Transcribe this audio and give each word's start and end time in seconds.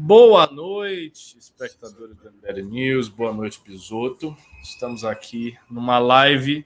Boa 0.00 0.46
noite, 0.46 1.36
espectadores 1.36 2.16
do 2.16 2.30
MBL 2.30 2.70
News. 2.70 3.08
Boa 3.08 3.32
noite, 3.32 3.58
Pisoto. 3.58 4.36
Estamos 4.62 5.04
aqui 5.04 5.58
numa 5.68 5.98
live 5.98 6.64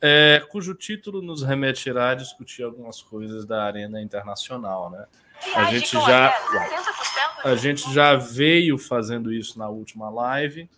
é, 0.00 0.44
cujo 0.50 0.74
título 0.74 1.22
nos 1.22 1.44
remeterá 1.44 2.10
a 2.10 2.14
discutir 2.16 2.64
algumas 2.64 3.00
coisas 3.00 3.46
da 3.46 3.62
arena 3.62 4.02
internacional, 4.02 4.90
né? 4.90 5.06
A 5.54 5.70
gente 5.70 5.92
já 5.92 6.34
a 7.44 7.54
gente 7.54 7.94
já 7.94 8.16
veio 8.16 8.76
fazendo 8.76 9.32
isso 9.32 9.56
na 9.60 9.68
última 9.68 10.10
live. 10.10 10.68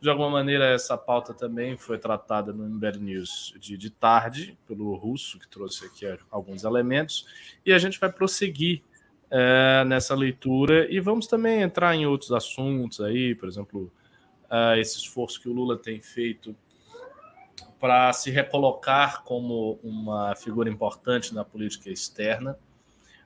De 0.00 0.10
alguma 0.10 0.30
maneira, 0.30 0.66
essa 0.66 0.98
pauta 0.98 1.32
também 1.32 1.76
foi 1.76 1.98
tratada 1.98 2.52
no 2.52 2.64
MBL 2.64 2.98
News 2.98 3.54
de, 3.60 3.76
de 3.76 3.90
tarde, 3.90 4.58
pelo 4.66 4.92
Russo, 4.96 5.38
que 5.38 5.46
trouxe 5.46 5.86
aqui 5.86 6.04
alguns 6.32 6.64
elementos, 6.64 7.26
e 7.64 7.72
a 7.72 7.78
gente 7.78 8.00
vai 8.00 8.10
prosseguir 8.10 8.82
é, 9.30 9.84
nessa 9.84 10.14
leitura 10.14 10.86
e 10.90 11.00
vamos 11.00 11.26
também 11.26 11.62
entrar 11.62 11.94
em 11.94 12.06
outros 12.06 12.32
assuntos 12.32 13.00
aí, 13.00 13.34
por 13.34 13.48
exemplo, 13.48 13.92
uh, 14.50 14.78
esse 14.78 14.98
esforço 14.98 15.40
que 15.40 15.48
o 15.48 15.52
Lula 15.52 15.76
tem 15.76 16.00
feito 16.00 16.54
para 17.78 18.12
se 18.12 18.30
recolocar 18.30 19.22
como 19.22 19.78
uma 19.82 20.34
figura 20.34 20.68
importante 20.68 21.34
na 21.34 21.44
política 21.44 21.90
externa, 21.90 22.58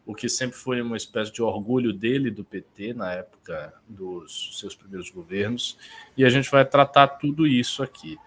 o 0.05 0.15
que 0.15 0.28
sempre 0.28 0.56
foi 0.56 0.83
uma 0.83 0.97
espécie 0.97 1.33
de 1.33 1.41
orgulho 1.41 1.92
dele 1.92 2.30
do 2.30 2.45
PT 2.45 2.92
na 2.92 3.12
época 3.12 3.73
dos 3.89 4.59
seus 4.59 4.75
primeiros 4.75 5.09
governos, 5.11 5.78
e 6.16 6.25
a 6.25 6.28
gente 6.28 6.50
vai 6.50 6.64
tratar 6.64 7.06
tudo 7.06 7.47
isso 7.47 7.83
aqui. 7.83 8.19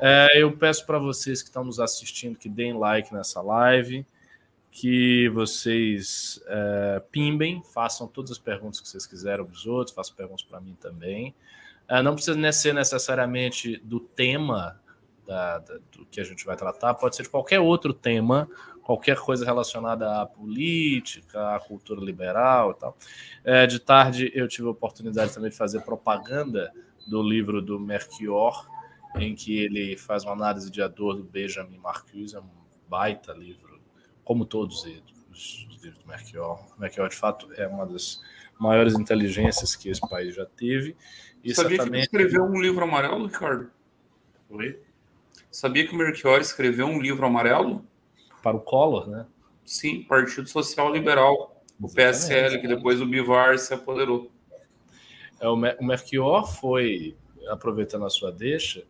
É, 0.00 0.28
eu 0.34 0.54
peço 0.56 0.84
para 0.84 0.98
vocês 0.98 1.40
que 1.40 1.48
estão 1.48 1.64
nos 1.64 1.78
assistindo 1.78 2.36
que 2.36 2.48
deem 2.48 2.76
like 2.76 3.14
nessa 3.14 3.40
live, 3.40 4.04
que 4.70 5.28
vocês 5.30 6.40
é, 6.46 7.02
pimbem, 7.10 7.62
façam 7.62 8.06
todas 8.06 8.30
as 8.30 8.38
perguntas 8.38 8.80
que 8.80 8.88
vocês 8.88 9.06
quiserem 9.06 9.44
para 9.44 9.52
os 9.52 9.66
outros, 9.66 9.94
façam 9.94 10.14
perguntas 10.14 10.44
para 10.44 10.60
mim 10.60 10.76
também. 10.80 11.34
É, 11.88 12.00
não 12.02 12.14
precisa 12.14 12.52
ser 12.52 12.72
necessariamente 12.72 13.78
do 13.78 13.98
tema 13.98 14.80
da, 15.26 15.58
da, 15.58 15.78
do 15.92 16.06
que 16.06 16.20
a 16.20 16.24
gente 16.24 16.44
vai 16.44 16.56
tratar, 16.56 16.94
pode 16.94 17.16
ser 17.16 17.24
de 17.24 17.28
qualquer 17.28 17.58
outro 17.58 17.92
tema, 17.92 18.48
qualquer 18.82 19.18
coisa 19.18 19.44
relacionada 19.44 20.20
à 20.20 20.26
política, 20.26 21.56
à 21.56 21.60
cultura 21.60 22.00
liberal 22.00 22.70
e 22.70 22.74
tal. 22.74 22.96
É, 23.44 23.66
de 23.66 23.78
tarde 23.80 24.30
eu 24.34 24.46
tive 24.46 24.68
a 24.68 24.70
oportunidade 24.70 25.34
também 25.34 25.50
de 25.50 25.56
fazer 25.56 25.80
propaganda 25.80 26.72
do 27.08 27.22
livro 27.22 27.60
do 27.60 27.78
Merchior, 27.78 28.68
em 29.16 29.34
que 29.34 29.58
ele 29.58 29.96
faz 29.96 30.22
uma 30.24 30.32
análise 30.32 30.70
de 30.70 30.86
dor 30.88 31.16
do 31.16 31.24
Benjamin 31.24 31.78
Marcuse, 31.78 32.36
é 32.36 32.40
um 32.40 32.48
baita 32.88 33.32
livro 33.32 33.69
como 34.30 34.44
todos 34.44 34.86
eles, 34.86 35.02
os 35.28 35.66
livros 35.82 35.98
do 36.04 36.06
Merchior. 36.06 36.64
O 36.76 36.80
Merchior, 36.80 37.08
de 37.08 37.16
fato, 37.16 37.52
é 37.56 37.66
uma 37.66 37.84
das 37.84 38.22
maiores 38.60 38.94
inteligências 38.94 39.74
que 39.74 39.88
esse 39.88 40.00
país 40.08 40.36
já 40.36 40.46
teve. 40.46 40.96
E 41.42 41.52
Sabia 41.52 41.78
que 41.78 41.88
ele 41.88 41.98
escreveu 41.98 42.44
um 42.44 42.60
livro 42.60 42.84
amarelo, 42.84 43.26
Ricardo? 43.26 43.72
Oi? 44.48 44.80
Sabia 45.50 45.84
que 45.84 45.92
o 45.92 45.98
Merchior 45.98 46.40
escreveu 46.40 46.86
um 46.86 47.02
livro 47.02 47.26
amarelo? 47.26 47.84
Para 48.40 48.56
o 48.56 48.60
Collor, 48.60 49.10
né? 49.10 49.26
Sim, 49.64 50.04
Partido 50.04 50.48
Social 50.48 50.92
Liberal, 50.92 51.60
o 51.80 51.92
PSL, 51.92 52.60
que 52.60 52.68
depois 52.68 53.00
o 53.00 53.06
Bivar 53.06 53.58
se 53.58 53.74
apoderou. 53.74 54.30
É, 55.40 55.48
o 55.48 55.56
Merchior 55.56 56.46
foi, 56.46 57.16
aproveitando 57.48 58.04
a 58.04 58.10
sua 58.10 58.30
deixa, 58.30 58.84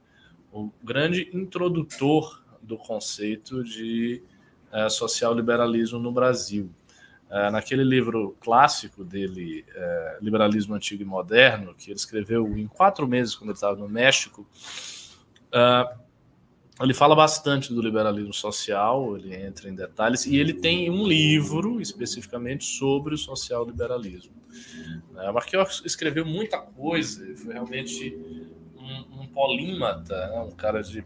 o 0.52 0.70
grande 0.84 1.30
introdutor 1.32 2.44
do 2.60 2.76
conceito 2.76 3.64
de 3.64 4.22
uh, 4.72 4.90
social-liberalismo 4.90 5.98
no 5.98 6.12
Brasil. 6.12 6.70
Uh, 7.28 7.50
naquele 7.52 7.84
livro 7.84 8.36
clássico 8.40 9.04
dele, 9.04 9.64
uh, 9.76 10.24
Liberalismo 10.24 10.74
Antigo 10.74 11.02
e 11.02 11.06
Moderno, 11.06 11.74
que 11.74 11.90
ele 11.90 11.98
escreveu 11.98 12.56
em 12.58 12.66
quatro 12.66 13.06
meses 13.06 13.34
quando 13.34 13.50
ele 13.50 13.56
estava 13.56 13.76
no 13.76 13.88
México, 13.88 14.46
ele 16.80 16.94
fala 16.94 17.14
bastante 17.14 17.74
do 17.74 17.82
liberalismo 17.82 18.32
social, 18.32 19.16
ele 19.16 19.34
entra 19.34 19.68
em 19.68 19.74
detalhes, 19.74 20.24
e 20.24 20.36
ele 20.36 20.54
tem 20.54 20.88
um 20.90 21.06
livro 21.06 21.80
especificamente 21.80 22.64
sobre 22.64 23.14
o 23.14 23.18
social-liberalismo. 23.18 24.32
Uh, 25.12 25.32
Marquinhos 25.32 25.82
escreveu 25.84 26.24
muita 26.24 26.58
coisa, 26.58 27.36
foi 27.36 27.52
realmente 27.52 28.16
um, 28.76 29.20
um 29.20 29.26
polímata, 29.28 30.26
né? 30.28 30.40
um 30.40 30.52
cara 30.52 30.82
de 30.82 31.04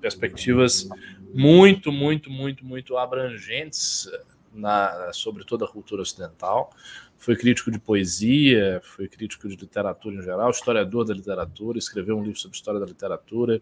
perspectivas 0.00 0.88
muito, 1.34 1.90
muito, 1.90 2.30
muito, 2.30 2.64
muito 2.64 2.96
abrangentes 2.96 4.08
na, 4.54 5.12
sobre 5.12 5.44
toda 5.44 5.64
a 5.64 5.68
cultura 5.68 6.02
ocidental. 6.02 6.70
Foi 7.18 7.36
crítico 7.36 7.70
de 7.70 7.78
poesia, 7.78 8.80
foi 8.84 9.08
crítico 9.08 9.48
de 9.48 9.56
literatura 9.56 10.16
em 10.16 10.22
geral, 10.22 10.50
historiador 10.50 11.04
da 11.04 11.14
literatura, 11.14 11.78
escreveu 11.78 12.18
um 12.18 12.22
livro 12.22 12.38
sobre 12.38 12.56
história 12.56 12.78
da 12.78 12.86
literatura, 12.86 13.60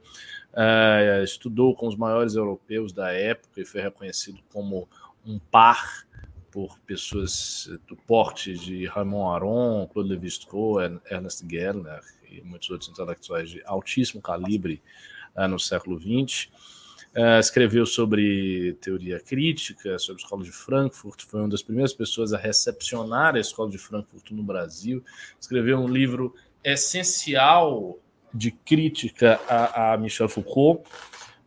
uh, 0.53 1.23
estudou 1.23 1.75
com 1.75 1.87
os 1.87 1.97
maiores 1.97 2.35
europeus 2.35 2.93
da 2.93 3.13
época 3.13 3.61
e 3.61 3.65
foi 3.65 3.81
reconhecido 3.81 4.41
como 4.53 4.89
um 5.25 5.39
par 5.39 6.05
por 6.51 6.79
pessoas 6.81 7.71
do 7.87 7.97
porte 7.97 8.53
de 8.55 8.85
Raymond 8.87 9.37
Aron, 9.37 9.89
Claude 9.91 10.11
Lévi-Strauss, 10.11 11.01
Ernest 11.11 11.43
Gellner 11.49 12.03
e 12.31 12.43
muitos 12.43 12.69
outros 12.69 12.91
intelectuais 12.91 13.49
de 13.49 13.63
altíssimo 13.65 14.21
calibre 14.21 14.83
uh, 15.37 15.49
no 15.49 15.59
século 15.59 15.99
XX. 15.99 16.51
Uh, 17.15 17.39
escreveu 17.39 17.85
sobre 17.85 18.73
teoria 18.81 19.21
crítica, 19.21 19.99
sobre 19.99 20.23
a 20.23 20.25
Escola 20.25 20.43
de 20.43 20.51
Frankfurt, 20.51 21.25
foi 21.27 21.41
uma 21.41 21.49
das 21.49 21.63
primeiras 21.63 21.93
pessoas 21.93 22.33
a 22.33 22.39
recepcionar 22.39 23.35
a 23.35 23.39
Escola 23.39 23.71
de 23.71 23.77
Frankfurt 23.77 24.31
no 24.31 24.43
Brasil. 24.43 25.05
Escreveu 25.39 25.79
um 25.79 25.87
livro 25.87 26.35
essencial 26.65 27.99
de 28.33 28.51
crítica 28.51 29.39
a, 29.47 29.93
a 29.93 29.99
Michel 29.99 30.27
Foucault 30.27 30.89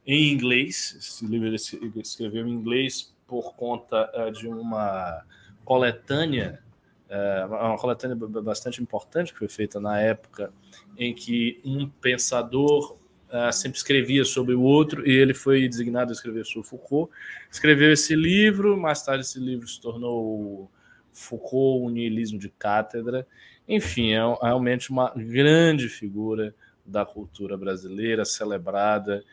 em 0.05 0.31
inglês. 0.31 0.95
Esse 0.99 1.25
livro 1.25 1.47
ele 1.47 1.55
escreveu 1.55 2.47
em 2.47 2.51
inglês 2.51 3.15
por 3.25 3.55
conta 3.55 4.11
uh, 4.13 4.31
de 4.31 4.47
uma 4.47 5.23
coletânea, 5.63 6.61
uh, 7.09 7.47
uma 7.47 7.77
coletânea 7.79 8.15
bastante 8.15 8.83
importante 8.83 9.33
que 9.33 9.39
foi 9.39 9.49
feita 9.49 9.79
na 9.79 9.99
época 9.99 10.53
em 10.95 11.11
que 11.11 11.59
um 11.65 11.89
pensador 11.89 12.97
uh, 13.35 13.51
sempre 13.51 13.77
escrevia 13.77 14.23
sobre 14.23 14.55
o 14.55 14.61
outro, 14.61 15.07
e 15.07 15.11
ele 15.11 15.33
foi 15.33 15.67
designado 15.67 16.11
a 16.11 16.13
escrever 16.13 16.45
sobre 16.45 16.67
Foucault. 16.67 17.11
Escreveu 17.51 17.91
esse 17.91 18.15
livro, 18.15 18.77
mais 18.77 19.01
tarde 19.01 19.25
esse 19.25 19.39
livro 19.39 19.67
se 19.67 19.79
tornou 19.81 20.71
Foucault, 21.13 21.85
o 21.85 21.89
Nihilismo 21.89 22.39
de 22.39 22.49
Cátedra. 22.49 23.27
Enfim, 23.67 24.13
é 24.13 24.19
realmente 24.41 24.89
uma 24.89 25.11
grande 25.15 25.89
figura 25.89 26.53
da 26.85 27.05
cultura 27.05 27.57
brasileira, 27.57 28.23
celebrada 28.23 29.23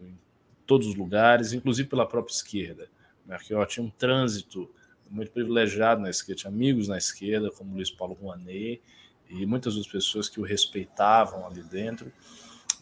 em 0.00 0.16
todos 0.64 0.86
os 0.86 0.94
lugares, 0.94 1.52
inclusive 1.52 1.88
pela 1.88 2.06
própria 2.06 2.32
esquerda. 2.32 2.88
Melchior 3.26 3.66
tinha 3.66 3.84
um 3.84 3.90
trânsito 3.90 4.70
muito 5.10 5.32
privilegiado 5.32 6.00
na 6.00 6.10
esquerda, 6.10 6.40
tinha 6.42 6.52
amigos 6.52 6.88
na 6.88 6.96
esquerda, 6.96 7.50
como 7.50 7.74
Luiz 7.74 7.90
Paulo 7.90 8.14
Rouanet, 8.14 8.80
e 9.28 9.46
muitas 9.46 9.76
das 9.76 9.86
pessoas 9.86 10.28
que 10.28 10.40
o 10.40 10.44
respeitavam 10.44 11.46
ali 11.46 11.62
dentro. 11.62 12.12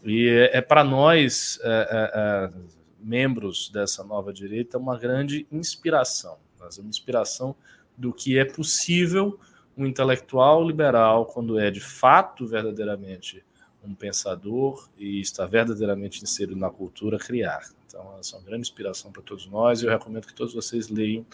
E 0.04 0.28
é, 0.28 0.58
é 0.58 0.60
para 0.60 0.82
nós, 0.82 1.58
é, 1.62 1.68
é, 1.68 2.10
é, 2.14 2.50
membros 2.98 3.70
dessa 3.70 4.02
nova 4.02 4.32
direita, 4.32 4.78
uma 4.78 4.98
grande 4.98 5.46
inspiração. 5.50 6.38
Uma 6.58 6.88
inspiração 6.88 7.54
do 7.96 8.12
que 8.12 8.38
é 8.38 8.44
possível 8.44 9.38
um 9.76 9.86
intelectual 9.86 10.64
liberal, 10.66 11.26
quando 11.26 11.58
é 11.58 11.70
de 11.70 11.80
fato 11.80 12.46
verdadeiramente 12.46 13.44
um 13.84 13.94
pensador 13.94 14.88
e 14.96 15.20
está 15.20 15.44
verdadeiramente 15.44 16.22
inserido 16.22 16.56
na 16.56 16.70
cultura, 16.70 17.19
criar. 17.19 17.62
Então, 17.86 18.16
essa 18.19 18.36
é 18.36 18.38
uma 18.38 18.44
grande 18.44 18.62
inspiração 18.62 19.10
para 19.10 19.22
todos 19.22 19.46
nós 19.46 19.82
e 19.82 19.86
eu 19.86 19.90
recomendo 19.90 20.26
que 20.26 20.34
todos 20.34 20.54
vocês 20.54 20.88
leiam 20.88 21.26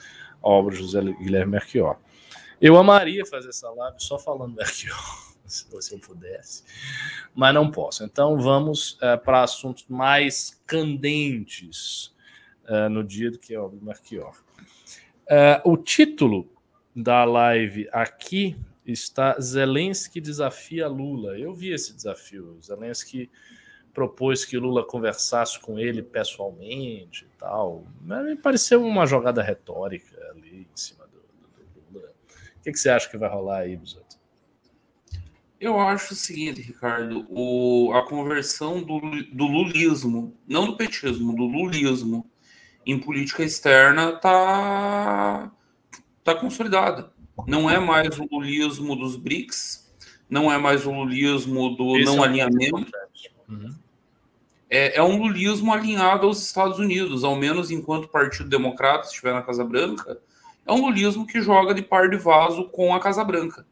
a 0.43 0.49
obra 0.49 0.75
de 0.75 0.81
José 0.81 1.03
Guilherme 1.03 1.53
Merchior. 1.53 1.97
Eu 2.61 2.77
amaria 2.77 3.25
fazer 3.27 3.51
essa 3.51 3.71
live 3.71 3.97
só 4.01 4.19
falando 4.19 4.57
Merchior 4.57 4.97
se 5.49 5.95
eu 5.95 5.99
pudesse, 5.99 6.63
mas 7.35 7.55
não 7.55 7.71
posso. 7.71 8.05
Então 8.05 8.39
vamos 8.39 8.93
uh, 8.95 9.19
para 9.25 9.43
assuntos 9.43 9.87
mais 9.89 10.61
candentes 10.67 12.15
uh, 12.69 12.89
no 12.89 13.03
dia 13.03 13.31
do 13.31 13.39
que 13.39 13.55
é 13.55 13.61
o 13.61 13.71
Marquior. 13.81 14.37
Uh, 15.25 15.71
o 15.71 15.77
título 15.77 16.51
da 16.95 17.25
live 17.25 17.89
aqui 17.93 18.57
está 18.85 19.39
Zelensky 19.39 20.21
desafia 20.21 20.89
Lula. 20.89 21.39
Eu 21.39 21.55
vi 21.55 21.73
esse 21.73 21.95
desafio. 21.95 22.59
Zelensky 22.63 23.31
propôs 23.93 24.45
que 24.45 24.57
Lula 24.57 24.85
conversasse 24.87 25.59
com 25.61 25.79
ele 25.79 26.03
pessoalmente 26.03 27.25
e 27.25 27.39
tal. 27.39 27.85
Mas 28.01 28.25
me 28.25 28.37
pareceu 28.37 28.83
uma 28.85 29.07
jogada 29.07 29.43
retórica 29.43 30.17
ali 30.31 30.69
em 30.73 30.77
cima 30.77 31.05
do, 31.07 31.19
do, 31.19 31.65
do 31.75 31.99
Lula. 31.99 32.13
O 32.57 32.63
que, 32.63 32.73
que, 32.73 32.79
você 32.79 32.89
acha 32.91 33.09
que 33.09 33.19
vai 33.19 33.29
rolar 33.29 33.59
aí, 33.59 33.77
Bisoto? 33.77 34.08
Eu 35.61 35.79
acho 35.81 36.13
o 36.15 36.17
seguinte, 36.17 36.61
Ricardo, 36.61 37.27
o, 37.29 37.93
a 37.93 38.07
conversão 38.07 38.81
do, 38.81 39.01
do 39.33 39.45
lulismo, 39.45 40.37
não 40.47 40.67
do 40.67 40.77
petismo, 40.77 41.35
do 41.35 41.45
lulismo 41.45 42.25
em 42.87 42.99
política 42.99 43.43
externa 43.43 44.13
tá, 44.13 45.51
tá 46.23 46.35
consolidada. 46.37 47.13
Não 47.47 47.69
é 47.69 47.79
mais 47.79 48.19
o 48.19 48.27
lulismo 48.31 48.95
dos 48.95 49.17
BRICS, 49.17 49.93
não 50.31 50.51
é 50.53 50.59
mais 50.59 50.87
o 50.87 50.93
lulismo 50.93 51.71
do 51.77 51.97
Esse 51.97 52.05
não 52.05 52.25
é 52.25 52.29
alinhamento. 52.29 52.93
Uhum. 53.49 53.75
É, 54.71 54.99
é, 54.99 55.03
um 55.03 55.21
lulismo 55.21 55.73
alinhado 55.73 56.27
aos 56.27 56.43
Estados 56.43 56.79
Unidos, 56.79 57.25
ao 57.25 57.35
menos 57.35 57.71
enquanto 57.71 58.05
o 58.05 58.09
Partido 58.09 58.49
Democrata 58.49 59.07
estiver 59.07 59.33
na 59.33 59.43
Casa 59.43 59.65
Branca. 59.65 60.21
É 60.67 60.73
um 60.73 60.85
lulismo 60.85 61.27
que 61.27 61.41
joga 61.41 61.75
de 61.75 61.83
par 61.83 62.11
de 62.11 62.17
vaso 62.17 62.69
com 62.69 62.95
a 62.95 63.01
Casa 63.01 63.25
Branca. 63.25 63.67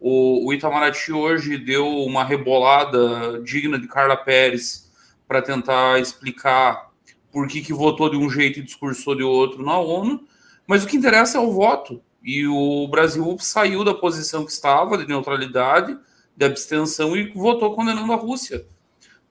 O, 0.00 0.46
o 0.46 0.52
Itamaraty 0.52 1.12
hoje 1.12 1.58
deu 1.58 1.86
uma 1.86 2.24
rebolada 2.24 3.40
digna 3.42 3.78
de 3.78 3.88
Carla 3.88 4.16
Pérez 4.16 4.90
para 5.26 5.42
tentar 5.42 6.00
explicar 6.00 6.90
por 7.32 7.46
que, 7.46 7.60
que 7.60 7.72
votou 7.72 8.08
de 8.10 8.16
um 8.16 8.30
jeito 8.30 8.58
e 8.58 8.62
discursou 8.62 9.14
de 9.14 9.22
outro 9.22 9.64
na 9.64 9.78
ONU, 9.78 10.26
mas 10.66 10.84
o 10.84 10.86
que 10.86 10.96
interessa 10.96 11.38
é 11.38 11.40
o 11.40 11.52
voto. 11.52 12.02
E 12.22 12.46
o 12.46 12.86
Brasil 12.88 13.36
saiu 13.38 13.84
da 13.84 13.94
posição 13.94 14.44
que 14.44 14.52
estava 14.52 14.98
de 14.98 15.06
neutralidade, 15.06 15.96
de 16.36 16.44
abstenção 16.44 17.16
e 17.16 17.30
votou 17.32 17.74
condenando 17.74 18.12
a 18.12 18.16
Rússia. 18.16 18.66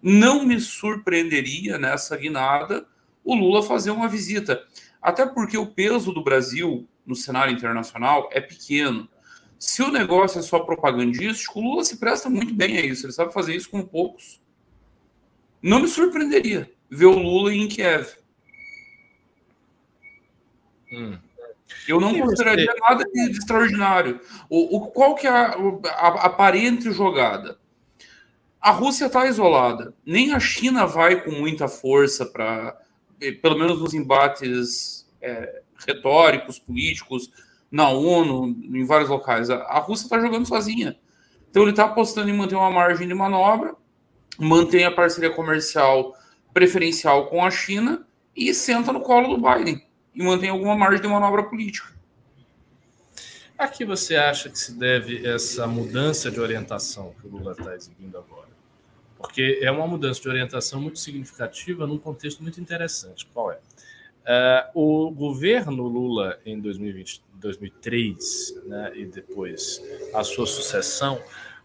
Não 0.01 0.45
me 0.45 0.59
surpreenderia 0.59 1.77
nessa 1.77 2.15
guinada 2.15 2.85
o 3.23 3.35
Lula 3.35 3.63
fazer 3.63 3.91
uma 3.91 4.07
visita, 4.07 4.63
até 5.01 5.25
porque 5.25 5.57
o 5.57 5.67
peso 5.67 6.13
do 6.13 6.23
Brasil 6.23 6.87
no 7.05 7.15
cenário 7.15 7.53
internacional 7.53 8.29
é 8.31 8.39
pequeno. 8.39 9.07
Se 9.59 9.81
o 9.81 9.92
negócio 9.92 10.39
é 10.39 10.42
só 10.44 10.59
propagandístico, 10.59 11.59
o 11.59 11.63
Lula 11.63 11.83
se 11.83 11.98
presta 11.98 12.30
muito 12.30 12.54
bem 12.54 12.77
a 12.77 12.86
isso. 12.86 13.06
Ele 13.06 13.13
sabe 13.13 13.33
fazer 13.33 13.56
isso 13.56 13.69
com 13.69 13.83
poucos. 13.83 14.42
Não 15.62 15.80
me 15.80 15.88
surpreenderia 15.88 16.71
ver 16.89 17.06
o 17.06 17.18
Lula 17.18 17.54
em 17.54 17.68
Kiev. 17.68 18.07
Hum. 20.92 21.18
Eu 21.88 22.00
não 22.00 22.18
consideraria 22.18 22.71
você... 22.71 22.80
nada 22.80 23.04
de, 23.04 23.30
de, 23.30 23.38
extraordinário. 23.38 24.21
O, 24.50 24.77
o, 24.77 24.88
qual 24.88 25.15
que 25.15 25.27
é 25.27 25.30
a, 25.30 25.54
a, 25.54 26.07
a 26.07 26.25
aparente 26.25 26.92
jogada? 26.92 27.57
A 28.62 28.71
Rússia 28.71 29.06
está 29.06 29.27
isolada. 29.27 29.94
Nem 30.06 30.33
a 30.33 30.39
China 30.39 30.86
vai 30.86 31.24
com 31.24 31.31
muita 31.31 31.68
força 31.68 32.25
para, 32.25 32.80
eh, 33.19 33.31
pelo 33.31 33.57
menos 33.57 33.80
nos 33.80 33.94
embates 33.94 35.07
é, 35.21 35.62
retóricos, 35.86 36.59
políticos, 36.59 37.31
na 37.71 37.89
ONU, 37.89 38.47
em 38.47 38.85
vários 38.85 39.09
locais. 39.09 39.49
A 39.49 39.79
Rússia 39.79 40.05
está 40.05 40.19
jogando 40.19 40.47
sozinha. 40.47 40.97
Então 41.49 41.63
ele 41.63 41.71
está 41.71 41.85
apostando 41.85 42.29
em 42.29 42.33
manter 42.33 42.55
uma 42.55 42.71
margem 42.71 43.07
de 43.07 43.13
manobra, 43.13 43.75
mantém 44.37 44.85
a 44.85 44.91
parceria 44.91 45.29
comercial 45.29 46.15
preferencial 46.53 47.27
com 47.27 47.43
a 47.43 47.51
China 47.51 48.05
e 48.35 48.53
senta 48.53 48.91
no 48.91 49.01
colo 49.01 49.35
do 49.35 49.41
Biden 49.41 49.83
e 50.13 50.23
mantém 50.23 50.49
alguma 50.49 50.75
margem 50.75 51.01
de 51.01 51.07
manobra 51.07 51.43
política. 51.43 51.95
A 53.57 53.67
que 53.67 53.83
você 53.83 54.15
acha 54.15 54.49
que 54.49 54.59
se 54.59 54.73
deve 54.73 55.27
essa 55.27 55.65
mudança 55.65 56.29
de 56.29 56.39
orientação 56.39 57.15
que 57.19 57.27
o 57.27 57.31
Lula 57.31 57.53
está 57.53 57.75
exibindo 57.75 58.15
agora? 58.17 58.47
Porque 59.17 59.59
é 59.63 59.71
uma 59.71 59.87
mudança 59.87 60.21
de 60.21 60.29
orientação 60.29 60.79
muito 60.79 60.99
significativa 60.99 61.87
num 61.87 61.97
contexto 61.97 62.43
muito 62.43 62.61
interessante. 62.61 63.25
Qual 63.33 63.51
é? 63.51 63.57
Uh, 64.27 65.07
o 65.07 65.12
governo 65.12 65.88
Lula 65.88 66.38
em 66.45 66.59
2020, 66.59 67.24
2003 67.35 68.62
né, 68.65 68.91
e 68.94 69.06
depois 69.06 69.81
a 70.13 70.21
sua 70.21 70.45
sucessão 70.45 71.18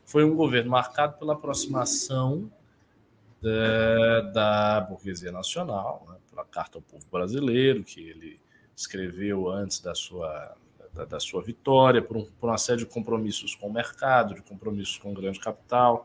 foi 0.05 0.23
um 0.23 0.37
governo 0.37 0.71
marcado 0.71 1.19
pela 1.19 1.33
aproximação 1.33 2.49
da, 3.41 4.21
da 4.21 4.81
burguesia 4.83 5.33
nacional, 5.33 6.07
né, 6.09 6.15
pela 6.31 6.45
Carta 6.45 6.79
ao 6.79 6.83
Povo 6.83 7.05
Brasileiro, 7.11 7.83
que 7.83 8.01
ele 8.01 8.39
escreveu 8.77 9.51
antes 9.51 9.81
da 9.81 9.97
sua, 9.97 10.55
da, 10.95 11.05
da 11.05 11.19
sua 11.19 11.43
vitória, 11.43 12.01
por, 12.01 12.17
um, 12.17 12.25
por 12.39 12.49
uma 12.49 12.59
série 12.59 12.79
de 12.79 12.87
compromissos 12.87 13.57
com 13.57 13.67
o 13.67 13.73
mercado, 13.73 14.37
de 14.37 14.43
compromissos 14.43 14.99
com 14.99 15.11
o 15.11 15.15
grande 15.15 15.41
capital, 15.41 16.05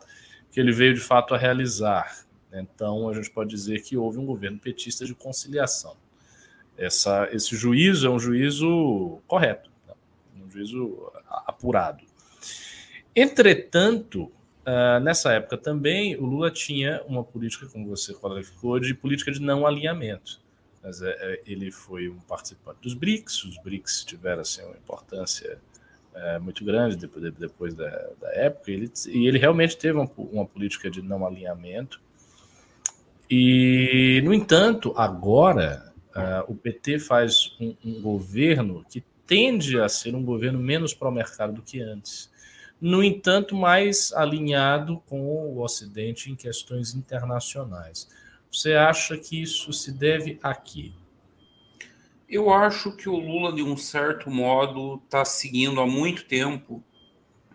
que 0.51 0.60
ele 0.60 0.71
veio 0.71 0.95
de 0.95 1.01
fato 1.01 1.36
a 1.36 1.38
realizar. 1.38 2.25
Então, 2.51 3.10
a 3.10 3.13
gente 3.13 3.30
pode 3.30 3.51
dizer 3.51 3.83
que 3.83 3.95
houve 3.95 4.18
um 4.18 4.25
governo 4.25 4.57
petista 4.57 5.06
de 5.06 5.13
conciliação 5.13 5.95
essa, 6.77 7.27
esse 7.31 7.56
juízo 7.56 8.07
é 8.07 8.09
um 8.09 8.19
juízo 8.19 9.19
correto, 9.27 9.71
né? 9.88 9.94
um 10.45 10.50
juízo 10.50 11.12
apurado. 11.45 12.06
Entretanto, 13.15 14.31
uh, 14.65 15.00
nessa 15.01 15.33
época 15.33 15.57
também, 15.57 16.15
o 16.15 16.25
Lula 16.25 16.51
tinha 16.51 17.01
uma 17.07 17.24
política, 17.24 17.65
como 17.65 17.88
você 17.88 18.13
qualificou, 18.13 18.79
de 18.79 18.94
política 18.94 19.31
de 19.31 19.41
não 19.41 19.65
alinhamento. 19.65 20.39
Mas, 20.83 21.01
é, 21.01 21.09
é 21.09 21.41
ele 21.47 21.71
foi 21.71 22.09
um 22.09 22.19
participante 22.19 22.79
dos 22.81 22.94
BRICS, 22.94 23.44
os 23.45 23.57
BRICS 23.63 24.03
tiveram 24.06 24.41
assim, 24.41 24.63
uma 24.63 24.75
importância 24.75 25.57
é, 26.13 26.39
muito 26.39 26.63
grande 26.63 26.95
depois, 26.95 27.33
depois 27.33 27.74
da, 27.74 27.89
da 28.21 28.31
época, 28.33 28.71
ele, 28.71 28.91
e 29.07 29.27
ele 29.27 29.39
realmente 29.39 29.75
teve 29.77 29.97
uma, 29.97 30.09
uma 30.15 30.45
política 30.45 30.89
de 30.89 31.01
não 31.01 31.25
alinhamento. 31.25 32.00
E, 33.29 34.21
no 34.24 34.33
entanto, 34.33 34.94
agora 34.95 35.87
o 36.47 36.55
PT 36.55 36.99
faz 36.99 37.55
um, 37.59 37.75
um, 37.83 38.01
governo 38.01 38.85
que 38.89 39.03
tende 39.25 39.79
a 39.79 39.89
ser 39.89 40.15
um 40.15 40.23
governo 40.23 40.59
menos 40.59 40.93
pró-mercado 40.93 41.53
do 41.53 41.61
que 41.61 41.81
antes. 41.81 42.31
No 42.79 43.03
entanto, 43.03 43.55
mais 43.55 44.13
alinhado 44.13 45.01
com 45.07 45.19
o 45.19 45.61
Ocidente 45.61 46.31
em 46.31 46.35
questões 46.35 46.93
internacionais. 46.93 48.07
Você 48.51 48.73
acha 48.73 49.17
que 49.17 49.41
isso 49.41 49.73
se 49.73 49.91
deve 49.91 50.39
a 50.41 50.53
quê? 50.53 50.91
Eu 52.29 52.53
acho 52.53 52.95
que 52.95 53.07
o 53.07 53.15
Lula, 53.15 53.53
de 53.53 53.63
um 53.63 53.77
certo 53.77 54.29
modo, 54.29 55.01
está 55.05 55.23
seguindo 55.23 55.79
há 55.79 55.87
muito 55.87 56.25
tempo, 56.25 56.83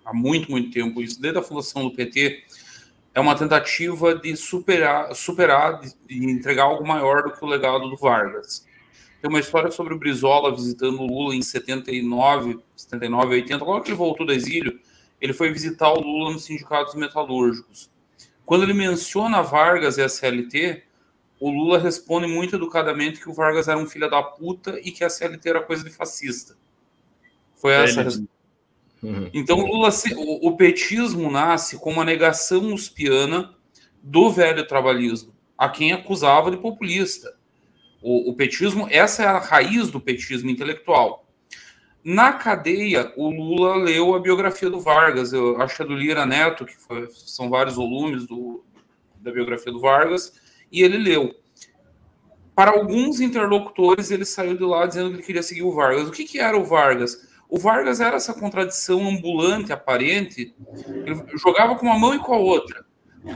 há 0.05 0.15
muito, 0.15 0.51
muito 0.51 0.71
tempo, 0.71 1.03
isso 1.03 1.21
desde 1.21 1.39
a 1.39 1.43
fundação 1.43 1.85
do 1.85 1.95
PT, 1.95 2.45
é 3.15 3.21
uma 3.21 3.37
tentativa 3.37 4.15
de 4.15 4.37
superar, 4.37 5.15
superar 5.15 5.81
de, 5.81 5.95
entregar 6.09 6.65
algo 6.65 6.87
maior 6.87 7.23
do 7.23 7.33
que 7.33 7.45
o 7.45 7.49
legado 7.49 7.89
do 7.89 7.97
Vargas. 7.97 8.67
Tem 9.21 9.29
uma 9.29 9.41
história 9.41 9.71
sobre 9.71 9.95
o 9.95 9.99
Brizola 9.99 10.55
visitando 10.55 11.01
o 11.01 11.07
Lula 11.07 11.35
em 11.35 11.43
79, 11.43 12.59
79, 12.75 13.35
80, 13.35 13.65
logo 13.65 13.83
que 13.83 13.91
ele 13.91 13.97
voltou 13.97 14.27
do 14.27 14.33
exílio, 14.33 14.81
ele 15.21 15.33
foi 15.33 15.53
visitar 15.53 15.93
o 15.93 16.01
Lula 16.01 16.33
nos 16.33 16.45
sindicatos 16.45 16.95
metalúrgicos. 16.95 17.91
Quando 18.45 18.65
ele 18.65 18.75
menciona 18.75 19.43
Vargas 19.43 19.99
e 19.99 20.03
a 20.03 20.09
CLT, 20.09 20.83
o 21.39 21.51
Lula 21.51 21.79
responde 21.79 22.27
muito 22.27 22.57
educadamente 22.57 23.21
que 23.21 23.29
o 23.29 23.33
Vargas 23.33 23.69
era 23.69 23.79
um 23.79 23.87
filho 23.87 24.11
da 24.11 24.23
puta 24.23 24.81
e 24.81 24.91
que 24.91 25.05
a 25.05 25.11
CLT 25.11 25.49
era 25.49 25.63
coisa 25.63 25.85
de 25.85 25.91
fascista. 25.91 26.57
Foi 27.55 27.73
essa 27.73 28.01
a 28.01 28.05
resposta. 28.05 28.32
Uhum. 29.03 29.29
Então, 29.35 29.59
Lula, 29.67 29.91
o, 30.43 30.57
petismo 30.57 31.31
nasce 31.31 31.77
com 31.77 31.91
uma 31.91 32.05
negação 32.05 32.73
uspiana 32.73 33.53
do 34.01 34.31
velho 34.31 34.67
trabalhismo, 34.67 35.35
a 35.59 35.69
quem 35.69 35.93
acusava 35.93 36.51
de 36.51 36.57
populista. 36.57 37.35
O, 38.01 38.31
o, 38.31 38.35
petismo, 38.35 38.87
essa 38.91 39.25
é 39.25 39.27
a 39.27 39.39
raiz 39.39 39.91
do 39.91 40.01
petismo 40.01 40.51
intelectual. 40.51 41.27
Na 42.05 42.33
cadeia, 42.33 43.13
o 43.17 43.31
Lula 43.31 43.77
leu 43.77 44.15
a 44.15 44.21
biografia 44.21 44.71
do 44.71 44.81
Vargas, 44.81 45.33
eu 45.33 45.61
acho 45.61 45.77
que 45.77 45.83
é 45.83 45.87
do 45.87 45.95
Lira 45.95 46.25
Neto, 46.25 46.65
que 46.65 46.77
foi, 46.77 47.09
são 47.11 47.51
vários 47.51 47.77
volumes 47.77 48.27
do, 48.27 48.65
da 49.21 49.33
biografia 49.33 49.73
do 49.73 49.81
Vargas, 49.81 50.33
e 50.71 50.83
ele 50.83 50.99
leu. 50.99 51.35
Para 52.55 52.73
alguns 52.73 53.21
interlocutores, 53.21 54.11
ele 54.11 54.25
saiu 54.25 54.57
de 54.57 54.65
lá 54.65 54.87
dizendo 54.87 55.11
que 55.11 55.17
ele 55.17 55.23
queria 55.23 55.43
seguir 55.43 55.63
o 55.63 55.73
Vargas. 55.73 56.09
O 56.09 56.13
que, 56.13 56.25
que 56.25 56.39
era 56.39 56.57
o 56.57 56.65
Vargas? 56.65 57.32
O 57.53 57.59
Vargas 57.59 58.01
era 58.01 58.17
essa 58.17 58.33
contradição 58.33 59.07
ambulante, 59.07 59.75
aparente. 59.75 60.55
Ele 60.89 61.23
jogava 61.37 61.77
com 61.77 61.85
uma 61.85 61.99
mão 61.99 62.15
e 62.15 62.19
com 62.19 62.33
a 62.33 62.39
outra. 62.39 62.83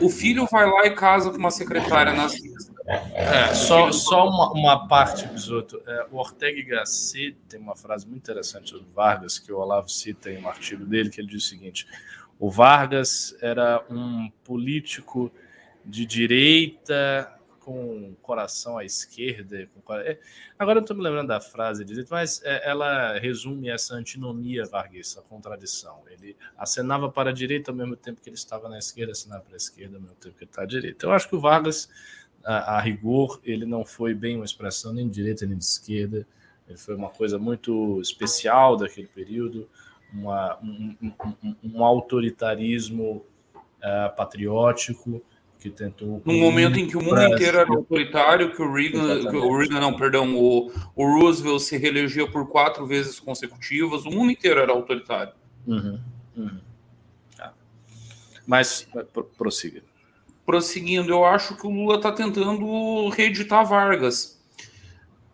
O 0.01 0.09
filho 0.09 0.47
vai 0.51 0.65
lá 0.65 0.87
e 0.87 0.95
casa 0.95 1.31
com 1.31 1.37
uma 1.37 1.51
secretária 1.51 2.15
nazista. 2.15 2.73
É, 3.13 3.53
só, 3.53 3.93
só 3.93 4.27
uma, 4.27 4.53
uma 4.53 4.89
parte, 4.89 5.27
Bisoto. 5.27 5.83
É, 5.87 6.07
o 6.11 6.17
Ortega 6.17 6.63
Gasset 6.77 7.37
tem 7.47 7.61
uma 7.61 7.77
frase 7.77 8.07
muito 8.07 8.23
interessante 8.23 8.71
sobre 8.71 8.87
Vargas, 8.95 9.39
que 9.39 9.53
o 9.53 9.59
Olavo 9.59 9.91
cita 9.91 10.31
em 10.31 10.43
um 10.43 10.49
artigo 10.49 10.87
dele, 10.87 11.11
que 11.11 11.21
ele 11.21 11.29
diz 11.29 11.45
o 11.45 11.49
seguinte: 11.49 11.87
o 12.39 12.51
Vargas 12.51 13.37
era 13.43 13.85
um 13.91 14.31
político 14.43 15.31
de 15.85 16.07
direita 16.07 17.36
com 17.67 18.15
coração 18.23 18.79
à 18.79 18.85
esquerda. 18.85 19.69
Com... 19.85 19.95
É, 19.95 20.21
agora 20.57 20.79
eu 20.79 20.83
estou 20.83 20.97
me 20.97 21.03
lembrando 21.03 21.27
da 21.27 21.41
frase 21.41 21.85
direito, 21.85 22.09
mas 22.11 22.41
é, 22.45 22.71
ela 22.71 23.19
resume 23.19 23.69
essa 23.69 23.97
antinomia 23.97 24.65
varguesa, 24.65 25.19
essa 25.19 25.23
contradição. 25.23 26.01
Ele 26.09 26.37
acenava 26.57 27.11
para 27.11 27.31
a 27.31 27.33
direita 27.33 27.73
ao 27.73 27.77
mesmo 27.77 27.97
tempo 27.97 28.21
que 28.21 28.29
ele 28.29 28.37
estava 28.37 28.69
na 28.69 28.79
esquerda, 28.79 29.11
acenava 29.11 29.43
para 29.43 29.55
a 29.55 29.57
esquerda 29.57 29.97
ao 29.97 30.01
mesmo 30.01 30.15
tempo 30.15 30.37
que 30.37 30.45
ele 30.45 30.51
está 30.51 30.63
à 30.63 30.65
direita. 30.65 31.07
Eu 31.07 31.11
acho 31.11 31.29
que 31.29 31.35
o 31.35 31.41
Vargas, 31.41 31.89
a, 32.45 32.77
a 32.77 32.81
rigor, 32.81 33.41
ele 33.43 33.67
não 33.67 33.85
foi 33.85 34.15
bem 34.15 34.37
uma 34.37 34.45
expressão 34.45 34.93
nem 34.93 35.09
de 35.09 35.15
direita 35.15 35.45
nem 35.45 35.59
de 35.59 35.65
esquerda. 35.65 36.25
Ele 36.69 36.79
foi 36.79 36.95
uma 36.95 37.11
coisa 37.11 37.37
muito 37.37 38.01
especial 38.01 38.77
daquele 38.77 39.09
período, 39.09 39.69
uma, 40.13 40.57
um, 40.63 40.97
um, 41.03 41.13
um, 41.43 41.57
um 41.65 41.85
autoritarismo 41.85 43.27
uh, 43.57 44.15
patriótico 44.17 45.21
que 45.59 45.71
tentou. 45.71 46.23
No 46.25 46.35
momento 46.35 46.79
em 46.79 46.87
que 46.87 46.97
o 46.97 47.01
mundo 47.01 47.15
Brasil. 47.15 47.35
inteiro 47.35 47.59
era 47.59 47.71
autoritário, 47.71 48.55
que 48.55 48.63
o 48.63 48.73
Reagan, 48.73 49.31
que 49.31 49.37
o 49.37 49.57
Reagan 49.57 49.81
não, 49.81 49.97
perdão, 49.97 50.37
o, 50.37 50.71
o 50.95 51.19
Roosevelt 51.19 51.61
se 51.61 51.77
reelegia 51.77 52.27
por 52.31 52.49
quatro 52.49 52.87
vezes 52.87 53.19
consecutivas, 53.19 54.05
o 54.05 54.11
mundo 54.11 54.31
inteiro 54.31 54.61
era 54.61 54.73
autoritário. 54.73 55.33
Uhum, 55.67 55.99
uhum. 56.37 56.61
Ah. 57.41 57.53
Mas 58.47 58.89
prossiga. 59.37 59.83
Prosseguindo, 60.45 61.11
eu 61.11 61.25
acho 61.25 61.57
que 61.57 61.67
o 61.67 61.71
Lula 61.71 61.97
está 61.97 62.13
tentando 62.13 63.09
reeditar 63.09 63.67
Vargas. 63.67 64.41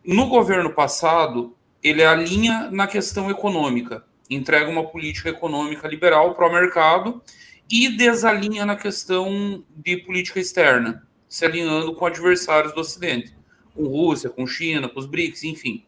No 0.04 0.26
governo 0.26 0.72
passado, 0.72 1.54
ele 1.82 2.02
alinha 2.02 2.70
na 2.70 2.86
questão 2.86 3.30
econômica, 3.30 4.04
entrega 4.30 4.70
uma 4.70 4.84
política 4.84 5.28
econômica 5.28 5.86
liberal 5.86 6.34
para 6.34 6.48
o 6.48 6.52
mercado 6.52 7.22
e 7.72 7.88
desalinha 7.88 8.66
na 8.66 8.76
questão 8.76 9.64
de 9.74 9.96
política 9.96 10.38
externa, 10.38 11.08
se 11.26 11.42
alinhando 11.46 11.94
com 11.94 12.04
adversários 12.04 12.74
do 12.74 12.80
Ocidente, 12.80 13.34
com 13.74 13.86
Rússia, 13.86 14.28
com 14.28 14.46
China, 14.46 14.90
com 14.90 15.00
os 15.00 15.06
BRICS, 15.06 15.44
enfim. 15.44 15.82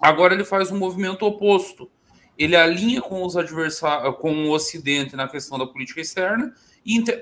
Agora 0.00 0.32
ele 0.32 0.44
faz 0.44 0.70
um 0.70 0.78
movimento 0.78 1.26
oposto. 1.26 1.90
Ele 2.38 2.54
alinha 2.54 3.02
com 3.02 3.26
os 3.26 3.36
adversários, 3.36 4.14
com 4.18 4.32
o 4.46 4.52
Ocidente 4.52 5.16
na 5.16 5.26
questão 5.26 5.58
da 5.58 5.66
política 5.66 6.00
externa 6.00 6.54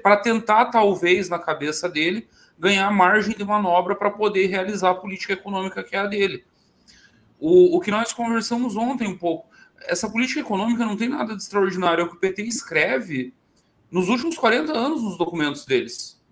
para 0.03 0.19
tentar 0.19 0.67
talvez 0.67 1.31
na 1.31 1.39
cabeça 1.39 1.89
dele 1.89 2.29
ganhar 2.59 2.91
margem 2.91 3.35
de 3.35 3.45
manobra 3.45 3.97
para 3.97 4.11
poder 4.11 4.47
realizar 4.49 4.91
a 4.91 4.95
política 4.95 5.33
econômica 5.33 5.83
que 5.83 5.97
é 5.97 6.01
a 6.01 6.07
dele. 6.07 6.45
O, 7.41 7.79
o 7.79 7.81
que 7.81 7.91
nós 7.91 8.13
conversamos 8.13 8.77
ontem 8.77 9.09
um 9.09 9.17
pouco, 9.17 9.49
essa 9.85 10.11
política 10.11 10.41
econômica 10.41 10.85
não 10.85 10.99
tem 10.99 11.09
nada 11.09 11.35
de 11.35 11.43
extraordinário, 11.43 12.03
é 12.03 12.05
o 12.05 12.11
que 12.11 12.17
o 12.17 12.21
PT 12.21 12.43
escreve 12.43 13.33
nos 13.97 14.11
últimos 14.11 14.37
40 14.37 14.77
anos 14.77 15.03
nos 15.03 15.17
documentos 15.17 15.65
deles. 15.65 16.23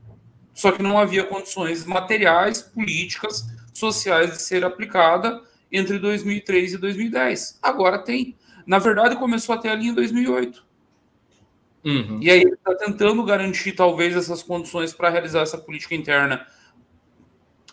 Só 0.52 0.70
que 0.70 0.82
não 0.82 0.98
havia 0.98 1.24
condições 1.24 1.86
materiais, 1.86 2.60
políticas, 2.60 3.42
sociais 3.72 4.32
de 4.32 4.42
ser 4.42 4.66
aplicada 4.66 5.42
entre 5.72 5.98
2003 5.98 6.74
e 6.74 6.76
2010. 6.76 7.58
Agora 7.62 7.98
tem. 7.98 8.36
Na 8.66 8.78
verdade, 8.78 9.16
começou 9.16 9.54
a 9.54 9.58
ter 9.58 9.70
ali 9.70 9.88
em 9.88 9.94
2008. 9.94 10.62
Uhum. 11.86 12.18
E 12.20 12.30
aí 12.30 12.42
ele 12.42 12.52
está 12.52 12.74
tentando 12.74 13.24
garantir, 13.24 13.72
talvez, 13.72 14.14
essas 14.14 14.42
condições 14.42 14.92
para 14.92 15.08
realizar 15.08 15.40
essa 15.40 15.56
política 15.56 15.94
interna 15.94 16.46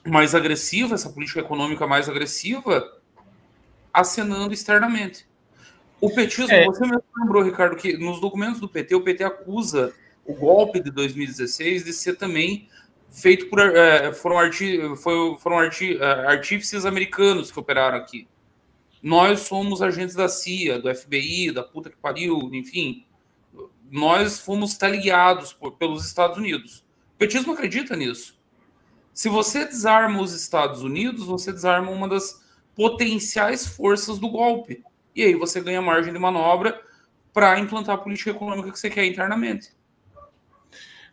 mais 0.07 0.33
agressiva, 0.33 0.95
essa 0.95 1.09
política 1.09 1.41
econômica 1.41 1.85
mais 1.85 2.07
agressiva, 2.07 2.97
acenando 3.93 4.53
externamente. 4.53 5.27
O 6.01 6.09
petismo, 6.09 6.51
é. 6.51 6.65
você 6.65 6.81
mesmo 6.81 7.03
lembrou, 7.15 7.43
Ricardo, 7.43 7.75
que 7.75 7.95
nos 7.95 8.19
documentos 8.19 8.59
do 8.59 8.67
PT, 8.67 8.95
o 8.95 9.01
PT 9.01 9.23
acusa 9.23 9.93
o 10.25 10.33
golpe 10.33 10.81
de 10.81 10.89
2016 10.89 11.85
de 11.85 11.93
ser 11.93 12.17
também 12.17 12.67
feito 13.11 13.47
por. 13.47 13.59
É, 13.59 14.11
foram 14.11 14.39
arti, 14.39 14.79
foi, 14.97 15.37
foram 15.37 15.59
arti, 15.59 15.97
é, 16.01 16.05
artífices 16.25 16.85
americanos 16.85 17.51
que 17.51 17.59
operaram 17.59 17.97
aqui. 17.97 18.27
Nós 19.01 19.41
somos 19.41 19.81
agentes 19.81 20.15
da 20.15 20.27
CIA, 20.27 20.79
do 20.79 20.93
FBI, 20.93 21.51
da 21.51 21.63
puta 21.63 21.89
que 21.89 21.97
pariu, 21.97 22.49
enfim. 22.51 23.05
Nós 23.91 24.39
fomos 24.39 24.75
teleguiados 24.75 25.53
por, 25.53 25.73
pelos 25.73 26.05
Estados 26.05 26.37
Unidos. 26.37 26.83
O 27.13 27.17
petismo 27.19 27.53
acredita 27.53 27.95
nisso. 27.95 28.39
Se 29.13 29.29
você 29.29 29.65
desarma 29.65 30.21
os 30.21 30.33
Estados 30.33 30.81
Unidos, 30.81 31.25
você 31.25 31.51
desarma 31.51 31.91
uma 31.91 32.07
das 32.07 32.43
potenciais 32.75 33.67
forças 33.67 34.17
do 34.17 34.29
golpe. 34.29 34.83
E 35.15 35.23
aí 35.23 35.35
você 35.35 35.61
ganha 35.61 35.81
margem 35.81 36.13
de 36.13 36.19
manobra 36.19 36.81
para 37.33 37.59
implantar 37.59 37.95
a 37.95 37.97
política 37.97 38.31
econômica 38.31 38.71
que 38.71 38.79
você 38.79 38.89
quer 38.89 39.05
internamente. 39.05 39.73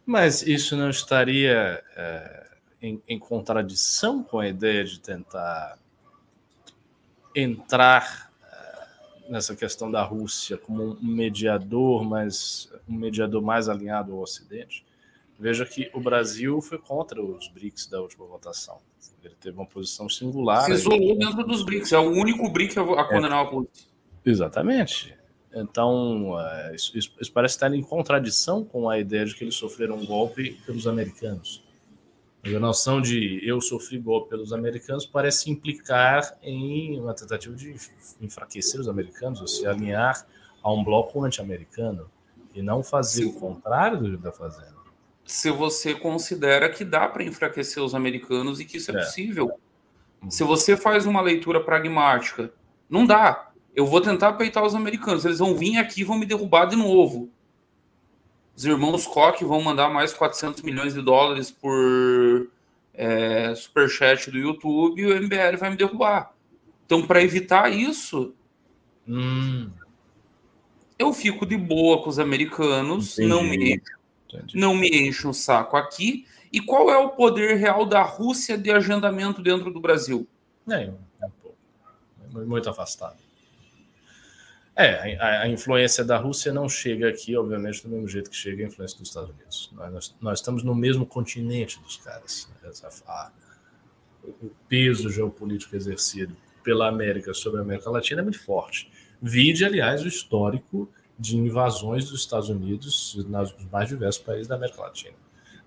Mas 0.05 0.43
isso 0.43 0.77
não 0.77 0.89
estaria 0.89 1.85
é, 1.97 2.51
em, 2.81 3.03
em, 3.07 3.19
contradição 3.19 4.23
com 4.23 4.39
a 4.39 4.49
ideia 4.49 4.85
de 4.85 5.01
tentar 5.01 5.79
entrar 7.35 8.33
é, 8.43 9.31
nessa 9.31 9.55
questão 9.55 9.91
da 9.91 10.03
Rússia 10.03 10.57
como 10.57 10.95
um 10.95 11.15
mediador, 11.15 12.05
mas 12.05 12.73
um 12.89 12.95
mediador 12.95 13.43
mais 13.43 13.69
alinhado 13.69 14.13
ao 14.13 14.21
Ocidente? 14.21 14.85
Veja 15.39 15.65
que 15.65 15.91
o 15.93 16.01
Brasil 16.01 16.61
foi 16.61 16.79
contra 16.79 17.23
os 17.23 17.47
BRICS 17.49 17.87
da 17.87 18.01
última 18.01 18.27
votação. 18.27 18.81
Ele 19.23 19.35
teve 19.41 19.57
uma 19.57 19.67
posição 19.67 20.09
singular. 20.09 20.65
Se 20.65 20.73
isolou 20.73 21.19
dentro 21.19 21.45
dos 21.45 21.63
BRICS, 21.63 21.93
é 21.93 21.99
o 21.99 22.11
único 22.11 22.49
BRIC 22.51 22.79
a 22.79 23.05
condenar 23.05 23.41
é, 23.41 23.43
a 23.43 23.47
polícia. 23.47 23.89
Exatamente. 24.25 25.17
Então, 25.55 26.33
uh, 26.33 26.75
isso, 26.75 26.97
isso, 26.97 27.33
parece 27.33 27.55
estar 27.55 27.73
em 27.73 27.83
contradição 27.83 28.65
com 28.65 28.89
a 28.89 28.99
ideia 28.99 29.25
de 29.25 29.35
que 29.35 29.45
eles 29.45 29.55
sofreram 29.55 29.97
um 29.97 30.05
golpe 30.05 30.53
pelos 30.67 30.87
americanos. 30.87 31.65
A 32.45 32.61
noção 32.61 33.01
de 33.01 33.41
eu 33.47 33.61
sofri 33.61 33.99
golpe 33.99 34.31
pelos 34.31 34.53
americanos 34.53 35.05
parece 35.05 35.51
implicar 35.51 36.39
em 36.43 36.99
uma 36.99 37.13
tentativa 37.13 37.55
de 37.55 37.75
enfraquecer 38.21 38.81
os 38.81 38.89
americanos, 38.89 39.41
ou 39.41 39.49
se 39.49 39.67
alinhar 39.67 40.27
a 40.63 40.73
um 40.73 40.83
bloco 40.85 41.23
anti-americano, 41.25 42.09
e 42.55 42.63
não 42.63 42.83
fazer 42.83 43.25
Sim. 43.25 43.31
o 43.31 43.33
contrário 43.35 43.99
do 43.99 44.09
que 44.09 44.15
está 44.17 44.33
fazendo. 44.33 44.78
Se 45.29 45.51
você 45.51 45.95
considera 45.95 46.69
que 46.69 46.85
dá 46.85 47.07
para 47.07 47.23
enfraquecer 47.23 47.83
os 47.83 47.95
americanos 47.95 48.61
e 48.61 48.65
que 48.65 48.79
isso 48.79 48.91
é, 48.91 48.95
é. 48.95 48.99
possível. 48.99 49.53
Uhum. 50.23 50.31
Se 50.31 50.43
você 50.43 50.77
faz 50.77 51.07
uma 51.07 51.21
leitura 51.21 51.63
pragmática, 51.63 52.53
não 52.89 53.07
dá 53.07 53.49
eu 53.79 53.87
vou 53.87 54.01
tentar 54.01 54.33
peitar 54.33 54.65
os 54.65 54.75
americanos. 54.75 55.25
Eles 55.25 55.39
vão 55.39 55.55
vir 55.55 55.77
aqui 55.79 56.01
e 56.01 56.05
vão 56.05 56.19
me 56.19 56.27
derrubar 56.27 56.67
de 56.67 56.75
novo. 56.75 57.31
Os 58.57 58.65
irmãos 58.65 59.07
Koch 59.07 59.45
vão 59.45 59.63
mandar 59.63 59.89
mais 59.89 60.13
400 60.13 60.63
milhões 60.63 60.95
de 60.95 61.01
dólares 61.01 61.49
por 61.49 62.51
é, 62.93 63.55
superchat 63.55 64.33
do 64.33 64.37
YouTube 64.37 65.01
e 65.01 65.07
o 65.07 65.23
MBL 65.23 65.57
vai 65.61 65.71
me 65.71 65.77
derrubar. 65.77 66.35
Então, 66.85 67.07
para 67.07 67.23
evitar 67.23 67.73
isso, 67.73 68.35
hum. 69.07 69.71
eu 70.99 71.13
fico 71.13 71.47
de 71.47 71.57
boa 71.57 72.03
com 72.03 72.11
os 72.11 72.19
americanos, 72.19 73.17
não 73.19 73.45
me, 73.45 73.75
encho, 73.75 73.98
não 74.55 74.75
me 74.75 74.89
encho 74.89 75.29
um 75.29 75.33
saco 75.33 75.77
aqui. 75.77 76.27
E 76.53 76.61
qual 76.61 76.91
é 76.91 76.97
o 76.97 77.11
poder 77.11 77.57
real 77.57 77.85
da 77.85 78.03
Rússia 78.03 78.57
de 78.57 78.71
agendamento 78.71 79.43
dentro 79.43 79.71
do 79.73 79.81
Brasil? 79.81 80.27
É, 80.69 80.91
é 81.21 81.29
pouco. 81.43 81.57
Muito 82.47 82.69
afastado. 82.71 83.17
É, 84.75 85.17
a, 85.17 85.43
a, 85.43 85.49
influência 85.49 86.05
da 86.05 86.17
Rússia 86.17 86.53
não 86.53 86.69
chega 86.69 87.09
aqui, 87.09 87.37
obviamente, 87.37 87.83
do 87.83 87.89
mesmo 87.89 88.07
jeito 88.07 88.31
que 88.31 88.37
chega 88.37 88.63
a 88.63 88.69
influência 88.69 88.97
dos 88.97 89.09
Estados 89.09 89.31
Unidos. 89.31 89.71
Nós, 89.73 90.17
nós 90.21 90.39
estamos 90.39 90.63
no 90.63 90.73
mesmo 90.73 91.05
continente 91.05 91.81
dos 91.81 91.97
caras. 91.97 92.49
Né? 92.63 92.71
A, 93.07 93.33
o 94.25 94.51
peso 94.69 95.11
geopolítico 95.11 95.75
exercido 95.75 96.37
pela 96.63 96.87
América 96.87 97.35
sobre 97.35 97.59
a 97.59 97.63
América 97.63 97.91
Latina 97.91 98.21
é 98.21 98.23
muito 98.23 98.39
forte. 98.39 98.91
Vide, 99.21 99.65
aliás, 99.65 100.05
o 100.05 100.09
histórico 100.09 100.89
de 101.19 101.37
invasões 101.37 102.09
dos 102.09 102.21
Estados 102.21 102.49
Unidos 102.49 103.17
nos 103.29 103.55
mais 103.73 103.89
diversos 103.89 104.23
países 104.23 104.47
da 104.47 104.55
América 104.55 104.83
Latina. 104.83 105.15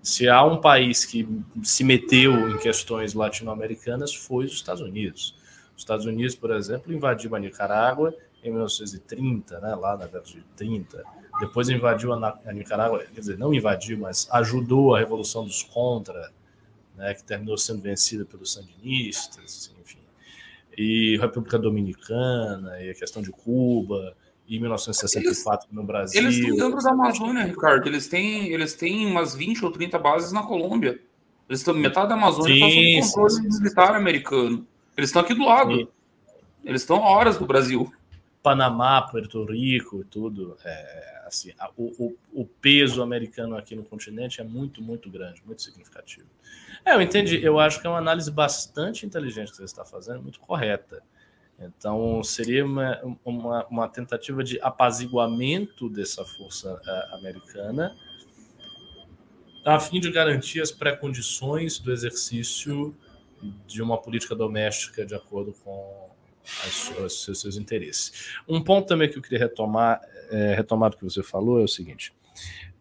Se 0.02 0.28
há 0.28 0.42
um 0.44 0.60
país 0.60 1.04
que 1.04 1.28
se 1.62 1.84
meteu 1.84 2.50
em 2.50 2.58
questões 2.58 3.14
latino-americanas, 3.14 4.14
foi 4.14 4.46
os 4.46 4.52
Estados 4.52 4.82
Unidos. 4.82 5.36
Os 5.76 5.82
Estados 5.82 6.06
Unidos, 6.06 6.34
por 6.34 6.50
exemplo, 6.50 6.92
invadiu 6.92 7.34
a 7.36 7.38
Nicarágua 7.38 8.14
em 8.42 8.50
1930, 8.50 9.60
né, 9.60 9.74
lá 9.74 9.96
na 9.96 10.06
década 10.06 10.24
de 10.24 10.42
30. 10.56 11.04
Depois 11.38 11.68
invadiu 11.68 12.12
a, 12.12 12.40
a 12.44 12.52
Nicarágua, 12.52 13.04
quer 13.04 13.20
dizer, 13.20 13.38
não 13.38 13.54
invadiu, 13.54 13.98
mas 13.98 14.28
ajudou 14.32 14.94
a 14.94 14.98
Revolução 14.98 15.44
dos 15.44 15.62
Contra, 15.62 16.32
né, 16.96 17.14
que 17.14 17.22
terminou 17.22 17.56
sendo 17.56 17.80
vencida 17.80 18.24
pelos 18.24 18.52
sandinistas, 18.52 19.72
enfim. 19.80 20.00
E 20.76 21.16
República 21.18 21.58
Dominicana, 21.58 22.80
e 22.82 22.90
a 22.90 22.94
questão 22.94 23.22
de 23.22 23.30
Cuba, 23.30 24.16
e 24.46 24.58
1964 24.58 25.66
eles, 25.66 25.76
no 25.76 25.84
Brasil. 25.84 26.20
Eles 26.20 26.36
estão 26.36 26.56
dentro 26.56 26.82
da 26.82 26.90
Amazônia, 26.90 27.44
Ricardo. 27.44 27.86
Eles 27.86 28.08
têm, 28.08 28.48
eles 28.52 28.74
têm 28.74 29.06
umas 29.06 29.34
20 29.34 29.64
ou 29.64 29.70
30 29.70 29.98
bases 29.98 30.32
na 30.32 30.42
Colômbia. 30.42 31.00
Eles 31.48 31.60
estão, 31.60 31.74
metade 31.74 32.08
da 32.08 32.14
Amazônia 32.14 32.54
está 32.54 33.08
sob 33.08 33.28
controle 33.28 33.58
militar 33.58 33.94
americano. 33.94 34.66
Eles 34.96 35.10
estão 35.10 35.22
aqui 35.22 35.34
do 35.34 35.44
lado. 35.44 35.74
Sim. 35.74 35.88
Eles 36.64 36.82
estão 36.82 37.02
a 37.02 37.10
horas 37.10 37.38
do 37.38 37.46
Brasil. 37.46 37.92
Panamá, 38.42 39.02
Puerto 39.02 39.44
Rico, 39.44 40.04
tudo. 40.10 40.56
É, 40.64 41.22
assim, 41.26 41.52
o, 41.76 41.84
o, 42.06 42.16
o, 42.42 42.44
peso 42.44 43.02
americano 43.02 43.56
aqui 43.56 43.74
no 43.74 43.84
continente 43.84 44.40
é 44.40 44.44
muito, 44.44 44.82
muito 44.82 45.08
grande, 45.08 45.42
muito 45.46 45.62
significativo. 45.62 46.26
É, 46.84 46.94
eu 46.94 47.00
entendi. 47.00 47.42
Eu 47.42 47.58
acho 47.60 47.80
que 47.80 47.86
é 47.86 47.90
uma 47.90 47.98
análise 47.98 48.30
bastante 48.30 49.06
inteligente 49.06 49.50
que 49.50 49.56
você 49.56 49.64
está 49.64 49.84
fazendo, 49.84 50.22
muito 50.22 50.40
correta. 50.40 51.02
Então, 51.58 52.22
seria 52.24 52.64
uma, 52.64 53.00
uma, 53.24 53.66
uma 53.66 53.88
tentativa 53.88 54.42
de 54.42 54.60
apaziguamento 54.60 55.88
dessa 55.88 56.24
força 56.24 56.74
uh, 56.74 57.14
americana, 57.14 57.96
a 59.64 59.78
fim 59.78 60.00
de 60.00 60.10
garantir 60.10 60.60
as 60.60 60.72
pré-condições 60.72 61.78
do 61.78 61.92
exercício 61.92 62.94
de 63.66 63.82
uma 63.82 63.96
política 63.96 64.34
doméstica 64.34 65.04
de 65.04 65.14
acordo 65.14 65.52
com 65.64 66.10
os 67.04 67.24
seus, 67.24 67.56
interesses. 67.56 68.34
Um 68.48 68.62
ponto 68.62 68.88
também 68.88 69.08
que 69.08 69.16
eu 69.16 69.22
queria 69.22 69.38
retomar, 69.38 70.00
é, 70.30 70.54
retomar 70.54 70.90
do 70.90 70.96
que 70.96 71.04
você 71.04 71.22
falou, 71.22 71.60
é 71.60 71.64
o 71.64 71.68
seguinte: 71.68 72.12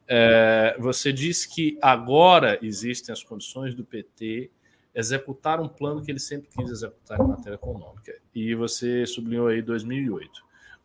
É, 0.08 0.76
você 0.80 1.14
diz 1.14 1.46
que 1.46 1.78
agora 1.82 2.58
existem 2.62 3.14
as 3.14 3.24
condições 3.24 3.76
do 3.76 3.84
PT 3.84 4.50
executar 4.94 5.60
um 5.60 5.68
plano 5.68 6.04
que 6.04 6.12
ele 6.12 6.20
sempre 6.20 6.50
quis 6.50 6.70
executar 6.70 7.20
em 7.20 7.28
matéria 7.28 7.56
econômica. 7.56 8.14
E 8.34 8.54
você 8.56 9.06
sublinhou 9.06 9.48
aí 9.48 9.62
2008. 9.62 10.30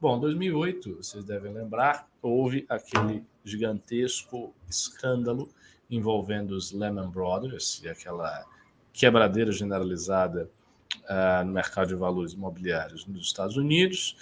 Bom, 0.01 0.21
2008, 0.21 0.97
vocês 0.97 1.25
devem 1.25 1.53
lembrar, 1.53 2.07
houve 2.21 2.67
aquele 2.69 3.25
gigantesco 3.43 4.55
escândalo 4.69 5.49
envolvendo 5.91 6.53
os 6.53 6.73
Lehman 6.73 7.09
Brothers 7.09 7.81
e 7.83 7.89
aquela 7.89 8.45
quebradeira 8.93 9.51
generalizada 9.53 10.51
uh, 11.05 11.45
no 11.45 11.53
mercado 11.53 11.89
de 11.89 11.95
valores 11.95 12.33
imobiliários 12.33 13.07
nos 13.07 13.27
Estados 13.27 13.57
Unidos, 13.57 14.17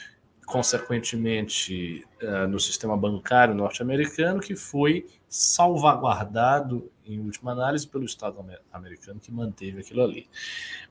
consequentemente 0.47 2.05
uh, 2.23 2.47
no 2.47 2.61
sistema 2.61 2.97
bancário 2.97 3.55
norte-americano, 3.55 4.41
que 4.41 4.55
foi 4.55 5.07
salvaguardado, 5.29 6.91
em 7.05 7.21
última 7.21 7.53
análise, 7.53 7.87
pelo 7.87 8.05
Estado 8.05 8.45
americano 8.73 9.21
que 9.21 9.31
manteve 9.31 9.81
aquilo 9.81 10.03
ali. 10.03 10.29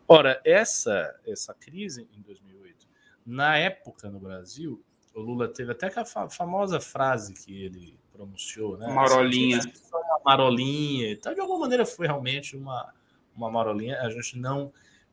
Ora, 0.07 0.41
essa, 0.45 1.19
essa 1.25 1.53
crise 1.53 2.07
em 2.15 2.21
2008, 2.21 2.87
na 3.25 3.57
época 3.57 4.09
no 4.09 4.19
Brasil, 4.19 4.83
o 5.13 5.21
Lula 5.21 5.47
teve 5.47 5.71
até 5.71 5.91
a 5.95 6.29
famosa 6.29 6.79
frase 6.79 7.33
que 7.33 7.63
ele 7.63 7.97
pronunciou, 8.11 8.77
né? 8.77 8.87
Marolinha. 8.87 9.59
Uma 9.91 10.21
marolinha. 10.25 11.11
Então, 11.11 11.33
de 11.33 11.39
alguma 11.39 11.59
maneira, 11.59 11.85
foi 11.85 12.07
realmente 12.07 12.55
uma, 12.55 12.93
uma 13.35 13.49
marolinha. 13.49 13.99
A 14.01 14.09
gente 14.09 14.37
não 14.37 14.71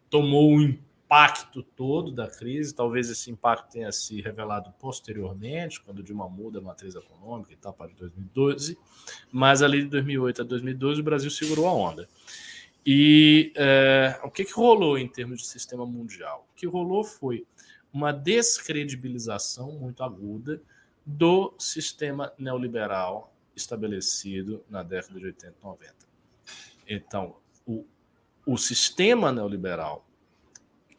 tomou 0.09 0.57
o 0.57 0.79
impacto 1.11 1.61
todo 1.61 2.13
da 2.13 2.29
crise. 2.29 2.73
Talvez 2.73 3.11
esse 3.11 3.33
impacto 3.33 3.73
tenha 3.73 3.91
se 3.91 4.21
revelado 4.21 4.73
posteriormente, 4.79 5.81
quando 5.81 6.05
Dilma 6.05 6.29
muda 6.29 6.61
a 6.61 6.63
matriz 6.63 6.95
econômica 6.95 7.53
e 7.53 7.57
tal, 7.57 7.73
para 7.73 7.89
2012. 7.89 8.79
Mas 9.33 9.61
ali 9.61 9.83
de 9.83 9.89
2008 9.89 10.43
a 10.43 10.45
2012, 10.45 11.01
o 11.01 11.05
Brasil 11.05 11.31
segurou 11.31 11.67
a 11.67 11.73
onda. 11.73 12.09
E 12.87 13.53
é, 13.57 14.21
o 14.23 14.31
que, 14.31 14.45
que 14.45 14.53
rolou 14.53 14.97
em 14.97 15.09
termos 15.09 15.41
de 15.41 15.49
sistema 15.49 15.85
mundial? 15.85 16.47
O 16.53 16.55
que 16.55 16.67
rolou 16.67 17.03
foi 17.03 17.45
uma 17.93 18.13
descredibilização 18.13 19.73
muito 19.73 20.05
aguda 20.05 20.63
do 21.05 21.53
sistema 21.59 22.33
neoliberal 22.39 23.35
estabelecido 23.57 24.65
na 24.71 24.85
década 24.85 25.19
de 25.19 25.27
80 25.27 25.57
e 25.61 25.65
90. 25.65 25.95
Então, 26.89 27.37
o, 27.67 27.85
o 28.47 28.57
sistema 28.57 29.33
neoliberal 29.33 30.07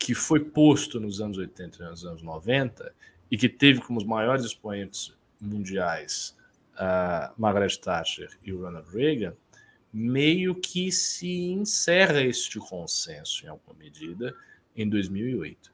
que 0.03 0.15
foi 0.15 0.39
posto 0.39 0.99
nos 0.99 1.21
anos 1.21 1.37
80 1.37 1.77
e 1.77 1.85
nos 1.87 2.03
anos 2.03 2.23
90 2.23 2.91
e 3.29 3.37
que 3.37 3.47
teve 3.47 3.81
como 3.81 3.99
os 3.99 4.03
maiores 4.05 4.43
expoentes 4.43 5.13
mundiais 5.39 6.35
uh, 6.73 7.31
Margaret 7.37 7.77
Thatcher 7.77 8.31
e 8.43 8.51
Ronald 8.51 8.89
Reagan, 8.89 9.35
meio 9.93 10.55
que 10.55 10.91
se 10.91 11.51
encerra 11.51 12.19
este 12.23 12.57
consenso 12.57 13.45
em 13.45 13.49
alguma 13.49 13.77
medida 13.77 14.33
em 14.75 14.89
2008. 14.89 15.71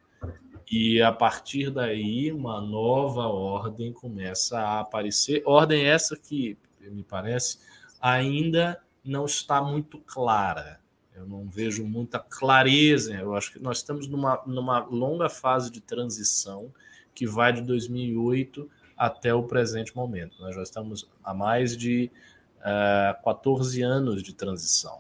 E 0.69 1.01
a 1.01 1.13
partir 1.13 1.72
daí, 1.72 2.29
uma 2.29 2.60
nova 2.60 3.27
ordem 3.27 3.93
começa 3.93 4.60
a 4.60 4.81
aparecer. 4.81 5.41
Ordem 5.46 5.86
essa 5.86 6.17
que, 6.17 6.57
me 6.81 7.03
parece, 7.03 7.60
ainda 8.01 8.77
não 9.05 9.24
está 9.24 9.62
muito 9.62 10.00
clara. 10.00 10.81
Eu 11.17 11.27
não 11.27 11.47
vejo 11.50 11.83
muita 11.83 12.19
clareza. 12.19 13.13
Eu 13.13 13.36
acho 13.36 13.51
que 13.51 13.59
nós 13.59 13.77
estamos 13.77 14.07
numa, 14.07 14.41
numa 14.45 14.79
longa 14.86 15.27
fase 15.27 15.71
de 15.71 15.81
transição 15.81 16.71
que 17.13 17.25
vai 17.25 17.51
de 17.51 17.62
2008 17.63 18.69
até 18.95 19.33
o 19.33 19.43
presente 19.43 19.95
momento. 19.95 20.39
Nós 20.39 20.55
já 20.55 20.62
estamos 20.62 21.09
há 21.24 21.33
mais 21.33 21.75
de 21.75 22.12
uh, 22.57 23.13
eh, 23.13 23.19
14 23.24 23.81
anos 23.81 24.21
de 24.21 24.33
transição. 24.33 25.00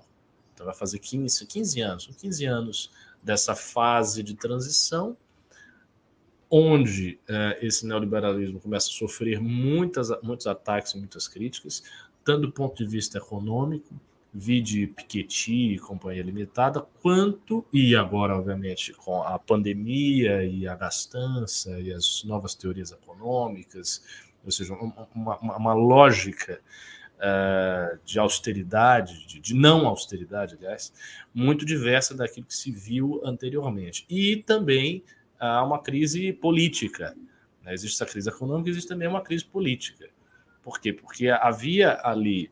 Então 0.53 0.65
vai 0.65 0.75
fazer 0.75 0.99
15, 0.99 1.45
15 1.45 1.81
anos, 1.81 2.07
15 2.17 2.45
anos 2.45 2.91
dessa 3.21 3.55
fase 3.55 4.23
de 4.23 4.35
transição 4.35 5.15
onde 6.49 7.19
é, 7.27 7.59
esse 7.61 7.85
neoliberalismo 7.85 8.59
começa 8.59 8.87
a 8.87 8.91
sofrer 8.91 9.39
muitas, 9.39 10.09
muitos 10.21 10.47
ataques 10.47 10.93
e 10.93 10.97
muitas 10.97 11.27
críticas, 11.27 11.83
tanto 12.23 12.41
do 12.41 12.51
ponto 12.51 12.75
de 12.75 12.89
vista 12.89 13.17
econômico, 13.17 13.93
vide 14.33 14.87
Piketty 14.87 15.79
Companhia 15.79 16.23
Limitada, 16.23 16.81
quanto, 17.01 17.65
e 17.73 17.95
agora, 17.95 18.37
obviamente, 18.37 18.93
com 18.93 19.23
a 19.23 19.39
pandemia 19.39 20.43
e 20.43 20.67
a 20.67 20.75
gastança 20.75 21.79
e 21.79 21.91
as 21.91 22.23
novas 22.23 22.53
teorias 22.53 22.91
econômicas, 22.91 24.03
ou 24.43 24.51
seja, 24.51 24.73
uma, 24.73 25.07
uma, 25.13 25.57
uma 25.57 25.73
lógica 25.73 26.61
uh, 27.17 27.99
de 28.05 28.19
austeridade, 28.19 29.25
de, 29.25 29.39
de, 29.39 29.53
não 29.53 29.87
austeridade, 29.87 30.55
aliás, 30.55 30.93
muito 31.33 31.65
diversa 31.65 32.15
daquilo 32.15 32.45
que 32.45 32.55
se 32.55 32.71
viu 32.71 33.21
anteriormente. 33.23 34.05
E 34.09 34.37
também 34.37 35.03
há 35.39 35.63
uma 35.63 35.79
crise 35.79 36.31
política. 36.33 37.15
Né? 37.63 37.73
Existe 37.73 37.95
essa 37.95 38.09
crise 38.09 38.29
econômica, 38.29 38.69
existe 38.69 38.87
também 38.87 39.07
uma 39.07 39.21
crise 39.21 39.45
política. 39.45 40.09
Por 40.61 40.79
quê? 40.79 40.91
Porque 40.91 41.29
havia 41.29 41.99
ali, 42.03 42.51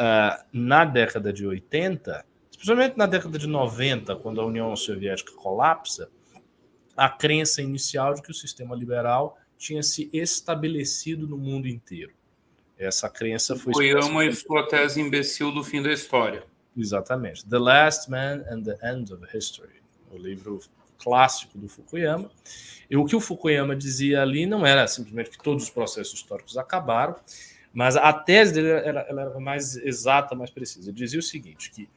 uh, 0.00 0.42
na 0.52 0.84
década 0.84 1.32
de 1.32 1.46
80, 1.46 2.24
especialmente 2.50 2.96
na 2.96 3.06
década 3.06 3.38
de 3.38 3.46
90, 3.46 4.16
quando 4.16 4.40
a 4.40 4.46
União 4.46 4.74
Soviética 4.74 5.32
colapsa, 5.32 6.10
a 6.96 7.08
crença 7.08 7.60
inicial 7.60 8.14
de 8.14 8.22
que 8.22 8.30
o 8.30 8.34
sistema 8.34 8.74
liberal 8.74 9.36
tinha 9.58 9.82
se 9.82 10.08
estabelecido 10.12 11.28
no 11.28 11.36
mundo 11.36 11.68
inteiro. 11.68 12.12
Essa 12.78 13.10
crença 13.10 13.54
foi. 13.54 13.72
Fukuyama 13.74 14.24
e 14.24 14.32
sua 14.32 14.66
tese 14.66 15.00
imbecil 15.00 15.52
do 15.52 15.62
fim 15.62 15.82
da 15.82 15.92
história. 15.92 16.44
Exatamente. 16.74 17.46
The 17.46 17.58
Last 17.58 18.10
Man 18.10 18.42
and 18.50 18.62
the 18.62 18.78
End 18.82 19.12
of 19.12 19.24
History. 19.36 19.82
O 20.10 20.16
livro 20.16 20.60
clássico 20.98 21.58
do 21.58 21.68
Fukuyama. 21.68 22.30
E 22.88 22.96
o 22.96 23.04
que 23.04 23.14
o 23.14 23.20
Fukuyama 23.20 23.76
dizia 23.76 24.22
ali 24.22 24.46
não 24.46 24.66
era 24.66 24.86
simplesmente 24.86 25.30
que 25.30 25.42
todos 25.42 25.64
os 25.64 25.70
processos 25.70 26.14
históricos 26.14 26.56
acabaram, 26.56 27.16
mas 27.72 27.96
a 27.96 28.12
tese 28.12 28.54
dele 28.54 28.68
era, 28.68 29.00
era 29.08 29.40
mais 29.40 29.76
exata, 29.76 30.34
mais 30.34 30.50
precisa. 30.50 30.90
Ele 30.90 30.96
dizia 30.96 31.20
o 31.20 31.22
seguinte, 31.22 31.70
que 31.70 31.88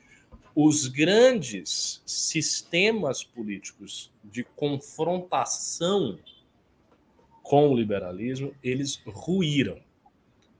os 0.56 0.88
grandes 0.88 2.02
sistemas 2.06 3.24
políticos 3.24 4.12
de 4.24 4.44
confrontação 4.44 6.20
com 7.42 7.70
o 7.70 7.76
liberalismo, 7.76 8.56
eles 8.64 9.02
ruíram, 9.06 9.80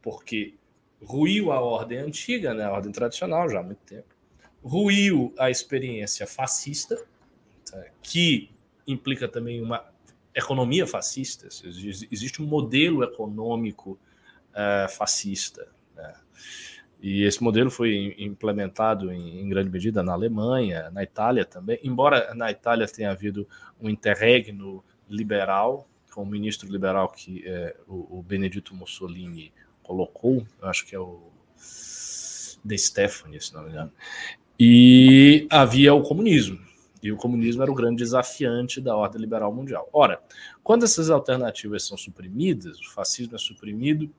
porque 0.02 0.56
ruiu 1.02 1.52
a 1.52 1.62
ordem 1.62 2.00
antiga, 2.00 2.54
né, 2.54 2.66
a 2.66 2.72
ordem 2.72 2.92
tradicional 2.92 3.50
já 3.50 3.60
há 3.60 3.64
muito 3.64 3.82
tempo, 3.86 4.14
ruiu 4.64 5.34
a 5.38 5.50
experiência 5.50 6.26
fascista, 6.26 7.02
que 8.02 8.50
implica 8.86 9.28
também 9.28 9.62
uma 9.62 9.84
economia 10.36 10.86
fascista. 10.86 11.48
Existe 11.48 12.42
um 12.42 12.46
modelo 12.46 13.04
econômico 13.04 13.98
uh, 14.54 14.90
fascista. 14.90 15.68
Né? 15.96 16.14
E 17.02 17.24
esse 17.24 17.44
modelo 17.44 17.70
foi 17.70 18.16
implementado 18.18 19.12
em, 19.12 19.42
em, 19.42 19.50
grande 19.50 19.70
medida 19.70 20.02
na 20.02 20.14
Alemanha, 20.14 20.90
na 20.92 21.04
Itália 21.04 21.44
também, 21.44 21.78
embora 21.84 22.34
na 22.34 22.50
Itália 22.50 22.88
tenha 22.88 23.12
havido 23.12 23.48
um 23.80 23.90
interregno 23.90 24.84
liberal, 25.10 25.88
com 26.14 26.24
o 26.24 26.26
ministro 26.26 26.72
liberal 26.72 27.10
que 27.10 27.44
é, 27.46 27.76
o, 27.88 28.20
o 28.20 28.24
Benedito 28.24 28.74
Mussolini 28.74 29.52
colocou, 29.82 30.48
acho 30.62 30.86
que 30.86 30.96
é 30.96 31.00
o 31.00 31.30
De 32.64 32.78
Stefani, 32.78 33.42
se 33.42 33.54
não 33.54 33.64
me 33.64 33.70
engano, 33.70 33.92
e 34.58 35.46
havia 35.50 35.94
o 35.94 36.04
comunismo. 36.04 36.60
E 37.02 37.12
o 37.12 37.18
comunismo 37.18 37.62
era 37.62 37.70
o 37.70 37.76
grande 37.76 37.98
desafiante 37.98 38.80
da 38.80 38.96
ordem 38.96 39.20
liberal 39.20 39.54
mundial. 39.54 39.90
Ora, 39.92 40.22
quando 40.64 40.86
essas 40.86 41.10
alternativas 41.10 41.86
são 41.86 41.98
suprimidas, 41.98 42.80
o 42.80 42.94
fascismo 42.94 43.36
é 43.36 43.38
suprimido 43.38 44.10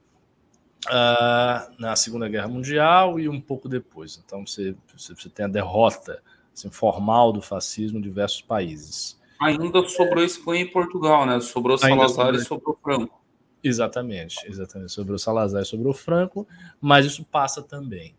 uh, 0.86 1.74
na 1.78 1.96
Segunda 1.96 2.28
Guerra 2.28 2.48
Mundial 2.48 3.18
e 3.18 3.28
um 3.28 3.40
pouco 3.40 3.68
depois. 3.68 4.20
Então 4.24 4.46
você, 4.46 4.74
você 4.96 5.28
tem 5.28 5.46
a 5.46 5.48
derrota 5.48 6.22
assim, 6.52 6.70
formal 6.70 7.32
do 7.32 7.40
fascismo 7.40 7.98
em 7.98 8.02
diversos 8.02 8.42
países. 8.42 9.20
Ainda 9.40 9.86
sobrou 9.88 10.24
Espanha 10.24 10.62
e 10.62 10.70
Portugal, 10.70 11.26
né? 11.26 11.40
Sobrou 11.40 11.76
Salazar 11.76 12.34
e 12.34 12.40
sobrou 12.40 12.78
Franco. 12.82 13.22
Exatamente, 13.62 14.36
exatamente. 14.46 14.92
Sobrou 14.92 15.18
Salazar 15.18 15.62
e 15.62 15.64
sobrou 15.64 15.92
Franco, 15.92 16.46
mas 16.80 17.06
isso 17.06 17.24
passa 17.24 17.62
também. 17.62 18.14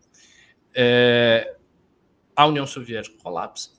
É, 0.74 1.56
a 2.34 2.46
União 2.46 2.66
Soviética 2.66 3.16
colapsa, 3.22 3.76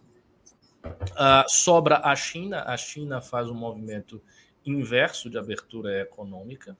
Uh, 1.13 1.47
sobra 1.47 2.01
a 2.03 2.15
China. 2.15 2.63
A 2.63 2.77
China 2.77 3.21
faz 3.21 3.49
um 3.49 3.53
movimento 3.53 4.21
inverso 4.65 5.29
de 5.29 5.37
abertura 5.37 6.01
econômica 6.01 6.77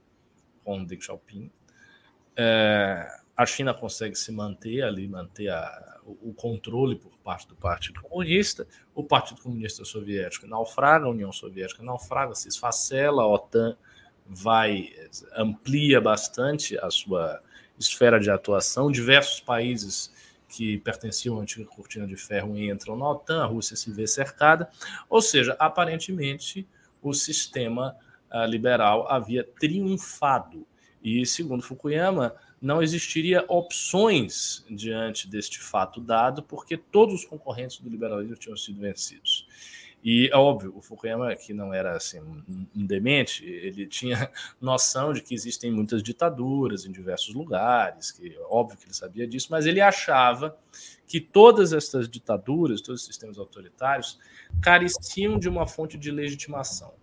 com 0.64 0.84
Deng 0.84 1.02
Xiaoping. 1.02 1.52
É, 2.38 3.08
a 3.36 3.46
China 3.46 3.74
consegue 3.74 4.16
se 4.16 4.32
manter 4.32 4.84
ali, 4.84 5.08
manter 5.08 5.50
a, 5.50 6.00
o, 6.06 6.34
controle 6.34 6.96
por 6.96 7.18
parte 7.20 7.48
do 7.48 7.56
Partido 7.56 8.02
Comunista. 8.02 8.68
O 8.96 9.04
Partido 9.04 9.42
Comunista 9.42 9.84
Soviético 9.84 10.48
naufraga, 10.48 11.06
a 11.06 11.10
União 11.10 11.32
Soviética 11.32 11.84
naufraga, 11.84 12.34
se 12.34 12.48
esfacela, 12.48 13.24
a 13.24 13.28
OTAN 13.28 13.76
vai 14.26 14.94
amplia 15.36 16.02
bastante 16.02 16.78
a 16.80 16.90
sua 16.90 17.42
esfera 17.80 18.20
de 18.20 18.30
atuação. 18.30 18.92
Diversos 18.92 19.40
países 19.40 20.12
que 20.50 20.78
pertenciam 20.80 21.38
à 21.38 21.42
antiga 21.42 21.66
cortina 21.66 22.08
de 22.08 22.16
ferro 22.16 22.58
entram 22.58 22.96
na 22.96 23.10
OTAN, 23.10 23.44
a 23.44 23.46
Rússia 23.46 23.76
se 23.76 23.92
vê 23.92 24.08
cercada. 24.08 24.70
Ou 25.10 25.22
seja, 25.22 25.56
aparentemente 25.60 26.68
o 27.02 27.14
sistema 27.14 27.96
uh, 28.32 28.46
liberal 28.46 29.10
havia 29.12 29.44
triunfado. 29.44 30.66
E, 31.08 31.26
segundo 31.26 31.64
Fukuyama, 31.64 32.36
não 32.62 32.84
existiria 32.84 33.46
opções 33.48 34.66
diante 34.70 35.26
deste 35.26 35.58
fato 35.58 36.02
dado, 36.02 36.44
porque 36.44 36.76
todos 36.76 37.16
os 37.16 37.24
concorrentes 37.24 37.80
do 37.80 37.90
liberalismo 37.90 38.36
tinham 38.36 38.58
sido 38.58 38.82
vencidos. 38.82 39.48
E, 40.04 40.30
é 40.30 40.36
óbvio, 40.36 40.74
o 40.76 40.82
Fukuyama, 40.82 41.34
que 41.34 41.54
não 41.54 41.74
era 41.74 41.96
assim, 41.96 42.20
um 42.20 42.86
demente, 42.86 43.46
ele 43.46 43.88
tinha 43.88 44.30
noção 44.60 45.14
de 45.14 45.22
que 45.22 45.34
existem 45.34 45.72
muitas 45.72 46.04
ditaduras 46.04 46.86
em 46.86 46.92
diversos 46.92 47.34
lugares, 47.34 48.12
que 48.12 48.38
óbvio 48.50 48.78
que 48.78 48.84
ele 48.84 48.94
sabia 48.94 49.26
disso, 49.26 49.48
mas 49.50 49.66
ele 49.66 49.80
achava 49.80 50.58
que 51.08 51.22
todas 51.22 51.72
essas 51.72 52.10
ditaduras, 52.10 52.82
todos 52.82 53.00
os 53.00 53.08
sistemas 53.08 53.40
autoritários, 53.40 54.20
careciam 54.62 55.40
de 55.40 55.48
uma 55.48 55.66
fonte 55.66 55.98
de 55.98 56.12
legitimação. 56.12 56.94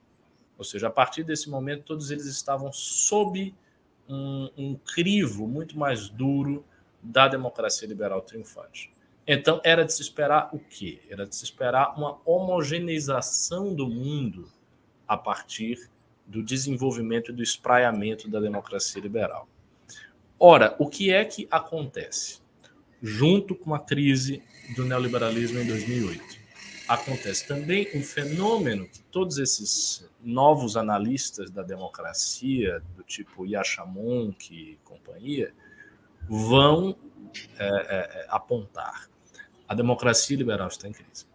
Ou 0.59 0.65
seja, 0.65 0.89
a 0.89 0.91
partir 0.91 1.25
desse 1.25 1.49
momento, 1.49 1.85
todos 1.85 2.11
eles 2.11 2.27
estavam 2.27 2.71
sob 2.71 3.55
um, 4.09 4.51
um 4.57 4.75
crivo 4.75 5.47
muito 5.47 5.79
mais 5.79 6.09
duro 6.09 6.65
da 7.03 7.29
democracia 7.29 7.87
liberal 7.87 8.23
triunfante. 8.23 8.93
Então, 9.27 9.61
era 9.65 9.85
de 9.85 9.93
se 9.93 10.03
esperar 10.03 10.51
o 10.53 10.59
quê? 10.59 11.01
Era 11.09 11.27
de 11.27 11.35
se 11.35 11.45
esperar 11.45 11.97
uma 11.97 12.21
homogeneização 12.25 13.75
do 13.75 13.89
mundo 13.89 14.51
a 15.09 15.17
partir 15.17 15.91
do 16.27 16.43
desenvolvimento 16.43 17.31
e 17.31 17.35
do 17.35 17.43
espraiamento 17.43 18.29
da 18.29 18.41
democracia 18.41 19.01
liberal. 19.01 19.49
Ora, 20.39 20.75
o 20.79 20.89
que 20.89 21.11
é 21.11 21.25
que 21.25 21.47
acontece? 21.51 22.41
Junto 23.03 23.55
com 23.55 23.75
a 23.75 23.79
crise 23.79 24.43
do 24.77 24.85
neoliberalismo 24.85 25.59
em 25.59 25.67
2008, 25.67 26.44
acontece 26.89 27.47
também 27.47 27.89
um 27.95 28.03
fenômeno 28.03 28.87
que 28.89 29.01
todos 29.05 29.39
esses 29.39 30.09
novos 30.23 30.77
analistas 30.77 31.51
da 31.51 31.63
democracia, 31.63 32.83
do 32.97 33.03
tipo 33.03 33.47
Yashamonk 33.47 34.55
e 34.55 34.79
companhia, 34.85 35.53
vão 36.29 36.97
é, 37.59 37.67
é, 37.67 38.27
apontar 38.29 39.09
a 39.69 39.75
democracia 39.75 40.37
liberal 40.37 40.69
está 40.69 40.89
em 40.89 40.93
crise. 40.93 41.27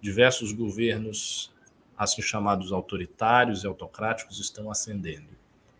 Diversos 0.00 0.52
governos, 0.52 1.52
assim 1.96 2.20
chamados 2.20 2.72
autoritários 2.72 3.64
e 3.64 3.66
autocráticos, 3.66 4.40
estão 4.40 4.70
ascendendo. 4.70 5.28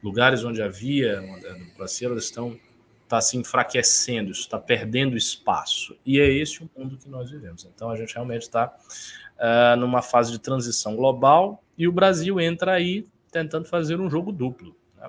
Lugares 0.02 0.44
onde 0.44 0.62
havia 0.62 1.20
uma 1.20 1.38
democracia, 1.40 2.06
elas 2.06 2.24
estão 2.24 2.58
está 3.06 3.20
se 3.20 3.36
enfraquecendo, 3.36 4.32
está 4.32 4.58
perdendo 4.58 5.16
espaço. 5.16 5.96
E 6.04 6.20
é 6.20 6.28
esse 6.28 6.62
o 6.62 6.70
mundo 6.76 6.98
que 6.98 7.08
nós 7.08 7.30
vivemos. 7.30 7.64
Então 7.64 7.88
a 7.88 7.96
gente 7.96 8.12
realmente 8.12 8.42
está 8.42 8.76
uh, 9.36 9.76
numa 9.78 10.02
fase 10.02 10.32
de 10.32 10.40
transição 10.40 10.96
global 10.96 11.62
e 11.78 11.86
o 11.86 11.92
Brasil 11.92 12.40
entra 12.40 12.72
aí 12.72 13.06
tentando 13.30 13.66
fazer 13.66 14.00
um 14.00 14.10
jogo 14.10 14.32
duplo, 14.32 14.76
né? 14.96 15.08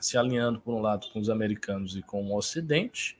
se 0.00 0.18
alinhando 0.18 0.60
por 0.60 0.74
um 0.74 0.80
lado 0.80 1.08
com 1.10 1.18
os 1.18 1.30
americanos 1.30 1.96
e 1.96 2.02
com 2.02 2.22
o 2.26 2.36
Ocidente, 2.36 3.18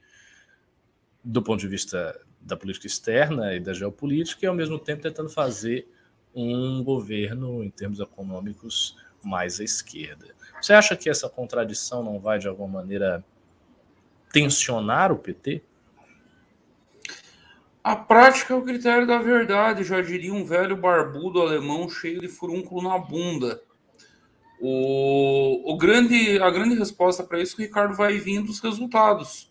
do 1.24 1.42
ponto 1.42 1.60
de 1.60 1.68
vista 1.68 2.20
da 2.40 2.56
política 2.56 2.86
externa 2.86 3.54
e 3.54 3.60
da 3.60 3.72
geopolítica, 3.72 4.44
e 4.44 4.48
ao 4.48 4.54
mesmo 4.54 4.78
tempo 4.78 5.02
tentando 5.02 5.30
fazer 5.30 5.88
um 6.34 6.84
governo, 6.84 7.64
em 7.64 7.70
termos 7.70 8.00
econômicos, 8.00 8.96
mais 9.22 9.60
à 9.60 9.64
esquerda. 9.64 10.26
Você 10.60 10.72
acha 10.72 10.96
que 10.96 11.08
essa 11.08 11.28
contradição 11.28 12.02
não 12.02 12.20
vai, 12.20 12.38
de 12.38 12.48
alguma 12.48 12.80
maneira, 12.80 13.24
tensionar 14.32 15.12
o 15.12 15.18
PT? 15.18 15.62
A 17.82 17.96
prática 17.96 18.52
é 18.52 18.56
o 18.56 18.62
critério 18.62 19.06
da 19.06 19.18
verdade, 19.18 19.82
já 19.82 20.00
diria 20.00 20.32
um 20.34 20.44
velho 20.44 20.76
barbudo 20.76 21.40
alemão 21.40 21.88
cheio 21.88 22.20
de 22.20 22.28
furúnculo 22.28 22.82
na 22.82 22.98
bunda. 22.98 23.62
O, 24.60 25.72
o 25.72 25.76
grande, 25.76 26.38
a 26.42 26.50
grande 26.50 26.74
resposta 26.74 27.22
para 27.22 27.40
isso, 27.40 27.56
Ricardo, 27.56 27.94
vai 27.94 28.18
vir 28.18 28.42
dos 28.42 28.60
resultados. 28.60 29.50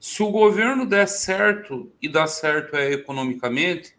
Se 0.00 0.22
o 0.22 0.30
governo 0.30 0.86
der 0.86 1.06
certo 1.06 1.92
e 2.00 2.08
dar 2.08 2.26
certo 2.26 2.74
é 2.74 2.92
economicamente, 2.92 3.94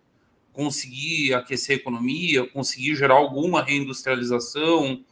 conseguir 0.51 1.33
aquecer 1.33 1.77
a 1.77 1.79
economia, 1.79 2.47
conseguir 2.49 2.95
gerar 2.95 3.13
alguma 3.13 3.63
reindustrialização, 3.63 5.05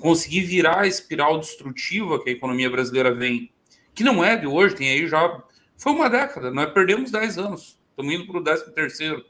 conseguir 0.00 0.40
virar 0.40 0.80
a 0.80 0.86
espiral 0.86 1.38
destrutiva 1.38 2.22
que 2.22 2.30
a 2.30 2.32
economia 2.32 2.70
brasileira 2.70 3.14
vem, 3.14 3.52
que 3.94 4.04
não 4.04 4.24
é 4.24 4.36
de 4.36 4.46
hoje, 4.46 4.74
tem 4.74 4.90
aí 4.90 5.06
já. 5.06 5.42
Foi 5.76 5.92
uma 5.92 6.08
década, 6.08 6.50
nós 6.50 6.72
perdemos 6.72 7.10
10 7.10 7.38
anos, 7.38 7.80
estamos 7.90 8.14
indo 8.14 8.26
para 8.26 8.38
o 8.38 8.44
13 8.44 8.72
terceiro. 8.72 9.24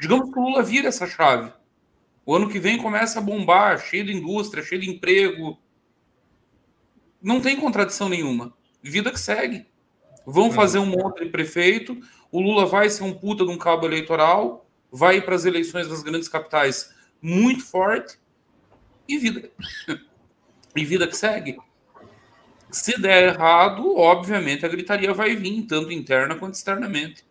Digamos 0.00 0.32
que 0.32 0.38
o 0.38 0.42
Lula 0.42 0.62
vira 0.62 0.88
essa 0.88 1.06
chave. 1.06 1.52
O 2.24 2.34
ano 2.34 2.48
que 2.48 2.58
vem 2.58 2.78
começa 2.78 3.18
a 3.18 3.22
bombar, 3.22 3.78
cheio 3.78 4.04
de 4.04 4.12
indústria, 4.12 4.62
cheio 4.62 4.80
de 4.80 4.90
emprego. 4.90 5.58
Não 7.20 7.40
tem 7.40 7.56
contradição 7.56 8.08
nenhuma. 8.08 8.52
Vida 8.82 9.10
que 9.10 9.20
segue. 9.20 9.66
Vão 10.24 10.44
uhum. 10.44 10.52
fazer 10.52 10.78
um 10.78 10.86
monte 10.86 11.24
de 11.24 11.30
prefeito. 11.30 12.00
O 12.30 12.40
Lula 12.40 12.66
vai 12.66 12.88
ser 12.88 13.02
um 13.02 13.12
puta 13.12 13.44
de 13.44 13.50
um 13.50 13.58
cabo 13.58 13.86
eleitoral, 13.86 14.66
vai 14.90 15.16
ir 15.16 15.24
para 15.24 15.34
as 15.34 15.44
eleições 15.44 15.88
das 15.88 16.02
grandes 16.02 16.28
capitais 16.28 16.94
muito 17.20 17.64
forte 17.64 18.18
e 19.08 19.18
vida 19.18 19.50
e 20.74 20.84
vida 20.84 21.06
que 21.06 21.16
segue. 21.16 21.58
Se 22.70 23.00
der 23.00 23.34
errado, 23.34 23.96
obviamente 23.96 24.64
a 24.64 24.68
gritaria 24.68 25.12
vai 25.12 25.34
vir, 25.34 25.62
tanto 25.62 25.90
interna 25.90 26.36
quanto 26.36 26.54
externamente. 26.54 27.24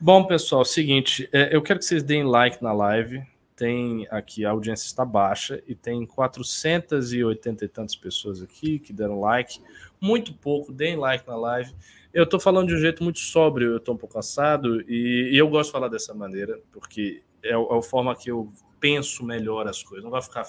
Bom, 0.00 0.24
pessoal, 0.24 0.64
seguinte, 0.64 1.28
é, 1.32 1.54
eu 1.54 1.60
quero 1.60 1.80
que 1.80 1.84
vocês 1.84 2.02
deem 2.02 2.24
like 2.24 2.62
na 2.62 2.72
live. 2.72 3.22
Tem 3.56 4.06
aqui, 4.10 4.44
a 4.44 4.50
audiência 4.50 4.86
está 4.86 5.04
baixa 5.04 5.60
e 5.66 5.74
tem 5.74 6.06
480 6.06 7.64
e 7.64 7.68
tantas 7.68 7.96
pessoas 7.96 8.40
aqui 8.40 8.78
que 8.78 8.92
deram 8.92 9.18
like 9.18 9.60
muito 10.00 10.32
pouco, 10.32 10.72
deem 10.72 10.96
like 10.96 11.26
na 11.26 11.36
live. 11.36 11.74
Eu 12.14 12.22
estou 12.22 12.38
falando 12.38 12.68
de 12.68 12.74
um 12.74 12.78
jeito 12.78 13.02
muito 13.02 13.18
sóbrio, 13.18 13.72
eu 13.72 13.76
estou 13.78 13.94
um 13.94 13.98
pouco 13.98 14.16
assado 14.18 14.80
e, 14.88 15.30
e, 15.32 15.36
eu 15.36 15.48
gosto 15.48 15.70
de 15.70 15.72
falar 15.72 15.88
dessa 15.88 16.14
maneira, 16.14 16.60
porque 16.70 17.22
é, 17.42 17.50
é 17.50 17.54
a 17.54 17.82
forma 17.82 18.14
que 18.14 18.30
eu 18.30 18.52
penso 18.78 19.24
melhor 19.24 19.66
as 19.66 19.82
coisas. 19.82 20.04
Não 20.04 20.10
vou 20.12 20.22
ficar 20.22 20.44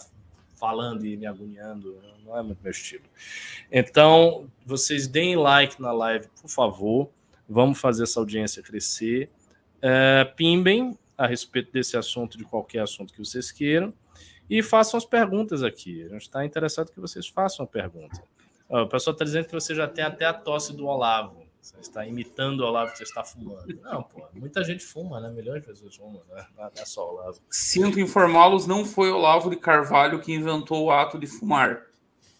falando 0.59 1.05
e 1.05 1.15
me 1.15 1.25
agoniando, 1.25 1.97
não 2.25 2.37
é 2.37 2.43
muito 2.43 2.61
meu 2.61 2.71
estilo. 2.71 3.05
Então, 3.71 4.49
vocês 4.65 5.07
deem 5.07 5.35
like 5.35 5.81
na 5.81 5.91
live, 5.91 6.27
por 6.41 6.49
favor. 6.49 7.09
Vamos 7.47 7.79
fazer 7.79 8.03
essa 8.03 8.19
audiência 8.19 8.61
crescer. 8.61 9.29
É, 9.81 10.25
pimbem 10.35 10.97
a 11.17 11.25
respeito 11.25 11.71
desse 11.71 11.97
assunto, 11.97 12.37
de 12.37 12.43
qualquer 12.43 12.81
assunto 12.81 13.13
que 13.13 13.19
vocês 13.19 13.51
queiram. 13.51 13.93
E 14.49 14.61
façam 14.61 14.97
as 14.97 15.05
perguntas 15.05 15.63
aqui. 15.63 16.03
A 16.03 16.09
gente 16.09 16.23
está 16.23 16.45
interessado 16.45 16.91
que 16.91 16.99
vocês 16.99 17.27
façam 17.27 17.63
a 17.63 17.67
pergunta. 17.67 18.21
O 18.67 18.85
pessoal 18.87 19.13
está 19.13 19.25
dizendo 19.25 19.45
que 19.45 19.53
você 19.53 19.73
já 19.73 19.87
tem 19.87 20.03
até 20.03 20.25
a 20.25 20.33
tosse 20.33 20.75
do 20.75 20.85
Olavo. 20.85 21.38
Você 21.61 21.77
está 21.79 22.05
imitando 22.05 22.61
o 22.61 22.65
Olavo 22.65 22.91
que 22.91 22.97
você 22.97 23.03
está 23.03 23.23
fumando. 23.23 23.67
Não, 23.81 24.03
pô, 24.03 24.25
muita 24.33 24.63
gente 24.63 24.83
fuma, 24.83 25.19
né? 25.19 25.29
Milhões 25.29 25.61
de 25.61 25.67
pessoas 25.67 25.95
fumam, 25.95 26.21
né? 26.29 26.45
Não 26.57 26.65
é 26.65 26.85
só 26.85 27.11
Olavo. 27.11 27.39
Sinto 27.49 27.99
informá-los, 27.99 28.65
não 28.65 28.85
foi 28.85 29.11
Olavo 29.11 29.49
de 29.49 29.57
Carvalho 29.57 30.19
que 30.19 30.33
inventou 30.33 30.85
o 30.85 30.91
ato 30.91 31.19
de 31.19 31.27
fumar. 31.27 31.85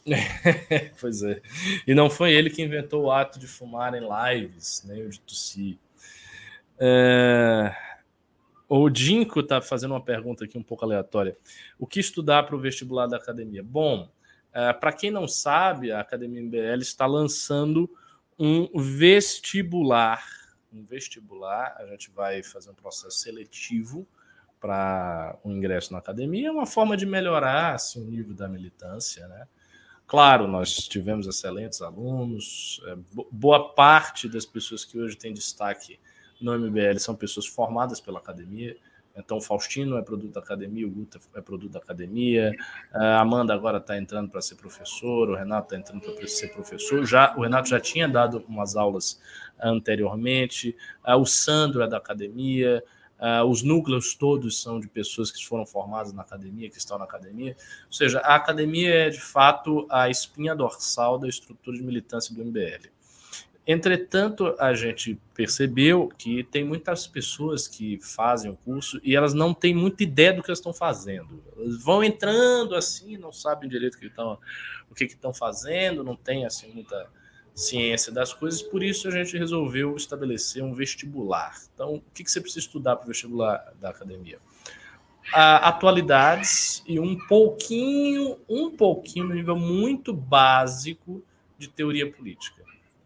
pois 1.00 1.22
é. 1.22 1.42
E 1.86 1.94
não 1.94 2.10
foi 2.10 2.34
ele 2.34 2.50
que 2.50 2.62
inventou 2.62 3.04
o 3.04 3.12
ato 3.12 3.38
de 3.38 3.48
fumar 3.48 3.94
em 3.94 4.02
lives, 4.02 4.84
nem 4.88 5.06
o 5.06 5.10
de 5.10 5.20
tossir. 5.20 5.78
É... 6.80 7.76
O 8.70 8.90
Dinko 8.90 9.42
está 9.42 9.62
fazendo 9.62 9.92
uma 9.92 10.04
pergunta 10.04 10.46
aqui 10.46 10.58
um 10.58 10.64
pouco 10.64 10.86
aleatória. 10.86 11.36
O 11.78 11.86
que 11.86 12.00
estudar 12.00 12.44
para 12.44 12.56
o 12.56 12.60
vestibular 12.60 13.08
da 13.08 13.18
academia? 13.18 13.64
Bom, 13.64 14.08
é, 14.54 14.74
Para 14.74 14.92
quem 14.92 15.12
não 15.12 15.28
sabe, 15.28 15.92
a 15.92 16.00
Academia 16.00 16.42
MBL 16.42 16.82
está 16.82 17.06
lançando 17.06 17.90
um 18.40 18.70
vestibular. 18.80 20.24
Um 20.72 20.84
vestibular, 20.86 21.76
a 21.78 21.86
gente 21.88 22.10
vai 22.12 22.42
fazer 22.42 22.72
um 22.72 22.76
processo 22.76 23.18
seletivo 23.18 24.08
para 24.60 25.38
o 25.44 25.50
um 25.50 25.56
ingresso 25.56 25.92
na 25.92 26.00
academia, 26.00 26.50
é 26.50 26.52
uma 26.52 26.66
forma 26.66 26.96
de 26.96 27.06
melhorar 27.06 27.76
assim, 27.76 28.02
o 28.02 28.06
nível 28.06 28.34
da 28.34 28.48
militância, 28.48 29.28
né? 29.28 29.48
Claro, 30.06 30.48
nós 30.48 30.74
tivemos 30.88 31.28
excelentes 31.28 31.82
alunos, 31.82 32.82
é, 32.88 32.98
boa 33.32 33.74
parte 33.74 34.28
das 34.28 34.46
pessoas 34.46 34.84
que 34.84 35.00
hoje 35.00 35.16
têm 35.16 35.34
destaque 35.34 36.00
no 36.42 36.58
MBL 36.58 36.98
são 36.98 37.16
pessoas 37.16 37.46
formadas 37.46 38.02
pela 38.02 38.20
academia, 38.20 38.76
então, 39.20 39.38
o 39.38 39.42
Faustino 39.42 39.98
é 39.98 40.02
produto 40.02 40.34
da 40.34 40.40
academia, 40.40 40.88
o 40.88 40.90
Guta 40.90 41.20
é 41.36 41.42
produto 41.42 41.72
da 41.72 41.80
academia, 41.80 42.52
a 42.92 43.20
Amanda 43.20 43.54
agora 43.54 43.78
está 43.78 43.98
entrando 43.98 44.30
para 44.30 44.42
ser 44.42 44.56
professor, 44.56 45.30
o 45.30 45.36
Renato 45.36 45.74
está 45.74 45.78
entrando 45.78 46.16
para 46.16 46.28
ser 46.28 46.48
professor. 46.50 47.06
Já, 47.06 47.36
o 47.38 47.42
Renato 47.42 47.70
já 47.70 47.80
tinha 47.80 48.08
dado 48.08 48.44
umas 48.48 48.76
aulas 48.76 49.22
anteriormente, 49.62 50.76
o 51.06 51.26
Sandro 51.26 51.82
é 51.82 51.88
da 51.88 51.98
academia, 51.98 52.84
Uh, 53.20 53.44
os 53.44 53.62
núcleos 53.64 54.16
todos 54.16 54.62
são 54.62 54.80
de 54.80 54.88
pessoas 54.88 55.30
que 55.30 55.46
foram 55.46 55.66
formadas 55.66 56.14
na 56.14 56.22
academia, 56.22 56.70
que 56.70 56.78
estão 56.78 56.98
na 56.98 57.04
academia. 57.04 57.54
Ou 57.88 57.92
seja, 57.92 58.20
a 58.20 58.36
academia 58.36 59.08
é 59.08 59.10
de 59.10 59.20
fato 59.20 59.86
a 59.90 60.10
espinha 60.10 60.56
dorsal 60.56 61.20
da 61.20 61.28
estrutura 61.28 61.76
de 61.76 61.84
militância 61.84 62.34
do 62.34 62.42
MBL. 62.46 62.88
Entretanto, 63.72 64.56
a 64.58 64.74
gente 64.74 65.16
percebeu 65.36 66.10
que 66.18 66.44
tem 66.44 66.64
muitas 66.64 67.06
pessoas 67.06 67.68
que 67.68 68.00
fazem 68.02 68.50
o 68.50 68.56
curso 68.56 69.00
e 69.04 69.16
elas 69.16 69.32
não 69.32 69.54
têm 69.54 69.76
muita 69.76 70.02
ideia 70.02 70.34
do 70.34 70.42
que 70.42 70.50
elas 70.50 70.58
estão 70.58 70.74
fazendo. 70.74 71.40
Elas 71.56 71.84
vão 71.84 72.04
entrando 72.04 72.74
assim, 72.74 73.16
não 73.16 73.32
sabem 73.32 73.70
direito 73.70 73.94
o 73.94 74.00
que 74.00 74.08
estão, 74.08 74.40
o 74.90 74.96
que 74.96 75.04
estão 75.04 75.32
fazendo, 75.32 76.04
não 76.04 76.16
tem 76.16 76.48
assim 76.48 76.74
muita 76.74 77.12
ciência 77.54 78.12
das 78.12 78.34
coisas, 78.34 78.60
por 78.60 78.82
isso 78.82 79.08
a 79.08 79.12
gente 79.12 79.38
resolveu 79.38 79.96
estabelecer 79.96 80.64
um 80.64 80.74
vestibular. 80.74 81.56
Então, 81.72 81.98
o 81.98 82.04
que, 82.12 82.28
você 82.28 82.42
precisa 82.42 82.66
estudar 82.66 82.96
para 82.96 83.06
o 83.06 83.10
vestibular 83.10 83.72
da 83.80 83.92
academia? 83.92 84.40
atualidades 85.32 86.82
e 86.88 87.00
um 87.00 87.16
pouquinho, 87.28 88.40
um 88.50 88.72
pouquinho, 88.76 89.28
no 89.28 89.36
nível 89.36 89.56
muito 89.56 90.12
básico 90.12 91.24
de 91.56 91.68
teoria 91.68 92.12
política. 92.12 92.59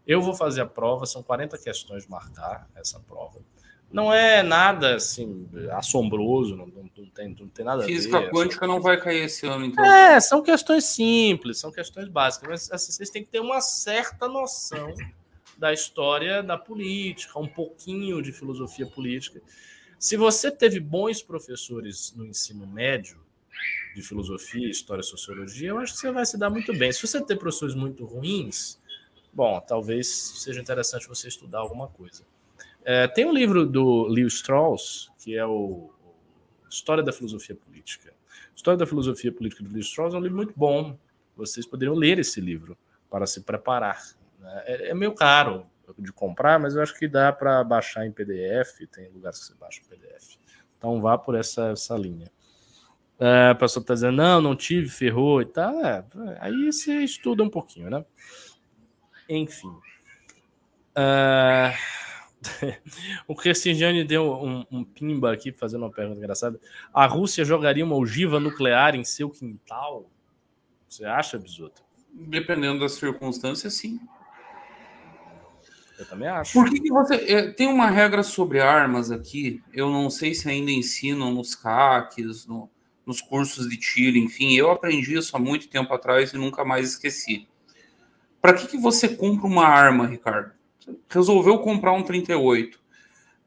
Eu 0.06 0.20
vou 0.20 0.34
fazer 0.34 0.60
a 0.60 0.66
prova, 0.66 1.06
são 1.06 1.22
40 1.22 1.56
questões 1.58 2.04
de 2.04 2.10
marcar 2.10 2.68
essa 2.74 3.00
prova. 3.00 3.40
Não 3.90 4.12
é 4.12 4.42
nada 4.42 4.96
assim 4.96 5.48
assombroso, 5.70 6.56
não, 6.56 6.66
não, 6.66 6.90
não 6.96 7.06
tem, 7.10 7.28
não 7.38 7.48
tem 7.48 7.64
nada 7.64 7.84
Física 7.84 8.18
a 8.18 8.20
ver. 8.22 8.30
quântica 8.30 8.66
não 8.66 8.80
vai 8.80 9.00
cair 9.00 9.24
esse 9.24 9.46
ano, 9.46 9.66
então. 9.66 9.84
É, 9.84 10.18
são 10.18 10.42
questões 10.42 10.84
simples, 10.84 11.60
são 11.60 11.70
questões 11.70 12.08
básicas, 12.08 12.48
mas 12.48 12.72
assim, 12.72 12.90
vocês 12.90 13.08
têm 13.08 13.22
que 13.22 13.30
ter 13.30 13.40
uma 13.40 13.60
certa 13.60 14.26
noção 14.26 14.92
da 15.56 15.72
história 15.72 16.42
da 16.42 16.58
política, 16.58 17.38
um 17.38 17.46
pouquinho 17.46 18.20
de 18.20 18.32
filosofia 18.32 18.86
política. 18.86 19.40
Se 19.98 20.16
você 20.16 20.50
teve 20.50 20.80
bons 20.80 21.22
professores 21.22 22.12
no 22.16 22.26
ensino 22.26 22.66
médio 22.66 23.20
de 23.94 24.02
filosofia, 24.02 24.68
história, 24.68 25.02
sociologia, 25.02 25.68
eu 25.68 25.78
acho 25.78 25.94
que 25.94 26.00
você 26.00 26.10
vai 26.10 26.26
se 26.26 26.36
dar 26.36 26.50
muito 26.50 26.76
bem. 26.76 26.92
Se 26.92 27.06
você 27.06 27.24
ter 27.24 27.36
professores 27.36 27.76
muito 27.76 28.04
ruins, 28.04 28.78
bom, 29.34 29.60
talvez 29.60 30.06
seja 30.08 30.60
interessante 30.60 31.08
você 31.08 31.28
estudar 31.28 31.58
alguma 31.58 31.88
coisa. 31.88 32.24
É, 32.84 33.08
tem 33.08 33.24
um 33.24 33.32
livro 33.32 33.66
do 33.66 34.06
Leo 34.06 34.26
Strauss, 34.26 35.10
que 35.18 35.36
é 35.36 35.44
o 35.44 35.90
História 36.68 37.02
da 37.02 37.12
Filosofia 37.12 37.56
Política. 37.56 38.12
História 38.54 38.78
da 38.78 38.86
Filosofia 38.86 39.32
Política 39.32 39.64
do 39.64 39.70
Leo 39.70 39.80
Strauss 39.80 40.14
é 40.14 40.18
um 40.18 40.20
livro 40.20 40.36
muito 40.36 40.52
bom. 40.56 40.98
Vocês 41.36 41.66
poderiam 41.66 41.94
ler 41.94 42.18
esse 42.18 42.40
livro 42.40 42.76
para 43.10 43.26
se 43.26 43.40
preparar. 43.42 44.00
Né? 44.38 44.62
É, 44.66 44.90
é 44.90 44.94
meio 44.94 45.14
caro 45.14 45.66
de 45.98 46.12
comprar, 46.12 46.58
mas 46.58 46.74
eu 46.74 46.82
acho 46.82 46.94
que 46.98 47.08
dá 47.08 47.32
para 47.32 47.62
baixar 47.64 48.06
em 48.06 48.12
PDF. 48.12 48.86
Tem 48.92 49.08
lugares 49.10 49.40
que 49.40 49.46
você 49.46 49.54
baixa 49.54 49.80
em 49.80 49.88
PDF. 49.88 50.36
Então 50.78 51.00
vá 51.00 51.16
por 51.16 51.34
essa, 51.34 51.70
essa 51.70 51.96
linha. 51.96 52.30
É, 53.18 53.50
a 53.50 53.54
pessoa 53.54 53.80
está 53.80 53.94
dizendo, 53.94 54.16
não, 54.16 54.40
não 54.40 54.56
tive, 54.56 54.88
ferrou 54.88 55.40
e 55.40 55.46
tal. 55.46 55.74
É, 55.84 56.04
aí 56.40 56.66
você 56.66 56.98
estuda 56.98 57.42
um 57.42 57.50
pouquinho, 57.50 57.88
né? 57.88 58.04
Enfim. 59.28 59.68
Uh, 60.96 61.74
o 63.26 63.34
Cristiane 63.34 64.04
deu 64.04 64.32
um, 64.32 64.64
um, 64.70 64.84
pimba 64.84 65.32
aqui 65.32 65.52
fazendo 65.52 65.82
uma 65.82 65.90
pergunta 65.90 66.18
engraçada. 66.18 66.60
A 66.92 67.06
Rússia 67.06 67.44
jogaria 67.44 67.84
uma 67.84 67.96
ogiva 67.96 68.38
nuclear 68.38 68.94
em 68.94 69.04
seu 69.04 69.30
quintal? 69.30 70.10
Você 70.88 71.04
acha, 71.04 71.38
Bisoto? 71.38 71.82
Dependendo 72.12 72.80
das 72.80 72.92
circunstâncias, 72.92 73.74
sim. 73.74 73.98
Eu 75.98 76.06
também 76.06 76.28
acho. 76.28 76.52
Por 76.52 76.68
que, 76.68 76.80
que 76.80 76.90
você. 76.90 77.14
É, 77.14 77.50
tem 77.52 77.66
uma 77.68 77.88
regra 77.88 78.22
sobre 78.22 78.60
armas 78.60 79.10
aqui. 79.10 79.62
Eu 79.72 79.90
não 79.90 80.10
sei 80.10 80.34
se 80.34 80.48
ainda 80.48 80.70
ensinam 80.70 81.32
nos 81.32 81.54
CACs, 81.54 82.46
no, 82.46 82.68
nos 83.06 83.20
cursos 83.20 83.68
de 83.68 83.76
tiro, 83.76 84.16
enfim. 84.16 84.54
Eu 84.54 84.70
aprendi 84.70 85.16
isso 85.16 85.36
há 85.36 85.40
muito 85.40 85.68
tempo 85.68 85.92
atrás 85.92 86.32
e 86.32 86.36
nunca 86.36 86.64
mais 86.64 86.90
esqueci. 86.90 87.48
Para 88.44 88.52
que, 88.52 88.66
que 88.66 88.76
você 88.76 89.08
compra 89.08 89.46
uma 89.46 89.64
arma, 89.64 90.06
Ricardo? 90.06 90.52
resolveu 91.08 91.60
comprar 91.60 91.94
um 91.94 92.02
38. 92.02 92.78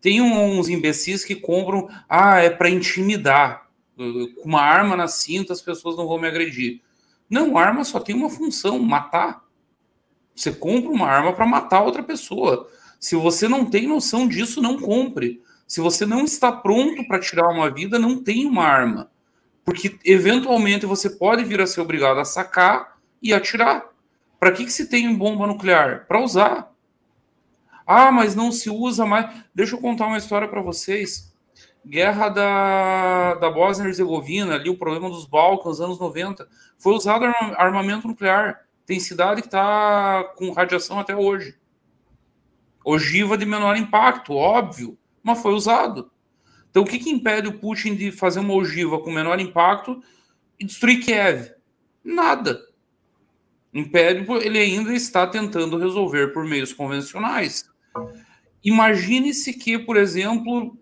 Tem 0.02 0.20
uns 0.24 0.70
imbecis 0.70 1.24
que 1.24 1.36
compram, 1.36 1.88
ah, 2.10 2.40
é 2.40 2.50
para 2.50 2.68
intimidar. 2.68 3.70
Com 3.96 4.42
uma 4.44 4.60
arma 4.60 4.96
na 4.96 5.08
cinta, 5.08 5.54
as 5.54 5.62
pessoas 5.62 5.96
não 5.96 6.08
vão 6.08 6.20
me 6.20 6.28
agredir. 6.28 6.82
Não, 7.30 7.60
arma 7.60 7.84
só 7.84 8.00
tem 8.00 8.16
uma 8.16 8.28
função: 8.28 8.80
matar. 8.80 9.44
Você 10.34 10.52
compra 10.52 10.90
uma 10.90 11.06
arma 11.06 11.32
para 11.32 11.46
matar 11.46 11.84
outra 11.84 12.02
pessoa. 12.02 12.68
Se 13.00 13.16
você 13.16 13.48
não 13.48 13.66
tem 13.66 13.86
noção 13.86 14.28
disso, 14.28 14.64
não 14.64 14.80
compre. 14.80 15.44
Se 15.68 15.80
você 15.80 16.08
não 16.08 16.24
está 16.24 16.52
pronto 16.52 17.08
para 17.08 17.20
tirar 17.20 17.50
uma 17.50 17.70
vida, 17.70 18.00
não 18.00 18.24
tem 18.24 18.48
uma 18.48 18.64
arma. 18.64 19.12
Porque 19.64 20.00
eventualmente 20.04 20.88
você 20.88 21.08
pode 21.08 21.44
vir 21.44 21.62
a 21.62 21.68
ser 21.68 21.82
obrigado 21.82 22.18
a 22.18 22.26
sacar 22.26 22.98
e 23.22 23.32
atirar. 23.32 23.96
Para 24.40 24.52
que, 24.52 24.66
que 24.66 24.72
se 24.72 24.88
tem 24.88 25.16
bomba 25.16 25.48
nuclear? 25.48 26.06
Para 26.08 26.22
usar. 26.22 26.72
Ah, 27.86 28.12
mas 28.12 28.36
não 28.36 28.52
se 28.52 28.70
usa 28.70 29.06
mais. 29.06 29.34
Deixa 29.54 29.76
eu 29.76 29.80
contar 29.80 30.08
uma 30.08 30.18
história 30.18 30.48
para 30.48 30.62
vocês. 30.62 31.34
Guerra 31.86 32.28
da, 32.28 33.36
da 33.36 33.50
Bósnia 33.50 33.86
e 33.86 33.88
Herzegovina, 33.88 34.56
ali 34.56 34.70
o 34.70 34.78
problema 34.78 35.10
dos 35.10 35.26
Balcãs, 35.26 35.80
anos 35.80 35.98
90. 35.98 36.48
Foi 36.78 36.94
usado 36.94 37.26
armamento 37.56 38.08
nuclear. 38.08 38.66
Tem 38.86 39.00
cidade 39.00 39.42
que 39.42 39.48
está 39.48 40.24
com 40.36 40.52
radiação 40.52 41.00
até 41.00 41.16
hoje. 41.16 41.56
Ogiva 42.84 43.38
de 43.38 43.46
menor 43.46 43.76
impacto, 43.78 44.34
óbvio, 44.34 44.98
mas 45.24 45.42
foi 45.42 45.54
usado. 45.54 46.12
Então, 46.70 46.84
o 46.84 46.86
que, 46.86 47.00
que 47.00 47.10
impede 47.10 47.48
o 47.48 47.58
Putin 47.58 47.96
de 47.96 48.12
fazer 48.12 48.40
uma 48.40 48.54
ogiva 48.54 49.00
com 49.00 49.12
menor 49.12 49.40
impacto 49.40 50.02
e 50.60 50.66
destruir 50.66 51.04
Kiev? 51.04 51.52
Nada. 52.04 52.67
Impede, 53.74 54.26
ele 54.44 54.60
ainda 54.60 54.94
está 54.94 55.28
tentando 55.28 55.78
resolver 55.78 56.30
por 56.30 56.46
meios 56.46 56.74
convencionais. 56.74 57.70
Imagine-se 58.64 59.54
que, 59.54 59.78
por 59.78 59.98
exemplo, 59.98 60.78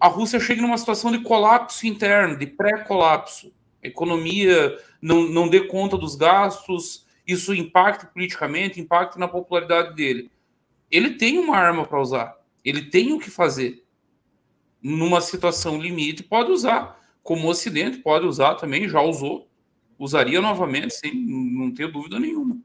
a 0.00 0.08
Rússia 0.08 0.40
chegue 0.40 0.60
numa 0.60 0.78
situação 0.78 1.12
de 1.12 1.20
colapso 1.22 1.86
interno, 1.86 2.36
de 2.36 2.46
pré-colapso. 2.46 3.52
Economia 3.82 4.78
não, 5.00 5.28
não 5.28 5.48
dê 5.48 5.60
conta 5.66 5.96
dos 5.96 6.16
gastos, 6.16 7.06
isso 7.26 7.54
impacta 7.54 8.06
politicamente, 8.06 8.80
impacta 8.80 9.18
na 9.18 9.28
popularidade 9.28 9.94
dele. 9.94 10.30
Ele 10.90 11.10
tem 11.10 11.38
uma 11.38 11.56
arma 11.56 11.86
para 11.86 12.00
usar, 12.00 12.36
ele 12.64 12.90
tem 12.90 13.12
o 13.12 13.18
que 13.18 13.30
fazer. 13.30 13.84
Numa 14.82 15.20
situação 15.20 15.80
limite, 15.80 16.22
pode 16.22 16.50
usar. 16.50 16.98
Como 17.22 17.46
o 17.46 17.50
Ocidente 17.50 17.98
pode 17.98 18.26
usar 18.26 18.54
também, 18.54 18.88
já 18.88 19.00
usou. 19.02 19.49
Usaria 20.00 20.40
novamente, 20.40 20.94
sem 20.94 21.14
não 21.14 21.70
ter 21.74 21.92
dúvida 21.92 22.18
nenhuma. 22.18 22.58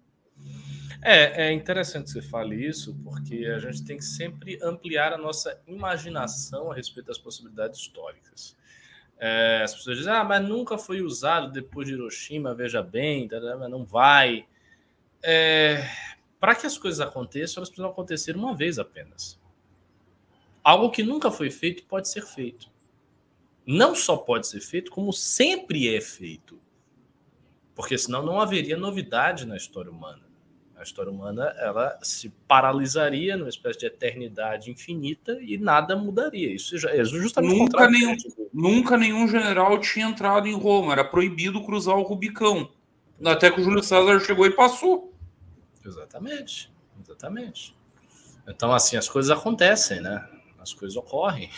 É, 1.01 1.47
é 1.47 1.51
interessante 1.51 2.09
você 2.09 2.21
fale 2.21 2.55
isso, 2.55 2.97
porque 3.03 3.45
a 3.45 3.59
gente 3.59 3.83
tem 3.83 3.97
que 3.97 4.05
sempre 4.05 4.57
ampliar 4.63 5.11
a 5.11 5.17
nossa 5.17 5.61
imaginação 5.67 6.71
a 6.71 6.73
respeito 6.73 7.07
das 7.07 7.17
possibilidades 7.17 7.81
históricas. 7.81 8.55
É, 9.17 9.61
as 9.61 9.75
pessoas 9.75 9.97
dizem, 9.97 10.13
ah, 10.13 10.23
mas 10.23 10.47
nunca 10.47 10.77
foi 10.77 11.01
usado 11.01 11.51
depois 11.51 11.85
de 11.85 11.93
Hiroshima, 11.93 12.55
veja 12.55 12.81
bem, 12.81 13.27
tá, 13.27 13.41
tá, 13.41 13.57
mas 13.57 13.69
não 13.69 13.83
vai. 13.83 14.47
É, 15.21 15.85
Para 16.39 16.55
que 16.55 16.65
as 16.65 16.77
coisas 16.77 17.01
aconteçam, 17.01 17.59
elas 17.59 17.69
precisam 17.69 17.91
acontecer 17.91 18.33
uma 18.33 18.55
vez 18.55 18.79
apenas. 18.79 19.37
Algo 20.63 20.89
que 20.89 21.03
nunca 21.03 21.29
foi 21.29 21.51
feito 21.51 21.83
pode 21.83 22.07
ser 22.07 22.25
feito. 22.25 22.71
Não 23.67 23.93
só 23.93 24.15
pode 24.15 24.47
ser 24.47 24.61
feito, 24.61 24.89
como 24.89 25.11
sempre 25.11 25.93
é 25.93 25.99
feito. 25.99 26.63
Porque 27.75 27.97
senão 27.97 28.23
não 28.23 28.39
haveria 28.39 28.77
novidade 28.77 29.45
na 29.45 29.57
história 29.57 29.91
humana. 29.91 30.23
A 30.77 30.83
história 30.83 31.11
humana 31.11 31.53
ela 31.57 31.97
se 32.01 32.29
paralisaria 32.47 33.37
numa 33.37 33.49
espécie 33.49 33.79
de 33.79 33.85
eternidade 33.85 34.71
infinita 34.71 35.37
e 35.41 35.57
nada 35.57 35.95
mudaria. 35.95 36.53
Isso 36.53 36.77
já 36.77 36.89
é 36.89 37.03
justamente 37.03 37.57
nunca 37.57 37.89
nenhum, 37.89 38.15
nunca 38.53 38.97
nenhum 38.97 39.27
general 39.27 39.79
tinha 39.79 40.05
entrado 40.05 40.47
em 40.47 40.57
Roma. 40.57 40.93
Era 40.93 41.03
proibido 41.03 41.63
cruzar 41.63 41.95
o 41.95 42.03
Rubicão. 42.03 42.69
Até 43.23 43.49
que 43.49 43.61
o 43.61 43.63
Júlio 43.63 43.81
César 43.81 44.19
chegou 44.19 44.45
e 44.45 44.51
passou. 44.51 45.13
Exatamente, 45.85 46.71
exatamente. 47.01 47.75
Então 48.47 48.73
assim 48.73 48.97
as 48.97 49.07
coisas 49.07 49.31
acontecem, 49.31 50.01
né? 50.01 50.27
As 50.59 50.73
coisas 50.73 50.97
ocorrem. 50.97 51.49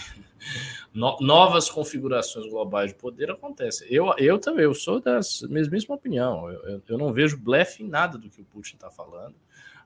No, 0.94 1.18
novas 1.20 1.70
configurações 1.70 2.50
globais 2.50 2.92
de 2.92 2.98
poder 2.98 3.30
acontecem. 3.32 3.88
Eu, 3.90 4.14
eu 4.18 4.40
também, 4.40 4.66
eu 4.66 4.74
sou 4.74 5.00
da 5.00 5.20
mesma 5.50 5.96
opinião. 5.96 6.50
Eu, 6.50 6.64
eu, 6.64 6.84
eu 6.88 6.98
não 6.98 7.14
vejo 7.14 7.38
blefe 7.38 7.84
em 7.84 7.88
nada 7.88 8.18
do 8.18 8.30
que 8.30 8.42
o 8.42 8.46
Putin 8.46 8.76
está 8.76 8.90
falando. 8.90 9.36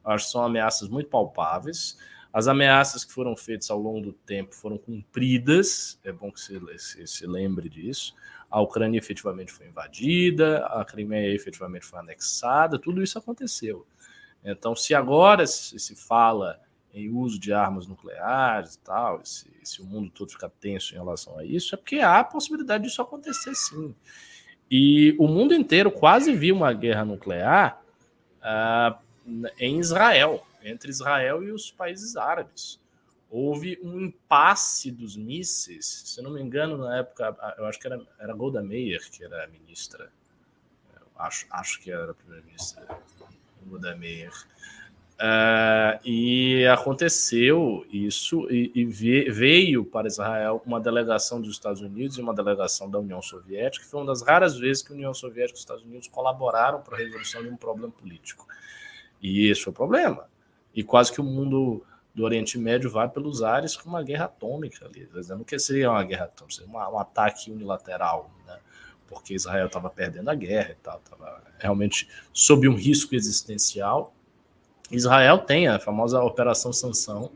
Acho 0.04 0.26
que 0.26 0.32
são 0.32 0.44
ameaças 0.44 0.90
muito 0.90 1.10
palpáveis. 1.10 1.98
As 2.34 2.48
ameaças 2.48 3.04
que 3.04 3.12
foram 3.12 3.36
feitas 3.36 3.70
ao 3.70 3.78
longo 3.78 4.00
do 4.00 4.14
tempo 4.14 4.56
foram 4.56 4.78
cumpridas. 4.78 6.00
É 6.04 6.12
bom 6.12 6.32
que 6.32 6.40
você 6.40 7.06
se 7.06 7.28
lembre 7.28 7.68
disso. 7.68 8.16
A 8.50 8.62
Ucrânia 8.62 8.98
efetivamente 8.98 9.52
foi 9.52 9.68
invadida, 9.68 10.66
a 10.66 10.84
Crimeia 10.84 11.34
efetivamente 11.34 11.86
foi 11.86 12.00
anexada, 12.00 12.78
tudo 12.78 13.02
isso 13.02 13.18
aconteceu. 13.18 13.86
Então, 14.44 14.76
se 14.76 14.94
agora 14.94 15.46
se 15.48 15.96
fala 15.96 16.60
em 16.94 17.10
uso 17.10 17.40
de 17.40 17.54
armas 17.54 17.88
nucleares 17.88 18.76
e 18.76 18.80
tal, 18.80 19.24
se, 19.26 19.50
se 19.64 19.82
o 19.82 19.86
mundo 19.86 20.10
todo 20.10 20.32
fica 20.32 20.50
tenso 20.50 20.94
em 20.94 20.98
relação 20.98 21.38
a 21.38 21.46
isso, 21.46 21.74
é 21.74 21.78
porque 21.78 22.00
há 22.00 22.20
a 22.20 22.24
possibilidade 22.24 22.84
disso 22.84 23.02
acontecer 23.02 23.56
sim. 23.56 23.96
E 24.70 25.16
o 25.20 25.28
mundo 25.28 25.54
inteiro 25.54 25.92
quase 25.92 26.34
viu 26.34 26.56
uma 26.56 26.72
guerra 26.74 27.04
nuclear 27.04 27.82
uh, 28.40 28.98
em 29.60 29.80
Israel, 29.80 30.46
entre 30.64 30.90
Israel 30.90 31.44
e 31.44 31.52
os 31.52 31.72
países 31.72 32.16
árabes. 32.16 32.80
Houve 33.30 33.80
um 33.82 34.02
impasse 34.02 34.92
dos 34.92 35.16
mísseis, 35.16 35.86
se 35.86 36.22
não 36.22 36.32
me 36.32 36.42
engano, 36.42 36.78
na 36.78 36.98
época, 36.98 37.36
eu 37.58 37.66
acho 37.66 37.80
que 37.80 37.88
era, 37.88 38.02
era 38.20 38.34
Golda 38.34 38.62
Meir, 38.62 39.10
que 39.10 39.24
era 39.24 39.48
ministra, 39.48 40.12
acho, 41.18 41.46
acho 41.50 41.80
que 41.80 41.92
era 41.92 42.12
a 42.12 42.14
primeira-ministra 42.14 42.86
Golda 43.66 43.96
Meir. 43.96 44.32
Uh, 45.20 46.02
e 46.04 46.66
aconteceu 46.66 47.86
isso, 47.92 48.48
e, 48.50 48.72
e, 48.74 48.86
veio 48.86 49.86
para 49.86 50.08
Israel 50.08 50.64
uma 50.66 50.80
delegação 50.80 51.40
dos 51.40 51.52
Estados 51.52 51.80
Unidos 51.80 52.18
e 52.18 52.22
uma 52.22 52.34
delegação 52.34 52.90
da 52.90 52.98
União 52.98 53.22
Soviética, 53.22 53.86
que 53.86 53.92
foi 53.92 54.00
uma 54.00 54.08
das 54.08 54.24
raras 54.24 54.58
vezes 54.58 54.82
que 54.82 54.92
a 54.92 54.96
União 54.96 55.14
Soviética 55.14 55.54
e 55.54 55.58
os 55.58 55.60
Estados 55.60 55.84
Unidos 55.84 56.08
colaboraram 56.08 56.82
para 56.82 56.96
a 56.96 56.98
resolução 56.98 57.44
de 57.44 57.50
um 57.50 57.56
problema 57.56 57.92
político. 57.92 58.48
E 59.22 59.48
esse 59.48 59.62
foi 59.62 59.72
o 59.72 59.76
problema. 59.76 60.26
E 60.74 60.84
quase 60.84 61.12
que 61.12 61.22
o 61.22 61.24
mundo 61.24 61.86
do 62.16 62.24
Oriente 62.24 62.58
Médio 62.58 62.90
vai 62.90 63.08
pelos 63.08 63.44
ares 63.44 63.78
com 63.78 63.90
uma 63.90 64.02
guerra 64.02 64.26
atômica 64.26 64.86
ali. 64.86 65.08
Não 65.30 65.44
que 65.44 65.60
seria 65.60 65.92
uma 65.92 66.04
guerra 66.04 66.26
atômica, 66.26 66.56
seria 66.56 66.72
um 66.72 66.98
ataque 66.98 67.52
unilateral, 67.52 68.32
né? 68.48 68.58
porque 69.08 69.34
Israel 69.34 69.68
estava 69.68 69.90
perdendo 69.90 70.30
a 70.30 70.36
guerra 70.36 70.72
e 70.72 70.76
tal, 70.76 70.98
estava 70.98 71.44
realmente 71.60 72.10
sob 72.34 72.68
um 72.68 72.76
risco 72.76 73.14
existencial 73.14 74.14
Israel 74.92 75.40
tem 75.40 75.68
a 75.68 75.80
famosa 75.80 76.22
Operação 76.22 76.74
Sanção 76.74 77.32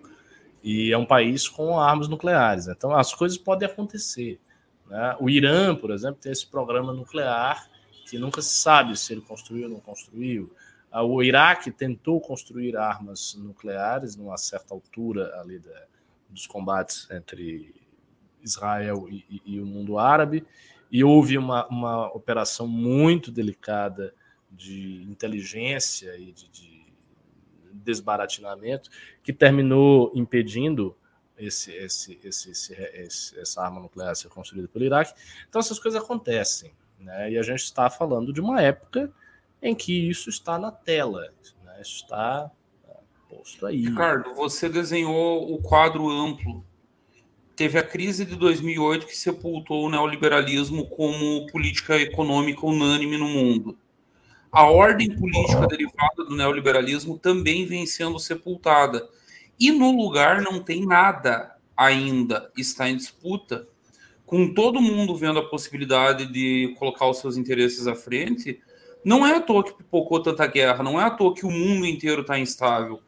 e 0.63 0.91
é 0.91 0.97
um 0.97 1.05
país 1.05 1.47
com 1.47 1.79
armas 1.79 2.07
nucleares. 2.07 2.67
Então 2.67 2.95
as 2.95 3.13
coisas 3.13 3.37
podem 3.37 3.67
acontecer. 3.67 4.39
Né? 4.87 5.15
O 5.19 5.29
Irã, 5.29 5.75
por 5.75 5.91
exemplo, 5.91 6.19
tem 6.21 6.31
esse 6.31 6.45
programa 6.45 6.93
nuclear 6.93 7.67
que 8.09 8.17
nunca 8.19 8.41
se 8.41 8.55
sabe 8.55 8.97
se 8.97 9.13
ele 9.13 9.21
construiu 9.21 9.65
ou 9.65 9.69
não 9.73 9.79
construiu. 9.79 10.51
Ah, 10.91 11.03
o 11.03 11.21
Iraque 11.21 11.71
tentou 11.71 12.21
construir 12.21 12.77
armas 12.77 13.35
nucleares 13.35 14.15
numa 14.15 14.37
certa 14.37 14.73
altura 14.73 15.39
ali 15.41 15.59
da, 15.59 15.83
dos 16.29 16.47
combates 16.47 17.09
entre 17.11 17.73
Israel 18.41 19.07
e, 19.09 19.25
e, 19.29 19.41
e, 19.55 19.59
o 19.59 19.65
mundo 19.65 19.97
árabe, 19.97 20.45
e 20.91 21.03
houve 21.03 21.37
uma, 21.37 21.67
uma 21.67 22.07
operação 22.13 22.67
muito 22.67 23.31
delicada 23.31 24.13
de 24.51 25.03
inteligência 25.09 26.15
e 26.15 26.31
de, 26.31 26.47
de 26.47 26.74
desbaratinamento 27.83 28.89
que 29.23 29.33
terminou 29.33 30.11
impedindo 30.15 30.95
esse, 31.37 31.71
esse, 31.73 32.19
esse, 32.23 32.51
esse, 32.51 33.39
essa 33.39 33.61
arma 33.61 33.81
nuclear 33.81 34.15
ser 34.15 34.29
construída 34.29 34.67
pelo 34.67 34.85
Iraque. 34.85 35.13
Então 35.47 35.59
essas 35.59 35.79
coisas 35.79 36.01
acontecem, 36.01 36.73
né? 36.99 37.31
E 37.31 37.37
a 37.37 37.41
gente 37.41 37.63
está 37.63 37.89
falando 37.89 38.31
de 38.31 38.39
uma 38.39 38.61
época 38.61 39.11
em 39.61 39.75
que 39.75 40.09
isso 40.09 40.29
está 40.29 40.57
na 40.57 40.71
tela, 40.71 41.29
né? 41.63 41.81
Isso 41.81 42.03
está 42.03 42.49
é, 42.87 42.97
posto 43.29 43.65
aí. 43.65 43.87
Ricardo, 43.87 44.33
você 44.33 44.69
desenhou 44.69 45.53
o 45.53 45.61
quadro 45.61 46.09
amplo. 46.09 46.63
Teve 47.55 47.79
a 47.79 47.83
crise 47.83 48.25
de 48.25 48.35
2008 48.35 49.05
que 49.05 49.15
sepultou 49.15 49.85
o 49.85 49.89
neoliberalismo 49.89 50.89
como 50.89 51.47
política 51.47 51.97
econômica 51.97 52.65
unânime 52.65 53.17
no 53.17 53.27
mundo 53.27 53.77
a 54.55 54.63
ordem 54.63 55.13
política 55.13 55.67
derivada 55.67 56.23
do 56.23 56.33
neoliberalismo 56.33 57.19
também 57.19 57.65
vem 57.65 57.85
sendo 57.85 58.17
sepultada. 58.17 59.05
E 59.59 59.69
no 59.69 59.91
lugar 59.91 60.41
não 60.41 60.63
tem 60.63 60.85
nada 60.85 61.53
ainda, 61.75 62.49
está 62.55 62.89
em 62.89 62.95
disputa. 62.95 63.67
Com 64.25 64.53
todo 64.53 64.81
mundo 64.81 65.13
vendo 65.13 65.39
a 65.39 65.49
possibilidade 65.49 66.31
de 66.31 66.73
colocar 66.79 67.05
os 67.09 67.17
seus 67.17 67.35
interesses 67.35 67.85
à 67.85 67.95
frente, 67.95 68.61
não 69.03 69.27
é 69.27 69.35
à 69.35 69.41
toa 69.41 69.61
que 69.61 69.73
pipocou 69.73 70.23
tanta 70.23 70.47
guerra, 70.47 70.81
não 70.81 70.99
é 71.01 71.03
à 71.03 71.09
toa 71.09 71.35
que 71.35 71.45
o 71.45 71.51
mundo 71.51 71.85
inteiro 71.85 72.21
está 72.21 72.39
instável. 72.39 73.01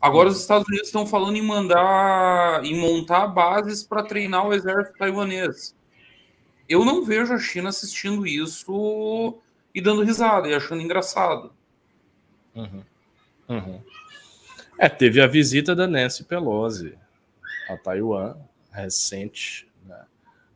Agora 0.00 0.28
os 0.28 0.40
Estados 0.40 0.68
Unidos 0.68 0.86
estão 0.86 1.04
falando 1.04 1.36
em 1.36 1.42
mandar, 1.42 2.64
em 2.64 2.78
montar 2.78 3.26
bases 3.26 3.82
para 3.82 4.04
treinar 4.04 4.46
o 4.46 4.54
exército 4.54 4.96
taiwanês. 4.96 5.74
Eu 6.68 6.84
não 6.84 7.04
vejo 7.04 7.32
a 7.32 7.38
China 7.38 7.70
assistindo 7.70 8.24
isso 8.24 9.42
e 9.74 9.80
dando 9.80 10.04
risada 10.04 10.48
e 10.48 10.54
achando 10.54 10.82
engraçado. 10.82 11.52
Uhum. 12.54 12.84
Uhum. 13.48 13.82
É, 14.78 14.88
teve 14.88 15.20
a 15.20 15.26
visita 15.26 15.74
da 15.74 15.86
Nancy 15.86 16.24
Pelosi 16.24 16.96
a 17.68 17.76
Taiwan, 17.76 18.36
recente. 18.70 19.68
Né? 19.84 20.00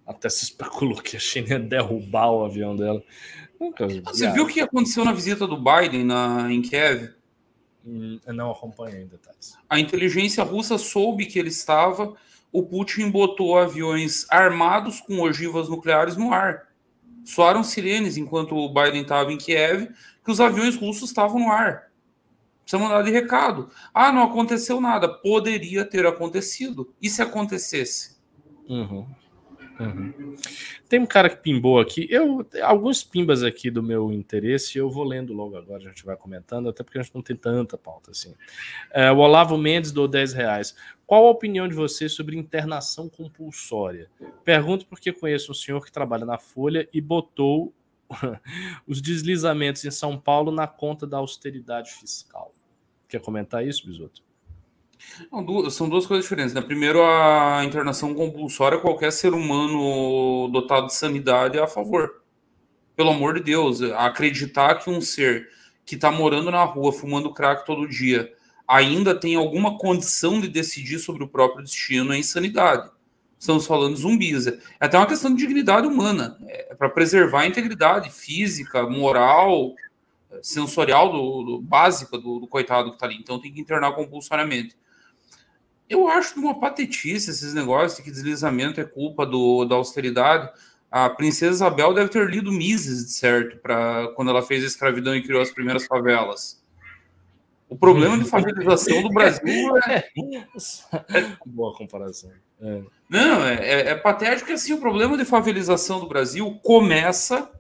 Até 0.07 0.29
se 0.29 0.45
especulou 0.45 1.03
que 1.03 1.17
a 1.17 1.21
China 1.21 1.49
ia 1.49 1.59
derrubar 1.59 2.31
o 2.31 2.45
avião 2.45 2.77
dela. 2.77 3.03
Você 4.05 4.31
viu 4.31 4.45
o 4.45 4.47
que 4.47 4.61
aconteceu 4.61 5.05
na 5.05 5.13
visita 5.13 5.47
do 5.47 5.57
Biden 5.57 6.05
na, 6.05 6.53
em 6.53 6.63
Kiev? 6.63 7.11
Hum, 7.85 8.21
não 8.27 8.53
acompanhei 8.53 9.05
detalhes. 9.05 9.57
A 9.69 9.81
inteligência 9.81 10.45
russa 10.45 10.79
soube 10.79 11.27
que 11.27 11.39
ele 11.39 11.49
estava. 11.49 12.15
O 12.53 12.63
Putin 12.63 13.11
botou 13.11 13.59
aviões 13.59 14.27
armados 14.31 15.01
com 15.01 15.21
ogivas 15.21 15.69
nucleares 15.69 16.17
no 16.17 16.33
ar 16.33 16.68
soaram 17.29 17.63
sirenes 17.63 18.17
enquanto 18.17 18.57
o 18.57 18.73
Biden 18.73 19.03
estava 19.03 19.31
em 19.31 19.37
Kiev, 19.37 19.91
que 20.25 20.31
os 20.31 20.41
aviões 20.41 20.77
russos 20.77 21.11
estavam 21.11 21.39
no 21.39 21.53
ar. 21.53 21.91
Precisa 22.63 22.83
mandar 22.83 23.03
de 23.03 23.11
recado. 23.11 23.71
Ah, 23.93 24.11
não 24.11 24.23
aconteceu 24.23 24.81
nada. 24.81 25.09
Poderia 25.09 25.85
ter 25.85 26.07
acontecido. 26.07 26.93
E 27.01 27.11
se 27.11 27.21
acontecesse? 27.21 28.17
Uhum. 28.69 29.07
Uhum. 29.79 30.35
Tem 30.89 30.99
um 30.99 31.07
cara 31.07 31.29
que 31.31 31.37
pimbou 31.37 31.79
aqui. 31.79 32.07
Eu 32.11 32.45
alguns 32.63 33.05
pimbas 33.05 33.43
aqui 33.43 33.71
do 33.71 33.83
meu 33.83 34.11
interesse. 34.11 34.77
Eu 34.77 34.91
vou 34.91 35.05
lendo 35.05 35.33
logo 35.33 35.57
agora. 35.57 35.83
A 35.83 35.89
gente 35.89 36.05
vai 36.05 36.17
comentando, 36.17 36.69
até 36.69 36.83
porque 36.83 36.99
a 36.99 37.03
gente 37.03 37.15
não 37.15 37.23
tem 37.23 37.37
tanta 37.37 37.77
pauta 37.79 38.11
assim. 38.11 38.35
É, 38.91 39.13
o 39.13 39.19
Olavo 39.19 39.57
Mendes 39.57 39.93
do 39.93 40.09
10 40.09 40.33
reais. 40.33 40.75
Qual 41.09 41.27
a 41.27 41.31
opinião 41.31 41.67
de 41.67 41.75
você 41.75 42.07
sobre 42.07 42.37
internação 42.37 43.09
compulsória? 43.09 44.11
Pergunto 44.45 44.85
porque 44.85 45.11
conheço 45.11 45.53
um 45.53 45.55
senhor 45.55 45.83
que 45.83 45.91
trabalha 45.91 46.27
na 46.27 46.39
Folha 46.39 46.87
e 46.93 47.01
botou 47.01 47.73
os 48.87 49.01
deslizamentos 49.01 49.83
em 49.87 49.91
São 49.91 50.19
Paulo 50.19 50.53
na 50.53 50.67
conta 50.67 51.07
da 51.07 51.17
austeridade 51.17 51.93
fiscal. 51.93 52.53
Quer 53.09 53.23
comentar 53.23 53.67
isso, 53.67 53.87
Bisoto? 53.87 54.23
São 55.71 55.89
duas 55.89 56.05
coisas 56.05 56.27
diferentes. 56.27 56.53
Né? 56.53 56.61
Primeiro, 56.61 57.03
a 57.03 57.65
internação 57.65 58.15
compulsória, 58.15 58.77
qualquer 58.77 59.11
ser 59.11 59.33
humano 59.33 60.51
dotado 60.53 60.89
de 60.89 60.95
sanidade 60.95 61.57
é 61.57 61.63
a 61.63 61.67
favor. 61.67 62.23
Pelo 62.95 63.13
amor 63.13 63.33
de 63.33 63.45
Deus, 63.45 63.81
acreditar 63.81 64.75
que 64.75 64.91
um 64.91 65.01
ser 65.01 65.49
que 65.87 65.95
está 65.95 66.13
morando 66.13 66.51
na 66.51 66.65
rua, 66.65 66.93
fumando 66.93 67.33
crack 67.33 67.65
todo 67.65 67.89
dia, 67.89 68.31
ainda 68.69 69.15
tem 69.15 69.35
alguma 69.35 69.79
condição 69.79 70.41
de 70.41 70.47
decidir 70.47 70.99
sobre 70.99 71.25
o 71.25 71.29
próprio 71.29 71.65
destino 71.65 72.13
é 72.13 72.19
insanidade. 72.19 72.91
Estamos 73.39 73.67
falando 73.67 73.97
zumbis. 73.97 74.47
É 74.47 74.59
até 74.79 74.99
uma 74.99 75.07
questão 75.07 75.35
de 75.35 75.39
dignidade 75.39 75.87
humana. 75.87 76.37
É 76.47 76.75
para 76.75 76.91
preservar 76.91 77.43
a 77.43 77.47
integridade 77.47 78.11
física, 78.11 78.83
moral, 78.83 79.75
sensorial 80.43 81.11
do, 81.11 81.43
do 81.45 81.63
básica 81.63 82.19
do, 82.19 82.41
do 82.41 82.47
coitado 82.47 82.91
que 82.91 82.97
está 82.97 83.07
ali. 83.07 83.17
Então 83.17 83.41
tem 83.41 83.53
que 83.53 83.61
internar 83.61 83.93
compulsoriamente. 83.93 84.77
Eu 85.89 86.07
acho 86.07 86.39
uma 86.39 86.61
patetice 86.61 87.31
esses 87.31 87.55
negócios 87.55 87.97
de 87.97 88.03
que 88.03 88.11
deslizamento 88.11 88.81
é 88.81 88.85
culpa 88.85 89.25
do, 89.25 89.65
da 89.65 89.77
austeridade. 89.77 90.51
A 90.91 91.09
princesa 91.09 91.53
Isabel 91.53 91.95
deve 91.95 92.11
ter 92.11 92.29
lido 92.29 92.53
Mises, 92.53 93.07
de 93.07 93.13
certo, 93.13 93.57
para 93.59 94.09
quando 94.15 94.31
ela 94.31 94.43
fez 94.43 94.63
a 94.65 94.67
escravidão 94.67 95.15
e 95.15 95.23
criou 95.23 95.41
as 95.41 95.51
primeiras 95.51 95.87
favelas. 95.87 96.63
O 97.69 97.77
problema 97.77 98.17
de 98.17 98.25
favelização 98.25 99.03
do 99.03 99.11
Brasil 99.11 99.77
é. 99.87 100.09
Boa 101.45 101.75
comparação. 101.75 102.31
É. 102.61 102.83
Não, 103.09 103.45
é, 103.45 103.55
é, 103.55 103.89
é 103.91 103.95
patético 103.95 104.47
que 104.47 104.55
assim, 104.55 104.73
o 104.73 104.81
problema 104.81 105.17
de 105.17 105.25
favelização 105.25 106.01
do 106.01 106.09
Brasil 106.09 106.59
começa 106.63 107.51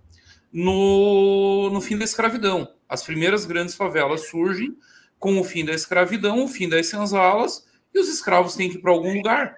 no, 0.52 1.70
no 1.70 1.80
fim 1.80 1.98
da 1.98 2.04
escravidão. 2.04 2.72
As 2.88 3.02
primeiras 3.02 3.44
grandes 3.44 3.74
favelas 3.74 4.28
surgem 4.28 4.76
com 5.18 5.38
o 5.38 5.44
fim 5.44 5.64
da 5.64 5.72
escravidão, 5.72 6.44
o 6.44 6.48
fim 6.48 6.68
das 6.68 6.86
senzalas 6.86 7.66
e 7.94 8.00
os 8.00 8.08
escravos 8.08 8.54
têm 8.54 8.70
que 8.70 8.76
ir 8.76 8.80
para 8.80 8.92
algum 8.92 9.14
lugar. 9.14 9.56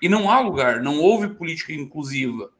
E 0.00 0.08
não 0.08 0.30
há 0.30 0.40
lugar, 0.40 0.80
não 0.80 0.98
houve 0.98 1.28
política 1.28 1.72
inclusiva. 1.72 2.50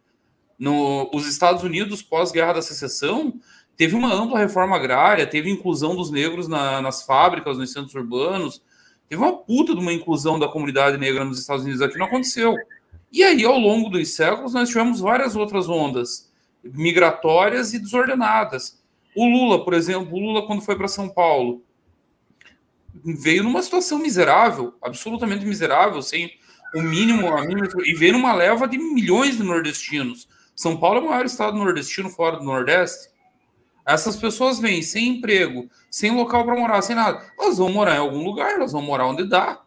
No, 0.58 1.10
os 1.14 1.26
Estados 1.26 1.62
Unidos, 1.62 2.02
pós-guerra 2.02 2.54
da 2.54 2.62
secessão, 2.62 3.40
teve 3.80 3.96
uma 3.96 4.12
ampla 4.12 4.38
reforma 4.38 4.76
agrária, 4.76 5.26
teve 5.26 5.48
inclusão 5.48 5.96
dos 5.96 6.10
negros 6.10 6.46
na, 6.46 6.82
nas 6.82 7.02
fábricas, 7.02 7.56
nos 7.56 7.72
centros 7.72 7.94
urbanos, 7.94 8.62
teve 9.08 9.22
uma 9.22 9.32
puta 9.32 9.74
de 9.74 9.80
uma 9.80 9.90
inclusão 9.90 10.38
da 10.38 10.46
comunidade 10.46 10.98
negra 10.98 11.24
nos 11.24 11.40
Estados 11.40 11.64
Unidos, 11.64 11.80
aqui 11.80 11.96
não 11.96 12.04
aconteceu. 12.04 12.54
E 13.10 13.24
aí, 13.24 13.42
ao 13.42 13.58
longo 13.58 13.88
dos 13.88 14.14
séculos, 14.14 14.52
nós 14.52 14.68
tivemos 14.68 15.00
várias 15.00 15.34
outras 15.34 15.66
ondas 15.66 16.30
migratórias 16.62 17.72
e 17.72 17.78
desordenadas. 17.78 18.78
O 19.16 19.24
Lula, 19.24 19.64
por 19.64 19.72
exemplo, 19.72 20.14
o 20.14 20.20
Lula, 20.20 20.46
quando 20.46 20.60
foi 20.60 20.76
para 20.76 20.86
São 20.86 21.08
Paulo, 21.08 21.62
veio 23.02 23.42
numa 23.42 23.62
situação 23.62 23.98
miserável, 23.98 24.74
absolutamente 24.82 25.46
miserável, 25.46 26.02
sem 26.02 26.30
o 26.74 26.82
mínimo, 26.82 27.34
a 27.34 27.40
mínima, 27.46 27.66
e 27.82 27.94
veio 27.94 28.12
numa 28.12 28.34
leva 28.34 28.68
de 28.68 28.76
milhões 28.76 29.38
de 29.38 29.42
nordestinos. 29.42 30.28
São 30.54 30.76
Paulo 30.76 30.98
é 30.98 31.02
o 31.02 31.08
maior 31.08 31.24
estado 31.24 31.56
nordestino 31.56 32.10
fora 32.10 32.36
do 32.36 32.44
Nordeste. 32.44 33.08
Essas 33.92 34.16
pessoas 34.16 34.60
vêm 34.60 34.82
sem 34.82 35.08
emprego, 35.08 35.68
sem 35.90 36.14
local 36.14 36.44
para 36.44 36.54
morar, 36.54 36.80
sem 36.82 36.94
nada. 36.94 37.26
Elas 37.38 37.58
vão 37.58 37.70
morar 37.72 37.96
em 37.96 37.98
algum 37.98 38.24
lugar, 38.24 38.52
elas 38.52 38.70
vão 38.70 38.80
morar 38.80 39.06
onde 39.06 39.24
dá. 39.24 39.60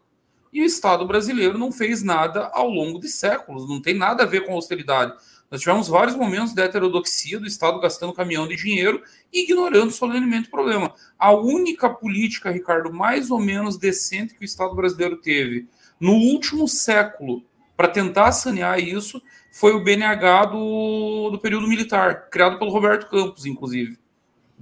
E 0.50 0.62
o 0.62 0.64
Estado 0.64 1.06
brasileiro 1.06 1.58
não 1.58 1.70
fez 1.70 2.02
nada 2.02 2.50
ao 2.54 2.68
longo 2.68 2.98
de 2.98 3.08
séculos, 3.08 3.68
não 3.68 3.82
tem 3.82 3.92
nada 3.92 4.22
a 4.22 4.26
ver 4.26 4.46
com 4.46 4.54
austeridade. 4.54 5.12
Nós 5.50 5.60
tivemos 5.60 5.88
vários 5.88 6.16
momentos 6.16 6.54
de 6.54 6.62
heterodoxia 6.62 7.38
do 7.38 7.46
Estado 7.46 7.78
gastando 7.80 8.14
caminhão 8.14 8.48
de 8.48 8.56
dinheiro 8.56 9.02
e 9.32 9.42
ignorando 9.42 9.90
solenemente 9.90 10.48
o 10.48 10.50
problema. 10.50 10.94
A 11.18 11.32
única 11.32 11.90
política, 11.90 12.50
Ricardo, 12.50 12.92
mais 12.92 13.30
ou 13.30 13.38
menos 13.38 13.76
decente 13.76 14.34
que 14.34 14.42
o 14.42 14.44
Estado 14.44 14.74
brasileiro 14.74 15.18
teve 15.18 15.68
no 16.00 16.12
último 16.12 16.66
século 16.66 17.44
para 17.76 17.88
tentar 17.88 18.32
sanear 18.32 18.78
isso 18.78 19.20
foi 19.52 19.74
o 19.74 19.84
BNH 19.84 20.46
do, 20.46 21.30
do 21.30 21.38
período 21.38 21.68
militar, 21.68 22.28
criado 22.30 22.58
pelo 22.58 22.70
Roberto 22.70 23.08
Campos, 23.08 23.44
inclusive. 23.46 23.98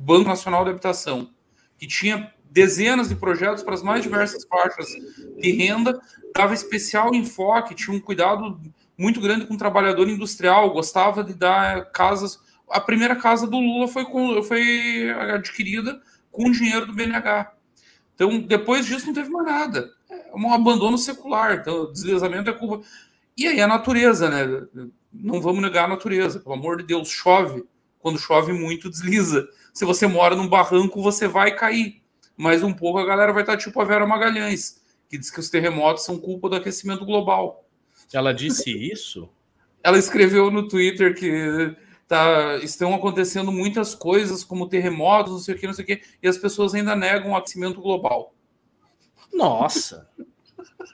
Banco 0.03 0.29
Nacional 0.29 0.65
de 0.65 0.71
Habitação, 0.71 1.31
que 1.79 1.87
tinha 1.87 2.33
dezenas 2.51 3.09
de 3.09 3.15
projetos 3.15 3.63
para 3.63 3.75
as 3.75 3.83
mais 3.83 4.03
diversas 4.03 4.45
faixas 4.45 4.89
de 5.39 5.53
renda, 5.53 6.01
dava 6.35 6.53
especial 6.53 7.15
enfoque, 7.15 7.75
tinha 7.75 7.97
um 7.97 8.01
cuidado 8.01 8.61
muito 8.99 9.21
grande 9.21 9.47
com 9.47 9.55
o 9.55 9.59
trabalhador 9.59 10.09
industrial, 10.09 10.73
gostava 10.73 11.25
de 11.25 11.35
dar 11.35 11.91
casas. 11.93 12.39
A 12.69 12.81
primeira 12.81 13.17
casa 13.17 13.47
do 13.47 13.59
Lula 13.59 13.89
foi, 13.89 14.05
com, 14.05 14.43
foi 14.43 15.11
adquirida 15.11 16.01
com 16.31 16.51
dinheiro 16.51 16.87
do 16.87 16.93
BNH. 16.93 17.53
Então, 18.15 18.41
depois 18.41 18.87
disso, 18.87 19.07
não 19.07 19.15
teve 19.15 19.31
mais 19.31 19.47
nada. 19.47 19.91
É 20.11 20.35
um 20.35 20.53
abandono 20.53 20.99
secular. 20.99 21.55
Então, 21.55 21.91
deslizamento 21.91 22.51
é 22.51 22.53
culpa. 22.53 22.85
E 23.37 23.47
aí, 23.47 23.61
a 23.61 23.67
natureza, 23.67 24.29
né? 24.29 24.91
Não 25.13 25.41
vamos 25.41 25.63
negar 25.63 25.85
a 25.85 25.89
natureza. 25.89 26.41
Pelo 26.41 26.55
amor 26.55 26.79
de 26.79 26.85
Deus, 26.85 27.09
chove. 27.09 27.65
Quando 27.99 28.19
chove 28.19 28.53
muito, 28.53 28.91
desliza. 28.91 29.49
Se 29.73 29.85
você 29.85 30.07
mora 30.07 30.37
num 30.37 30.49
barranco, 30.49 31.03
você 31.03 31.27
vai 31.27 31.55
cair 31.55 32.03
mais 32.37 32.63
um 32.63 32.73
pouco 32.73 32.99
a 32.99 33.07
galera 33.07 33.33
vai 33.33 33.43
estar 33.43 33.57
tipo 33.57 33.81
a 33.81 33.85
Vera 33.85 34.07
Magalhães, 34.07 34.83
que 35.09 35.19
diz 35.19 35.31
que 35.31 35.41
os 35.41 35.51
terremotos 35.51 36.05
são 36.05 36.19
culpa 36.19 36.49
do 36.49 36.57
aquecimento 36.57 37.05
global. 37.05 37.69
Ela 38.13 38.33
disse 38.33 38.71
isso? 38.71 39.29
Ela 39.83 39.99
escreveu 39.99 40.51
no 40.51 40.69
Twitter 40.69 41.15
que 41.15 41.77
tá, 42.07 42.57
estão 42.59 42.95
acontecendo 42.95 43.53
muitas 43.53 43.95
coisas, 43.95 44.45
como 44.45 44.69
terremotos, 44.69 45.33
não 45.33 45.39
sei 45.39 45.55
o 45.55 45.59
que, 45.59 45.67
não 45.67 45.75
sei 45.75 45.85
o 45.85 45.87
que, 45.87 46.03
e 46.23 46.29
as 46.29 46.39
pessoas 46.39 46.75
ainda 46.75 46.97
negam 46.97 47.31
o 47.33 47.37
aquecimento 47.37 47.81
global. 47.81 48.35
Nossa! 49.33 50.09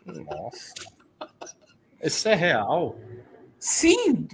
Nossa! 0.04 0.74
Isso 2.02 2.28
é 2.28 2.34
real? 2.34 2.98
Sim! 3.58 4.28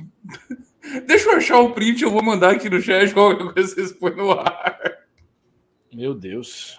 Deixa 1.07 1.30
eu 1.30 1.37
achar 1.37 1.61
o 1.61 1.72
print, 1.72 2.03
eu 2.03 2.11
vou 2.11 2.22
mandar 2.22 2.53
aqui 2.55 2.68
no 2.68 2.80
chat 2.80 3.12
qualquer 3.12 3.53
coisa 3.53 3.74
vocês 3.74 3.93
põem 3.93 4.16
no 4.16 4.32
ar. 4.32 4.78
Meu 5.93 6.14
Deus. 6.14 6.78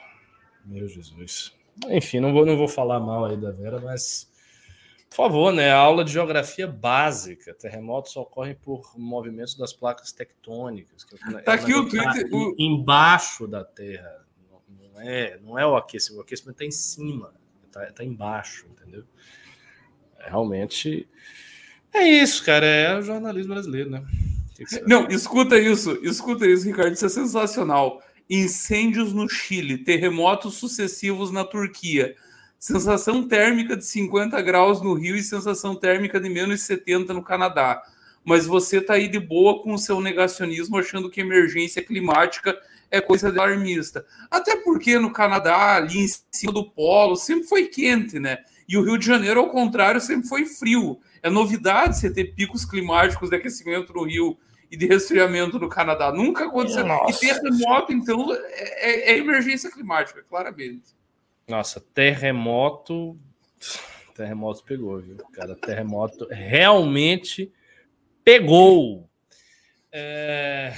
Meu 0.65 0.87
Jesus. 0.87 1.53
Enfim, 1.89 2.19
não 2.19 2.33
vou, 2.33 2.45
não 2.45 2.57
vou 2.57 2.67
falar 2.67 2.99
mal 2.99 3.25
aí 3.25 3.37
da 3.37 3.51
Vera, 3.51 3.79
mas 3.79 4.31
por 5.09 5.15
favor, 5.15 5.53
né? 5.53 5.71
A 5.71 5.77
aula 5.77 6.03
de 6.03 6.11
geografia 6.11 6.67
básica. 6.67 7.53
Terremotos 7.53 8.15
ocorrem 8.17 8.55
por 8.55 8.97
movimentos 8.97 9.55
das 9.55 9.73
placas 9.73 10.11
tectônicas. 10.11 11.03
Que 11.03 11.15
é 11.15 11.41
tá 11.41 11.53
aqui 11.53 11.73
o 11.73 11.87
Twitter. 11.87 12.29
Tá 12.29 12.37
embaixo 12.57 13.47
da 13.47 13.63
Terra. 13.63 14.25
Não 14.67 15.01
é, 15.01 15.39
não 15.39 15.59
é 15.59 15.65
o 15.65 15.75
aquecimento. 15.75 16.19
O 16.19 16.23
aquecimento 16.23 16.55
está 16.55 16.65
em 16.65 16.71
cima. 16.71 17.33
Está 17.65 17.85
tá 17.91 18.03
embaixo, 18.03 18.67
entendeu? 18.67 19.05
É, 20.19 20.29
realmente. 20.29 21.07
É 21.95 22.03
isso, 22.03 22.43
cara. 22.43 22.65
É 22.65 22.97
o 22.97 23.01
jornalismo 23.01 23.53
brasileiro, 23.53 23.89
né? 23.89 24.03
Não, 24.85 25.07
escuta 25.07 25.57
isso. 25.57 25.97
Escuta 26.03 26.45
isso, 26.45 26.65
Ricardo. 26.65 26.93
Isso 26.93 27.05
é 27.05 27.09
sensacional 27.09 28.01
incêndios 28.29 29.13
no 29.13 29.29
Chile, 29.29 29.77
terremotos 29.77 30.55
sucessivos 30.55 31.31
na 31.31 31.43
Turquia, 31.43 32.15
sensação 32.59 33.27
térmica 33.27 33.77
de 33.77 33.85
50 33.85 34.41
graus 34.41 34.81
no 34.81 34.93
Rio 34.93 35.15
e 35.15 35.23
sensação 35.23 35.75
térmica 35.75 36.19
de 36.19 36.29
menos 36.29 36.61
70 36.61 37.13
no 37.13 37.23
Canadá. 37.23 37.81
Mas 38.23 38.47
você 38.47 38.77
está 38.79 38.95
aí 38.95 39.07
de 39.07 39.19
boa 39.19 39.61
com 39.61 39.73
o 39.73 39.77
seu 39.77 40.01
negacionismo, 40.01 40.77
achando 40.77 41.11
que 41.11 41.21
emergência 41.21 41.83
climática 41.83 42.57
é 42.89 42.99
coisa 42.99 43.31
de 43.31 43.37
alarmista. 43.37 44.03
Até 44.31 44.55
porque 44.55 44.97
no 44.97 45.11
Canadá, 45.11 45.75
ali 45.75 45.99
em 45.99 46.07
cima 46.31 46.51
do 46.51 46.71
polo, 46.71 47.15
sempre 47.15 47.47
foi 47.47 47.67
quente, 47.67 48.19
né? 48.19 48.39
E 48.67 48.77
o 48.77 48.83
Rio 48.83 48.97
de 48.97 49.05
Janeiro, 49.05 49.41
ao 49.41 49.49
contrário, 49.49 50.01
sempre 50.01 50.27
foi 50.27 50.45
frio. 50.45 50.99
É 51.25 51.29
novidade 51.31 51.97
você 51.97 52.13
ter 52.13 52.35
picos 52.35 52.63
climáticos 52.65 53.31
de 53.31 53.35
aquecimento 53.35 53.91
no 53.91 54.03
Rio 54.03 54.37
e 54.69 54.77
de 54.77 54.85
resfriamento 54.85 55.57
no 55.57 55.67
Canadá. 55.67 56.11
Nunca 56.11 56.45
aconteceu. 56.45 56.85
Nossa. 56.85 57.25
E 57.25 57.27
terremoto, 57.27 57.91
então, 57.91 58.31
é, 58.31 59.11
é, 59.11 59.17
emergência 59.17 59.71
climática, 59.71 60.21
claramente. 60.21 60.95
Nossa, 61.47 61.81
terremoto. 61.81 63.19
Terremoto 64.13 64.63
pegou, 64.65 64.99
viu? 64.99 65.17
Cara, 65.33 65.55
terremoto 65.55 66.27
realmente 66.29 67.51
pegou. 68.23 69.09
É... 69.91 70.73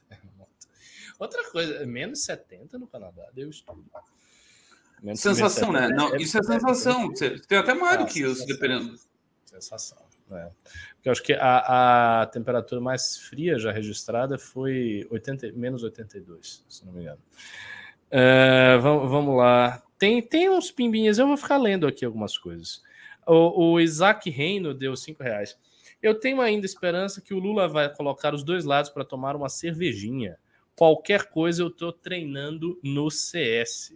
Outra 1.18 1.42
coisa, 1.50 1.86
menos 1.86 2.22
70 2.22 2.78
no 2.78 2.86
Canadá, 2.86 3.26
deu 3.32 3.48
estudo. 3.48 3.82
Menos 5.06 5.20
sensação, 5.20 5.70
né? 5.70 5.88
Não, 5.88 6.16
isso 6.16 6.36
é 6.36 6.42
sensação. 6.42 7.14
Tem 7.14 7.58
até 7.58 7.72
mais 7.74 7.96
do 7.96 8.06
que 8.06 8.22
isso, 8.22 8.44
dependendo. 8.44 8.92
Sensação. 9.44 9.98
É. 10.32 10.50
Porque 10.96 11.08
eu 11.08 11.12
acho 11.12 11.22
que 11.22 11.32
a, 11.32 12.22
a 12.22 12.26
temperatura 12.26 12.80
mais 12.80 13.16
fria 13.16 13.56
já 13.56 13.70
registrada 13.70 14.36
foi 14.36 15.06
80, 15.08 15.52
menos 15.52 15.84
82, 15.84 16.64
se 16.68 16.84
não 16.84 16.92
me 16.92 17.02
engano. 17.02 17.20
É, 18.10 18.76
vamos, 18.78 19.08
vamos 19.08 19.36
lá. 19.36 19.80
Tem, 19.96 20.20
tem 20.20 20.50
uns 20.50 20.72
pimbinhas, 20.72 21.20
eu 21.20 21.28
vou 21.28 21.36
ficar 21.36 21.56
lendo 21.56 21.86
aqui 21.86 22.04
algumas 22.04 22.36
coisas. 22.36 22.82
O, 23.24 23.74
o 23.74 23.80
Isaac 23.80 24.28
Reino 24.28 24.74
deu 24.74 24.96
5 24.96 25.22
reais. 25.22 25.56
Eu 26.02 26.18
tenho 26.18 26.40
ainda 26.40 26.66
esperança 26.66 27.20
que 27.20 27.32
o 27.32 27.38
Lula 27.38 27.68
vai 27.68 27.88
colocar 27.94 28.34
os 28.34 28.42
dois 28.42 28.64
lados 28.64 28.90
para 28.90 29.04
tomar 29.04 29.36
uma 29.36 29.48
cervejinha. 29.48 30.36
Qualquer 30.74 31.30
coisa 31.30 31.62
eu 31.62 31.68
estou 31.68 31.92
treinando 31.92 32.76
no 32.82 33.08
CS. 33.08 33.94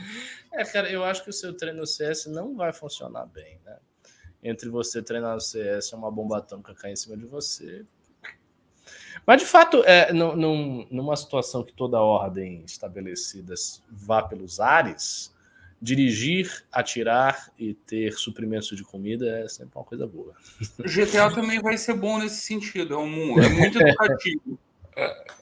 É, 0.52 0.64
cara, 0.64 0.90
eu 0.90 1.04
acho 1.04 1.22
que 1.22 1.30
o 1.30 1.32
seu 1.32 1.56
treino 1.56 1.78
no 1.78 1.86
CS 1.86 2.26
não 2.26 2.56
vai 2.56 2.72
funcionar 2.72 3.24
bem, 3.26 3.60
né? 3.64 3.76
entre 4.42 4.68
você 4.68 5.02
treinar 5.02 5.34
no 5.34 5.40
CS 5.40 5.88
e 5.88 5.94
uma 5.94 6.10
bomba 6.10 6.38
atômica 6.38 6.74
cair 6.74 6.92
em 6.92 6.96
cima 6.96 7.16
de 7.16 7.26
você. 7.26 7.84
Mas, 9.26 9.42
de 9.42 9.46
fato, 9.46 9.82
é, 9.84 10.12
num, 10.12 10.86
numa 10.90 11.14
situação 11.14 11.62
que 11.62 11.72
toda 11.72 12.00
ordem 12.00 12.64
estabelecida 12.64 13.54
vá 13.90 14.22
pelos 14.22 14.60
ares, 14.60 15.34
dirigir, 15.80 16.64
atirar 16.72 17.52
e 17.58 17.74
ter 17.74 18.12
suprimentos 18.14 18.76
de 18.76 18.82
comida 18.82 19.26
é 19.40 19.48
sempre 19.48 19.76
uma 19.76 19.84
coisa 19.84 20.06
boa. 20.06 20.34
O 20.78 20.84
GTA 20.84 21.30
também 21.34 21.60
vai 21.60 21.76
ser 21.76 21.94
bom 21.94 22.18
nesse 22.18 22.40
sentido, 22.40 22.94
é, 22.94 22.98
um, 22.98 23.40
é 23.40 23.48
muito 23.48 23.80
educativo. 23.80 24.58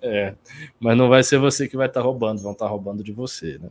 É, 0.00 0.36
mas 0.78 0.96
não 0.96 1.08
vai 1.08 1.20
ser 1.24 1.36
você 1.36 1.66
que 1.66 1.76
vai 1.76 1.88
estar 1.88 2.00
tá 2.00 2.04
roubando, 2.06 2.40
vão 2.40 2.52
estar 2.52 2.66
tá 2.66 2.70
roubando 2.70 3.02
de 3.02 3.10
você, 3.10 3.58
né? 3.58 3.68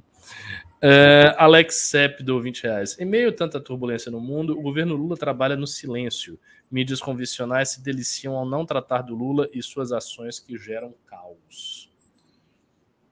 Uh, 0.84 1.34
Alex 1.38 1.76
Sepp 1.76 2.22
do 2.22 2.40
20 2.42 2.64
reais. 2.64 3.00
Em 3.00 3.06
meio 3.06 3.30
a 3.30 3.32
tanta 3.32 3.60
turbulência 3.60 4.12
no 4.12 4.20
mundo, 4.20 4.58
o 4.58 4.62
governo 4.62 4.96
Lula 4.96 5.16
trabalha 5.16 5.56
no 5.56 5.66
silêncio. 5.66 6.38
Mídias 6.70 7.00
convencionais 7.00 7.70
se 7.70 7.82
deliciam 7.82 8.36
ao 8.36 8.46
não 8.46 8.66
tratar 8.66 9.02
do 9.02 9.16
Lula 9.16 9.48
e 9.54 9.64
suas 9.64 9.92
ações 9.92 10.40
que 10.40 10.58
geram 10.58 10.94
caos. 11.06 11.90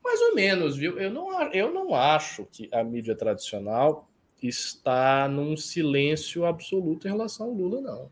Mais 0.03 0.19
ou 0.21 0.35
menos, 0.35 0.75
viu? 0.75 0.99
Eu 0.99 1.09
não, 1.09 1.41
eu 1.53 1.73
não 1.73 1.95
acho 1.95 2.45
que 2.51 2.67
a 2.73 2.83
mídia 2.83 3.15
tradicional 3.15 4.09
está 4.41 5.27
num 5.29 5.55
silêncio 5.55 6.45
absoluto 6.45 7.07
em 7.07 7.11
relação 7.11 7.47
ao 7.47 7.53
Lula, 7.53 7.79
não. 7.79 8.11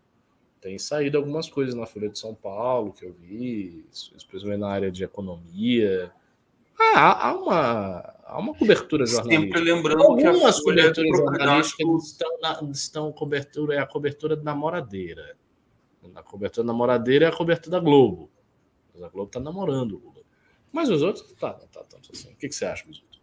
Tem 0.61 0.77
saído 0.77 1.17
algumas 1.17 1.49
coisas 1.49 1.73
na 1.73 1.87
Folha 1.87 2.07
de 2.07 2.19
São 2.19 2.35
Paulo 2.35 2.93
que 2.93 3.03
eu 3.03 3.11
vi, 3.11 3.83
especialmente 4.15 4.59
na 4.59 4.69
área 4.69 4.91
de 4.91 5.03
economia. 5.03 6.13
Ah, 6.79 7.29
há 7.29 7.35
uma, 7.35 8.15
há 8.23 8.39
uma 8.39 8.53
cobertura 8.53 9.07
jornalística. 9.07 9.57
Sempre 9.57 9.59
lembrando 9.59 10.03
Algumas 10.03 10.57
que 10.57 10.63
coberturas 10.63 11.17
jornalísticas 11.17 12.03
estão, 12.05 12.39
na, 12.39 12.61
estão 12.71 13.11
cobertura, 13.11 13.75
é 13.75 13.79
a 13.79 13.87
cobertura 13.87 14.35
da 14.35 14.43
namoradeira. 14.43 15.35
A 16.13 16.21
cobertura 16.21 16.63
da 16.63 16.71
namoradeira 16.71 17.25
é 17.25 17.29
a 17.29 17.35
cobertura 17.35 17.77
da 17.77 17.83
Globo. 17.83 18.29
a 18.95 19.09
Globo 19.09 19.29
está 19.29 19.39
namorando 19.39 19.93
o 19.93 19.97
Lula. 19.97 20.21
Mas 20.71 20.89
os 20.89 21.01
outros 21.01 21.31
tá, 21.33 21.57
não 21.59 21.67
tá 21.67 21.83
tanto 21.83 22.11
assim. 22.13 22.31
O 22.31 22.35
que, 22.35 22.47
que 22.47 22.55
você 22.55 22.65
acha 22.65 22.85
outros? 22.85 23.19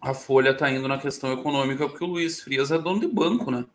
A 0.00 0.14
Folha 0.14 0.50
está 0.50 0.70
indo 0.70 0.86
na 0.86 0.98
questão 0.98 1.32
econômica 1.32 1.88
porque 1.88 2.04
o 2.04 2.06
Luiz 2.06 2.40
Frias 2.40 2.70
é 2.70 2.78
dono 2.78 3.00
de 3.00 3.08
banco, 3.08 3.50
né? 3.50 3.66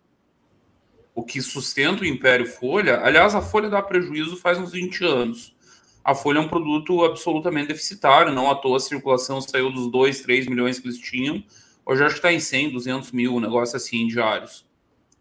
O 1.16 1.24
que 1.24 1.42
sustenta 1.42 2.02
o 2.02 2.06
Império 2.06 2.46
Folha, 2.46 3.02
aliás, 3.04 3.36
a 3.36 3.42
Folha 3.42 3.70
dá 3.70 3.82
prejuízo 3.82 4.38
faz 4.38 4.58
uns 4.58 4.72
20 4.72 5.04
anos 5.06 5.54
a 6.04 6.14
Folha 6.14 6.40
é 6.40 6.42
um 6.42 6.50
produto 6.50 7.06
absolutamente 7.06 7.70
deficitário, 7.70 8.34
não 8.34 8.52
à 8.52 8.56
toa 8.56 8.76
a 8.76 8.80
circulação 8.80 9.40
saiu 9.40 9.72
dos 9.72 9.90
2, 9.90 10.22
3 10.22 10.48
milhões 10.48 10.78
que 10.78 10.88
eles 10.88 11.00
tinham, 11.00 11.42
hoje 11.86 12.04
acho 12.04 12.16
que 12.16 12.20
está 12.20 12.34
em 12.34 12.42
100, 12.42 12.72
200 12.72 13.12
mil, 13.14 13.36
um 13.36 13.40
negócio 13.40 13.78
assim, 13.78 14.06
diários. 14.08 14.66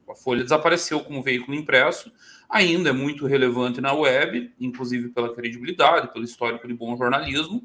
A 0.09 0.15
Folha 0.15 0.43
desapareceu 0.43 1.01
como 1.01 1.23
veículo 1.23 1.57
impresso, 1.57 2.13
ainda 2.51 2.91
é 2.91 2.93
muito 2.93 3.27
relevante 3.27 3.81
na 3.81 3.93
web, 3.93 4.53
inclusive 4.59 5.11
pela 5.11 5.33
credibilidade, 5.33 6.13
pelo 6.13 6.25
histórico 6.25 6.67
de 6.67 6.75
bom 6.75 6.97
jornalismo, 6.97 7.63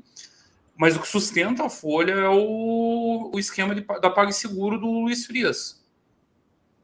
mas 0.76 0.96
o 0.96 1.00
que 1.00 1.08
sustenta 1.08 1.66
a 1.66 1.70
Folha 1.72 2.14
é 2.14 2.30
o, 2.30 3.32
o 3.34 3.40
esquema 3.40 3.74
de, 3.74 3.82
da 3.82 4.12
PagSeguro 4.12 4.80
do 4.80 4.86
Luiz 4.86 5.26
Frias. 5.26 5.77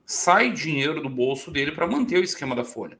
Sai 0.06 0.52
dinheiro 0.52 1.02
do 1.02 1.10
bolso 1.10 1.52
dele 1.52 1.72
para 1.72 1.88
manter 1.88 2.20
o 2.20 2.24
esquema 2.24 2.56
da 2.56 2.64
Folha 2.64 2.98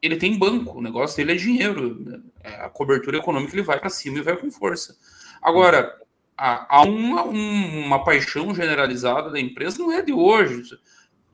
ele 0.00 0.16
tem 0.16 0.38
banco, 0.38 0.78
o 0.78 0.82
negócio 0.82 1.16
dele 1.16 1.32
é 1.32 1.36
dinheiro. 1.36 1.98
Né? 2.00 2.20
É, 2.42 2.54
a 2.62 2.68
cobertura 2.68 3.18
econômica 3.18 3.54
ele 3.54 3.62
vai 3.62 3.78
para 3.78 3.90
cima 3.90 4.18
e 4.18 4.22
vai 4.22 4.36
com 4.36 4.50
força. 4.50 4.96
Agora, 5.42 5.96
há 6.36 6.82
uma, 6.82 7.22
uma 7.22 8.04
paixão 8.04 8.54
generalizada 8.54 9.30
da 9.30 9.40
empresa, 9.40 9.78
não 9.78 9.92
é 9.92 10.02
de 10.02 10.12
hoje. 10.12 10.78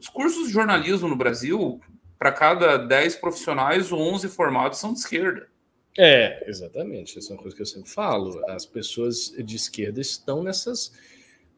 Os 0.01 0.09
cursos 0.09 0.47
de 0.47 0.53
jornalismo 0.53 1.09
no 1.09 1.17
Brasil, 1.17 1.81
para 2.19 2.33
cada 2.33 2.77
10 2.77 3.17
profissionais, 3.17 3.93
11 3.93 4.29
formados 4.29 4.79
são 4.79 4.93
de 4.93 4.99
esquerda. 5.01 5.49
É, 5.97 6.49
exatamente. 6.49 7.19
Essa 7.19 7.33
é 7.33 7.37
uma 7.37 7.43
coisa 7.43 7.55
que 7.55 7.63
eu 7.63 7.67
sempre 7.67 7.89
falo. 7.89 8.45
As 8.49 8.67
pessoas 8.67 9.33
de 9.39 9.57
esquerda 9.57 10.01
estão 10.01 10.43
nessas, 10.43 10.93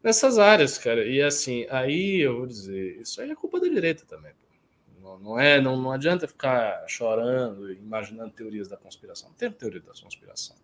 nessas 0.07 0.39
áreas, 0.39 0.77
cara. 0.77 1.05
E 1.05 1.21
assim, 1.21 1.67
aí 1.69 2.21
eu 2.21 2.37
vou 2.37 2.47
dizer, 2.47 3.01
isso 3.01 3.21
aí 3.21 3.29
é 3.29 3.35
culpa 3.35 3.59
da 3.59 3.67
direita 3.67 4.05
também. 4.05 4.31
Não, 5.01 5.37
é, 5.37 5.59
não, 5.59 5.75
não 5.81 5.91
adianta 5.91 6.27
ficar 6.27 6.85
chorando, 6.87 7.73
imaginando 7.73 8.31
teorias 8.31 8.69
da 8.69 8.77
conspiração. 8.77 9.29
Não 9.29 9.35
tem 9.35 9.51
teoria 9.51 9.81
da 9.81 9.91
conspiração. 10.01 10.55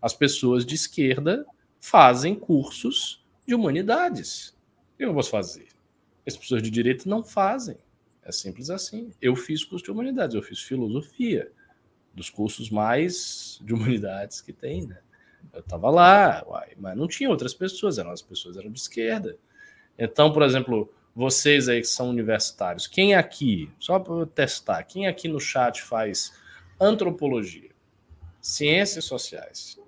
As 0.00 0.12
pessoas 0.12 0.66
de 0.66 0.74
esquerda 0.74 1.46
fazem 1.80 2.34
cursos 2.34 3.24
de 3.46 3.54
humanidades. 3.54 4.54
Eu 4.98 5.14
posso 5.14 5.30
fazer? 5.30 5.68
As 6.26 6.36
pessoas 6.36 6.62
de 6.62 6.70
direita 6.70 7.08
não 7.08 7.24
fazem. 7.24 7.78
É 8.22 8.30
simples 8.30 8.68
assim. 8.68 9.10
Eu 9.20 9.34
fiz 9.34 9.64
curso 9.64 9.84
de 9.84 9.90
humanidades, 9.90 10.34
eu 10.34 10.42
fiz 10.42 10.60
filosofia, 10.60 11.50
dos 12.14 12.28
cursos 12.28 12.68
mais 12.68 13.58
de 13.62 13.72
humanidades 13.72 14.42
que 14.42 14.52
tem, 14.52 14.86
né? 14.86 14.98
Eu 15.52 15.60
estava 15.60 15.90
lá, 15.90 16.44
uai, 16.46 16.72
mas 16.76 16.96
não 16.96 17.06
tinha 17.06 17.30
outras 17.30 17.54
pessoas, 17.54 17.98
eram 17.98 18.10
as 18.10 18.22
pessoas 18.22 18.56
eram 18.56 18.70
de 18.70 18.80
esquerda. 18.80 19.36
Então, 19.98 20.32
por 20.32 20.42
exemplo, 20.42 20.92
vocês 21.14 21.68
aí 21.68 21.80
que 21.80 21.86
são 21.86 22.08
universitários, 22.08 22.86
quem 22.86 23.14
aqui, 23.14 23.70
só 23.78 23.98
para 23.98 24.26
testar, 24.26 24.82
quem 24.84 25.06
aqui 25.06 25.28
no 25.28 25.40
chat 25.40 25.82
faz 25.82 26.32
antropologia, 26.80 27.70
ciências 28.40 29.04
sociais, 29.04 29.78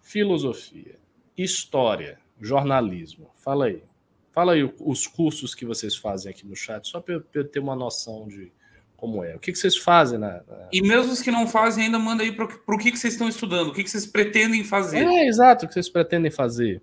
filosofia, 0.00 0.98
história, 1.36 2.18
jornalismo? 2.40 3.30
Fala 3.36 3.66
aí. 3.66 3.82
Fala 4.32 4.54
aí 4.54 4.64
os 4.80 5.06
cursos 5.06 5.54
que 5.54 5.66
vocês 5.66 5.94
fazem 5.94 6.30
aqui 6.30 6.46
no 6.46 6.56
chat, 6.56 6.88
só 6.88 7.00
para 7.00 7.22
eu 7.34 7.44
ter 7.44 7.60
uma 7.60 7.76
noção 7.76 8.26
de 8.26 8.50
como 9.02 9.24
é. 9.24 9.34
O 9.34 9.40
que, 9.40 9.50
que 9.50 9.58
vocês 9.58 9.76
fazem 9.76 10.16
na, 10.16 10.44
na... 10.48 10.68
E 10.72 10.80
mesmo 10.80 11.12
os 11.12 11.20
que 11.20 11.32
não 11.32 11.44
fazem, 11.44 11.86
ainda 11.86 11.98
manda 11.98 12.22
aí 12.22 12.30
para 12.30 12.44
o 12.44 12.78
que, 12.78 12.92
que 12.92 12.96
vocês 12.96 13.14
estão 13.14 13.28
estudando, 13.28 13.70
o 13.70 13.72
que, 13.72 13.82
que 13.82 13.90
vocês 13.90 14.06
pretendem 14.06 14.62
fazer. 14.62 15.04
É, 15.04 15.26
exato, 15.26 15.64
o 15.64 15.68
que 15.68 15.74
vocês 15.74 15.88
pretendem 15.88 16.30
fazer. 16.30 16.80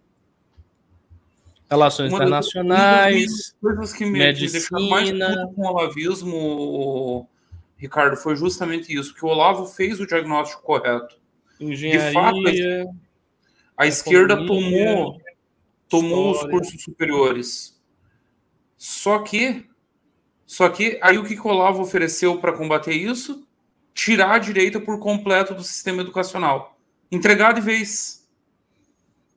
Relações 1.70 2.12
uma 2.12 2.18
internacionais, 2.18 3.56
coisas 3.62 3.94
que 3.94 4.04
me 4.04 4.20
medicina. 4.20 4.82
mais 4.90 5.10
com 5.56 5.62
o 5.62 5.66
olavismo, 5.66 7.30
Ricardo, 7.78 8.18
foi 8.18 8.36
justamente 8.36 8.94
isso, 8.94 9.16
que 9.16 9.24
o 9.24 9.30
Olavo 9.30 9.66
fez 9.66 10.02
o 10.02 10.06
diagnóstico 10.06 10.62
correto. 10.62 11.18
Engenharia, 11.58 12.10
De 12.10 12.14
fato, 12.14 12.94
a, 13.78 13.84
a 13.84 13.88
esquerda 13.88 14.46
tomou, 14.46 15.22
tomou 15.88 16.32
os 16.32 16.42
cursos 16.42 16.84
superiores. 16.84 17.82
Só 18.76 19.20
que, 19.20 19.69
só 20.50 20.68
que 20.68 20.98
aí 21.00 21.16
o 21.16 21.24
que 21.24 21.40
o 21.40 21.46
Olavo 21.46 21.80
ofereceu 21.80 22.40
para 22.40 22.52
combater 22.52 22.92
isso? 22.92 23.48
Tirar 23.94 24.32
a 24.32 24.40
direita 24.40 24.82
por 24.82 24.98
completo 24.98 25.54
do 25.54 25.62
sistema 25.62 26.02
educacional. 26.02 26.76
Entregar 27.12 27.54
de 27.54 27.62
vez. 27.62 28.28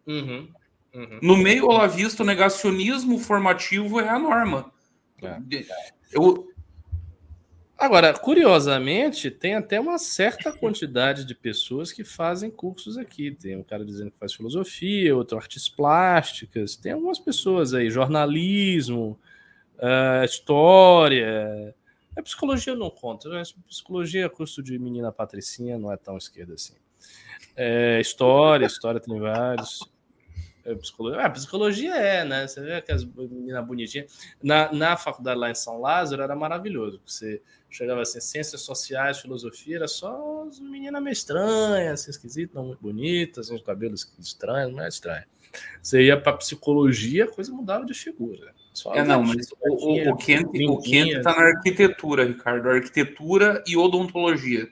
Uhum. 0.07 0.49
Uhum. 0.95 1.19
No 1.21 1.37
meio 1.37 1.67
olavista, 1.67 2.23
o 2.23 2.27
negacionismo 2.27 3.19
formativo 3.19 4.01
é 4.01 4.09
a 4.09 4.19
norma. 4.19 4.73
É. 5.23 5.37
Eu... 6.11 6.49
Agora, 7.77 8.15
curiosamente, 8.15 9.31
tem 9.31 9.55
até 9.55 9.79
uma 9.79 9.99
certa 9.99 10.51
quantidade 10.51 11.27
de 11.27 11.35
pessoas 11.35 11.93
que 11.93 12.05
fazem 12.05 12.51
cursos 12.51 12.97
aqui. 12.97 13.33
Tem 13.33 13.55
um 13.55 13.63
cara 13.63 13.85
dizendo 13.85 14.13
que 14.13 14.19
faz 14.19 14.33
filosofia, 14.33 15.15
outro 15.15 15.37
artes 15.37 15.69
plásticas. 15.69 16.75
Tem 16.75 16.93
algumas 16.93 17.19
pessoas 17.19 17.75
aí, 17.75 17.91
jornalismo, 17.91 19.21
uh, 19.79 20.25
história. 20.25 21.75
A 22.17 22.23
psicologia 22.23 22.73
eu 22.73 22.77
não 22.77 22.91
conto. 22.91 23.29
Né? 23.29 23.43
Psicologia 23.67 24.27
é 24.27 24.29
curso 24.29 24.63
de 24.63 24.79
menina 24.79 25.11
patricinha, 25.11 25.79
não 25.79 25.93
é 25.93 25.97
tão 25.97 26.17
esquerda 26.17 26.55
assim. 26.55 26.75
É, 27.57 28.01
história, 28.01 28.67
história 28.67 29.01
tem 29.01 29.19
vários. 29.19 29.81
É, 30.65 30.75
psicologia. 30.77 31.31
Psicologia 31.31 31.97
é, 31.97 32.25
né? 32.25 32.47
Você 32.47 32.61
vê 32.61 32.75
aquelas 32.75 33.05
meninas 33.05 33.67
bonitinhas. 33.67 34.13
Na, 34.43 34.73
na 34.73 34.97
faculdade 34.97 35.39
lá 35.39 35.51
em 35.51 35.55
São 35.55 35.81
Lázaro 35.81 36.23
era 36.23 36.37
maravilhoso. 36.37 37.01
Você 37.05 37.43
chegava 37.69 38.03
assim, 38.03 38.21
ciências 38.21 38.61
sociais, 38.61 39.19
filosofia, 39.19 39.77
era 39.77 39.89
só 39.89 40.47
as 40.47 40.61
meninas 40.61 41.03
meio 41.03 41.13
estranhas, 41.13 42.01
assim, 42.01 42.11
esquisitas, 42.11 42.55
não 42.55 42.67
muito 42.67 42.83
bonitas, 42.83 43.51
uns 43.51 43.63
cabelos 43.63 44.13
estranhos, 44.19 44.73
não 44.73 44.83
é 44.83 44.89
estranho. 44.89 45.25
Você 45.83 46.05
ia 46.05 46.21
para 46.21 46.37
psicologia, 46.37 47.25
a 47.25 47.29
coisa 47.29 47.53
mudava 47.53 47.85
de 47.85 47.95
figura. 47.95 48.55
Só 48.73 48.95
é, 48.95 49.05
não, 49.05 49.23
mas 49.23 49.49
o, 49.61 50.09
o, 50.09 50.11
o 50.13 50.17
Kent 50.17 51.09
está 51.09 51.37
na 51.37 51.43
arquitetura, 51.49 52.25
Ricardo. 52.25 52.69
Arquitetura 52.69 53.63
e 53.67 53.77
odontologia. 53.77 54.69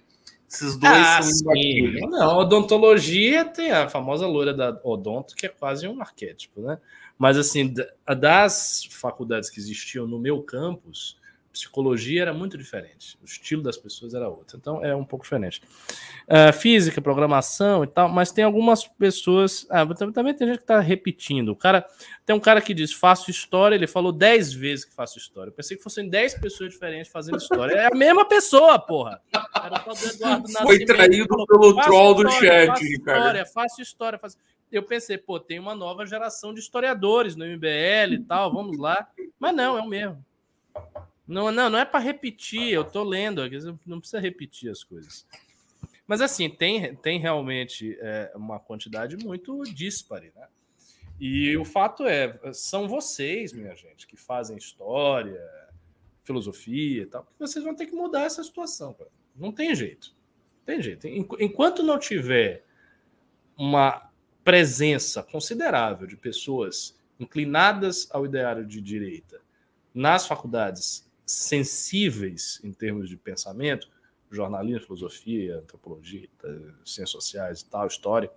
Esses 0.49 0.77
dois 0.77 0.93
ah, 0.93 1.23
são 1.23 1.55
imbatíveis. 1.55 2.11
Não, 2.11 2.39
odontologia 2.39 3.45
tem 3.45 3.71
a 3.71 3.89
famosa 3.89 4.27
loira 4.27 4.53
da 4.53 4.81
odonto, 4.83 5.37
que 5.37 5.47
é 5.47 5.49
quase 5.49 5.87
um 5.87 6.01
arquétipo, 6.01 6.61
né? 6.63 6.79
Mas, 7.17 7.37
assim, 7.37 7.73
das 8.19 8.89
faculdades 8.91 9.51
que 9.51 9.61
existiam 9.61 10.07
no 10.07 10.19
meu 10.19 10.43
campus, 10.43 11.20
psicologia 11.53 12.23
era 12.23 12.33
muito 12.33 12.57
diferente, 12.57 13.19
o 13.21 13.25
estilo 13.25 13.63
das 13.63 13.77
pessoas 13.77 14.15
era 14.15 14.29
outro, 14.29 14.57
então 14.57 14.85
é 14.85 14.95
um 14.95 15.05
pouco 15.05 15.25
diferente. 15.25 15.61
Uh, 16.29 16.53
física, 16.53 17.01
programação 17.01 17.83
e 17.83 17.87
tal, 17.87 18.09
mas 18.09 18.31
tem 18.31 18.45
algumas 18.45 18.87
pessoas. 18.87 19.67
Ah, 19.69 19.85
também 19.87 20.33
tem 20.33 20.47
gente 20.47 20.59
que 20.59 20.63
está 20.63 20.79
repetindo. 20.79 21.49
O 21.49 21.57
cara 21.57 21.85
tem 22.25 22.37
um 22.37 22.41
cara 22.41 22.61
que 22.61 22.73
diz 22.73 22.93
faço 22.93 23.31
história, 23.31 23.75
ele 23.75 23.89
falou 23.89 24.13
10 24.13 24.53
vezes 24.53 24.85
que 24.85 24.95
faço 24.95 25.19
história. 25.19 25.51
Eu 25.51 25.55
pensei 25.55 25.77
que 25.77 25.83
fossem 25.83 26.09
10 26.09 26.35
pessoas 26.35 26.71
diferentes 26.71 27.11
fazendo 27.11 27.39
história. 27.39 27.75
É 27.75 27.87
a 27.87 27.97
mesma 27.97 28.25
pessoa, 28.25 28.79
porra. 28.79 29.21
Era 29.33 29.81
Foi 30.63 30.85
traído 30.85 31.27
falou, 31.29 31.47
pelo 31.47 31.75
troll 31.83 32.15
do 32.15 32.31
chat, 32.31 32.69
faço. 32.69 32.85
História, 32.85 33.47
faço 33.47 33.83
história, 33.83 34.19
faço... 34.19 34.37
Eu 34.71 34.85
pensei, 34.85 35.19
pô, 35.19 35.41
tem 35.41 35.59
uma 35.59 35.75
nova 35.75 36.07
geração 36.07 36.55
de 36.55 36.61
historiadores 36.61 37.35
no 37.35 37.45
MBL 37.45 38.15
e 38.15 38.21
tal, 38.21 38.53
vamos 38.53 38.79
lá. 38.79 39.09
Mas 39.39 39.55
não, 39.55 39.77
é 39.77 39.83
o 39.83 39.89
mesmo. 39.89 40.25
Não, 41.31 41.53
não, 41.53 41.71
não 41.71 41.79
é 41.79 41.85
para 41.85 42.01
repetir, 42.01 42.73
eu 42.73 42.85
tô 42.85 43.05
lendo, 43.05 43.41
não 43.87 44.01
precisa 44.01 44.19
repetir 44.19 44.69
as 44.69 44.83
coisas. 44.83 45.25
Mas 46.05 46.21
assim, 46.21 46.51
tem, 46.51 46.97
tem 46.97 47.21
realmente 47.21 47.97
é, 48.01 48.33
uma 48.35 48.59
quantidade 48.59 49.17
muito 49.17 49.63
díspare, 49.63 50.33
né? 50.35 50.49
E 51.21 51.57
o 51.57 51.65
fato 51.65 52.05
é, 52.05 52.37
são 52.53 52.89
vocês, 52.89 53.53
minha 53.53 53.77
gente, 53.77 54.09
que 54.09 54.17
fazem 54.17 54.57
história, 54.57 55.41
filosofia 56.25 57.03
e 57.03 57.07
tal, 57.07 57.23
que 57.23 57.39
vocês 57.39 57.65
vão 57.65 57.77
ter 57.77 57.87
que 57.87 57.95
mudar 57.95 58.23
essa 58.23 58.43
situação. 58.43 58.93
Cara. 58.95 59.11
Não 59.37 59.53
tem 59.53 59.73
jeito. 59.73 60.13
Não 60.59 60.65
tem 60.65 60.83
jeito. 60.83 61.07
Enquanto 61.07 61.85
não 61.85 61.99
tiver 61.99 62.65
uma 63.57 64.11
presença 64.43 65.23
considerável 65.23 66.09
de 66.09 66.17
pessoas 66.17 66.99
inclinadas 67.21 68.09
ao 68.11 68.27
ideário 68.27 68.67
de 68.67 68.81
direita 68.81 69.41
nas 69.95 70.27
faculdades 70.27 71.09
sensíveis 71.31 72.61
em 72.63 72.73
termos 72.73 73.09
de 73.09 73.17
pensamento, 73.17 73.89
jornalismo, 74.31 74.85
filosofia, 74.85 75.59
antropologia, 75.59 76.29
ciências 76.85 77.11
sociais 77.11 77.61
e 77.61 77.67
tal, 77.67 77.87
história, 77.87 78.31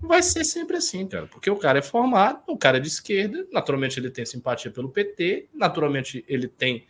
vai 0.00 0.22
ser 0.22 0.44
sempre 0.44 0.76
assim, 0.76 1.06
cara, 1.06 1.26
porque 1.26 1.50
o 1.50 1.56
cara 1.56 1.78
é 1.78 1.82
formado, 1.82 2.42
o 2.46 2.56
cara 2.56 2.78
é 2.78 2.80
de 2.80 2.88
esquerda, 2.88 3.46
naturalmente 3.52 4.00
ele 4.00 4.10
tem 4.10 4.24
simpatia 4.24 4.70
pelo 4.70 4.88
PT, 4.88 5.48
naturalmente 5.52 6.24
ele 6.26 6.48
tem 6.48 6.86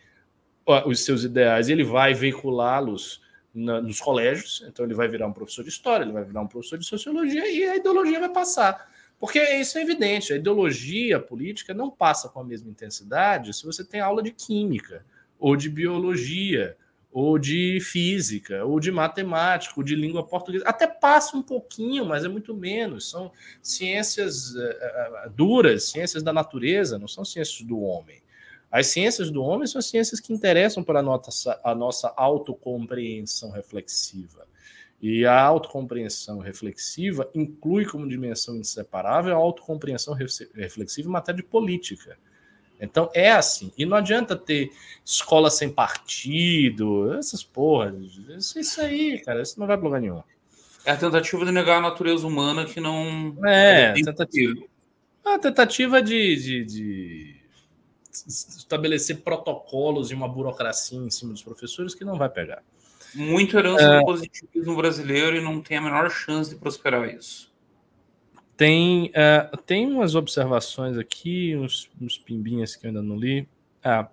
os 0.85 1.03
seus 1.03 1.23
ideais, 1.23 1.67
ele 1.67 1.83
vai 1.83 2.13
veiculá-los 2.13 3.21
nos 3.53 3.99
colégios, 3.99 4.63
então 4.65 4.85
ele 4.85 4.93
vai 4.93 5.09
virar 5.09 5.27
um 5.27 5.33
professor 5.33 5.63
de 5.63 5.69
história, 5.69 6.05
ele 6.05 6.13
vai 6.13 6.23
virar 6.23 6.41
um 6.41 6.47
professor 6.47 6.77
de 6.77 6.85
sociologia 6.85 7.49
e 7.51 7.65
a 7.65 7.75
ideologia 7.75 8.19
vai 8.19 8.29
passar. 8.29 8.89
Porque 9.19 9.39
isso 9.55 9.77
é 9.77 9.81
evidente, 9.81 10.31
a 10.31 10.37
ideologia 10.37 11.19
política 11.19 11.73
não 11.73 11.91
passa 11.91 12.29
com 12.29 12.39
a 12.39 12.43
mesma 12.43 12.71
intensidade 12.71 13.53
se 13.53 13.65
você 13.65 13.83
tem 13.83 13.99
aula 13.99 14.23
de 14.23 14.31
química, 14.31 15.05
ou 15.41 15.55
de 15.55 15.69
biologia, 15.69 16.77
ou 17.11 17.37
de 17.37 17.79
física, 17.81 18.63
ou 18.63 18.79
de 18.79 18.91
matemática, 18.91 19.73
ou 19.75 19.83
de 19.83 19.95
língua 19.95 20.23
portuguesa. 20.23 20.63
Até 20.65 20.87
passa 20.87 21.35
um 21.35 21.41
pouquinho, 21.41 22.05
mas 22.05 22.23
é 22.23 22.27
muito 22.27 22.53
menos. 22.53 23.09
São 23.09 23.31
ciências 23.61 24.55
uh, 24.55 25.29
duras, 25.35 25.85
ciências 25.85 26.23
da 26.23 26.31
natureza, 26.31 26.97
não 26.97 27.07
são 27.07 27.25
ciências 27.25 27.67
do 27.67 27.81
homem. 27.81 28.21
As 28.71 28.87
ciências 28.87 29.29
do 29.29 29.43
homem 29.43 29.67
são 29.67 29.81
ciências 29.81 30.21
que 30.21 30.31
interessam 30.31 30.83
para 30.83 30.99
a 30.99 31.03
nossa, 31.03 31.59
a 31.61 31.75
nossa 31.75 32.13
autocompreensão 32.15 33.51
reflexiva. 33.51 34.47
E 35.01 35.25
a 35.25 35.41
autocompreensão 35.41 36.37
reflexiva 36.37 37.29
inclui 37.33 37.85
como 37.85 38.07
dimensão 38.07 38.55
inseparável 38.55 39.33
a 39.33 39.37
autocompreensão 39.37 40.13
reflexiva 40.13 41.09
em 41.09 41.11
matéria 41.11 41.41
de 41.41 41.49
política. 41.49 42.17
Então 42.81 43.09
é 43.13 43.31
assim. 43.31 43.71
E 43.77 43.85
não 43.85 43.95
adianta 43.95 44.35
ter 44.35 44.71
escola 45.05 45.51
sem 45.51 45.69
partido, 45.69 47.13
essas 47.13 47.43
porras. 47.43 47.95
Isso, 48.29 48.59
isso 48.59 48.81
aí, 48.81 49.19
cara, 49.19 49.41
isso 49.41 49.59
não 49.59 49.67
vai 49.67 49.77
para 49.77 49.85
lugar 49.85 50.01
nenhum. 50.01 50.23
É 50.83 50.91
a 50.91 50.97
tentativa 50.97 51.45
de 51.45 51.51
negar 51.51 51.77
a 51.77 51.81
natureza 51.81 52.25
humana 52.25 52.65
que 52.65 52.81
não. 52.81 53.37
É, 53.45 53.89
é 53.89 53.93
tentativa. 53.93 54.55
A 55.23 55.37
tentativa 55.37 56.01
de, 56.01 56.35
de, 56.35 56.65
de, 56.65 57.35
estabelecer 58.27 59.17
protocolos 59.17 60.09
e 60.09 60.15
uma 60.15 60.27
burocracia 60.27 60.97
em 60.97 61.11
cima 61.11 61.33
dos 61.33 61.43
professores 61.43 61.93
que 61.93 62.03
não 62.03 62.17
vai 62.17 62.29
pegar. 62.29 62.63
Muito 63.13 63.55
herança 63.55 63.83
é... 63.83 63.99
do 63.99 64.05
positivismo 64.05 64.75
brasileiro 64.75 65.37
e 65.37 65.41
não 65.41 65.61
tem 65.61 65.77
a 65.77 65.81
menor 65.81 66.09
chance 66.09 66.49
de 66.49 66.55
prosperar 66.55 67.07
isso. 67.07 67.50
Tem, 68.61 69.07
uh, 69.07 69.57
tem 69.65 69.87
umas 69.87 70.13
observações 70.13 70.95
aqui, 70.95 71.55
uns, 71.57 71.89
uns 71.99 72.19
pimbinhas 72.19 72.75
que 72.75 72.85
eu 72.85 72.89
ainda 72.89 73.01
não 73.01 73.15
li. 73.15 73.47
Ah, 73.83 74.07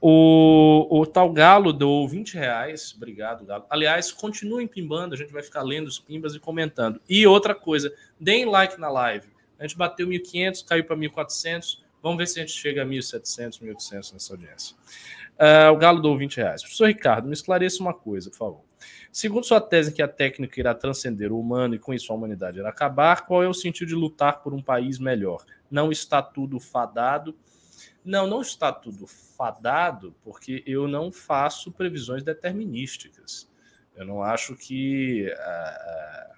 o, 0.00 0.86
o 0.88 1.04
tal 1.04 1.32
Galo 1.32 1.72
deu 1.72 2.06
20 2.06 2.34
reais. 2.34 2.94
Obrigado, 2.96 3.44
Galo. 3.44 3.64
Aliás, 3.68 4.12
continuem 4.12 4.68
pimbando, 4.68 5.16
a 5.16 5.18
gente 5.18 5.32
vai 5.32 5.42
ficar 5.42 5.62
lendo 5.62 5.88
os 5.88 5.98
pimbas 5.98 6.36
e 6.36 6.38
comentando. 6.38 7.00
E 7.08 7.26
outra 7.26 7.52
coisa, 7.52 7.92
deem 8.20 8.44
like 8.44 8.78
na 8.78 8.88
live. 8.88 9.26
A 9.58 9.66
gente 9.66 9.76
bateu 9.76 10.06
1.500, 10.06 10.64
caiu 10.64 10.84
para 10.84 10.94
1.400. 10.94 11.80
Vamos 12.00 12.18
ver 12.18 12.28
se 12.28 12.38
a 12.38 12.46
gente 12.46 12.56
chega 12.56 12.84
a 12.84 12.86
1.700, 12.86 13.60
1.800 13.60 14.12
nessa 14.12 14.32
audiência. 14.32 14.76
Uh, 15.34 15.72
o 15.72 15.76
Galo 15.76 16.00
deu 16.00 16.16
20 16.16 16.36
reais. 16.36 16.62
Professor 16.62 16.86
Ricardo, 16.86 17.26
me 17.26 17.34
esclareça 17.34 17.82
uma 17.82 17.92
coisa, 17.92 18.30
por 18.30 18.36
favor. 18.36 18.69
Segundo 19.12 19.44
sua 19.44 19.60
tese 19.60 19.92
que 19.92 20.02
a 20.02 20.08
técnica 20.08 20.58
irá 20.60 20.74
transcender 20.74 21.32
o 21.32 21.40
humano 21.40 21.74
e 21.74 21.78
com 21.78 21.92
isso 21.92 22.12
a 22.12 22.16
humanidade 22.16 22.58
irá 22.58 22.68
acabar, 22.68 23.26
qual 23.26 23.42
é 23.42 23.48
o 23.48 23.54
sentido 23.54 23.88
de 23.88 23.94
lutar 23.94 24.42
por 24.42 24.54
um 24.54 24.62
país 24.62 24.98
melhor? 24.98 25.44
Não 25.70 25.90
está 25.90 26.22
tudo 26.22 26.58
fadado? 26.58 27.36
Não, 28.04 28.26
não 28.26 28.40
está 28.40 28.72
tudo 28.72 29.06
fadado, 29.06 30.14
porque 30.24 30.62
eu 30.66 30.88
não 30.88 31.12
faço 31.12 31.70
previsões 31.70 32.22
determinísticas. 32.22 33.50
Eu 33.94 34.06
não 34.06 34.22
acho 34.22 34.56
que 34.56 35.26
uh, 35.28 36.34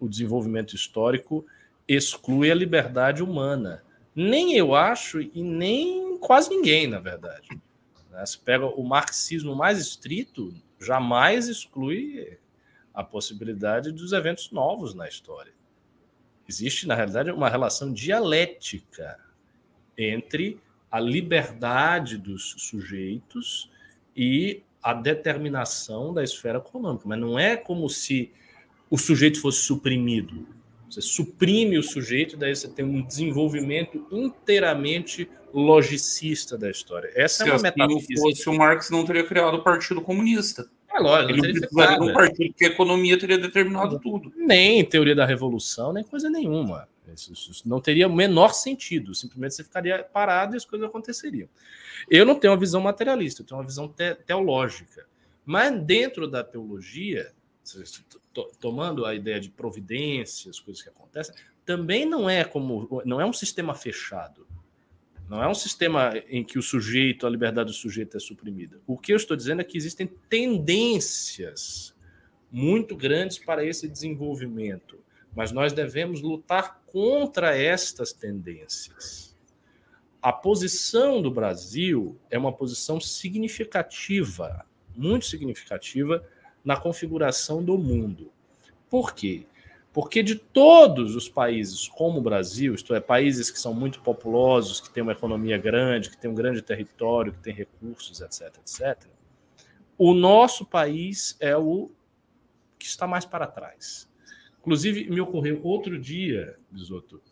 o 0.00 0.08
desenvolvimento 0.08 0.74
histórico 0.74 1.46
exclui 1.88 2.50
a 2.50 2.54
liberdade 2.54 3.22
humana. 3.22 3.82
Nem 4.14 4.54
eu 4.54 4.74
acho 4.74 5.20
e 5.20 5.42
nem 5.42 6.18
quase 6.18 6.50
ninguém, 6.50 6.86
na 6.86 6.98
verdade. 6.98 7.48
Né? 8.10 8.26
Se 8.26 8.38
pega 8.38 8.66
o 8.66 8.82
marxismo 8.82 9.54
mais 9.54 9.78
estrito, 9.78 10.54
jamais 10.78 11.48
exclui 11.48 12.38
a 12.92 13.04
possibilidade 13.04 13.92
dos 13.92 14.12
eventos 14.12 14.50
novos 14.50 14.94
na 14.94 15.06
história. 15.06 15.52
Existe, 16.48 16.86
na 16.86 16.94
realidade, 16.94 17.30
uma 17.30 17.48
relação 17.48 17.92
dialética 17.92 19.18
entre 19.98 20.60
a 20.90 21.00
liberdade 21.00 22.16
dos 22.16 22.54
sujeitos 22.58 23.70
e 24.16 24.62
a 24.82 24.94
determinação 24.94 26.14
da 26.14 26.22
esfera 26.22 26.58
econômica. 26.58 27.08
Mas 27.08 27.18
não 27.18 27.38
é 27.38 27.56
como 27.56 27.88
se 27.90 28.30
o 28.88 28.96
sujeito 28.96 29.40
fosse 29.40 29.62
suprimido. 29.62 30.46
Você 30.88 31.02
suprime 31.02 31.76
o 31.76 31.82
sujeito, 31.82 32.36
daí 32.36 32.54
você 32.54 32.68
tem 32.68 32.84
um 32.84 33.02
desenvolvimento 33.02 34.06
inteiramente 34.10 35.28
logicista 35.52 36.56
da 36.56 36.70
história. 36.70 37.10
Essa 37.14 37.44
Se 37.44 37.50
é 37.50 37.52
uma 37.52 37.56
assim 37.56 37.64
metafísica. 37.64 38.20
fosse 38.20 38.48
o 38.48 38.54
Marx, 38.54 38.90
não 38.90 39.04
teria 39.04 39.24
criado 39.24 39.54
o 39.54 39.62
Partido 39.62 40.00
Comunista. 40.00 40.68
É 40.92 40.98
lógico, 40.98 41.32
ele 41.32 41.42
não 41.42 41.60
precisaria 41.60 41.98
de 41.98 42.04
um 42.04 42.12
partido 42.12 42.54
que 42.54 42.64
a 42.64 42.68
economia 42.68 43.18
teria 43.18 43.38
determinado 43.38 44.00
tudo. 44.00 44.32
Nem 44.36 44.84
teoria 44.84 45.14
da 45.14 45.26
revolução, 45.26 45.92
nem 45.92 46.02
coisa 46.02 46.30
nenhuma. 46.30 46.88
Isso, 47.14 47.32
isso 47.32 47.62
não 47.68 47.80
teria 47.80 48.08
o 48.08 48.12
menor 48.12 48.52
sentido. 48.54 49.14
Simplesmente 49.14 49.54
você 49.54 49.64
ficaria 49.64 50.02
parado 50.02 50.54
e 50.54 50.56
as 50.56 50.64
coisas 50.64 50.88
aconteceriam. 50.88 51.48
Eu 52.10 52.24
não 52.24 52.38
tenho 52.38 52.52
uma 52.52 52.58
visão 52.58 52.80
materialista, 52.80 53.42
eu 53.42 53.46
tenho 53.46 53.60
uma 53.60 53.66
visão 53.66 53.88
te 53.88 54.14
teológica. 54.14 55.06
Mas 55.44 55.78
dentro 55.82 56.26
da 56.26 56.42
teologia, 56.42 57.32
tomando 58.60 59.04
a 59.04 59.14
ideia 59.14 59.38
de 59.38 59.50
providências, 59.50 60.58
coisas 60.58 60.82
que 60.82 60.88
acontecem, 60.88 61.34
também 61.64 62.06
não 62.06 62.28
é 62.28 62.44
como 62.44 63.02
não 63.04 63.20
é 63.20 63.26
um 63.26 63.32
sistema 63.32 63.74
fechado. 63.74 64.46
Não 65.28 65.42
é 65.42 65.48
um 65.48 65.54
sistema 65.54 66.12
em 66.28 66.44
que 66.44 66.58
o 66.58 66.62
sujeito, 66.62 67.26
a 67.26 67.30
liberdade 67.30 67.70
do 67.70 67.74
sujeito 67.74 68.16
é 68.16 68.20
suprimida. 68.20 68.80
O 68.86 68.96
que 68.96 69.12
eu 69.12 69.16
estou 69.16 69.36
dizendo 69.36 69.60
é 69.60 69.64
que 69.64 69.76
existem 69.76 70.06
tendências 70.28 71.94
muito 72.50 72.94
grandes 72.94 73.38
para 73.38 73.64
esse 73.64 73.88
desenvolvimento, 73.88 74.98
mas 75.34 75.50
nós 75.50 75.72
devemos 75.72 76.22
lutar 76.22 76.80
contra 76.86 77.56
estas 77.56 78.12
tendências. 78.12 79.36
A 80.22 80.32
posição 80.32 81.20
do 81.20 81.30
Brasil 81.30 82.18
é 82.30 82.38
uma 82.38 82.52
posição 82.52 83.00
significativa, 83.00 84.64
muito 84.96 85.26
significativa 85.26 86.26
na 86.64 86.76
configuração 86.76 87.62
do 87.62 87.76
mundo. 87.76 88.32
Por 88.88 89.14
quê? 89.14 89.46
Porque 89.96 90.22
de 90.22 90.34
todos 90.34 91.16
os 91.16 91.26
países 91.26 91.88
como 91.88 92.18
o 92.18 92.20
Brasil, 92.20 92.74
isto 92.74 92.94
é, 92.94 93.00
países 93.00 93.50
que 93.50 93.58
são 93.58 93.72
muito 93.72 94.02
populosos, 94.02 94.78
que 94.78 94.90
têm 94.90 95.02
uma 95.02 95.12
economia 95.12 95.56
grande, 95.56 96.10
que 96.10 96.18
têm 96.18 96.30
um 96.30 96.34
grande 96.34 96.60
território, 96.60 97.32
que 97.32 97.38
têm 97.38 97.54
recursos, 97.54 98.20
etc., 98.20 98.54
etc., 98.58 99.08
o 99.96 100.12
nosso 100.12 100.66
país 100.66 101.34
é 101.40 101.56
o 101.56 101.90
que 102.78 102.84
está 102.84 103.06
mais 103.06 103.24
para 103.24 103.46
trás. 103.46 104.06
Inclusive, 104.60 105.08
me 105.08 105.18
ocorreu 105.18 105.62
outro 105.62 105.98
dia, 105.98 106.58
Bisoto, 106.70 107.22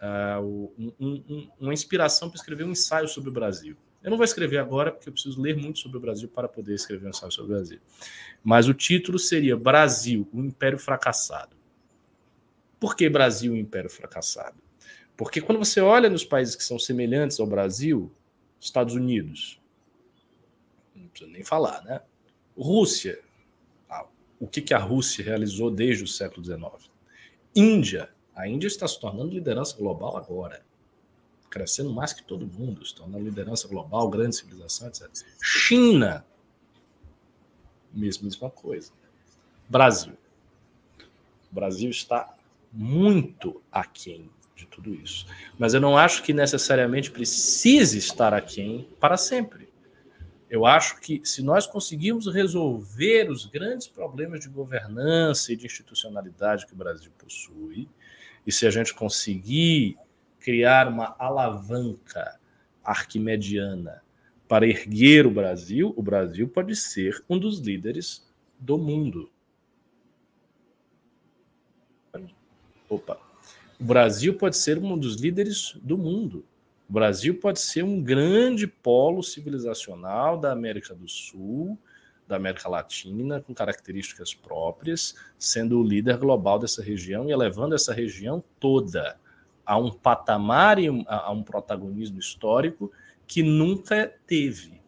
uh, 0.00 0.72
um, 0.78 0.92
um, 1.00 1.50
uma 1.58 1.72
inspiração 1.72 2.30
para 2.30 2.36
escrever 2.36 2.62
um 2.62 2.70
ensaio 2.70 3.08
sobre 3.08 3.30
o 3.30 3.32
Brasil. 3.32 3.76
Eu 4.00 4.10
não 4.12 4.16
vou 4.16 4.24
escrever 4.24 4.58
agora, 4.58 4.92
porque 4.92 5.08
eu 5.08 5.12
preciso 5.12 5.42
ler 5.42 5.56
muito 5.56 5.80
sobre 5.80 5.98
o 5.98 6.00
Brasil 6.00 6.28
para 6.28 6.46
poder 6.46 6.74
escrever 6.74 7.04
um 7.04 7.10
ensaio 7.10 7.32
sobre 7.32 7.50
o 7.50 7.56
Brasil. 7.56 7.80
Mas 8.44 8.68
o 8.68 8.74
título 8.74 9.18
seria 9.18 9.56
Brasil, 9.56 10.28
o 10.32 10.38
Império 10.38 10.78
Fracassado. 10.78 11.60
Por 12.82 12.96
que 12.96 13.08
Brasil, 13.08 13.56
Império 13.56 13.88
Fracassado? 13.88 14.60
Porque 15.16 15.40
quando 15.40 15.58
você 15.58 15.80
olha 15.80 16.10
nos 16.10 16.24
países 16.24 16.56
que 16.56 16.64
são 16.64 16.80
semelhantes 16.80 17.38
ao 17.38 17.46
Brasil, 17.46 18.10
Estados 18.58 18.96
Unidos, 18.96 19.60
não 20.92 21.06
precisa 21.06 21.30
nem 21.30 21.44
falar, 21.44 21.80
né? 21.84 22.00
Rússia, 22.58 23.22
o 24.40 24.48
que, 24.48 24.60
que 24.60 24.74
a 24.74 24.78
Rússia 24.78 25.24
realizou 25.24 25.70
desde 25.70 26.02
o 26.02 26.08
século 26.08 26.44
XIX? 26.44 26.90
Índia, 27.54 28.10
a 28.34 28.48
Índia 28.48 28.66
está 28.66 28.88
se 28.88 28.98
tornando 28.98 29.32
liderança 29.32 29.76
global 29.76 30.16
agora 30.16 30.60
crescendo 31.48 31.92
mais 31.92 32.12
que 32.12 32.24
todo 32.24 32.44
mundo, 32.44 32.82
estão 32.82 33.06
na 33.06 33.18
liderança 33.18 33.68
global, 33.68 34.10
grande 34.10 34.34
civilização, 34.34 34.88
etc. 34.88 35.08
China, 35.40 36.26
mesma, 37.94 38.24
mesma 38.24 38.50
coisa. 38.50 38.90
Brasil. 39.68 40.14
O 41.48 41.54
Brasil 41.54 41.88
está 41.88 42.34
muito 42.72 43.62
aquém 43.70 44.30
de 44.54 44.66
tudo 44.66 44.94
isso. 44.94 45.26
Mas 45.58 45.74
eu 45.74 45.80
não 45.80 45.96
acho 45.96 46.22
que 46.22 46.32
necessariamente 46.32 47.10
precise 47.10 47.98
estar 47.98 48.32
aquém 48.32 48.88
para 48.98 49.16
sempre. 49.16 49.68
Eu 50.48 50.66
acho 50.66 51.00
que 51.00 51.20
se 51.24 51.42
nós 51.42 51.66
conseguirmos 51.66 52.26
resolver 52.32 53.30
os 53.30 53.46
grandes 53.46 53.86
problemas 53.86 54.40
de 54.40 54.48
governança 54.48 55.52
e 55.52 55.56
de 55.56 55.66
institucionalidade 55.66 56.66
que 56.66 56.74
o 56.74 56.76
Brasil 56.76 57.10
possui, 57.16 57.88
e 58.46 58.52
se 58.52 58.66
a 58.66 58.70
gente 58.70 58.92
conseguir 58.92 59.96
criar 60.38 60.88
uma 60.88 61.16
alavanca 61.18 62.38
arquimediana 62.84 64.02
para 64.46 64.66
erguer 64.66 65.26
o 65.26 65.30
Brasil, 65.30 65.94
o 65.96 66.02
Brasil 66.02 66.46
pode 66.46 66.76
ser 66.76 67.24
um 67.30 67.38
dos 67.38 67.58
líderes 67.58 68.28
do 68.58 68.76
mundo. 68.76 69.31
Opa. 72.92 73.18
O 73.80 73.84
Brasil 73.84 74.34
pode 74.34 74.56
ser 74.56 74.78
um 74.78 74.98
dos 74.98 75.16
líderes 75.16 75.72
do 75.82 75.96
mundo. 75.96 76.44
O 76.88 76.92
Brasil 76.92 77.34
pode 77.40 77.58
ser 77.58 77.82
um 77.82 78.02
grande 78.02 78.66
polo 78.66 79.22
civilizacional 79.22 80.38
da 80.38 80.52
América 80.52 80.94
do 80.94 81.08
Sul, 81.08 81.78
da 82.28 82.36
América 82.36 82.68
Latina, 82.68 83.40
com 83.40 83.54
características 83.54 84.34
próprias, 84.34 85.14
sendo 85.38 85.80
o 85.80 85.82
líder 85.82 86.18
global 86.18 86.58
dessa 86.58 86.82
região 86.82 87.26
e 87.26 87.32
elevando 87.32 87.74
essa 87.74 87.94
região 87.94 88.44
toda 88.60 89.18
a 89.64 89.78
um 89.78 89.90
patamar 89.90 90.78
e 90.78 90.88
a 91.06 91.32
um 91.32 91.42
protagonismo 91.42 92.18
histórico 92.18 92.92
que 93.26 93.42
nunca 93.42 94.12
teve. 94.26 94.82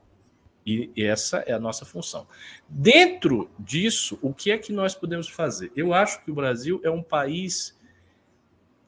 E 0.66 0.90
essa 0.96 1.38
é 1.46 1.52
a 1.52 1.60
nossa 1.60 1.84
função. 1.84 2.26
Dentro 2.68 3.50
disso, 3.58 4.18
o 4.22 4.32
que 4.32 4.50
é 4.50 4.58
que 4.58 4.72
nós 4.72 4.94
podemos 4.94 5.28
fazer? 5.28 5.70
Eu 5.76 5.92
acho 5.92 6.24
que 6.24 6.30
o 6.30 6.34
Brasil 6.34 6.80
é 6.82 6.90
um 6.90 7.02
país 7.02 7.74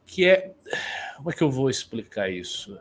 que 0.07 0.25
é. 0.25 0.55
Como 1.17 1.29
é 1.29 1.33
que 1.33 1.43
eu 1.43 1.51
vou 1.51 1.69
explicar 1.69 2.31
isso? 2.31 2.79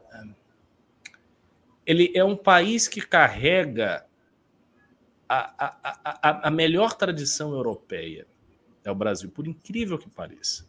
Ele 1.85 2.11
é 2.15 2.25
um 2.25 2.37
país 2.37 2.87
que 2.87 3.01
carrega 3.01 4.07
a, 5.29 5.67
a, 5.67 6.31
a, 6.31 6.49
a 6.49 6.51
melhor 6.51 6.95
tradição 6.95 7.53
europeia. 7.53 8.27
É 8.85 8.91
o 8.91 8.95
Brasil, 8.95 9.31
por 9.31 9.47
incrível 9.47 9.99
que 9.99 10.09
pareça. 10.09 10.67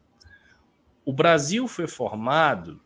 O 1.06 1.14
Brasil 1.14 1.68
foi 1.68 1.88
formado 1.88 2.82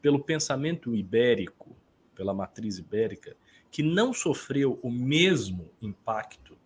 pelo 0.00 0.22
pensamento 0.22 0.94
ibérico, 0.94 1.76
pela 2.14 2.32
matriz 2.32 2.78
ibérica, 2.78 3.36
que 3.70 3.82
não 3.82 4.12
sofreu 4.12 4.78
o 4.82 4.90
mesmo 4.90 5.70
impacto 5.82 6.56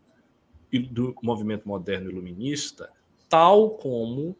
do 0.90 1.14
movimento 1.22 1.66
moderno 1.66 2.10
iluminista, 2.10 2.92
tal 3.28 3.70
como 3.70 4.36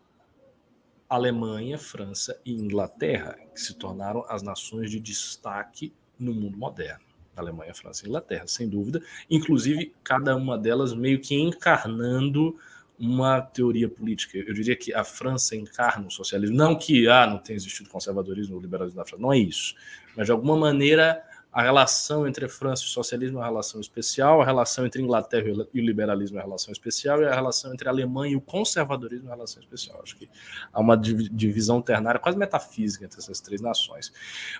Alemanha, 1.09 1.78
França 1.78 2.38
e 2.44 2.52
Inglaterra, 2.52 3.36
que 3.54 3.61
se 3.61 3.74
tornaram 3.74 4.24
as 4.28 4.42
nações 4.42 4.90
de 4.90 5.00
destaque 5.00 5.92
no 6.18 6.34
mundo 6.34 6.59
moderno. 6.59 7.04
Alemanha, 7.34 7.74
França 7.74 8.04
e 8.04 8.09
Inglaterra, 8.09 8.46
sem 8.46 8.68
dúvida, 8.68 9.00
inclusive 9.30 9.94
cada 10.02 10.36
uma 10.36 10.59
delas 10.59 10.92
meio 10.92 11.20
que 11.20 11.34
encarnando 11.34 12.56
uma 12.98 13.40
teoria 13.40 13.88
política. 13.88 14.38
Eu 14.38 14.52
diria 14.52 14.74
que 14.74 14.92
a 14.92 15.04
França 15.04 15.54
encarna 15.54 16.09
o 16.09 16.11
socialismo, 16.11 16.56
não 16.56 16.76
que 16.76 17.09
ah, 17.09 17.26
não 17.26 17.38
tenha 17.38 17.56
existido 17.56 17.88
conservadorismo 17.88 18.56
ou 18.56 18.61
liberalismo 18.61 18.98
na 18.98 19.06
França, 19.06 19.22
não 19.22 19.32
é 19.32 19.38
isso, 19.38 19.76
mas 20.16 20.26
de 20.26 20.32
alguma 20.32 20.56
maneira 20.56 21.22
a 21.59 21.62
relação 21.62 22.24
entre 22.24 22.46
França 22.46 22.84
e 22.84 22.86
o 22.86 22.88
socialismo 22.88 23.38
é 23.38 23.40
uma 23.40 23.46
relação 23.48 23.80
especial, 23.80 24.40
a 24.40 24.44
relação 24.44 24.86
entre 24.86 25.02
Inglaterra 25.02 25.48
e 25.74 25.80
o 25.80 25.84
liberalismo 25.84 26.36
é 26.36 26.40
uma 26.40 26.46
relação 26.46 26.70
especial, 26.70 27.20
e 27.20 27.26
a 27.26 27.34
relação 27.34 27.74
entre 27.74 27.88
a 27.88 27.90
Alemanha 27.90 28.34
e 28.34 28.36
o 28.36 28.40
conservadorismo 28.40 29.26
é 29.26 29.30
uma 29.30 29.34
relação 29.34 29.61
especial. 29.61 30.00
Acho 30.00 30.16
que 30.16 30.30
há 30.72 30.78
uma 30.78 30.96
divisão 30.96 31.82
ternária 31.82 32.20
quase 32.20 32.38
metafísica 32.38 33.04
entre 33.04 33.18
essas 33.18 33.40
três 33.40 33.61
nações. 33.61 34.12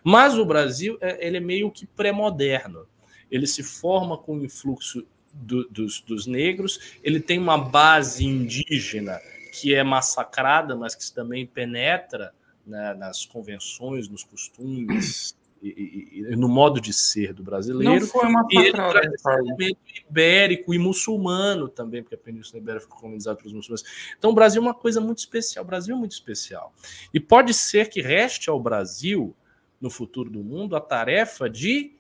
Mas 0.03 0.37
o 0.37 0.45
Brasil 0.45 0.99
é, 1.01 1.25
ele 1.25 1.37
é 1.37 1.41
meio 1.41 1.71
que 1.71 1.87
pré-moderno. 1.87 2.85
Ele 3.31 3.47
se 3.47 3.63
forma 3.63 4.19
com 4.19 4.37
o 4.37 4.45
influxo 4.45 5.07
do, 5.33 5.69
dos, 5.69 6.01
dos 6.01 6.27
negros, 6.27 6.99
ele 7.05 7.21
tem 7.21 7.39
uma 7.39 7.59
base 7.59 8.25
indígena 8.27 9.21
que 9.53 9.73
é 9.73 9.85
massacrada, 9.85 10.75
mas 10.75 10.97
que 10.97 11.13
também 11.13 11.47
penetra 11.47 12.35
né, 12.67 12.93
nas 12.95 13.25
convenções, 13.25 14.09
nos 14.09 14.25
costumes, 14.25 15.38
e, 15.63 16.25
e, 16.31 16.37
no 16.37 16.49
modo 16.49 16.81
de 16.81 16.93
ser 16.93 17.33
do 17.33 17.43
brasileiro. 17.43 18.01
Não 18.01 18.07
foi 18.07 18.27
uma 18.27 18.47
e 18.51 19.77
ibérico 20.09 20.73
e 20.73 20.79
muçulmano 20.79 21.69
também, 21.69 22.03
porque 22.03 22.15
a 22.15 22.19
Península 22.19 22.61
Ibérica 22.61 22.87
foi 22.87 22.99
colonizada 22.99 23.37
pelos 23.37 23.53
muçulmanos. 23.53 23.85
Então, 24.17 24.31
o 24.31 24.35
Brasil 24.35 24.63
é 24.63 24.65
uma 24.65 24.75
coisa 24.75 25.01
muito 25.01 25.19
especial. 25.19 25.65
O 25.65 25.67
Brasil 25.67 25.95
é 25.95 25.99
muito 25.99 26.13
especial. 26.13 26.73
E 27.13 27.19
pode 27.19 27.53
ser 27.55 27.89
que 27.89 28.01
reste 28.01 28.49
ao 28.49 28.61
Brasil, 28.61 29.35
no 29.81 29.91
futuro 29.91 30.31
do 30.31 30.43
mundo, 30.43 30.77
a 30.77 30.81
tarefa 30.81 31.49
de 31.49 31.97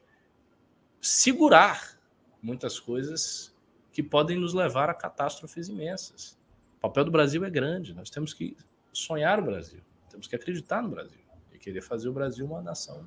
segurar 1.01 1.99
muitas 2.43 2.79
coisas 2.79 3.55
que 3.93 4.03
podem 4.03 4.39
nos 4.39 4.55
levar 4.55 4.89
a 4.89 4.95
catástrofes 4.95 5.69
imensas. 5.69 6.39
O 6.79 6.81
papel 6.83 7.05
do 7.05 7.11
Brasil 7.11 7.45
é 7.45 7.51
grande. 7.51 7.95
Nós 7.95 8.11
temos 8.11 8.33
que 8.33 8.57
sonhar 8.93 9.41
o 9.41 9.43
Brasil, 9.43 9.81
temos 10.09 10.27
que 10.27 10.35
acreditar 10.35 10.83
no 10.83 10.89
Brasil 10.89 11.21
e 11.53 11.59
querer 11.59 11.83
fazer 11.83 12.09
o 12.09 12.13
Brasil 12.13 12.47
uma 12.47 12.63
nação 12.63 13.05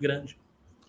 grande. 0.00 0.36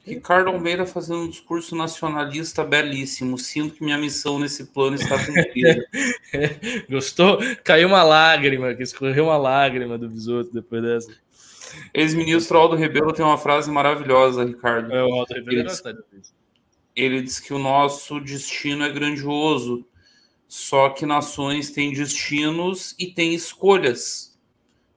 Ricardo 0.08 0.50
Almeida 0.50 0.86
fazendo 0.86 1.24
um 1.24 1.30
discurso 1.30 1.76
nacionalista 1.76 2.64
belíssimo. 2.64 3.38
Sinto 3.38 3.76
que 3.76 3.84
minha 3.84 3.98
missão 3.98 4.40
nesse 4.40 4.68
plano 4.68 4.96
está 4.96 5.18
cumprida. 5.24 5.86
Gostou? 6.90 7.40
Caiu 7.62 7.90
uma 7.90 8.04
lágrima, 8.04 8.74
que 8.74 8.84
escorreu 8.84 9.26
uma 9.26 9.38
lágrima 9.38 9.98
do 9.98 10.08
Bisoto 10.08 10.54
depois 10.54 10.82
dessa. 10.82 11.12
Ex-ministro 11.94 12.58
Aldo 12.58 12.78
Rebelo 12.78 13.12
tem 13.12 13.26
uma 13.26 13.38
frase 13.38 13.70
maravilhosa, 13.70 14.46
Ricardo. 14.46 14.94
É, 14.94 15.04
o 15.04 15.14
Aldo 15.14 15.34
Rebelo 15.34 15.60
ele, 15.60 15.64
diz, 15.68 15.84
ele 16.96 17.22
diz 17.22 17.40
que 17.42 17.54
o 17.54 17.60
nosso 17.60 18.22
destino 18.22 18.86
é 18.86 18.90
grandioso, 18.90 19.86
só 20.48 20.90
que 20.90 21.06
nações 21.06 21.70
têm 21.72 21.92
destinos 21.92 22.96
e 22.98 23.08
têm 23.08 23.34
escolhas 23.34 24.37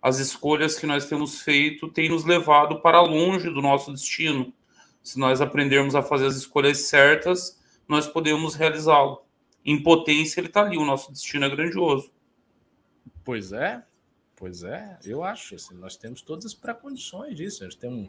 as 0.03 0.19
escolhas 0.19 0.79
que 0.79 0.87
nós 0.87 1.07
temos 1.07 1.43
feito 1.43 1.89
têm 1.89 2.09
nos 2.09 2.25
levado 2.25 2.81
para 2.81 3.01
longe 3.01 3.51
do 3.51 3.61
nosso 3.61 3.93
destino. 3.93 4.53
Se 5.03 5.19
nós 5.19 5.41
aprendermos 5.41 5.95
a 5.95 6.03
fazer 6.03 6.27
as 6.27 6.37
escolhas 6.37 6.79
certas, 6.79 7.61
nós 7.87 8.07
podemos 8.07 8.55
realizá-lo. 8.55 9.23
Em 9.65 9.83
potência, 9.83 10.41
ele 10.41 10.49
está 10.49 10.63
ali, 10.63 10.79
o 10.79 10.85
nosso 10.85 11.13
destino 11.13 11.45
é 11.45 11.51
grandioso. 11.51 12.11
Pois 13.25 13.53
é, 13.53 13.83
pois 14.35 14.63
é, 14.63 14.99
eu 15.05 15.23
acho. 15.23 15.55
Assim, 15.55 15.75
nós 15.75 15.97
temos 15.97 16.23
todas 16.23 16.47
as 16.47 16.55
pré-condições 16.55 17.37
disso. 17.37 17.63
A 17.63 17.69
gente 17.69 17.79
tem 17.79 17.91
um 17.91 18.09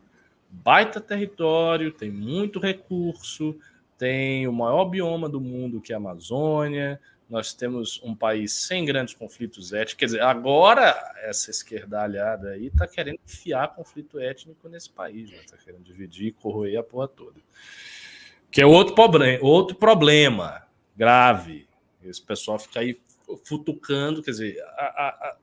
baita 0.49 1.01
território, 1.01 1.91
tem 1.91 2.09
muito 2.09 2.59
recurso, 2.59 3.57
tem 3.97 4.47
o 4.47 4.53
maior 4.53 4.85
bioma 4.85 5.27
do 5.27 5.41
mundo, 5.41 5.81
que 5.81 5.91
é 5.91 5.95
a 5.95 5.97
Amazônia, 5.97 6.99
nós 7.31 7.53
temos 7.53 8.01
um 8.03 8.13
país 8.13 8.51
sem 8.51 8.83
grandes 8.83 9.13
conflitos 9.13 9.71
étnicos. 9.71 9.93
Quer 9.95 10.05
dizer, 10.05 10.21
agora 10.21 10.93
essa 11.21 11.49
esquerdalhada 11.49 12.49
aí 12.49 12.67
está 12.67 12.85
querendo 12.85 13.19
enfiar 13.25 13.73
conflito 13.73 14.19
étnico 14.19 14.67
nesse 14.67 14.89
país, 14.89 15.31
está 15.31 15.55
né? 15.55 15.61
querendo 15.63 15.83
dividir 15.83 16.27
e 16.27 16.31
corroer 16.33 16.77
a 16.77 16.83
porra 16.83 17.07
toda. 17.07 17.39
Que 18.51 18.61
é 18.61 18.65
outro, 18.65 18.93
problema, 18.93 19.39
outro 19.41 19.77
problema 19.77 20.67
grave. 20.93 21.69
Esse 22.03 22.21
pessoal 22.21 22.59
fica 22.59 22.81
aí 22.81 23.01
futucando, 23.45 24.21
quer 24.21 24.31
dizer, 24.31 24.61
a, 24.61 24.85
a, 24.85 25.07
a, 25.09 25.37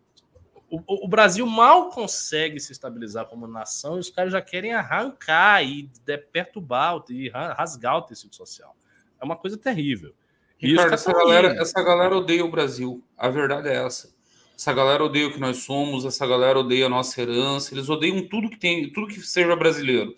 o, 0.69 1.07
o, 1.07 1.09
Brasil 1.09 1.47
mal 1.47 1.89
consegue 1.89 2.61
se 2.61 2.71
estabilizar 2.71 3.25
como 3.25 3.47
nação 3.47 3.97
e 3.97 4.01
os 4.01 4.11
caras 4.11 4.33
já 4.35 4.43
querem 4.43 4.75
arrancar 4.75 5.65
e 5.65 5.91
perturbar 6.31 7.03
e 7.09 7.31
rasgar 7.31 7.97
o 7.97 8.03
tecido 8.03 8.37
social. 8.37 8.77
É 9.19 9.25
uma 9.25 9.37
coisa 9.37 9.57
terrível. 9.57 10.15
Ricardo, 10.59 10.95
essa 10.95 11.13
galera, 11.13 11.49
essa 11.61 11.83
galera 11.83 12.17
odeia 12.17 12.45
o 12.45 12.51
Brasil. 12.51 13.03
A 13.17 13.29
verdade 13.29 13.69
é 13.69 13.85
essa. 13.85 14.13
Essa 14.57 14.73
galera 14.73 15.05
odeia 15.05 15.29
o 15.29 15.33
que 15.33 15.39
nós 15.39 15.59
somos, 15.59 16.05
essa 16.05 16.27
galera 16.27 16.59
odeia 16.59 16.87
a 16.87 16.89
nossa 16.89 17.21
herança, 17.23 17.73
eles 17.73 17.89
odeiam 17.89 18.27
tudo 18.27 18.51
que 18.51 18.59
tem, 18.59 18.93
tudo 18.93 19.07
que 19.07 19.21
seja 19.21 19.55
brasileiro. 19.55 20.17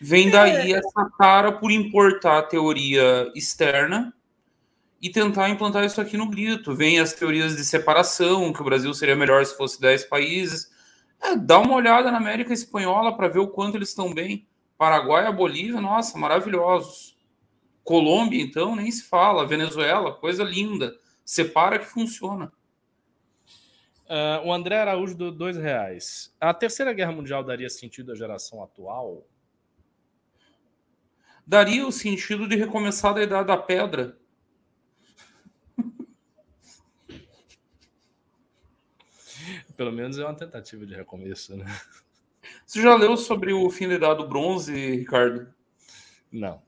Vem 0.00 0.28
é. 0.28 0.30
daí 0.30 0.72
essa 0.72 1.10
cara 1.18 1.50
por 1.50 1.72
importar 1.72 2.38
a 2.38 2.42
teoria 2.42 3.30
externa 3.34 4.14
e 5.02 5.10
tentar 5.10 5.48
implantar 5.48 5.84
isso 5.84 6.00
aqui 6.00 6.16
no 6.16 6.30
grito. 6.30 6.76
Vem 6.76 7.00
as 7.00 7.12
teorias 7.12 7.56
de 7.56 7.64
separação, 7.64 8.52
que 8.52 8.60
o 8.60 8.64
Brasil 8.64 8.94
seria 8.94 9.16
melhor 9.16 9.44
se 9.44 9.56
fosse 9.56 9.80
10 9.80 10.04
países. 10.04 10.70
É, 11.20 11.36
dá 11.36 11.58
uma 11.58 11.74
olhada 11.74 12.10
na 12.10 12.18
América 12.18 12.52
Espanhola 12.52 13.16
para 13.16 13.28
ver 13.28 13.40
o 13.40 13.48
quanto 13.48 13.76
eles 13.76 13.88
estão 13.88 14.14
bem. 14.14 14.46
Paraguai 14.78 15.28
e 15.28 15.32
Bolívia, 15.32 15.80
nossa, 15.80 16.16
maravilhosos. 16.16 17.18
Colômbia, 17.84 18.42
então, 18.42 18.76
nem 18.76 18.90
se 18.90 19.04
fala. 19.04 19.46
Venezuela, 19.46 20.14
coisa 20.14 20.44
linda. 20.44 20.94
Separa 21.24 21.78
que 21.78 21.86
funciona. 21.86 22.52
Uh, 24.10 24.42
o 24.46 24.52
André 24.52 24.76
Araújo 24.76 25.14
do 25.14 25.30
dois 25.30 25.56
reais. 25.56 26.34
A 26.40 26.52
Terceira 26.52 26.92
Guerra 26.92 27.12
Mundial 27.12 27.44
daria 27.44 27.70
sentido 27.70 28.10
à 28.10 28.16
geração 28.16 28.60
atual? 28.62 29.24
Daria 31.46 31.86
o 31.86 31.92
sentido 31.92 32.48
de 32.48 32.56
recomeçar 32.56 33.14
da 33.14 33.22
Idade 33.22 33.46
da 33.46 33.56
Pedra. 33.56 34.18
Pelo 39.76 39.92
menos 39.92 40.18
é 40.18 40.24
uma 40.24 40.34
tentativa 40.34 40.84
de 40.84 40.94
recomeço, 40.94 41.56
né? 41.56 41.64
Você 42.66 42.82
já 42.82 42.96
leu 42.96 43.16
sobre 43.16 43.52
o 43.52 43.70
fim 43.70 43.86
da 43.88 43.94
Idade 43.94 44.22
do 44.22 44.28
Bronze, 44.28 44.72
Ricardo? 44.72 45.54
Não. 46.32 46.60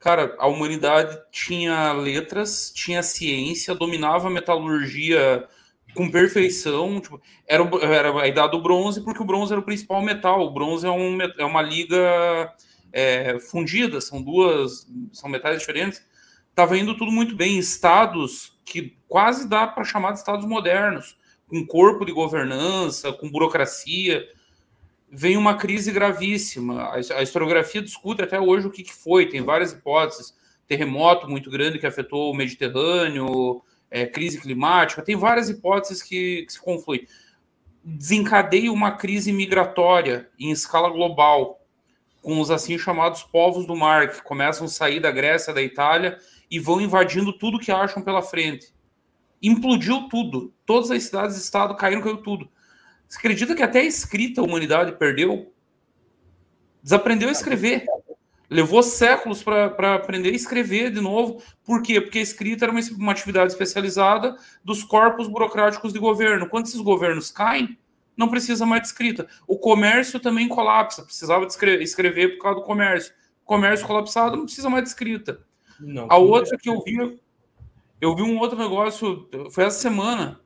Cara, 0.00 0.34
a 0.38 0.48
humanidade 0.48 1.20
tinha 1.30 1.92
letras, 1.92 2.72
tinha 2.74 3.02
ciência, 3.02 3.74
dominava 3.74 4.28
a 4.28 4.30
metalurgia 4.30 5.46
com 5.94 6.10
perfeição. 6.10 6.98
Tipo, 6.98 7.20
era, 7.46 7.62
era 7.82 8.22
a 8.22 8.26
idade 8.26 8.52
do 8.52 8.62
bronze, 8.62 9.04
porque 9.04 9.22
o 9.22 9.26
bronze 9.26 9.52
era 9.52 9.60
o 9.60 9.64
principal 9.64 10.02
metal. 10.02 10.40
O 10.40 10.50
bronze 10.50 10.86
é, 10.86 10.90
um, 10.90 11.18
é 11.20 11.44
uma 11.44 11.60
liga 11.60 12.50
é, 12.90 13.38
fundida, 13.40 14.00
são 14.00 14.22
duas, 14.22 14.90
são 15.12 15.28
metais 15.28 15.58
diferentes. 15.58 16.02
Estava 16.48 16.78
indo 16.78 16.96
tudo 16.96 17.12
muito 17.12 17.36
bem. 17.36 17.58
Estados 17.58 18.58
que 18.64 18.96
quase 19.06 19.46
dá 19.46 19.66
para 19.66 19.84
chamar 19.84 20.12
de 20.12 20.20
estados 20.20 20.46
modernos, 20.46 21.18
com 21.46 21.66
corpo 21.66 22.06
de 22.06 22.12
governança, 22.12 23.12
com 23.12 23.30
burocracia 23.30 24.26
vem 25.10 25.36
uma 25.36 25.56
crise 25.56 25.90
gravíssima. 25.90 26.92
A 26.92 27.22
historiografia 27.22 27.82
discute 27.82 28.22
até 28.22 28.40
hoje 28.40 28.66
o 28.66 28.70
que, 28.70 28.84
foi, 28.84 29.26
tem 29.26 29.42
várias 29.42 29.72
hipóteses. 29.72 30.34
Terremoto 30.68 31.28
muito 31.28 31.50
grande 31.50 31.80
que 31.80 31.86
afetou 31.86 32.30
o 32.30 32.36
Mediterrâneo, 32.36 33.60
é, 33.90 34.06
crise 34.06 34.40
climática, 34.40 35.02
tem 35.02 35.16
várias 35.16 35.48
hipóteses 35.48 36.00
que, 36.00 36.44
que 36.46 36.52
se 36.52 36.60
confluem. 36.60 37.08
Desencadeia 37.82 38.72
uma 38.72 38.92
crise 38.92 39.32
migratória 39.32 40.28
em 40.38 40.52
escala 40.52 40.88
global, 40.88 41.60
com 42.22 42.40
os 42.40 42.50
assim 42.50 42.78
chamados 42.78 43.22
povos 43.24 43.66
do 43.66 43.74
mar, 43.74 44.10
que 44.10 44.22
começam 44.22 44.66
a 44.66 44.68
sair 44.68 45.00
da 45.00 45.10
Grécia, 45.10 45.52
da 45.52 45.62
Itália 45.62 46.18
e 46.48 46.60
vão 46.60 46.80
invadindo 46.80 47.32
tudo 47.32 47.58
que 47.58 47.72
acham 47.72 48.02
pela 48.02 48.22
frente. 48.22 48.72
Implodiu 49.42 50.08
tudo. 50.08 50.52
Todas 50.64 50.90
as 50.90 51.02
cidades 51.02 51.36
e 51.36 51.40
estado 51.40 51.74
caíram, 51.74 52.02
caiu 52.02 52.18
tudo. 52.18 52.48
Você 53.10 53.18
acredita 53.18 53.56
que 53.56 53.62
até 53.62 53.80
a 53.80 53.84
escrita 53.84 54.40
a 54.40 54.44
humanidade 54.44 54.92
perdeu? 54.92 55.52
Desaprendeu 56.80 57.28
a 57.28 57.32
escrever. 57.32 57.84
Levou 58.48 58.84
séculos 58.84 59.42
para 59.42 59.96
aprender 59.96 60.28
a 60.28 60.36
escrever 60.36 60.92
de 60.92 61.00
novo. 61.00 61.42
Por 61.64 61.82
quê? 61.82 62.00
Porque 62.00 62.20
a 62.20 62.22
escrita 62.22 62.66
era 62.66 62.72
uma, 62.72 62.80
uma 62.96 63.10
atividade 63.10 63.50
especializada 63.50 64.36
dos 64.64 64.84
corpos 64.84 65.26
burocráticos 65.26 65.92
de 65.92 65.98
governo. 65.98 66.48
Quando 66.48 66.66
esses 66.66 66.80
governos 66.80 67.32
caem, 67.32 67.76
não 68.16 68.28
precisa 68.28 68.64
mais 68.64 68.82
de 68.82 68.88
escrita. 68.88 69.26
O 69.44 69.58
comércio 69.58 70.20
também 70.20 70.46
colapsa, 70.46 71.02
precisava 71.02 71.44
de 71.44 71.52
escrever 71.82 72.36
por 72.36 72.42
causa 72.42 72.60
do 72.60 72.64
comércio. 72.64 73.12
Comércio 73.44 73.88
colapsado 73.88 74.36
não 74.36 74.44
precisa 74.44 74.70
mais 74.70 74.84
de 74.84 74.90
escrita. 74.90 75.40
Não, 75.80 76.06
a 76.08 76.16
outra 76.16 76.56
que 76.56 76.70
eu 76.70 76.80
vi, 76.84 77.20
eu 78.00 78.14
vi 78.14 78.22
um 78.22 78.38
outro 78.38 78.56
negócio, 78.56 79.28
foi 79.50 79.64
essa 79.64 79.80
semana. 79.80 80.40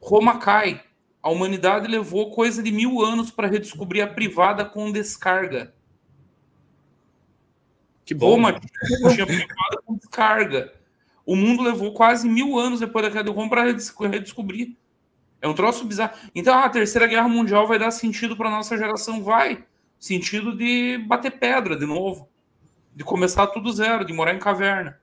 Roma 0.00 0.38
cai. 0.38 0.88
A 1.22 1.30
humanidade 1.30 1.86
levou 1.86 2.30
coisa 2.30 2.62
de 2.62 2.72
mil 2.72 3.02
anos 3.04 3.30
para 3.30 3.46
redescobrir 3.46 4.02
a 4.02 4.06
privada 4.06 4.64
com 4.64 4.90
descarga. 4.90 5.74
Que 8.04 8.14
bom. 8.14 8.30
Roma 8.30 8.58
tinha 9.14 9.26
privada 9.26 9.82
com 9.84 9.94
descarga. 9.96 10.72
O 11.24 11.36
mundo 11.36 11.62
levou 11.62 11.92
quase 11.92 12.28
mil 12.28 12.58
anos 12.58 12.80
depois 12.80 13.04
da 13.04 13.10
queda 13.10 13.24
do 13.24 13.32
Roma 13.32 13.50
para 13.50 13.64
redescobrir. 14.08 14.76
É 15.40 15.46
um 15.46 15.54
troço 15.54 15.84
bizarro. 15.84 16.18
Então, 16.34 16.58
a 16.58 16.68
Terceira 16.68 17.06
Guerra 17.06 17.28
Mundial 17.28 17.66
vai 17.66 17.78
dar 17.78 17.90
sentido 17.90 18.36
para 18.36 18.50
nossa 18.50 18.76
geração? 18.76 19.22
Vai. 19.22 19.64
Sentido 19.98 20.56
de 20.56 20.98
bater 21.06 21.38
pedra 21.38 21.76
de 21.76 21.86
novo. 21.86 22.28
De 22.94 23.04
começar 23.04 23.46
tudo 23.46 23.72
zero, 23.72 24.04
de 24.04 24.12
morar 24.12 24.34
em 24.34 24.38
caverna. 24.38 25.00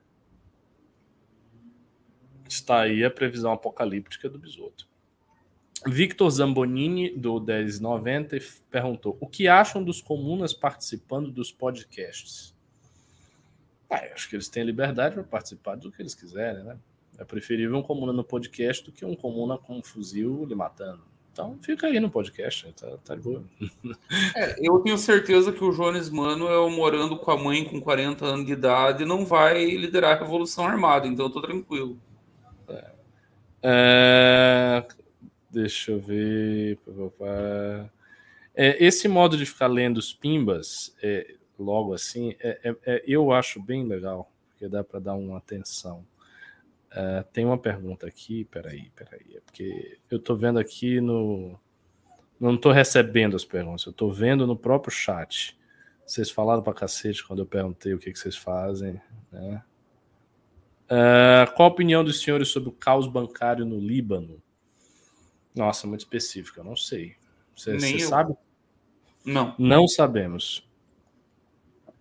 Está 2.48 2.82
aí 2.82 3.04
a 3.04 3.10
previsão 3.10 3.52
apocalíptica 3.52 4.28
do 4.28 4.38
Bisoto. 4.38 4.86
Victor 5.86 6.28
Zambonini, 6.30 7.10
do 7.10 7.40
1090, 7.40 8.38
perguntou: 8.70 9.16
O 9.20 9.26
que 9.26 9.48
acham 9.48 9.82
dos 9.82 10.00
comunas 10.00 10.52
participando 10.52 11.30
dos 11.30 11.52
podcasts? 11.52 12.54
Ah, 13.88 14.02
acho 14.12 14.28
que 14.28 14.36
eles 14.36 14.48
têm 14.48 14.64
liberdade 14.64 15.14
para 15.14 15.24
participar 15.24 15.76
do 15.76 15.90
que 15.90 16.02
eles 16.02 16.14
quiserem, 16.14 16.64
né? 16.64 16.76
É 17.18 17.24
preferível 17.24 17.76
um 17.76 17.82
comuna 17.82 18.12
no 18.12 18.22
podcast 18.22 18.84
do 18.84 18.92
que 18.92 19.04
um 19.04 19.14
comuna 19.14 19.56
com 19.56 19.78
um 19.78 19.82
fuzil 19.82 20.44
lhe 20.44 20.54
matando. 20.54 21.02
Então 21.32 21.56
fica 21.62 21.86
aí 21.86 22.00
no 22.00 22.10
podcast, 22.10 22.72
tá, 22.72 22.96
tá 23.04 23.14
de 23.14 23.22
boa. 23.22 23.44
É, 24.34 24.56
eu 24.60 24.80
tenho 24.80 24.98
certeza 24.98 25.52
que 25.52 25.62
o 25.62 25.70
Jones 25.70 26.10
Manuel, 26.10 26.68
morando 26.70 27.16
com 27.16 27.30
a 27.30 27.36
mãe 27.36 27.64
com 27.64 27.80
40 27.80 28.24
anos 28.24 28.46
de 28.46 28.52
idade, 28.52 29.04
não 29.04 29.24
vai 29.24 29.64
liderar 29.64 30.16
a 30.16 30.20
Revolução 30.20 30.66
Armada, 30.66 31.06
então 31.06 31.26
eu 31.26 31.30
tô 31.30 31.40
tranquilo. 31.40 31.96
É. 32.68 32.90
É... 33.62 34.86
Deixa 35.50 35.92
eu 35.92 36.00
ver. 36.00 36.78
É, 38.54 38.84
esse 38.84 39.08
modo 39.08 39.36
de 39.36 39.46
ficar 39.46 39.66
lendo 39.66 39.98
os 39.98 40.12
pimbas, 40.12 40.94
é, 41.02 41.36
logo 41.58 41.94
assim, 41.94 42.34
é, 42.40 42.60
é, 42.64 42.76
é, 42.84 43.04
eu 43.06 43.32
acho 43.32 43.62
bem 43.62 43.84
legal, 43.84 44.30
porque 44.48 44.68
dá 44.68 44.84
para 44.84 45.00
dar 45.00 45.14
uma 45.14 45.38
atenção. 45.38 46.04
Uh, 46.90 47.22
tem 47.32 47.44
uma 47.44 47.58
pergunta 47.58 48.06
aqui, 48.06 48.44
peraí, 48.46 48.90
peraí, 48.96 49.36
é 49.36 49.40
porque 49.40 49.98
eu 50.10 50.18
tô 50.18 50.34
vendo 50.34 50.58
aqui 50.58 51.00
no. 51.00 51.58
Não 52.40 52.56
tô 52.56 52.72
recebendo 52.72 53.36
as 53.36 53.44
perguntas, 53.44 53.84
eu 53.84 53.92
tô 53.92 54.10
vendo 54.10 54.46
no 54.46 54.56
próprio 54.56 54.90
chat. 54.90 55.58
Vocês 56.06 56.30
falaram 56.30 56.62
pra 56.62 56.72
cacete 56.72 57.26
quando 57.26 57.40
eu 57.40 57.46
perguntei 57.46 57.92
o 57.92 57.98
que, 57.98 58.10
que 58.10 58.18
vocês 58.18 58.36
fazem, 58.36 59.00
né? 59.30 59.62
Uh, 60.86 61.52
qual 61.54 61.68
a 61.68 61.72
opinião 61.72 62.02
dos 62.02 62.22
senhores 62.22 62.48
sobre 62.48 62.70
o 62.70 62.72
caos 62.72 63.06
bancário 63.06 63.66
no 63.66 63.78
Líbano? 63.78 64.42
Nossa, 65.58 65.88
muito 65.88 66.00
específica, 66.00 66.62
não 66.62 66.76
sei. 66.76 67.16
Você, 67.56 67.74
você 67.74 67.98
sabe? 67.98 68.32
Não. 69.24 69.56
Não 69.58 69.88
sabemos. 69.88 70.64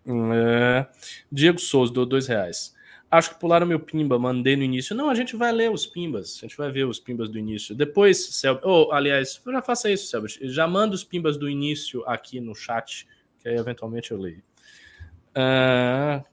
Uh, 0.05 0.85
Diego 1.31 1.59
Souza, 1.59 1.91
deu 1.91 2.05
dois 2.05 2.27
reais. 2.27 2.75
Acho 3.09 3.31
que 3.31 3.39
pularam 3.39 3.65
meu 3.65 3.79
pimba, 3.79 4.19
mandei 4.19 4.55
no 4.55 4.61
início. 4.61 4.95
Não, 4.95 5.09
a 5.09 5.15
gente 5.15 5.35
vai 5.35 5.51
ler 5.51 5.71
os 5.71 5.87
pimbas, 5.87 6.37
a 6.37 6.41
gente 6.41 6.55
vai 6.55 6.69
ver 6.71 6.85
os 6.85 6.99
pimbas 6.99 7.29
do 7.29 7.39
início. 7.39 7.73
Depois, 7.73 8.35
Selby, 8.35 8.61
oh, 8.63 8.91
aliás, 8.91 9.41
já 9.43 9.61
faça 9.63 9.89
isso, 9.89 10.07
Selby. 10.07 10.27
Já 10.41 10.67
manda 10.67 10.93
os 10.93 11.03
pimbas 11.03 11.35
do 11.35 11.49
início 11.49 12.07
aqui 12.07 12.39
no 12.39 12.53
chat, 12.53 13.07
que 13.39 13.49
aí 13.49 13.55
eventualmente 13.55 14.11
eu 14.11 14.19
leio. 14.19 14.43
Uh, 15.31 16.23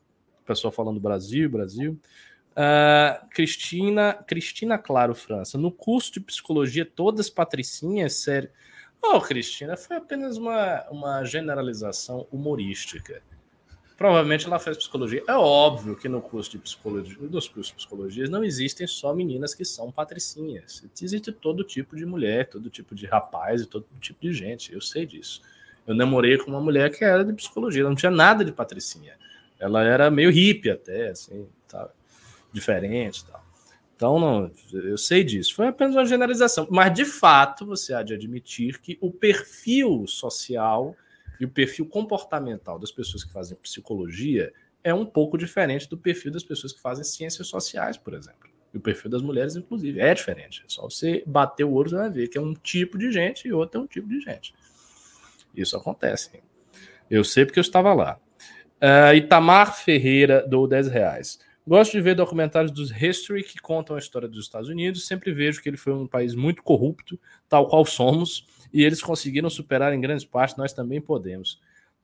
pessoal 0.44 0.70
falando 0.70 1.00
Brasil, 1.00 1.48
Brasil. 1.48 1.98
Uh, 2.56 3.26
Cristina, 3.30 4.14
Cristina 4.26 4.78
Claro, 4.78 5.14
França. 5.14 5.58
No 5.58 5.72
curso 5.72 6.12
de 6.12 6.20
psicologia, 6.20 6.86
todas 6.86 7.28
patricinhas, 7.28 8.14
sério. 8.14 8.48
Oh, 9.02 9.20
Cristina, 9.20 9.76
foi 9.76 9.96
apenas 9.96 10.36
uma, 10.36 10.84
uma 10.90 11.24
generalização 11.24 12.26
humorística. 12.30 13.20
Provavelmente 13.96 14.46
ela 14.46 14.58
fez 14.58 14.76
psicologia. 14.76 15.22
É 15.28 15.34
óbvio 15.34 15.94
que 15.96 16.08
no 16.08 16.20
curso 16.20 16.52
de 16.52 16.58
psicologia, 16.58 17.16
nos 17.20 17.48
cursos 17.48 17.68
de 17.68 17.74
psicologia, 17.74 18.26
não 18.26 18.42
existem 18.42 18.86
só 18.86 19.14
meninas 19.14 19.54
que 19.54 19.64
são 19.64 19.92
patricinhas. 19.92 20.84
Existe 21.00 21.30
todo 21.30 21.62
tipo 21.62 21.94
de 21.94 22.06
mulher, 22.06 22.48
todo 22.48 22.70
tipo 22.70 22.94
de 22.94 23.06
rapaz 23.06 23.62
e 23.62 23.66
todo 23.66 23.86
tipo 24.00 24.20
de 24.20 24.32
gente. 24.32 24.72
Eu 24.72 24.80
sei 24.80 25.06
disso. 25.06 25.42
Eu 25.86 25.94
namorei 25.94 26.38
com 26.38 26.50
uma 26.50 26.60
mulher 26.60 26.90
que 26.90 27.04
era 27.04 27.24
de 27.24 27.32
psicologia, 27.34 27.84
não 27.84 27.94
tinha 27.94 28.10
nada 28.10 28.44
de 28.44 28.52
patricinha. 28.52 29.16
Ela 29.60 29.84
era 29.84 30.10
meio 30.10 30.30
hippie 30.30 30.70
até, 30.70 31.10
assim, 31.10 31.46
tá, 31.68 31.88
diferente 32.54 33.26
tal. 33.26 33.44
Então, 33.96 34.18
não, 34.18 34.50
eu 34.72 34.98
sei 34.98 35.22
disso. 35.22 35.54
Foi 35.54 35.68
apenas 35.68 35.94
uma 35.94 36.04
generalização. 36.04 36.66
Mas, 36.70 36.92
de 36.92 37.04
fato, 37.04 37.64
você 37.64 37.94
há 37.94 38.02
de 38.02 38.14
admitir 38.14 38.80
que 38.80 38.98
o 39.00 39.10
perfil 39.10 40.06
social 40.06 40.96
e 41.38 41.44
o 41.44 41.48
perfil 41.48 41.86
comportamental 41.86 42.78
das 42.78 42.90
pessoas 42.90 43.22
que 43.22 43.32
fazem 43.32 43.56
psicologia 43.58 44.52
é 44.82 44.92
um 44.92 45.06
pouco 45.06 45.38
diferente 45.38 45.88
do 45.88 45.96
perfil 45.96 46.32
das 46.32 46.42
pessoas 46.42 46.72
que 46.72 46.80
fazem 46.80 47.04
ciências 47.04 47.46
sociais, 47.46 47.96
por 47.96 48.14
exemplo. 48.14 48.50
E 48.72 48.76
o 48.76 48.80
perfil 48.80 49.08
das 49.10 49.22
mulheres, 49.22 49.54
inclusive, 49.54 50.00
é 50.00 50.12
diferente. 50.12 50.62
É 50.66 50.68
só 50.68 50.82
você 50.82 51.22
bater 51.24 51.64
o 51.64 51.72
olho 51.72 51.88
e 51.88 51.94
vai 51.94 52.10
ver 52.10 52.28
que 52.28 52.36
é 52.36 52.40
um 52.40 52.52
tipo 52.52 52.98
de 52.98 53.12
gente 53.12 53.46
e 53.46 53.52
outro 53.52 53.80
é 53.80 53.84
um 53.84 53.86
tipo 53.86 54.08
de 54.08 54.20
gente. 54.20 54.52
Isso 55.54 55.76
acontece. 55.76 56.42
Eu 57.08 57.22
sei 57.22 57.46
porque 57.46 57.60
eu 57.60 57.62
estava 57.62 57.94
lá. 57.94 58.18
Uh, 58.82 59.14
Itamar 59.14 59.76
Ferreira 59.76 60.44
dou 60.46 60.66
10 60.66 60.88
reais. 60.88 61.38
Gosto 61.66 61.92
de 61.92 62.00
ver 62.02 62.14
documentários 62.14 62.70
dos 62.70 62.90
History 62.90 63.42
que 63.42 63.58
contam 63.58 63.96
a 63.96 63.98
história 63.98 64.28
dos 64.28 64.44
Estados 64.44 64.68
Unidos. 64.68 65.06
Sempre 65.06 65.32
vejo 65.32 65.62
que 65.62 65.68
ele 65.68 65.78
foi 65.78 65.94
um 65.94 66.06
país 66.06 66.34
muito 66.34 66.62
corrupto, 66.62 67.18
tal 67.48 67.68
qual 67.68 67.86
somos, 67.86 68.46
e 68.70 68.82
eles 68.84 69.02
conseguiram 69.02 69.48
superar 69.48 69.94
em 69.94 70.00
grandes 70.00 70.26
partes, 70.26 70.56
nós 70.56 70.74
também 70.74 71.00
podemos. 71.00 71.58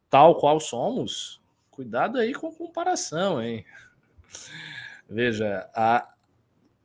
Tal 0.09 0.37
qual 0.37 0.59
somos, 0.59 1.43
cuidado 1.71 2.19
aí 2.19 2.33
com 2.33 2.51
comparação, 2.51 3.43
hein? 3.43 3.65
Veja, 5.09 5.69
a, 5.75 6.09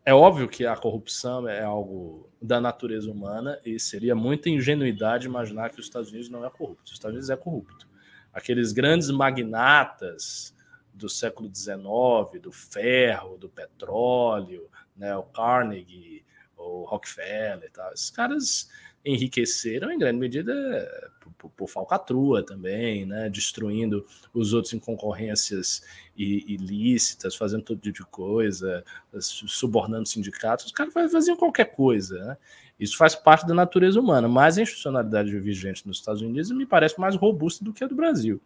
é 0.06 0.14
óbvio 0.14 0.50
que 0.50 0.66
a 0.66 0.76
corrupção 0.76 1.48
é 1.48 1.64
algo 1.64 2.30
da 2.42 2.60
natureza 2.60 3.10
humana 3.10 3.58
e 3.66 3.80
seria 3.80 4.16
muita 4.16 4.50
ingenuidade 4.50 5.28
imaginar 5.28 5.70
que 5.70 5.80
os 5.80 5.86
Estados 5.86 6.10
Unidos 6.10 6.30
não 6.30 6.46
é 6.46 6.50
corrupto. 6.50 6.84
Os 6.86 6.92
Estados 6.92 7.14
Unidos 7.14 7.30
é 7.30 7.38
corrupto. 7.38 7.88
Aqueles 8.34 8.74
grandes 8.74 9.10
magnatas 9.10 10.55
do 10.96 11.10
século 11.10 11.52
XIX, 11.54 12.42
do 12.42 12.52
ferro, 12.52 13.38
do 13.38 13.50
petróleo, 13.50 14.70
né, 14.96 15.16
o 15.16 15.24
Carnegie, 15.24 16.26
o 16.58 16.86
Rockefeller 16.86 17.68
e 17.68 17.70
tal, 17.70 17.94
esses 17.94 18.10
caras 18.10 18.70
enriqueceram 19.06 19.92
em 19.92 20.00
grande 20.00 20.18
medida 20.18 21.14
por, 21.38 21.50
por, 21.52 21.68
falcatrua 21.68 22.44
também, 22.44 23.06
né? 23.06 23.30
destruindo 23.30 24.04
os 24.34 24.52
outros 24.52 24.74
em 24.74 24.80
concorrências 24.80 25.84
ilícitas, 26.18 27.36
fazendo 27.36 27.64
todo 27.64 27.82
tipo 27.82 28.00
de 28.00 28.06
coisa, 28.06 28.84
subornando 29.20 30.08
sindicatos. 30.08 30.66
Os 30.66 30.72
caras 30.72 30.92
faziam 30.94 31.38
qualquer 31.38 31.76
coisa. 31.76 32.18
Né? 32.26 32.38
Isso 32.80 32.98
faz 32.98 33.16
parte 33.16 33.48
da 33.48 33.54
natureza 33.54 34.00
humana, 34.00 34.28
mas 34.28 34.58
a 34.58 34.62
institucionalidade 34.62 35.38
vigente 35.40 35.88
nos 35.88 35.98
Estados 35.98 36.22
Unidos 36.22 36.52
me 36.52 36.66
parece 36.66 37.00
mais 37.00 37.16
robusta 37.16 37.64
do 37.64 37.72
que 37.72 37.84
a 37.84 37.88
do 37.88 37.96
Brasil. 37.96 38.42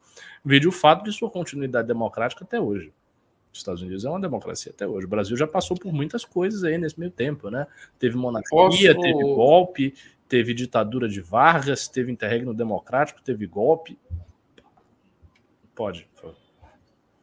Veja 0.45 0.69
o 0.69 0.71
fato 0.71 1.03
de 1.03 1.11
sua 1.11 1.29
continuidade 1.29 1.87
democrática 1.87 2.43
até 2.43 2.59
hoje. 2.59 2.93
Os 3.51 3.59
Estados 3.59 3.81
Unidos 3.81 4.05
é 4.05 4.09
uma 4.09 4.19
democracia 4.19 4.71
até 4.71 4.87
hoje. 4.87 5.07
O 5.07 5.09
Brasil 5.09 5.35
já 5.35 5.47
passou 5.47 5.75
por 5.75 5.91
muitas 5.91 6.23
coisas 6.23 6.63
aí 6.63 6.77
nesse 6.77 6.99
meio 6.99 7.11
tempo, 7.11 7.49
né? 7.49 7.65
Teve 7.97 8.15
monarquia, 8.15 8.93
Posso... 8.93 9.01
teve 9.01 9.23
golpe, 9.23 9.95
teve 10.27 10.53
ditadura 10.53 11.09
de 11.09 11.19
Vargas, 11.19 11.87
teve 11.87 12.11
interregno 12.11 12.53
democrático, 12.53 13.21
teve 13.23 13.47
golpe. 13.47 13.97
Pode. 15.73 16.07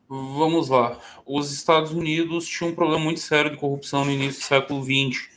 Vamos 0.08 0.68
lá. 0.68 0.98
Os 1.24 1.52
Estados 1.52 1.92
Unidos 1.92 2.46
tinham 2.48 2.70
um 2.70 2.74
problema 2.74 3.02
muito 3.02 3.20
sério 3.20 3.50
de 3.52 3.56
corrupção 3.56 4.04
no 4.04 4.10
início 4.10 4.40
do 4.40 4.44
século 4.44 4.82
XX. 4.82 5.35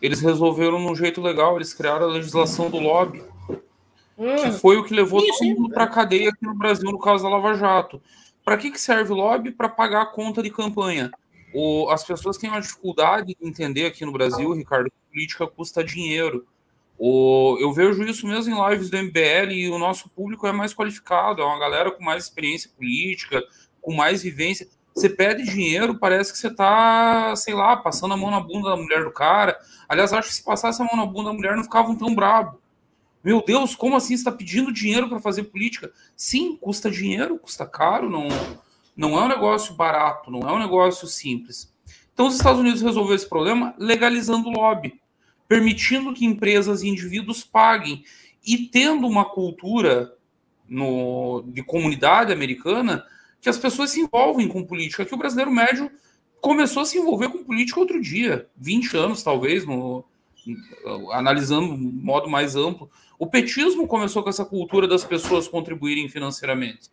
Eles 0.00 0.20
resolveram 0.20 0.78
num 0.78 0.94
jeito 0.94 1.20
legal, 1.20 1.56
eles 1.56 1.74
criaram 1.74 2.06
a 2.06 2.12
legislação 2.12 2.70
do 2.70 2.78
lobby. 2.78 3.22
que 4.16 4.52
foi 4.52 4.76
o 4.76 4.84
que 4.84 4.94
levou 4.94 5.24
todo 5.24 5.44
mundo 5.44 5.70
para 5.70 5.84
a 5.84 5.88
cadeia 5.88 6.30
aqui 6.30 6.44
no 6.44 6.54
Brasil 6.54 6.90
no 6.90 6.98
caso 6.98 7.24
da 7.24 7.30
Lava 7.30 7.54
Jato. 7.54 8.00
Para 8.44 8.56
que, 8.56 8.70
que 8.70 8.80
serve 8.80 9.12
o 9.12 9.16
lobby? 9.16 9.50
Para 9.50 9.68
pagar 9.68 10.02
a 10.02 10.06
conta 10.06 10.42
de 10.42 10.50
campanha. 10.50 11.10
O, 11.52 11.88
as 11.90 12.04
pessoas 12.04 12.38
têm 12.38 12.50
uma 12.50 12.60
dificuldade 12.60 13.36
de 13.38 13.46
entender 13.46 13.86
aqui 13.86 14.04
no 14.04 14.12
Brasil, 14.12 14.52
Ricardo, 14.52 14.90
que 14.90 15.12
política 15.12 15.46
custa 15.46 15.82
dinheiro. 15.82 16.46
O, 16.98 17.56
eu 17.58 17.72
vejo 17.72 18.02
isso 18.04 18.26
mesmo 18.26 18.54
em 18.54 18.70
lives 18.70 18.90
do 18.90 18.98
MBL 18.98 19.52
e 19.52 19.70
o 19.70 19.78
nosso 19.78 20.08
público 20.10 20.46
é 20.46 20.52
mais 20.52 20.74
qualificado, 20.74 21.40
é 21.40 21.44
uma 21.44 21.58
galera 21.58 21.90
com 21.90 22.04
mais 22.04 22.24
experiência 22.24 22.70
política, 22.76 23.42
com 23.80 23.94
mais 23.94 24.22
vivência. 24.22 24.68
Você 25.00 25.08
pede 25.08 25.44
dinheiro, 25.44 25.98
parece 25.98 26.30
que 26.30 26.38
você 26.38 26.48
está, 26.48 27.34
sei 27.34 27.54
lá, 27.54 27.74
passando 27.74 28.12
a 28.12 28.16
mão 28.18 28.30
na 28.30 28.38
bunda 28.38 28.68
da 28.68 28.76
mulher 28.76 29.02
do 29.02 29.10
cara. 29.10 29.58
Aliás, 29.88 30.12
acho 30.12 30.28
que 30.28 30.34
se 30.34 30.44
passasse 30.44 30.82
a 30.82 30.84
mão 30.84 30.94
na 30.94 31.06
bunda 31.06 31.30
da 31.30 31.34
mulher 31.34 31.56
não 31.56 31.64
ficavam 31.64 31.96
tão 31.96 32.14
brabo. 32.14 32.60
Meu 33.24 33.42
Deus, 33.42 33.74
como 33.74 33.96
assim 33.96 34.12
está 34.12 34.30
pedindo 34.30 34.70
dinheiro 34.70 35.08
para 35.08 35.18
fazer 35.18 35.44
política? 35.44 35.90
Sim, 36.14 36.54
custa 36.54 36.90
dinheiro, 36.90 37.38
custa 37.38 37.64
caro, 37.64 38.10
não, 38.10 38.28
não 38.94 39.18
é 39.18 39.24
um 39.24 39.28
negócio 39.28 39.74
barato, 39.74 40.30
não 40.30 40.40
é 40.40 40.52
um 40.52 40.58
negócio 40.58 41.08
simples. 41.08 41.72
Então, 42.12 42.26
os 42.26 42.34
Estados 42.34 42.60
Unidos 42.60 42.82
resolveu 42.82 43.16
esse 43.16 43.26
problema 43.26 43.74
legalizando 43.78 44.50
o 44.50 44.52
lobby, 44.52 45.00
permitindo 45.48 46.12
que 46.12 46.26
empresas 46.26 46.82
e 46.82 46.88
indivíduos 46.88 47.42
paguem 47.42 48.04
e 48.46 48.68
tendo 48.68 49.06
uma 49.06 49.24
cultura 49.24 50.14
no, 50.68 51.42
de 51.46 51.62
comunidade 51.62 52.34
americana 52.34 53.02
que 53.40 53.48
as 53.48 53.58
pessoas 53.58 53.90
se 53.90 54.00
envolvem 54.00 54.48
com 54.48 54.64
política, 54.64 55.04
que 55.04 55.14
o 55.14 55.18
brasileiro 55.18 55.50
médio 55.50 55.90
começou 56.40 56.82
a 56.82 56.86
se 56.86 56.98
envolver 56.98 57.28
com 57.28 57.44
política 57.44 57.80
outro 57.80 58.00
dia, 58.00 58.48
20 58.56 58.96
anos 58.96 59.22
talvez, 59.22 59.66
no, 59.66 60.04
analisando 61.12 61.76
de 61.76 62.04
modo 62.04 62.28
mais 62.28 62.56
amplo. 62.56 62.90
O 63.18 63.26
petismo 63.26 63.86
começou 63.86 64.22
com 64.22 64.30
essa 64.30 64.44
cultura 64.44 64.88
das 64.88 65.04
pessoas 65.04 65.46
contribuírem 65.46 66.08
financeiramente. 66.08 66.90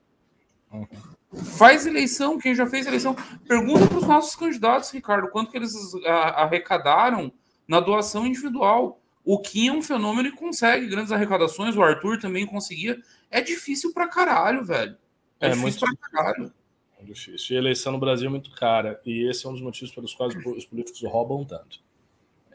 Faz 1.58 1.86
eleição, 1.86 2.38
quem 2.38 2.56
já 2.56 2.68
fez 2.68 2.86
eleição. 2.86 3.16
Pergunta 3.48 3.88
para 3.88 3.98
os 3.98 4.08
nossos 4.08 4.36
candidatos, 4.36 4.92
Ricardo, 4.92 5.30
quanto 5.30 5.52
que 5.52 5.58
eles 5.58 5.74
arrecadaram 6.06 7.32
na 7.68 7.80
doação 7.80 8.26
individual. 8.26 9.02
O 9.24 9.40
Kim 9.40 9.68
é 9.68 9.74
um 9.74 9.82
fenômeno 9.82 10.30
e 10.30 10.32
consegue 10.32 10.88
grandes 10.88 11.12
arrecadações, 11.12 11.76
o 11.76 11.84
Arthur 11.84 12.18
também 12.18 12.46
conseguia. 12.46 12.98
É 13.30 13.42
difícil 13.42 13.94
para 13.94 14.08
caralho, 14.08 14.64
velho. 14.64 14.96
É, 15.40 15.50
é 15.50 15.56
muito 15.56 15.86
caralho. 16.12 16.52
É 17.00 17.04
difícil. 17.04 17.56
E 17.56 17.58
a 17.58 17.62
eleição 17.62 17.92
no 17.92 18.00
Brasil 18.00 18.28
é 18.28 18.30
muito 18.30 18.52
cara. 18.52 19.00
E 19.06 19.30
esse 19.30 19.46
é 19.46 19.50
um 19.50 19.54
dos 19.54 19.62
motivos 19.62 19.94
pelos 19.94 20.14
quais 20.14 20.36
os 20.36 20.66
políticos 20.66 21.02
roubam 21.04 21.46
tanto. 21.46 21.80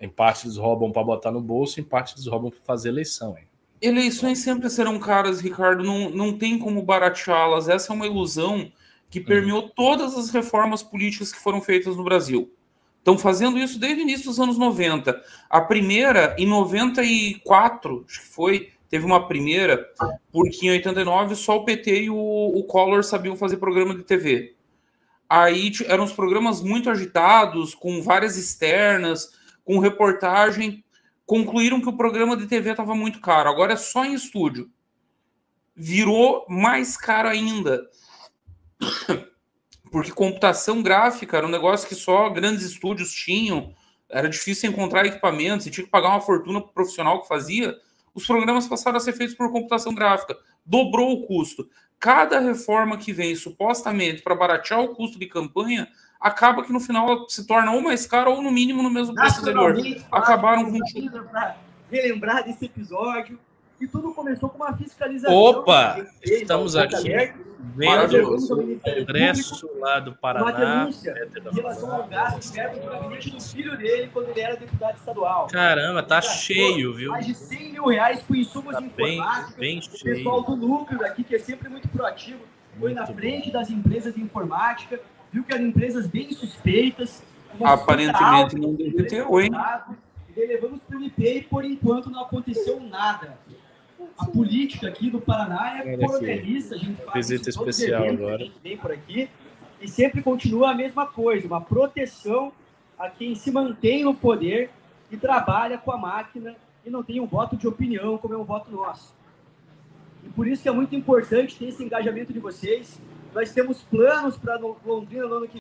Em 0.01 0.09
parte 0.09 0.47
eles 0.47 0.57
roubam 0.57 0.91
para 0.91 1.05
botar 1.05 1.31
no 1.31 1.41
bolso, 1.41 1.79
em 1.79 1.85
parte 1.85 2.15
eles 2.15 2.27
roubam 2.27 2.51
para 2.51 2.61
fazer 2.65 2.89
eleição. 2.89 3.39
Hein? 3.39 3.47
Eleições 3.81 4.41
sempre 4.41 4.69
serão 4.69 4.99
caras, 4.99 5.41
Ricardo, 5.41 5.85
não, 5.85 6.11
não 6.11 6.37
tem 6.37 6.59
como 6.59 6.83
barateá-las. 6.83 7.69
Essa 7.69 7.93
é 7.93 7.95
uma 7.95 8.07
ilusão 8.07 8.71
que 9.09 9.21
uhum. 9.21 9.25
permeou 9.25 9.69
todas 9.69 10.17
as 10.17 10.31
reformas 10.31 10.83
políticas 10.83 11.33
que 11.33 11.39
foram 11.39 11.61
feitas 11.61 11.97
no 11.97 12.03
Brasil. 12.03 12.53
Estão 12.99 13.19
fazendo 13.19 13.59
isso 13.59 13.79
desde 13.79 14.01
o 14.01 14.03
início 14.03 14.27
dos 14.27 14.41
anos 14.41 14.57
90. 14.57 15.23
A 15.51 15.61
primeira, 15.61 16.35
em 16.39 16.47
94, 16.47 18.05
acho 18.09 18.21
que 18.21 18.27
foi, 18.27 18.72
teve 18.93 19.07
uma 19.07 19.27
primeira, 19.27 19.89
porque 20.31 20.67
em 20.67 20.71
89 20.71 21.35
só 21.35 21.57
o 21.57 21.65
PT 21.65 22.03
e 22.03 22.11
o, 22.11 22.15
o 22.17 22.63
Collor 22.65 23.03
sabiam 23.03 23.35
fazer 23.35 23.57
programa 23.57 23.95
de 23.95 24.03
TV. 24.03 24.55
Aí 25.27 25.73
eram 25.87 26.05
os 26.05 26.13
programas 26.13 26.61
muito 26.61 26.91
agitados, 26.91 27.75
com 27.75 28.03
várias 28.03 28.37
externas, 28.37 29.31
com 29.65 29.79
reportagem 29.79 30.85
concluíram 31.25 31.81
que 31.81 31.89
o 31.89 31.97
programa 31.97 32.37
de 32.37 32.47
TV 32.47 32.73
estava 32.73 32.95
muito 32.95 33.19
caro. 33.19 33.49
Agora 33.49 33.73
é 33.73 33.77
só 33.77 34.05
em 34.05 34.13
estúdio. 34.13 34.71
Virou 35.75 36.45
mais 36.47 36.95
caro 36.95 37.27
ainda. 37.27 37.89
Porque 39.91 40.13
computação 40.13 40.83
gráfica 40.83 41.39
era 41.39 41.47
um 41.47 41.51
negócio 41.51 41.89
que 41.89 41.95
só 41.95 42.29
grandes 42.29 42.65
estúdios 42.65 43.15
tinham. 43.15 43.75
Era 44.11 44.29
difícil 44.29 44.69
encontrar 44.69 45.07
equipamentos, 45.07 45.67
e 45.67 45.71
tinha 45.71 45.85
que 45.85 45.91
pagar 45.91 46.11
uma 46.11 46.21
fortuna 46.21 46.61
para 46.61 46.69
o 46.69 46.75
profissional 46.75 47.23
que 47.23 47.29
fazia. 47.29 47.75
Os 48.15 48.27
programas 48.27 48.67
passaram 48.67 48.97
a 48.97 49.01
ser 49.01 49.13
feitos 49.13 49.35
por 49.35 49.51
computação 49.51 49.95
gráfica. 49.95 50.37
Dobrou 50.65 51.13
o 51.13 51.27
custo. 51.27 51.69
Cada 51.99 52.41
reforma 52.41 52.97
que 52.97 53.13
vem 53.13 53.35
supostamente 53.35 54.23
para 54.23 54.35
baratear 54.35 54.81
o 54.81 54.95
custo 54.95 55.19
de 55.19 55.27
campanha 55.27 55.89
acaba 56.21 56.63
que 56.63 56.73
no 56.73 56.81
final 56.81 57.29
se 57.29 57.47
torna 57.47 57.73
ou 57.73 57.83
mais 57.83 58.07
caro 58.07 58.33
ou 58.33 58.43
no 58.43 58.51
mínimo 58.51 58.83
no 58.83 58.91
mesmo 58.91 59.15
preço 59.15 59.41
anterior. 59.41 59.77
Acabaram 60.11 60.71
com 60.71 60.79
para 61.31 61.57
relembrar 61.91 62.45
desse 62.45 62.65
episódio 62.65 63.39
e 63.81 63.87
tudo 63.87 64.15
começou 64.15 64.49
com 64.49 64.57
uma 64.57 64.77
fiscalização. 64.77 65.37
Opa, 65.37 66.07
estamos 66.23 66.77
aqui 66.77 67.33
vendo 67.63 68.35
o 68.35 68.79
Congresso 68.81 69.71
lá 69.79 70.01
do 70.01 70.15
Paraná. 70.15 70.45
Uma 70.45 70.53
denúncia 70.53 71.15
em 71.37 71.55
relação 71.55 71.93
ao 71.93 72.07
gasto 72.09 72.53
feito 72.53 72.81
no 72.81 72.91
gabinete 72.91 73.31
do 73.31 73.41
filho 73.41 73.77
dele 73.77 74.11
quando 74.13 74.29
ele 74.31 74.41
era 74.41 74.57
deputado 74.57 74.97
estadual. 74.97 75.47
Caramba, 75.47 76.03
tá 76.03 76.21
cheio, 76.21 76.95
viu? 76.95 77.13
Mais 77.13 77.27
de 77.27 77.35
100 77.35 77.73
mil 77.73 77.87
reais 77.87 78.23
com 78.23 78.35
insumos 78.35 78.73
tá 78.73 78.83
informáticos. 78.83 79.55
Bem, 79.57 79.81
bem 79.81 79.89
o 79.89 80.05
pessoal 80.05 80.43
do 80.43 80.57
núcleo 80.57 80.99
daqui, 80.99 81.23
que 81.23 81.37
é 81.37 81.39
sempre 81.39 81.69
muito 81.69 81.89
proativo, 81.89 82.41
foi 82.79 82.93
muito 82.93 82.99
na 82.99 83.07
frente 83.07 83.47
bom. 83.47 83.53
das 83.53 83.71
empresas 83.71 84.15
de 84.15 84.21
informática 84.21 85.01
viu 85.33 85.45
que 85.45 85.55
eram 85.55 85.67
empresas 85.67 86.07
bem 86.07 86.33
suspeitas. 86.33 87.23
Aparentemente 87.63 88.57
não 88.57 88.75
detectou, 88.75 89.41
hein? 89.41 89.51
E 90.35 90.47
levamos 90.47 90.81
para 90.81 90.97
o 90.97 91.01
MP 91.01 91.39
e 91.39 91.43
por 91.43 91.65
enquanto 91.65 92.11
não 92.11 92.23
aconteceu 92.23 92.81
nada. 92.81 93.39
A 94.19 94.27
política 94.27 94.89
aqui 94.89 95.11
do 95.11 95.21
Paraná 95.21 95.79
é 95.79 95.97
coronelista, 95.97 96.75
a 96.75 96.79
gente 96.79 97.03
faz 97.03 97.29
Visita 97.29 97.51
especial 97.51 98.05
agora. 98.05 98.51
vem 98.63 98.77
por 98.77 98.93
aqui 98.93 99.29
e 99.81 99.89
sempre 99.89 100.23
continua 100.23 100.71
a 100.71 100.75
mesma 100.75 101.07
coisa, 101.07 101.47
uma 101.47 101.61
proteção 101.61 102.53
a 102.99 103.11
quem 103.11 103.35
se 103.35 103.51
mantém 103.51 104.05
no 104.05 104.15
poder 104.15 104.71
e 105.11 105.17
trabalha 105.17 105.77
com 105.77 105.91
a 105.91 105.97
máquina 105.97 106.57
e 106.85 106.91
não 106.91 107.03
tem 107.03 107.21
um 107.21 107.27
voto 107.27 107.57
de 107.57 107.67
opinião 107.67 108.17
como 108.19 108.35
é 108.35 108.37
um 108.37 108.45
voto 108.45 108.71
nosso. 108.71 109.15
E 110.25 110.29
por 110.29 110.47
isso 110.47 110.63
que 110.63 110.69
é 110.69 110.73
muito 110.73 110.95
importante 110.95 111.59
ter 111.59 111.67
esse 111.67 111.83
engajamento 111.83 112.33
de 112.33 112.39
vocês, 112.39 113.01
nós 113.35 113.53
temos 113.53 113.83
planos 113.83 114.37
para 114.37 114.57
Londrina 114.57 115.27
no 115.27 115.35
ano 115.35 115.49
que 115.49 115.57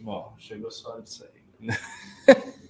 Bom, 0.00 0.34
chegou 0.38 0.70
só 0.70 0.92
hora 0.92 1.02
disso 1.02 1.24
aí. 1.24 1.43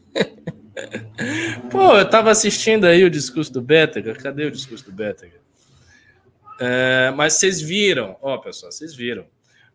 Pô, 1.70 1.96
eu 1.96 2.08
tava 2.08 2.30
assistindo 2.30 2.84
aí 2.86 3.04
o 3.04 3.10
discurso 3.10 3.52
do 3.52 3.62
Bétega. 3.62 4.14
Cadê 4.14 4.46
o 4.46 4.50
discurso 4.50 4.84
do 4.84 4.92
Bétega? 4.92 5.40
É, 6.60 7.10
mas 7.10 7.34
vocês 7.34 7.60
viram, 7.60 8.16
ó, 8.22 8.38
pessoal, 8.38 8.70
vocês 8.70 8.94
viram. 8.94 9.26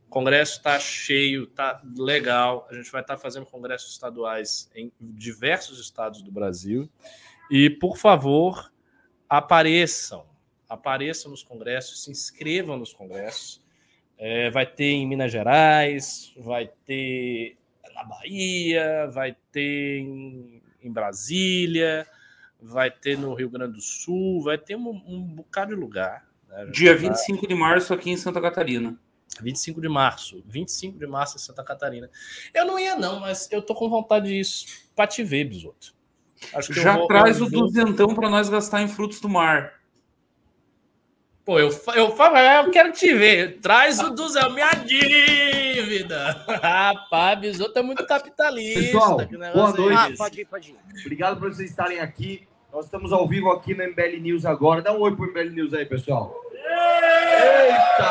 O 0.08 0.10
Congresso 0.10 0.58
está 0.58 0.80
cheio, 0.80 1.46
tá 1.48 1.82
legal. 1.98 2.68
A 2.72 2.74
gente 2.74 2.92
vai 2.92 3.02
estar 3.02 3.16
tá 3.16 3.22
fazendo 3.22 3.46
congressos 3.46 3.92
estaduais 3.92 4.72
em 4.76 4.92
diversos 5.00 5.80
estados 5.80 6.22
do 6.22 6.32
Brasil. 6.32 6.90
E, 7.52 7.70
por 7.70 7.98
favor, 7.98 8.72
apareçam, 9.28 10.26
apareçam 10.68 11.30
nos 11.30 11.44
congressos, 11.44 12.04
se 12.04 12.12
inscrevam 12.12 12.78
nos 12.78 12.92
congressos. 12.92 13.62
É, 14.18 14.50
vai 14.50 14.66
ter 14.66 14.86
em 14.92 15.08
Minas 15.08 15.32
Gerais, 15.32 16.34
vai 16.38 16.70
ter 16.86 17.59
na 18.00 18.04
Bahia, 18.04 19.10
vai 19.12 19.36
ter 19.52 20.00
em, 20.00 20.62
em 20.82 20.92
Brasília, 20.92 22.08
vai 22.62 22.90
ter 22.90 23.18
no 23.18 23.34
Rio 23.34 23.50
Grande 23.50 23.74
do 23.74 23.82
Sul, 23.82 24.42
vai 24.42 24.58
ter 24.58 24.76
um, 24.76 24.90
um 24.90 25.22
bocado 25.22 25.76
de 25.76 25.80
lugar. 25.80 26.26
Né? 26.48 26.66
Dia 26.68 26.96
25 26.96 27.48
de 27.48 27.56
março 27.56 27.94
aqui 27.94 28.10
em 28.10 28.18
Santa 28.18 28.42
Catarina. 28.42 28.98
25 29.42 29.80
de 29.80 29.88
março. 29.88 30.44
25 30.48 30.98
de 30.98 31.08
março 31.08 31.38
em 31.38 31.40
Santa 31.40 31.64
Catarina. 31.64 32.10
Eu 32.54 32.66
não 32.66 32.80
ia, 32.80 32.96
não, 32.96 33.20
mas 33.20 33.50
eu 33.52 33.62
tô 33.62 33.76
com 33.76 33.90
vontade 33.90 34.30
disso 34.30 34.66
para 34.96 35.08
te 35.08 35.24
ver, 35.24 35.46
Bisoto. 35.46 35.94
Já 36.70 36.98
vou, 36.98 37.08
traz 37.08 37.42
o 37.42 37.50
duzentão 37.50 38.16
para 38.16 38.30
nós 38.30 38.50
gastar 38.50 38.82
em 38.82 38.88
frutos 38.88 39.20
do 39.20 39.30
mar. 39.30 39.74
Pô, 41.44 41.60
eu, 41.60 41.70
eu, 41.96 42.16
eu, 42.16 42.38
eu 42.66 42.72
quero 42.72 42.92
te 42.92 43.14
ver. 43.14 43.60
Traz 43.60 44.00
o 44.00 44.10
duzentão, 44.10 44.54
minha 44.54 44.74
dívida. 45.90 46.46
Rapaz, 46.62 47.40
Bisoto 47.40 47.80
é 47.80 47.82
muito 47.82 48.06
capitalista. 48.06 48.80
Pessoal, 48.80 49.18
boa 49.54 49.74
noite. 49.74 49.98
Ah, 49.98 50.12
pode 50.18 50.42
ir, 50.42 50.46
pode 50.46 50.72
ir. 50.72 50.78
Obrigado 51.02 51.40
por 51.40 51.54
vocês 51.54 51.70
estarem 51.70 52.00
aqui. 52.00 52.48
Nós 52.72 52.86
estamos 52.86 53.12
ao 53.12 53.28
vivo 53.28 53.50
aqui 53.52 53.74
no 53.74 53.84
MBL 53.84 54.22
News 54.22 54.46
agora. 54.46 54.82
Dá 54.82 54.94
um 54.94 55.00
oi 55.00 55.16
pro 55.16 55.28
MBL 55.28 55.50
News 55.52 55.74
aí, 55.74 55.86
pessoal. 55.86 56.36
Eita! 56.54 58.06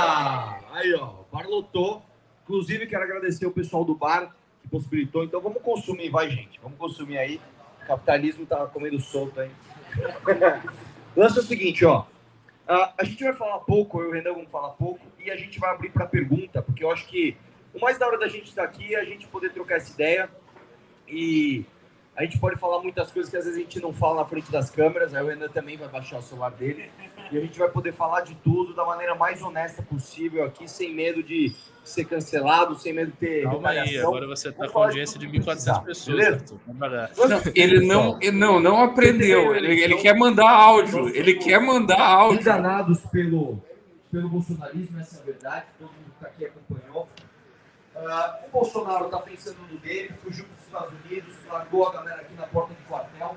Aí, 0.73 0.93
ó, 0.95 1.07
o 1.07 1.27
bar 1.33 1.47
lotou. 1.49 2.03
Inclusive, 2.45 2.87
quero 2.87 3.05
agradecer 3.05 3.47
o 3.47 3.53
pessoal 3.53 3.85
do 3.85 3.95
bar 3.95 4.35
que 4.63 4.69
possibilitou. 4.69 5.23
Então, 5.23 5.41
vamos 5.41 5.63
consumir, 5.63 6.11
vai, 6.11 6.29
gente. 6.29 6.59
Vamos 6.61 6.79
consumir 6.79 7.19
aí 7.19 7.41
capitalismo 7.89 8.45
tá 8.45 8.67
comendo 8.67 9.01
solto, 9.01 9.41
o 11.17 11.21
lance 11.21 11.39
é 11.39 11.41
o 11.41 11.45
seguinte, 11.45 11.87
ó. 11.87 12.05
A 12.67 13.03
gente 13.03 13.25
vai 13.25 13.33
falar 13.33 13.61
pouco, 13.61 13.99
eu 14.03 14.09
e 14.09 14.09
o 14.09 14.13
Renan 14.13 14.35
vamos 14.35 14.51
falar 14.51 14.71
pouco, 14.71 15.01
e 15.25 15.31
a 15.31 15.37
gente 15.37 15.59
vai 15.59 15.71
abrir 15.71 15.91
para 15.91 16.07
pergunta, 16.07 16.61
porque 16.61 16.85
eu 16.85 16.91
acho 16.91 17.07
que 17.07 17.35
o 17.79 17.81
mais 17.81 17.99
da 17.99 18.07
hora 18.07 18.19
da 18.19 18.29
gente 18.29 18.49
estar 18.49 18.65
aqui 18.65 18.95
é 18.95 19.01
a 19.01 19.05
gente 19.05 19.27
poder 19.29 19.53
trocar 19.53 19.77
essa 19.77 19.93
ideia. 19.93 20.29
E 21.07 21.65
A 22.19 22.25
gente 22.25 22.37
pode 22.41 22.59
falar 22.59 22.83
muitas 22.83 23.13
coisas 23.13 23.31
que 23.31 23.37
às 23.37 23.45
vezes 23.45 23.57
a 23.57 23.63
gente 23.63 23.81
não 23.81 23.93
fala 23.93 24.23
na 24.23 24.25
frente 24.25 24.51
das 24.51 24.69
câmeras, 24.71 25.15
aí 25.15 25.23
o 25.23 25.29
Renan 25.29 25.49
também 25.51 25.77
vai 25.77 25.87
baixar 25.87 26.19
o 26.19 26.23
celular 26.23 26.51
dele. 26.51 26.91
E 27.31 27.39
a 27.39 27.41
gente 27.41 27.57
vai 27.57 27.69
poder 27.69 27.93
falar 27.93 28.23
de 28.23 28.35
tudo 28.35 28.75
da 28.75 28.85
maneira 28.85 29.15
mais 29.15 29.41
honesta 29.41 29.83
possível 29.85 30.45
aqui, 30.45 30.67
sem 30.67 30.93
medo 30.93 31.23
de 31.23 31.55
ser 31.85 32.07
cancelado, 32.07 32.77
sem 32.77 32.93
medo 32.93 33.13
de 33.13 33.19
ter. 33.19 33.43
Calma 33.45 33.69
aí, 33.69 34.01
agora 34.01 34.27
você 34.27 34.49
está 34.49 34.69
com 34.69 34.83
audiência 34.83 35.17
de 35.17 35.29
1.400 35.29 35.85
pessoas. 35.85 36.45
Não, 37.17 37.41
ele 37.55 37.87
não, 37.87 38.19
ele 38.21 38.37
não, 38.37 38.59
não 38.59 38.83
aprendeu. 38.83 39.55
Ele, 39.55 39.81
ele 39.81 39.95
quer 39.99 40.17
mandar 40.17 40.51
áudio. 40.51 41.09
Ele 41.11 41.35
quer 41.35 41.61
mandar 41.61 42.01
áudio. 42.01 42.41
Enganados 42.41 42.99
pelo, 43.13 43.63
pelo 44.11 44.29
bolsonarismo, 44.29 44.99
essa 44.99 45.19
é 45.19 45.21
a 45.21 45.25
verdade. 45.25 45.67
Todo 45.79 45.87
mundo 45.87 46.13
que 46.19 46.21
tá 46.21 46.27
aqui 46.27 46.45
acompanhou. 46.47 47.08
Uh, 47.99 48.47
o 48.47 48.51
Bolsonaro 48.53 49.07
está 49.07 49.19
pensando 49.19 49.59
no 49.69 49.79
dele, 49.79 50.15
fugiu 50.23 50.45
para 50.45 50.55
os 50.55 50.65
Estados 50.65 51.05
Unidos, 51.05 51.35
largou 51.49 51.89
a 51.89 51.93
galera 51.93 52.21
aqui 52.21 52.35
na 52.35 52.47
porta 52.47 52.73
do 52.73 52.89
quartel. 52.89 53.37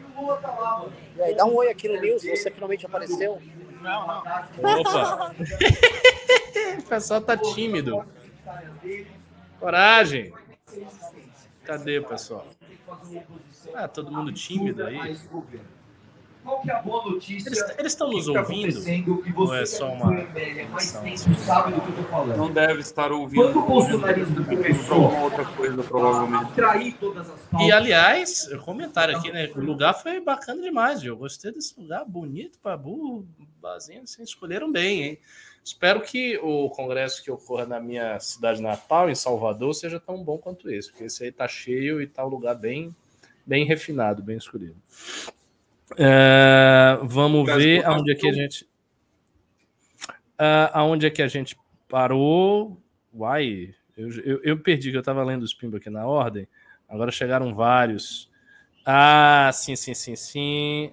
E 0.00 0.02
o 0.02 0.20
Lula 0.20 0.36
tá 0.38 0.50
lá, 0.50 0.78
mano. 0.80 0.92
E 1.14 1.22
aí, 1.22 1.36
dá 1.36 1.44
um 1.44 1.54
oi 1.54 1.70
aqui 1.70 1.88
no 1.88 2.00
News, 2.00 2.22
você 2.22 2.50
finalmente 2.50 2.84
apareceu. 2.84 3.40
Não, 3.80 4.06
não. 4.06 4.18
Opa! 4.80 5.32
o 6.78 6.82
pessoal 6.82 7.20
tá 7.20 7.36
tímido. 7.36 8.04
Coragem! 9.60 10.32
Cadê, 11.64 12.00
pessoal? 12.00 12.46
Ah, 13.72 13.86
todo 13.86 14.10
mundo 14.10 14.32
tímido 14.32 14.84
aí. 14.84 15.16
Qual 16.46 16.60
que 16.60 16.70
é 16.70 16.74
a 16.74 16.80
boa 16.80 17.10
notícia? 17.10 17.48
Eles, 17.48 17.60
eles 17.76 17.92
estão 17.92 18.08
nos 18.08 18.26
tá 18.26 18.40
ouvindo? 18.40 18.80
que 19.24 19.32
você 19.32 19.62
é 19.62 19.66
só 19.66 19.92
uma 19.92 20.06
foi 20.06 20.24
velha, 20.26 20.68
mais 20.68 20.94
edição? 20.94 21.26
tempo, 21.26 21.40
sabe 21.40 21.72
do 21.72 21.80
que 21.80 21.88
eu 21.88 21.96
tô 21.96 22.02
falando. 22.04 22.36
Não 22.36 22.52
deve 22.52 22.80
estar 22.80 23.10
ouvindo. 23.10 23.52
Quando 23.52 23.58
o 23.58 23.66
bolsonarismo 23.66 24.44
começou 24.44 24.94
alguma 24.94 25.22
outra 25.24 25.44
coisa, 25.44 25.82
provavelmente. 25.82 26.52
trair 26.52 26.94
todas 26.98 27.28
as 27.28 27.40
pautas, 27.40 27.66
E 27.66 27.72
aliás, 27.72 28.48
o 28.52 28.58
comentário 28.60 29.16
aqui, 29.16 29.32
né? 29.32 29.50
O 29.56 29.60
lugar 29.60 29.92
foi 29.94 30.20
bacana 30.20 30.62
demais, 30.62 31.02
viu? 31.02 31.14
Eu 31.14 31.18
gostei 31.18 31.50
desse 31.50 31.78
lugar, 31.80 32.04
bonito 32.04 32.60
para 32.60 32.76
burro, 32.76 33.26
basinho, 33.60 34.02
assim, 34.02 34.22
escolheram 34.22 34.70
bem, 34.70 35.02
hein? 35.02 35.18
Espero 35.64 36.00
que 36.00 36.38
o 36.38 36.70
congresso 36.70 37.24
que 37.24 37.30
ocorra 37.30 37.66
na 37.66 37.80
minha 37.80 38.20
cidade 38.20 38.62
natal, 38.62 39.10
em 39.10 39.16
Salvador, 39.16 39.74
seja 39.74 39.98
tão 39.98 40.22
bom 40.22 40.38
quanto 40.38 40.70
esse, 40.70 40.92
porque 40.92 41.02
esse 41.02 41.24
aí 41.24 41.32
tá 41.32 41.48
cheio 41.48 42.00
e 42.00 42.06
tá 42.06 42.24
um 42.24 42.28
lugar 42.28 42.54
bem, 42.54 42.94
bem 43.44 43.64
refinado, 43.64 44.22
bem 44.22 44.36
escolhido. 44.36 44.76
É, 45.96 46.98
vamos 47.04 47.46
Caso 47.46 47.58
ver 47.58 47.84
aonde 47.84 48.12
é 48.12 48.14
que 48.14 48.28
a 48.28 48.32
gente. 48.32 48.68
Ah, 50.38 50.80
aonde 50.80 51.06
é 51.06 51.10
que 51.10 51.22
a 51.22 51.28
gente 51.28 51.56
parou? 51.88 52.82
Uai, 53.14 53.74
eu, 53.96 54.10
eu, 54.22 54.40
eu 54.42 54.58
perdi 54.58 54.90
que 54.90 54.96
eu 54.96 55.00
estava 55.00 55.22
lendo 55.24 55.42
os 55.42 55.54
pimbos 55.54 55.80
aqui 55.80 55.88
na 55.88 56.06
ordem. 56.06 56.48
Agora 56.88 57.10
chegaram 57.10 57.54
vários. 57.54 58.30
Ah, 58.84 59.50
sim, 59.52 59.74
sim, 59.76 59.94
sim, 59.94 60.16
sim. 60.16 60.92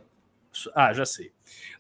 Ah, 0.74 0.94
já 0.94 1.06
sei. 1.06 1.32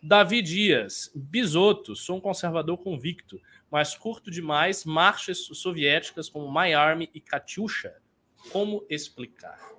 Davi 0.01 0.41
Dias, 0.41 1.11
Bisoto, 1.15 1.95
sou 1.95 2.17
um 2.17 2.21
conservador 2.21 2.77
convicto, 2.77 3.39
mas 3.71 3.95
curto 3.95 4.29
demais 4.29 4.85
marchas 4.85 5.39
soviéticas 5.39 6.29
como 6.29 6.51
My 6.51 6.73
Army 6.73 7.09
e 7.13 7.21
Katyusha. 7.21 7.95
Como 8.51 8.85
explicar? 8.89 9.72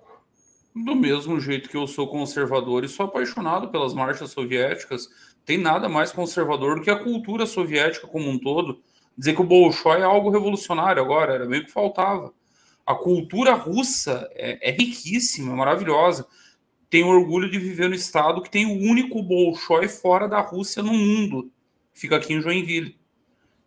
Do 0.74 0.96
mesmo 0.96 1.38
jeito 1.40 1.68
que 1.68 1.76
eu 1.76 1.86
sou 1.86 2.08
conservador 2.08 2.82
e 2.82 2.88
sou 2.88 3.06
apaixonado 3.06 3.68
pelas 3.68 3.94
marchas 3.94 4.32
soviéticas, 4.32 5.08
tem 5.44 5.56
nada 5.56 5.88
mais 5.88 6.10
conservador 6.10 6.76
do 6.76 6.82
que 6.82 6.90
a 6.90 6.98
cultura 6.98 7.46
soviética 7.46 8.08
como 8.08 8.28
um 8.28 8.36
todo. 8.36 8.82
Dizer 9.16 9.36
que 9.36 9.40
o 9.40 9.44
Bolshoi 9.44 10.00
é 10.00 10.02
algo 10.02 10.30
revolucionário 10.30 11.00
agora, 11.00 11.34
era 11.34 11.46
meio 11.46 11.64
que 11.64 11.70
faltava. 11.70 12.34
A 12.84 12.92
cultura 12.92 13.54
russa 13.54 14.28
é, 14.32 14.68
é 14.68 14.72
riquíssima, 14.72 15.52
é 15.52 15.56
maravilhosa. 15.56 16.26
Tenho 16.90 17.06
orgulho 17.06 17.48
de 17.48 17.58
viver 17.58 17.88
no 17.88 17.94
estado 17.94 18.42
que 18.42 18.50
tem 18.50 18.66
o 18.66 18.90
único 18.90 19.22
Bolshoi 19.22 19.86
fora 19.86 20.26
da 20.26 20.40
Rússia 20.40 20.82
no 20.82 20.92
mundo. 20.92 21.52
Fica 21.92 22.16
aqui 22.16 22.34
em 22.34 22.40
Joinville. 22.40 22.98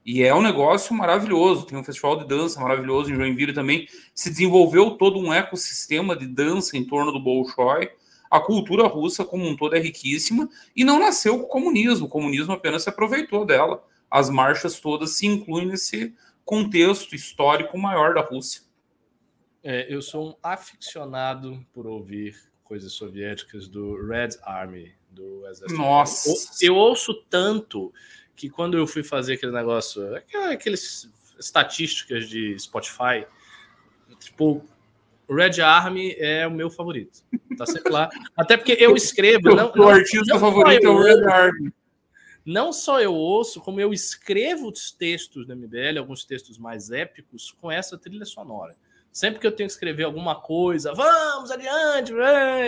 E 0.08 0.24
é 0.24 0.34
um 0.34 0.42
negócio 0.42 0.96
maravilhoso. 0.96 1.66
Tem 1.66 1.78
um 1.78 1.84
festival 1.84 2.18
de 2.18 2.26
dança 2.26 2.62
maravilhoso 2.62 3.12
em 3.12 3.16
Joinville 3.16 3.52
também. 3.52 3.90
Se 4.16 4.30
desenvolveu 4.30 4.92
todo 4.92 5.20
um 5.20 5.34
ecossistema 5.34 6.16
de 6.16 6.26
dança 6.26 6.78
em 6.78 6.86
torno 6.86 7.12
do 7.12 7.20
Bolshoi. 7.20 7.92
A 8.32 8.40
cultura 8.40 8.88
russa 8.88 9.26
como 9.26 9.46
um 9.46 9.54
todo 9.54 9.76
é 9.76 9.80
riquíssima 9.80 10.48
e 10.74 10.86
não 10.86 10.98
nasceu 10.98 11.38
com 11.40 11.44
o 11.44 11.50
comunismo. 11.50 12.06
O 12.06 12.10
comunismo 12.10 12.54
apenas 12.54 12.84
se 12.84 12.90
aproveitou 12.90 13.46
dela. 13.46 13.84
As 14.10 14.30
marchas 14.30 14.80
todas 14.80 15.18
se 15.18 15.28
incluem 15.28 15.68
nesse 15.68 16.16
contexto 16.46 17.14
histórico 17.14 17.78
maior 17.78 18.14
da 18.14 18.22
Rússia. 18.22 18.62
É, 19.62 19.94
eu 19.94 20.02
sou 20.02 20.30
um 20.30 20.36
aficionado 20.42 21.66
por 21.74 21.86
ouvir 21.86 22.34
coisas 22.64 22.94
soviéticas 22.94 23.68
do 23.68 24.08
Red 24.08 24.30
Army, 24.44 24.94
do 25.10 25.46
Exército. 25.48 25.78
Nossa! 25.78 26.30
Eu, 26.62 26.70
eu 26.70 26.76
ouço 26.76 27.14
tanto 27.30 27.92
que 28.38 28.50
quando 28.50 28.78
eu 28.78 28.86
fui 28.86 29.04
fazer 29.04 29.34
aquele 29.34 29.52
negócio, 29.52 30.16
aqueles 30.52 31.12
estatísticas 31.40 32.30
de 32.30 32.58
Spotify, 32.58 33.26
tipo, 34.20 34.64
Red 35.28 35.60
Army 35.60 36.16
é 36.20 36.46
o 36.48 36.52
meu 36.52 36.70
favorito. 36.70 37.24
Tá 37.58 37.66
sempre 37.66 37.92
lá. 37.92 38.08
Até 38.38 38.56
porque 38.56 38.78
eu 38.80 38.96
escrevo. 38.96 39.56
Não, 39.56 39.74
o 39.76 39.90
artista 39.90 40.36
não 40.36 40.40
favorito 40.40 40.86
é 40.86 40.90
o 40.90 41.02
Red 41.02 41.24
Army. 41.26 41.74
Não 42.46 42.72
só 42.72 43.02
eu 43.02 43.14
ouço, 43.14 43.60
como 43.60 43.82
eu 43.82 43.92
escrevo 43.92 44.72
os 44.72 44.92
textos 44.92 45.46
da 45.46 45.56
MBL, 45.56 45.98
alguns 45.98 46.24
textos 46.24 46.58
mais 46.58 46.92
épicos, 46.92 47.52
com 47.60 47.70
essa 47.70 47.98
trilha 47.98 48.24
sonora. 48.24 48.76
Sempre 49.12 49.42
que 49.42 49.48
eu 49.48 49.52
tenho 49.52 49.68
que 49.68 49.74
escrever 49.74 50.04
alguma 50.04 50.36
coisa, 50.36 50.94
vamos 50.94 51.50
adiante, 51.50 52.14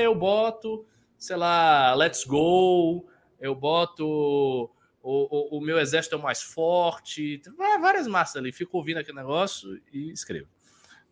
eu 0.01 0.15
boto, 0.15 0.86
sei 1.17 1.38
lá, 1.38 1.93
let's 1.93 2.26
go, 2.26 3.07
eu 3.39 3.55
boto 3.55 4.70
o, 5.02 5.56
o, 5.56 5.58
o 5.58 5.62
meu 5.62 5.80
exército 5.80 6.16
é 6.16 6.18
o 6.18 6.22
mais 6.22 6.41
forte, 6.41 7.41
várias 7.80 8.08
massas 8.08 8.38
ali. 8.38 8.52
Fico 8.52 8.78
ouvindo 8.78 8.97
aquele 8.97 9.18
negócio 9.18 9.82
e 9.91 10.12
escrevo. 10.12 10.47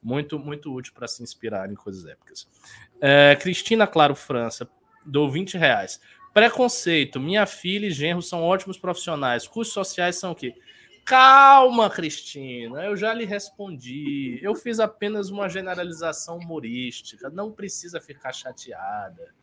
Muito, 0.02 0.38
muito 0.38 0.74
útil 0.74 0.94
para 0.94 1.08
se 1.08 1.24
inspirar 1.24 1.72
em 1.72 1.76
coisas 1.76 2.06
épicas. 2.06 2.48
É, 3.02 3.36
Cristina 3.36 3.88
Claro 3.88 4.16
França, 4.16 4.70
dou 5.06 5.30
20 5.30 5.58
reais. 5.58 6.00
Preconceito, 6.34 7.20
minha 7.20 7.46
filha 7.46 7.88
e 7.88 7.92
genro 7.92 8.22
são 8.22 8.44
ótimos 8.44 8.78
profissionais. 8.78 9.48
Custos 9.48 9.74
sociais 9.74 10.18
são 10.18 10.32
o 10.32 10.36
quê? 10.36 10.54
Calma, 11.04 11.90
Cristina, 11.90 12.84
eu 12.84 12.96
já 12.96 13.14
lhe 13.14 13.26
respondi. 13.26 14.40
Eu 14.42 14.54
fiz 14.54 14.80
apenas 14.80 15.30
uma 15.30 15.48
generalização 15.48 16.38
humorística. 16.38 17.30
Não 17.30 17.52
precisa 17.52 18.02
ficar 18.02 18.34
chateada. 18.34 19.34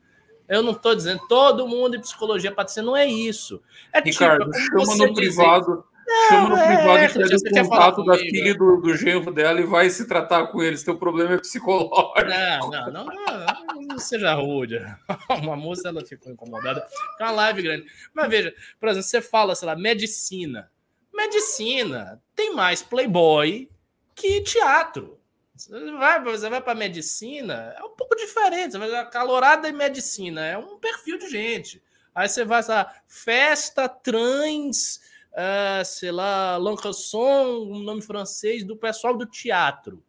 Eu 0.48 0.62
não 0.62 0.72
estou 0.72 0.94
dizendo 0.94 1.26
todo 1.28 1.66
mundo 1.66 1.96
em 1.96 2.00
psicologia 2.00 2.54
ser, 2.66 2.82
não 2.82 2.96
é 2.96 3.06
isso. 3.06 3.62
É 3.92 4.00
Ricardo, 4.00 4.50
tipo, 4.50 4.84
chama 4.84 5.06
no 5.06 5.14
privado. 5.14 5.84
chama 6.28 6.48
no 6.50 6.56
é, 6.56 6.76
privado 6.76 6.98
é, 6.98 7.04
e 7.04 7.12
pede 7.12 7.34
o 7.36 7.68
contato 7.68 8.04
da 8.04 8.14
filha 8.18 8.50
e 8.50 8.54
do, 8.54 8.76
do 8.76 8.94
genro 8.94 9.32
dela 9.32 9.60
e 9.60 9.64
vai 9.64 9.88
se 9.88 10.06
tratar 10.06 10.48
com 10.48 10.62
eles. 10.62 10.82
Teu 10.82 10.98
problema 10.98 11.34
é 11.34 11.38
psicológico. 11.38 12.28
Não, 12.28 12.70
não, 12.70 12.92
não, 12.92 13.04
não, 13.06 13.82
não 13.88 13.98
seja 13.98 14.34
rude. 14.34 14.78
Uma 15.42 15.56
moça 15.56 15.88
ela 15.88 16.04
ficou 16.04 16.30
incomodada. 16.30 16.86
É 17.18 17.24
uma 17.24 17.32
live 17.32 17.62
grande. 17.62 17.86
Mas 18.12 18.28
veja, 18.28 18.54
por 18.78 18.90
exemplo, 18.90 19.08
você 19.08 19.22
fala, 19.22 19.54
sei 19.54 19.66
lá, 19.66 19.74
medicina. 19.74 20.70
Medicina 21.12 22.20
tem 22.34 22.54
mais 22.54 22.82
playboy 22.82 23.70
que 24.14 24.42
teatro. 24.42 25.18
Você 25.56 25.92
vai, 25.92 26.22
você 26.22 26.48
vai 26.48 26.60
para 26.60 26.74
medicina, 26.74 27.74
é 27.78 27.82
um 27.84 27.90
pouco 27.90 28.16
diferente. 28.16 28.72
Você 28.72 28.78
vai 28.78 29.10
calorada 29.10 29.68
em 29.68 29.72
medicina, 29.72 30.44
é 30.44 30.58
um 30.58 30.78
perfil 30.78 31.18
de 31.18 31.28
gente. 31.28 31.82
Aí 32.14 32.28
você 32.28 32.44
vai, 32.44 32.62
lá, 32.66 32.92
festa 33.06 33.88
trans, 33.88 35.00
ah, 35.34 35.82
sei 35.84 36.10
lá, 36.10 36.56
Lancasson, 36.56 37.66
um 37.70 37.80
nome 37.80 38.02
francês, 38.02 38.64
do 38.64 38.76
pessoal 38.76 39.16
do 39.16 39.26
teatro. 39.26 40.02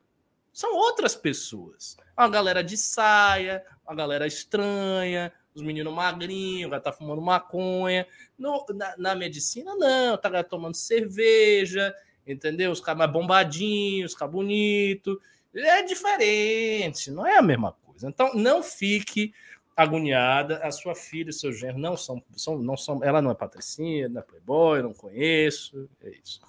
São 0.51 0.73
outras 0.75 1.15
pessoas. 1.15 1.97
Uma 2.17 2.29
galera 2.29 2.63
de 2.63 2.77
saia, 2.77 3.63
uma 3.85 3.95
galera 3.95 4.25
estranha, 4.25 5.31
os 5.53 5.61
meninos 5.61 5.93
magrinhos, 5.93 6.67
o 6.67 6.69
cara 6.71 6.81
tá 6.81 6.91
fumando 6.91 7.21
maconha. 7.21 8.07
No- 8.37 8.65
na, 8.73 8.95
na 8.97 9.15
medicina, 9.15 9.75
não, 9.75 10.17
tá 10.17 10.43
tomando 10.43 10.75
cerveja, 10.75 11.93
entendeu? 12.25 12.71
Os 12.71 12.79
caras 12.79 12.99
mais 12.99 13.11
bombadinhos, 13.11 14.13
os 14.13 14.17
caras 14.17 14.33
bonitos. 14.33 15.17
É 15.55 15.83
diferente, 15.83 17.09
não 17.11 17.25
é 17.25 17.37
a 17.37 17.41
mesma 17.41 17.71
coisa. 17.71 18.07
Então, 18.09 18.33
não 18.33 18.61
fique 18.61 19.33
agoniada. 19.75 20.57
A 20.59 20.71
sua 20.71 20.95
filha 20.95 21.29
e 21.29 21.33
seu 21.33 21.51
genro 21.51 21.77
não 21.77 21.97
são, 21.97 22.21
são, 22.35 22.57
não 22.57 22.77
são. 22.77 23.03
Ela 23.03 23.21
não 23.21 23.31
é 23.31 23.35
patricinha, 23.35 24.09
não 24.09 24.19
é 24.19 24.23
playboy, 24.23 24.81
não 24.81 24.93
conheço. 24.93 25.89
É 26.01 26.09
isso. 26.09 26.41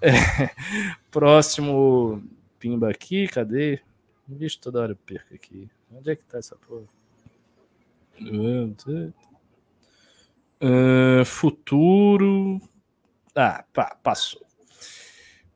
É, 0.00 0.10
próximo 1.10 2.22
pimba 2.58 2.90
aqui, 2.90 3.28
cadê? 3.28 3.80
Vixe, 4.26 4.58
toda 4.58 4.80
hora 4.80 4.92
eu 4.92 4.96
perco 4.96 5.34
aqui. 5.34 5.68
Onde 5.92 6.10
é 6.10 6.16
que 6.16 6.24
tá 6.24 6.38
essa 6.38 6.56
porra? 6.56 6.86
Ah, 10.60 11.24
futuro. 11.24 12.60
Ah, 13.34 13.64
pá, 13.72 13.96
passou. 14.02 14.46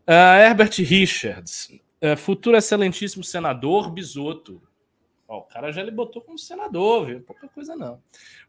Ah, 0.06 0.38
Herbert 0.38 0.72
Richards. 0.78 1.70
Ah, 2.00 2.16
futuro 2.16 2.56
excelentíssimo 2.56 3.24
senador 3.24 3.90
Bisoto. 3.90 4.62
Ó, 5.26 5.40
o 5.40 5.42
cara 5.42 5.70
já 5.70 5.82
ele 5.82 5.90
botou 5.90 6.22
como 6.22 6.38
senador, 6.38 7.06
viu? 7.06 7.20
Pouca 7.20 7.46
coisa 7.48 7.76
não. 7.76 8.00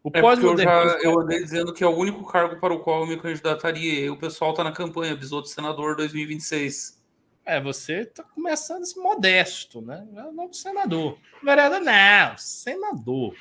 O 0.01 0.09
é 0.13 0.21
pós 0.21 0.41
eu, 0.41 0.57
já, 0.57 0.97
eu 1.01 1.19
andei 1.19 1.43
dizendo 1.43 1.73
que 1.73 1.83
é 1.83 1.87
o 1.87 1.95
único 1.95 2.25
cargo 2.25 2.57
para 2.59 2.73
o 2.73 2.79
qual 2.79 3.01
eu 3.01 3.07
me 3.07 3.19
candidataria. 3.19 4.05
E 4.05 4.09
o 4.09 4.17
pessoal 4.17 4.53
tá 4.53 4.63
na 4.63 4.71
campanha, 4.71 5.15
Bisoto 5.15 5.49
Senador 5.49 5.97
2026. 5.97 6.97
É, 7.45 7.59
você 7.59 8.05
tá 8.05 8.23
começando 8.23 8.83
esse 8.83 8.97
modesto, 8.97 9.81
né? 9.81 10.07
Não 10.33 10.53
senador. 10.53 11.17
Vereador, 11.43 11.81
não, 11.81 12.37
senador. 12.37 13.35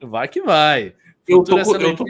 Vai 0.00 0.28
que 0.28 0.42
vai. 0.42 0.94
Eu 1.26 1.42
tô, 1.42 1.58
eu, 1.58 1.96
tô, 1.96 2.04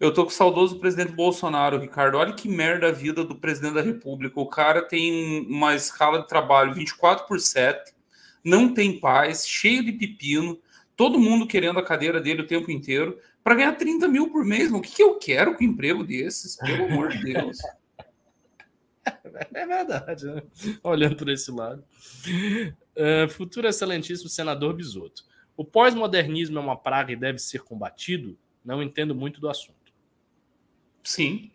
eu 0.00 0.12
tô 0.12 0.24
com 0.24 0.30
o 0.30 0.34
saudoso 0.34 0.78
presidente 0.78 1.12
Bolsonaro, 1.12 1.78
Ricardo. 1.78 2.16
Olha 2.16 2.32
que 2.32 2.48
merda 2.48 2.88
a 2.88 2.92
vida 2.92 3.24
do 3.24 3.34
presidente 3.34 3.74
da 3.74 3.82
República. 3.82 4.40
O 4.40 4.46
cara 4.46 4.82
tem 4.82 5.46
uma 5.48 5.74
escala 5.74 6.20
de 6.20 6.28
trabalho 6.28 6.74
24 6.74 7.26
por 7.26 7.40
7 7.40 7.98
não 8.44 8.72
tem 8.72 8.98
paz, 8.98 9.46
cheio 9.46 9.84
de 9.84 9.92
pepino, 9.92 10.58
todo 10.96 11.18
mundo 11.18 11.46
querendo 11.46 11.78
a 11.78 11.84
cadeira 11.84 12.20
dele 12.20 12.42
o 12.42 12.46
tempo 12.46 12.70
inteiro, 12.70 13.18
para 13.42 13.54
ganhar 13.54 13.72
30 13.74 14.08
mil 14.08 14.30
por 14.30 14.44
mês. 14.44 14.72
O 14.72 14.80
que, 14.80 14.96
que 14.96 15.02
eu 15.02 15.18
quero 15.18 15.54
com 15.54 15.64
um 15.64 15.68
emprego 15.68 16.04
desses? 16.04 16.56
Pelo 16.56 16.86
amor 16.86 17.10
de 17.10 17.22
Deus. 17.22 17.58
É 19.54 19.66
verdade, 19.66 20.26
né? 20.26 20.42
Olhando 20.82 21.16
por 21.16 21.30
esse 21.30 21.50
lado. 21.50 21.82
Uh, 22.94 23.26
futuro 23.30 23.66
excelentíssimo 23.66 24.28
senador 24.28 24.74
Bisoto. 24.74 25.24
O 25.56 25.64
pós-modernismo 25.64 26.58
é 26.58 26.60
uma 26.60 26.76
praga 26.76 27.12
e 27.12 27.16
deve 27.16 27.38
ser 27.38 27.62
combatido? 27.62 28.36
Não 28.62 28.82
entendo 28.82 29.14
muito 29.14 29.40
do 29.40 29.48
assunto. 29.48 29.77
Sim. 31.08 31.50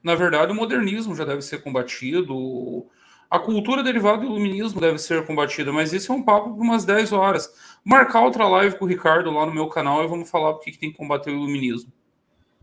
Na 0.00 0.14
verdade, 0.14 0.52
o 0.52 0.54
modernismo 0.54 1.16
já 1.16 1.24
deve 1.24 1.42
ser 1.42 1.60
combatido. 1.60 2.86
A 3.28 3.36
cultura 3.36 3.82
derivada 3.82 4.18
do 4.18 4.26
iluminismo 4.26 4.80
deve 4.80 4.98
ser 4.98 5.26
combatida, 5.26 5.72
mas 5.72 5.92
isso 5.92 6.12
é 6.12 6.14
um 6.14 6.22
papo 6.22 6.54
por 6.54 6.62
umas 6.62 6.84
10 6.84 7.12
horas. 7.12 7.52
Marcar 7.84 8.20
outra 8.20 8.46
live 8.46 8.78
com 8.78 8.84
o 8.84 8.88
Ricardo 8.88 9.28
lá 9.32 9.44
no 9.44 9.52
meu 9.52 9.68
canal 9.68 10.04
e 10.04 10.06
vamos 10.06 10.30
falar 10.30 10.54
porque 10.54 10.70
que 10.70 10.78
tem 10.78 10.92
que 10.92 10.96
combater 10.96 11.30
o 11.30 11.32
iluminismo. 11.32 11.92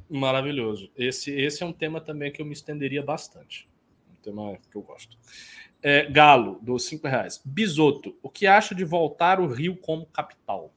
Maravilhoso. 0.10 0.90
Esse, 0.96 1.30
esse 1.32 1.62
é 1.62 1.66
um 1.66 1.74
tema 1.74 2.00
também 2.00 2.32
que 2.32 2.42
eu 2.42 2.46
me 2.46 2.54
estenderia 2.54 3.04
bastante. 3.04 3.68
Um 4.10 4.22
tema 4.22 4.58
que 4.72 4.78
eu 4.78 4.82
gosto. 4.82 5.18
É, 5.82 6.10
Galo, 6.10 6.58
dos 6.62 6.86
5 6.86 7.06
reais. 7.06 7.42
Bisoto, 7.44 8.16
o 8.24 8.30
que 8.30 8.48
acha 8.48 8.74
de 8.74 8.86
voltar 8.86 9.42
o 9.42 9.48
Rio 9.48 9.76
como 9.76 10.06
capital? 10.06 10.74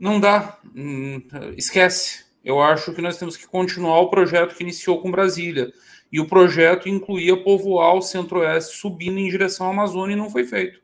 Não 0.00 0.18
dá. 0.18 0.58
Hum, 0.74 1.20
esquece. 1.58 2.25
Eu 2.46 2.60
acho 2.60 2.92
que 2.92 3.02
nós 3.02 3.18
temos 3.18 3.36
que 3.36 3.44
continuar 3.44 3.98
o 3.98 4.08
projeto 4.08 4.54
que 4.54 4.62
iniciou 4.62 5.02
com 5.02 5.10
Brasília 5.10 5.72
e 6.12 6.20
o 6.20 6.28
projeto 6.28 6.88
incluía 6.88 7.36
povoar 7.42 7.96
o 7.96 8.00
centro-oeste 8.00 8.76
subindo 8.76 9.18
em 9.18 9.28
direção 9.28 9.66
à 9.66 9.70
Amazônia 9.70 10.14
e 10.14 10.16
não 10.16 10.30
foi 10.30 10.44
feito. 10.44 10.80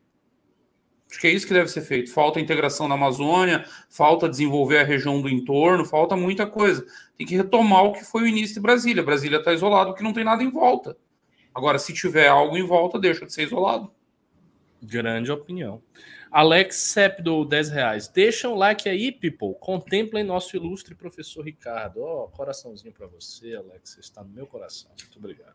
Acho 1.08 1.20
que 1.20 1.28
é 1.28 1.30
isso 1.30 1.46
que 1.46 1.54
deve 1.54 1.68
ser 1.68 1.82
feito. 1.82 2.12
Falta 2.12 2.40
integração 2.40 2.88
na 2.88 2.96
Amazônia, 2.96 3.64
falta 3.88 4.28
desenvolver 4.28 4.78
a 4.78 4.82
região 4.82 5.22
do 5.22 5.28
entorno, 5.28 5.84
falta 5.84 6.16
muita 6.16 6.48
coisa. 6.48 6.84
Tem 7.16 7.24
que 7.24 7.36
retomar 7.36 7.84
o 7.84 7.92
que 7.92 8.04
foi 8.04 8.22
o 8.22 8.26
início 8.26 8.56
de 8.56 8.60
Brasília. 8.60 9.00
Brasília 9.00 9.38
está 9.38 9.52
isolado 9.52 9.90
porque 9.90 10.02
não 10.02 10.12
tem 10.12 10.24
nada 10.24 10.42
em 10.42 10.50
volta. 10.50 10.96
Agora, 11.54 11.78
se 11.78 11.92
tiver 11.92 12.26
algo 12.26 12.56
em 12.56 12.66
volta, 12.66 12.98
deixa 12.98 13.24
de 13.24 13.32
ser 13.32 13.44
isolado. 13.44 13.88
Grande 14.82 15.30
opinião. 15.30 15.80
Alex 16.32 16.76
Sepdo, 16.76 17.44
10 17.44 17.68
reais. 17.68 18.08
Deixa 18.08 18.48
um 18.48 18.54
like 18.54 18.88
aí, 18.88 19.12
people. 19.12 19.54
Contemplem 19.60 20.24
nosso 20.24 20.56
ilustre 20.56 20.94
professor 20.94 21.44
Ricardo. 21.44 22.00
Ó, 22.00 22.24
oh, 22.24 22.28
coraçãozinho 22.28 22.92
para 22.92 23.06
você, 23.06 23.54
Alex. 23.54 23.90
Você 23.90 24.00
está 24.00 24.24
no 24.24 24.30
meu 24.30 24.46
coração. 24.46 24.90
Muito 24.98 25.18
obrigado. 25.18 25.54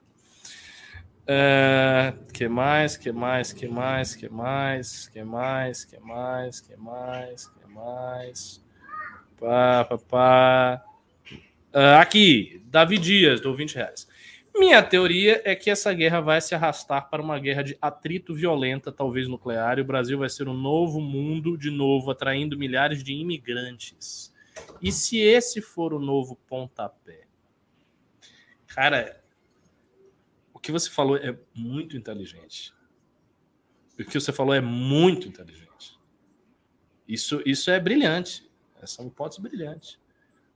Uh, 1.24 2.32
que 2.32 2.48
mais, 2.48 2.95
que 2.95 3.12
mais, 3.12 3.52
que 3.52 3.68
mais, 3.68 4.16
que 4.16 4.30
mais, 4.30 5.10
que 5.10 5.24
mais, 5.24 5.84
que 5.84 5.99
mais, 5.99 6.62
que 6.62 6.78
mais, 6.78 7.48
que 7.48 7.68
mais. 7.68 8.64
Pá, 9.40 9.84
pá, 9.84 9.98
pá. 9.98 10.86
Uh, 11.74 11.99
aqui, 11.99 12.64
Davi 12.68 12.99
Dias, 12.99 13.41
do 13.41 13.54
20 13.56 13.76
reais. 13.76 14.08
Minha 14.58 14.82
teoria 14.82 15.40
é 15.46 15.56
que 15.56 15.70
essa 15.70 15.94
guerra 15.94 16.20
vai 16.20 16.42
se 16.42 16.56
arrastar 16.56 17.10
para 17.10 17.22
uma 17.22 17.38
guerra 17.38 17.62
de 17.62 17.78
atrito 17.80 18.34
violenta, 18.34 18.92
talvez 18.92 19.28
nuclear, 19.28 19.78
e 19.78 19.82
o 19.82 19.86
Brasil 19.86 20.18
vai 20.18 20.30
ser 20.30 20.48
um 20.48 20.54
novo 20.54 21.00
mundo, 21.00 21.56
de 21.56 21.70
novo, 21.70 22.10
atraindo 22.10 22.58
milhares 22.58 23.04
de 23.04 23.14
imigrantes. 23.14 24.34
E 24.82 24.92
se 24.92 25.20
esse 25.20 25.62
for 25.62 25.94
o 25.94 26.00
novo 26.00 26.36
pontapé? 26.48 27.28
Cara, 28.66 29.24
o 30.52 30.60
que 30.60 30.72
você 30.72 30.90
falou 30.90 31.18
é 31.18 31.38
muito 31.54 31.96
inteligente. 31.96 32.74
O 34.00 34.04
que 34.04 34.20
você 34.20 34.34
falou 34.34 34.56
é 34.56 34.62
muito 34.62 35.28
inteligente. 35.28 36.00
Isso, 37.08 37.44
isso 37.46 37.70
é 37.70 37.80
brilhante. 37.80 38.50
Essa 38.82 39.02
é 39.02 39.06
uma 39.06 39.12
hipótese 39.12 39.40
brilhante. 39.40 40.00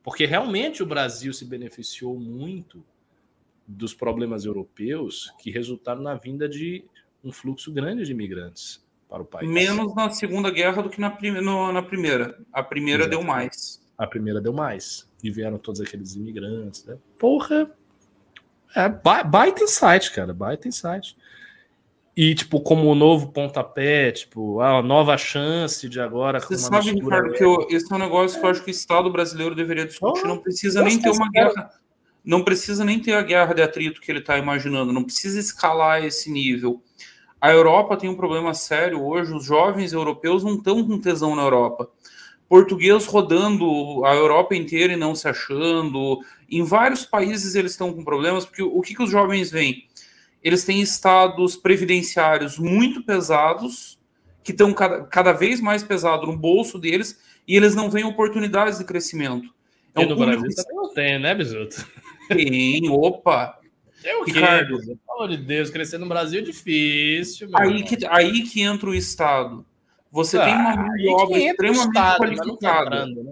Porque 0.01 0.25
realmente 0.25 0.81
o 0.81 0.87
Brasil 0.87 1.31
se 1.33 1.45
beneficiou 1.45 2.19
muito 2.19 2.83
dos 3.71 3.93
problemas 3.93 4.45
europeus 4.45 5.33
que 5.39 5.51
resultaram 5.51 6.01
na 6.01 6.15
vinda 6.15 6.47
de 6.47 6.83
um 7.23 7.31
fluxo 7.31 7.71
grande 7.71 8.03
de 8.03 8.11
imigrantes 8.11 8.83
para 9.09 9.21
o 9.21 9.25
país. 9.25 9.49
Menos 9.49 9.93
na 9.95 10.09
Segunda 10.09 10.49
Guerra 10.49 10.81
do 10.81 10.89
que 10.89 10.99
na, 10.99 11.09
prim 11.09 11.31
no, 11.31 11.71
na 11.71 11.81
Primeira. 11.81 12.37
A 12.51 12.63
Primeira 12.63 13.03
Exatamente. 13.03 13.25
deu 13.25 13.35
mais. 13.35 13.81
A 13.97 14.07
Primeira 14.07 14.41
deu 14.41 14.53
mais. 14.53 15.09
E 15.23 15.29
vieram 15.29 15.57
todos 15.57 15.81
aqueles 15.81 16.15
imigrantes. 16.15 16.85
Né? 16.85 16.97
Porra! 17.19 17.69
É, 18.75 18.87
baita 18.89 19.63
insight, 19.63 20.11
cara. 20.11 20.33
Baita 20.33 20.67
insight. 20.67 21.15
E, 22.15 22.35
tipo, 22.35 22.59
como 22.59 22.89
o 22.89 22.95
novo 22.95 23.31
pontapé, 23.31 24.11
tipo, 24.11 24.59
a 24.59 24.81
nova 24.81 25.17
chance 25.17 25.87
de 25.87 25.99
agora. 25.99 26.39
Você 26.39 26.57
sabe, 26.57 26.91
Ricardo, 26.91 27.33
que 27.33 27.43
eu, 27.43 27.67
esse 27.69 27.91
é 27.91 27.95
um 27.95 27.99
negócio 27.99 28.39
que 28.39 28.45
eu 28.45 28.49
acho 28.49 28.63
que 28.63 28.69
o 28.69 28.71
Estado 28.71 29.09
brasileiro 29.11 29.55
deveria 29.55 29.85
discutir. 29.85 30.25
Não 30.25 30.37
precisa 30.37 30.83
nem 30.83 30.99
ter 30.99 31.09
uma 31.09 31.29
guerra 31.29 31.69
não 32.23 32.43
precisa 32.43 32.85
nem 32.85 32.99
ter 32.99 33.13
a 33.13 33.21
guerra 33.21 33.53
de 33.53 33.61
atrito 33.61 34.01
que 34.01 34.11
ele 34.11 34.19
está 34.19 34.37
imaginando, 34.37 34.93
não 34.93 35.03
precisa 35.03 35.39
escalar 35.39 36.03
esse 36.03 36.31
nível. 36.31 36.81
A 37.39 37.51
Europa 37.51 37.97
tem 37.97 38.09
um 38.09 38.15
problema 38.15 38.53
sério 38.53 39.03
hoje, 39.03 39.33
os 39.33 39.43
jovens 39.43 39.93
europeus 39.93 40.43
não 40.43 40.55
estão 40.55 40.85
com 40.85 40.99
tesão 40.99 41.35
na 41.35 41.41
Europa. 41.41 41.89
Português 42.47 43.05
rodando 43.05 44.05
a 44.05 44.13
Europa 44.13 44.53
inteira 44.53 44.93
e 44.93 44.97
não 44.97 45.15
se 45.15 45.27
achando. 45.27 46.19
Em 46.49 46.63
vários 46.63 47.05
países 47.05 47.55
eles 47.55 47.71
estão 47.71 47.93
com 47.93 48.03
problemas, 48.03 48.45
porque 48.45 48.61
o 48.61 48.81
que, 48.81 48.93
que 48.93 49.01
os 49.01 49.09
jovens 49.09 49.49
veem? 49.49 49.87
Eles 50.43 50.65
têm 50.65 50.81
estados 50.81 51.55
previdenciários 51.55 52.59
muito 52.59 53.03
pesados, 53.03 53.97
que 54.43 54.51
estão 54.51 54.73
cada, 54.73 55.03
cada 55.05 55.31
vez 55.31 55.61
mais 55.61 55.81
pesados 55.81 56.27
no 56.27 56.35
bolso 56.35 56.77
deles, 56.77 57.19
e 57.47 57.55
eles 57.55 57.73
não 57.73 57.89
veem 57.89 58.05
oportunidades 58.05 58.79
de 58.79 58.85
crescimento. 58.85 59.49
É 59.95 60.01
um 60.01 60.03
e 60.03 60.05
no 60.07 60.15
Brasil 60.15 60.49
também 60.55 60.75
não 60.75 60.93
tem, 60.93 61.19
né, 61.19 61.33
Bisuto? 61.33 61.87
Tem, 62.35 62.89
opa. 62.89 63.59
É 64.03 64.15
o 64.15 64.23
Ricardo, 64.23 64.79
pelo 64.79 64.99
amor 65.09 65.29
de 65.29 65.37
Deus, 65.37 65.69
crescer 65.69 65.97
no 65.97 66.07
Brasil 66.07 66.39
é 66.39 66.43
difícil. 66.43 67.49
Aí 67.53 67.83
que, 67.83 68.05
aí 68.07 68.43
que 68.43 68.61
entra 68.61 68.89
o 68.89 68.95
Estado. 68.95 69.65
Você 70.11 70.37
ah, 70.37 70.45
tem 70.45 70.55
uma 70.55 70.75
mão 70.75 70.95
de 70.95 71.07
obra 71.07 71.37
extremamente 71.37 71.87
estado, 71.87 72.17
qualificada. 72.17 72.95
Entrando, 72.95 73.23
né? 73.23 73.31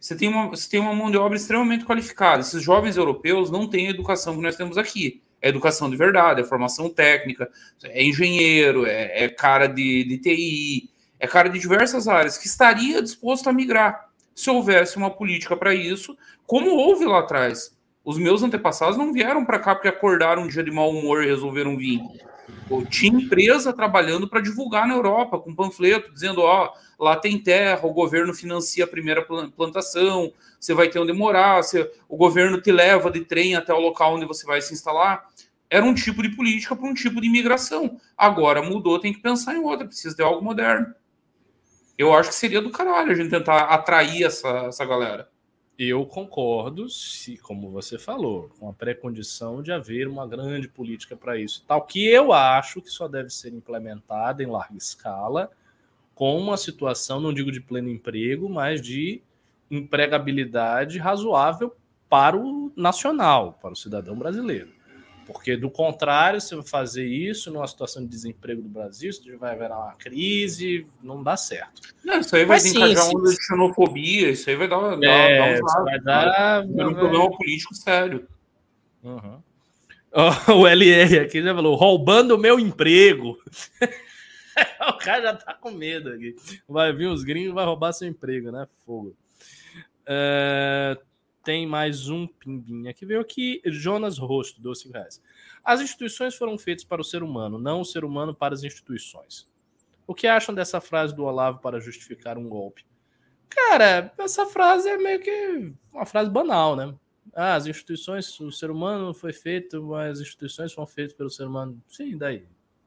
Você 0.00 0.16
tem, 0.16 0.28
uma, 0.28 0.48
você 0.48 0.68
tem 0.68 0.80
uma 0.80 0.94
mão 0.94 1.10
de 1.10 1.16
obra 1.16 1.36
extremamente 1.36 1.84
qualificada. 1.84 2.40
Esses 2.40 2.62
jovens 2.62 2.96
europeus 2.96 3.50
não 3.50 3.66
têm 3.66 3.86
a 3.86 3.90
educação 3.90 4.36
que 4.36 4.42
nós 4.42 4.56
temos 4.56 4.76
aqui. 4.76 5.22
É 5.40 5.48
educação 5.48 5.88
de 5.88 5.96
verdade, 5.96 6.40
é 6.40 6.44
formação 6.44 6.88
técnica, 6.88 7.50
é 7.82 8.02
engenheiro, 8.02 8.86
é, 8.86 9.24
é 9.24 9.28
cara 9.28 9.66
de, 9.66 10.04
de 10.04 10.18
TI, 10.18 10.90
é 11.20 11.26
cara 11.26 11.48
de 11.48 11.58
diversas 11.58 12.08
áreas 12.08 12.38
que 12.38 12.46
estaria 12.46 13.02
disposto 13.02 13.48
a 13.48 13.52
migrar 13.52 14.08
se 14.34 14.50
houvesse 14.50 14.96
uma 14.96 15.10
política 15.10 15.56
para 15.56 15.74
isso, 15.74 16.16
como 16.46 16.70
houve 16.70 17.04
lá 17.04 17.20
atrás. 17.20 17.74
Os 18.04 18.18
meus 18.18 18.42
antepassados 18.42 18.98
não 18.98 19.12
vieram 19.12 19.44
para 19.44 19.58
cá 19.58 19.74
porque 19.74 19.88
acordaram 19.88 20.42
um 20.42 20.48
dia 20.48 20.62
de 20.62 20.70
mau 20.70 20.90
humor 20.90 21.24
e 21.24 21.26
resolveram 21.26 21.76
vir. 21.76 22.02
Eu 22.70 22.84
tinha 22.84 23.18
empresa 23.18 23.72
trabalhando 23.72 24.28
para 24.28 24.40
divulgar 24.40 24.86
na 24.86 24.94
Europa, 24.94 25.38
com 25.38 25.54
panfleto, 25.54 26.12
dizendo: 26.12 26.42
ó, 26.42 26.72
lá 26.98 27.16
tem 27.16 27.38
terra, 27.38 27.86
o 27.86 27.92
governo 27.92 28.34
financia 28.34 28.84
a 28.84 28.88
primeira 28.88 29.22
plantação, 29.22 30.32
você 30.60 30.74
vai 30.74 30.88
ter 30.88 30.98
onde 30.98 31.12
morar, 31.12 31.62
você, 31.62 31.90
o 32.08 32.16
governo 32.16 32.60
te 32.60 32.70
leva 32.70 33.10
de 33.10 33.24
trem 33.24 33.54
até 33.54 33.72
o 33.72 33.80
local 33.80 34.16
onde 34.16 34.26
você 34.26 34.46
vai 34.46 34.60
se 34.60 34.74
instalar. 34.74 35.26
Era 35.70 35.84
um 35.84 35.94
tipo 35.94 36.22
de 36.22 36.28
política 36.28 36.76
para 36.76 36.86
um 36.86 36.94
tipo 36.94 37.20
de 37.20 37.26
imigração. 37.26 37.98
Agora 38.16 38.62
mudou, 38.62 38.98
tem 38.98 39.12
que 39.12 39.20
pensar 39.20 39.54
em 39.54 39.60
outra, 39.60 39.86
precisa 39.86 40.14
de 40.14 40.22
algo 40.22 40.44
moderno. 40.44 40.94
Eu 41.96 42.12
acho 42.12 42.28
que 42.28 42.34
seria 42.34 42.60
do 42.60 42.70
caralho 42.70 43.12
a 43.12 43.14
gente 43.14 43.30
tentar 43.30 43.62
atrair 43.64 44.24
essa, 44.24 44.48
essa 44.66 44.84
galera. 44.84 45.28
Eu 45.76 46.06
concordo, 46.06 46.88
se, 46.88 47.36
como 47.38 47.70
você 47.70 47.98
falou, 47.98 48.48
com 48.60 48.68
a 48.68 48.72
pré-condição 48.72 49.60
de 49.60 49.72
haver 49.72 50.06
uma 50.06 50.26
grande 50.26 50.68
política 50.68 51.16
para 51.16 51.36
isso. 51.36 51.64
Tal 51.66 51.82
que 51.82 52.06
eu 52.06 52.32
acho 52.32 52.80
que 52.80 52.88
só 52.88 53.08
deve 53.08 53.30
ser 53.30 53.52
implementada 53.52 54.42
em 54.42 54.46
larga 54.46 54.76
escala, 54.76 55.50
com 56.14 56.38
uma 56.38 56.56
situação, 56.56 57.18
não 57.18 57.34
digo 57.34 57.50
de 57.50 57.60
pleno 57.60 57.88
emprego, 57.88 58.48
mas 58.48 58.80
de 58.80 59.20
empregabilidade 59.68 60.98
razoável 60.98 61.74
para 62.08 62.36
o 62.36 62.72
nacional, 62.76 63.58
para 63.60 63.72
o 63.72 63.76
cidadão 63.76 64.16
brasileiro. 64.16 64.72
Porque, 65.26 65.56
do 65.56 65.70
contrário, 65.70 66.40
se 66.40 66.54
você 66.54 66.68
fazer 66.68 67.06
isso 67.06 67.50
numa 67.50 67.66
situação 67.66 68.02
de 68.02 68.08
desemprego 68.08 68.60
do 68.60 68.68
Brasil, 68.68 69.10
vai 69.38 69.52
haver 69.52 69.70
uma 69.70 69.94
crise, 69.94 70.86
não 71.02 71.22
dá 71.22 71.36
certo. 71.36 71.80
Não, 72.04 72.18
isso 72.18 72.36
aí 72.36 72.44
vai 72.44 72.56
Mas, 72.56 72.64
desencadear 72.64 73.04
sim, 73.04 73.16
uma 73.16 73.30
de 73.30 73.42
xenofobia, 73.42 74.30
isso 74.30 74.50
aí 74.50 74.56
vai 74.56 74.68
dar, 74.68 74.96
dar, 74.96 75.06
é, 75.06 75.38
dar 75.60 75.80
um, 75.80 75.84
vai 75.84 76.00
dar, 76.00 76.66
vai, 76.66 76.86
um 76.86 76.94
problema 76.94 77.30
político 77.36 77.74
sério. 77.74 78.26
Uhum. 79.02 79.40
Oh, 80.12 80.52
o 80.62 80.66
LR 80.68 81.20
aqui 81.20 81.42
já 81.42 81.54
falou, 81.54 81.74
roubando 81.74 82.36
o 82.36 82.38
meu 82.38 82.60
emprego. 82.60 83.38
o 84.88 84.98
cara 84.98 85.22
já 85.22 85.34
tá 85.34 85.54
com 85.54 85.70
medo 85.70 86.10
aqui. 86.10 86.36
Vai 86.68 86.92
vir 86.92 87.08
os 87.08 87.24
gringos, 87.24 87.54
vai 87.54 87.64
roubar 87.64 87.92
seu 87.92 88.06
emprego, 88.06 88.52
né? 88.52 88.68
Fogo. 88.84 89.16
Uh, 90.04 91.00
tem 91.44 91.66
mais 91.66 92.08
um 92.08 92.26
pimbinha 92.26 92.94
que 92.94 93.04
veio 93.04 93.20
aqui. 93.20 93.60
Jonas 93.66 94.18
Rosto, 94.18 94.60
12 94.60 94.90
reais. 94.90 95.22
As 95.62 95.80
instituições 95.80 96.34
foram 96.34 96.56
feitas 96.56 96.84
para 96.84 97.00
o 97.00 97.04
ser 97.04 97.22
humano, 97.22 97.58
não 97.58 97.80
o 97.80 97.84
ser 97.84 98.04
humano 98.04 98.34
para 98.34 98.54
as 98.54 98.64
instituições. 98.64 99.46
O 100.06 100.14
que 100.14 100.26
acham 100.26 100.54
dessa 100.54 100.80
frase 100.80 101.14
do 101.14 101.24
Olavo 101.24 101.60
para 101.60 101.80
justificar 101.80 102.38
um 102.38 102.48
golpe? 102.48 102.84
Cara, 103.48 104.12
essa 104.18 104.46
frase 104.46 104.88
é 104.88 104.96
meio 104.96 105.20
que 105.20 105.72
uma 105.92 106.06
frase 106.06 106.30
banal, 106.30 106.74
né? 106.74 106.94
Ah, 107.34 107.54
as 107.54 107.66
instituições, 107.66 108.38
o 108.40 108.50
ser 108.50 108.70
humano 108.70 109.14
foi 109.14 109.32
feito, 109.32 109.82
mas 109.82 110.18
as 110.18 110.20
instituições 110.20 110.72
foram 110.72 110.86
feitas 110.86 111.16
pelo 111.16 111.30
ser 111.30 111.46
humano. 111.46 111.80
Sim, 111.88 112.16
daí. 112.16 112.46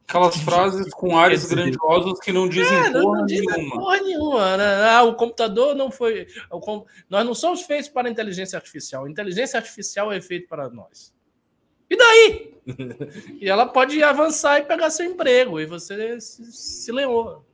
Aquelas 0.09 0.37
frases 0.37 0.93
com 0.93 1.17
áreas 1.17 1.45
grandiosos 1.45 2.19
que 2.21 2.31
não 2.31 2.47
dizem 2.47 2.77
é, 2.77 2.91
porra 2.91 3.19
não 3.19 3.25
nenhuma. 3.25 3.77
Porra 3.77 4.01
nenhuma. 4.01 4.57
Né? 4.57 4.89
Ah, 4.89 5.03
o 5.03 5.15
computador 5.15 5.75
não 5.75 5.91
foi. 5.91 6.27
Nós 7.09 7.25
não 7.25 7.33
somos 7.33 7.63
feitos 7.63 7.89
para 7.89 8.09
inteligência 8.09 8.55
artificial. 8.55 9.03
A 9.03 9.09
inteligência 9.09 9.57
artificial 9.57 10.11
é 10.11 10.21
feita 10.21 10.47
para 10.47 10.69
nós. 10.69 11.13
E 11.89 11.97
daí? 11.97 12.53
e 13.41 13.49
ela 13.49 13.65
pode 13.65 14.01
avançar 14.01 14.59
e 14.59 14.65
pegar 14.65 14.89
seu 14.91 15.05
emprego. 15.05 15.59
E 15.59 15.65
você 15.65 16.19
se, 16.21 16.53
se 16.53 16.91
leou. 16.91 17.45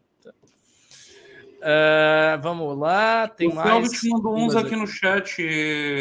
Uh, 1.64 2.42
vamos 2.42 2.78
lá, 2.78 3.26
tem 3.26 3.48
o 3.48 3.56
mais. 3.56 4.04
O 4.04 4.10
mandou 4.10 4.36
uns 4.36 4.54
aqui 4.54 4.76
no 4.76 4.86
chat, 4.86 5.42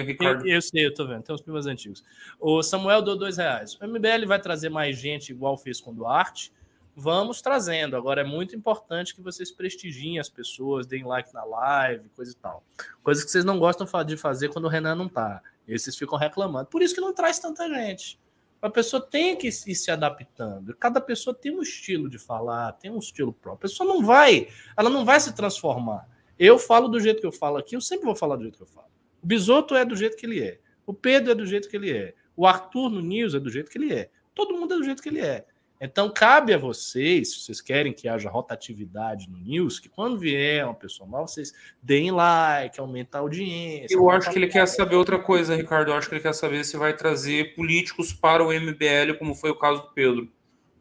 Ricardo. 0.04 0.44
Eu, 0.44 0.56
eu, 0.56 0.62
sei, 0.62 0.86
eu 0.86 0.92
tô 0.92 1.06
vendo, 1.06 1.22
tem 1.22 1.32
uns 1.32 1.40
primos 1.40 1.68
antigos. 1.68 2.02
O 2.40 2.64
Samuel 2.64 3.00
deu 3.00 3.16
dois 3.16 3.36
reais. 3.36 3.78
O 3.80 3.86
MBL 3.86 4.26
vai 4.26 4.40
trazer 4.40 4.70
mais 4.70 4.98
gente 4.98 5.30
igual 5.30 5.56
fez 5.56 5.80
com 5.80 5.92
o 5.92 5.94
Duarte? 5.94 6.52
Vamos 6.96 7.40
trazendo. 7.40 7.96
Agora 7.96 8.22
é 8.22 8.24
muito 8.24 8.56
importante 8.56 9.14
que 9.14 9.22
vocês 9.22 9.52
prestigiem 9.52 10.18
as 10.18 10.28
pessoas, 10.28 10.84
deem 10.84 11.04
like 11.04 11.32
na 11.32 11.44
live, 11.44 12.08
coisa 12.08 12.32
e 12.32 12.34
tal. 12.34 12.64
Coisa 13.00 13.24
que 13.24 13.30
vocês 13.30 13.44
não 13.44 13.60
gostam 13.60 13.86
de 14.04 14.16
fazer 14.16 14.48
quando 14.48 14.64
o 14.64 14.68
Renan 14.68 14.96
não 14.96 15.08
tá. 15.08 15.40
Esses 15.66 15.96
ficam 15.96 16.18
reclamando. 16.18 16.66
Por 16.66 16.82
isso 16.82 16.92
que 16.92 17.00
não 17.00 17.14
traz 17.14 17.38
tanta 17.38 17.68
gente. 17.68 18.18
A 18.62 18.70
pessoa 18.70 19.04
tem 19.04 19.36
que 19.36 19.48
ir 19.48 19.74
se 19.74 19.90
adaptando. 19.90 20.74
Cada 20.76 21.00
pessoa 21.00 21.34
tem 21.34 21.50
um 21.50 21.60
estilo 21.60 22.08
de 22.08 22.16
falar, 22.16 22.72
tem 22.74 22.92
um 22.92 22.98
estilo 22.98 23.32
próprio. 23.32 23.66
A 23.66 23.68
pessoa 23.68 23.88
não 23.88 24.04
vai, 24.04 24.46
ela 24.76 24.88
não 24.88 25.04
vai 25.04 25.18
se 25.18 25.34
transformar. 25.34 26.08
Eu 26.38 26.60
falo 26.60 26.86
do 26.86 27.00
jeito 27.00 27.20
que 27.20 27.26
eu 27.26 27.32
falo 27.32 27.56
aqui, 27.56 27.74
eu 27.74 27.80
sempre 27.80 28.04
vou 28.04 28.14
falar 28.14 28.36
do 28.36 28.42
jeito 28.42 28.56
que 28.56 28.62
eu 28.62 28.68
falo. 28.68 28.86
O 29.20 29.26
Bisoto 29.26 29.74
é 29.74 29.84
do 29.84 29.96
jeito 29.96 30.16
que 30.16 30.24
ele 30.24 30.40
é. 30.40 30.60
O 30.86 30.94
Pedro 30.94 31.32
é 31.32 31.34
do 31.34 31.44
jeito 31.44 31.68
que 31.68 31.76
ele 31.76 31.90
é. 31.90 32.14
O 32.36 32.46
Arthur 32.46 32.88
no 32.88 33.00
News 33.00 33.34
é 33.34 33.40
do 33.40 33.50
jeito 33.50 33.68
que 33.68 33.78
ele 33.78 33.92
é. 33.92 34.10
Todo 34.32 34.54
mundo 34.54 34.74
é 34.74 34.76
do 34.76 34.84
jeito 34.84 35.02
que 35.02 35.08
ele 35.08 35.20
é. 35.20 35.44
Então, 35.84 36.08
cabe 36.08 36.54
a 36.54 36.58
vocês, 36.58 37.32
se 37.32 37.40
vocês 37.40 37.60
querem 37.60 37.92
que 37.92 38.06
haja 38.06 38.30
rotatividade 38.30 39.28
no 39.28 39.36
News, 39.36 39.80
que 39.80 39.88
quando 39.88 40.16
vier 40.16 40.64
uma 40.64 40.76
pessoa 40.76 41.08
nova, 41.08 41.26
vocês 41.26 41.52
deem 41.82 42.12
like, 42.12 42.78
aumentar 42.78 43.18
a 43.18 43.22
audiência. 43.22 43.92
Eu 43.92 44.08
acho 44.08 44.30
que 44.30 44.38
ele 44.38 44.46
quer 44.46 44.64
saber 44.68 44.94
outra 44.94 45.18
coisa, 45.18 45.56
Ricardo. 45.56 45.90
Eu 45.90 45.96
acho 45.96 46.08
que 46.08 46.14
ele 46.14 46.22
quer 46.22 46.34
saber 46.34 46.64
se 46.64 46.76
vai 46.76 46.96
trazer 46.96 47.56
políticos 47.56 48.12
para 48.12 48.44
o 48.44 48.52
MBL, 48.52 49.18
como 49.18 49.34
foi 49.34 49.50
o 49.50 49.58
caso 49.58 49.82
do 49.82 49.88
Pedro. 49.88 50.32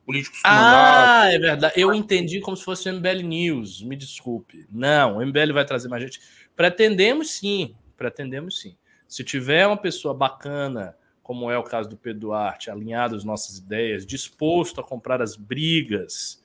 Políticos 0.06 0.40
com 0.40 0.48
Ah, 0.48 1.24
é 1.32 1.40
verdade. 1.40 1.74
Eu 1.76 1.96
entendi 1.96 2.40
como 2.40 2.56
se 2.56 2.64
fosse 2.64 2.88
o 2.88 2.94
MBL 2.94 3.24
News. 3.24 3.82
Me 3.82 3.96
desculpe. 3.96 4.68
Não, 4.72 5.18
o 5.18 5.26
MBL 5.26 5.52
vai 5.52 5.66
trazer 5.66 5.88
mais 5.88 6.04
gente. 6.04 6.20
Pretendemos 6.56 7.32
sim. 7.32 7.76
Pretendemos 7.98 8.62
sim. 8.62 8.78
Se 9.08 9.24
tiver 9.24 9.66
uma 9.66 9.78
pessoa 9.78 10.14
bacana 10.14 10.96
como 11.32 11.50
é 11.50 11.58
o 11.58 11.64
caso 11.64 11.88
do 11.88 11.96
Pedro 11.96 12.20
Duarte, 12.20 12.70
alinhado 12.70 13.16
às 13.16 13.24
nossas 13.24 13.58
ideias, 13.58 14.06
disposto 14.06 14.82
a 14.82 14.84
comprar 14.84 15.22
as 15.22 15.38
brigas, 15.38 16.44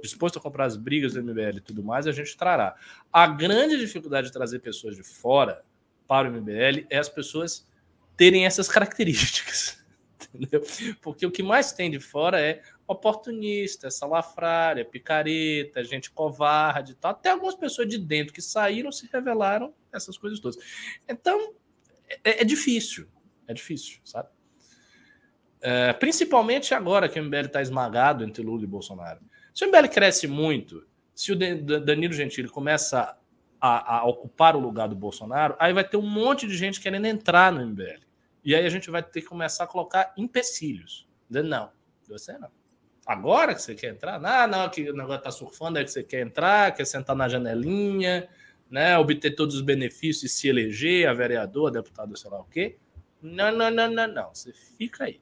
disposto 0.00 0.38
a 0.38 0.40
comprar 0.40 0.66
as 0.66 0.76
brigas 0.76 1.14
do 1.14 1.20
MBL 1.20 1.56
e 1.56 1.60
tudo 1.60 1.82
mais, 1.82 2.06
a 2.06 2.12
gente 2.12 2.36
trará. 2.36 2.76
A 3.12 3.26
grande 3.26 3.76
dificuldade 3.76 4.28
de 4.28 4.32
trazer 4.32 4.60
pessoas 4.60 4.94
de 4.94 5.02
fora 5.02 5.64
para 6.06 6.30
o 6.30 6.32
MBL 6.32 6.86
é 6.88 6.96
as 6.96 7.08
pessoas 7.08 7.68
terem 8.16 8.46
essas 8.46 8.68
características. 8.68 9.84
Entendeu? 10.32 10.62
Porque 11.02 11.26
o 11.26 11.30
que 11.32 11.42
mais 11.42 11.72
tem 11.72 11.90
de 11.90 11.98
fora 11.98 12.40
é 12.40 12.62
oportunista, 12.86 13.90
salafrária, 13.90 14.84
picareta, 14.84 15.82
gente 15.82 16.08
covarde, 16.08 16.94
tal. 16.94 17.10
até 17.10 17.30
algumas 17.30 17.56
pessoas 17.56 17.88
de 17.88 17.98
dentro 17.98 18.32
que 18.32 18.40
saíram 18.40 18.92
se 18.92 19.08
revelaram 19.12 19.74
essas 19.92 20.16
coisas 20.16 20.38
todas. 20.38 20.56
Então, 21.08 21.52
é, 22.22 22.42
é 22.42 22.44
difícil. 22.44 23.08
É 23.46 23.54
difícil, 23.54 23.98
sabe? 24.04 24.28
É, 25.60 25.92
principalmente 25.94 26.74
agora 26.74 27.08
que 27.08 27.18
o 27.18 27.24
MBL 27.24 27.46
está 27.46 27.62
esmagado 27.62 28.22
entre 28.22 28.42
Lula 28.42 28.64
e 28.64 28.66
Bolsonaro. 28.66 29.20
Se 29.54 29.64
o 29.64 29.68
MBL 29.68 29.88
cresce 29.88 30.26
muito, 30.26 30.86
se 31.14 31.32
o 31.32 31.36
Danilo 31.36 32.12
Gentili 32.12 32.48
começa 32.48 33.16
a, 33.60 33.96
a, 33.98 34.04
ocupar 34.04 34.56
o 34.56 34.60
lugar 34.60 34.88
do 34.88 34.94
Bolsonaro, 34.94 35.56
aí 35.58 35.72
vai 35.72 35.88
ter 35.88 35.96
um 35.96 36.02
monte 36.02 36.46
de 36.46 36.56
gente 36.56 36.80
querendo 36.80 37.06
entrar 37.06 37.50
no 37.50 37.64
MBL. 37.64 38.02
E 38.44 38.54
aí 38.54 38.66
a 38.66 38.68
gente 38.68 38.90
vai 38.90 39.02
ter 39.02 39.22
que 39.22 39.26
começar 39.26 39.64
a 39.64 39.66
colocar 39.66 40.12
empecilhos. 40.18 41.08
Não, 41.30 41.70
você 42.06 42.36
não. 42.36 42.50
Agora 43.06 43.54
que 43.54 43.62
você 43.62 43.74
quer 43.74 43.90
entrar, 43.90 44.20
não, 44.20 44.46
não, 44.46 44.68
que 44.68 44.90
o 44.90 44.96
negócio 44.96 45.22
tá 45.22 45.30
surfando, 45.30 45.78
é 45.78 45.84
que 45.84 45.90
você 45.90 46.02
quer 46.02 46.20
entrar, 46.20 46.74
quer 46.74 46.84
sentar 46.84 47.16
na 47.16 47.28
janelinha, 47.28 48.28
né, 48.70 48.98
obter 48.98 49.34
todos 49.34 49.54
os 49.54 49.60
benefícios 49.60 50.30
e 50.30 50.34
se 50.34 50.48
eleger 50.48 51.08
a 51.08 51.12
vereador, 51.12 51.68
a 51.68 51.72
deputado, 51.72 52.16
sei 52.16 52.30
lá 52.30 52.40
o 52.40 52.44
quê. 52.44 52.76
Não, 53.24 53.50
não, 53.50 53.70
não, 53.70 53.90
não, 53.90 54.06
não. 54.06 54.34
Você 54.34 54.52
fica 54.52 55.04
aí. 55.04 55.18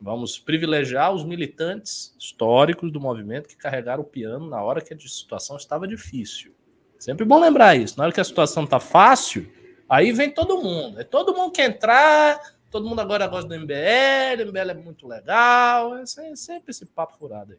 Vamos 0.00 0.38
privilegiar 0.38 1.12
os 1.12 1.24
militantes 1.24 2.14
históricos 2.16 2.92
do 2.92 3.00
movimento 3.00 3.48
que 3.48 3.56
carregaram 3.56 4.02
o 4.02 4.06
piano 4.06 4.48
na 4.48 4.62
hora 4.62 4.80
que 4.80 4.94
a 4.94 4.98
situação 4.98 5.56
estava 5.56 5.86
difícil. 5.86 6.54
Sempre 7.00 7.24
bom 7.24 7.40
lembrar 7.40 7.74
isso. 7.74 7.98
Na 7.98 8.04
hora 8.04 8.12
que 8.12 8.20
a 8.20 8.24
situação 8.24 8.62
está 8.62 8.78
fácil, 8.78 9.52
aí 9.88 10.12
vem 10.12 10.30
todo 10.30 10.62
mundo. 10.62 11.00
É 11.00 11.04
todo 11.04 11.34
mundo 11.34 11.50
quer 11.50 11.70
entrar, 11.70 12.40
todo 12.70 12.88
mundo 12.88 13.00
agora 13.00 13.26
gosta 13.26 13.48
do 13.48 13.58
MBL, 13.58 14.42
o 14.44 14.46
MBL 14.46 14.70
é 14.70 14.74
muito 14.74 15.08
legal. 15.08 15.96
É 15.96 16.06
sempre 16.06 16.70
esse 16.70 16.86
papo 16.86 17.16
furado 17.18 17.52
aí. 17.52 17.58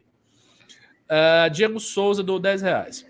Uh, 1.04 1.50
Diego 1.50 1.78
Souza 1.78 2.22
dou 2.22 2.40
10 2.40 2.62
reais. 2.62 3.06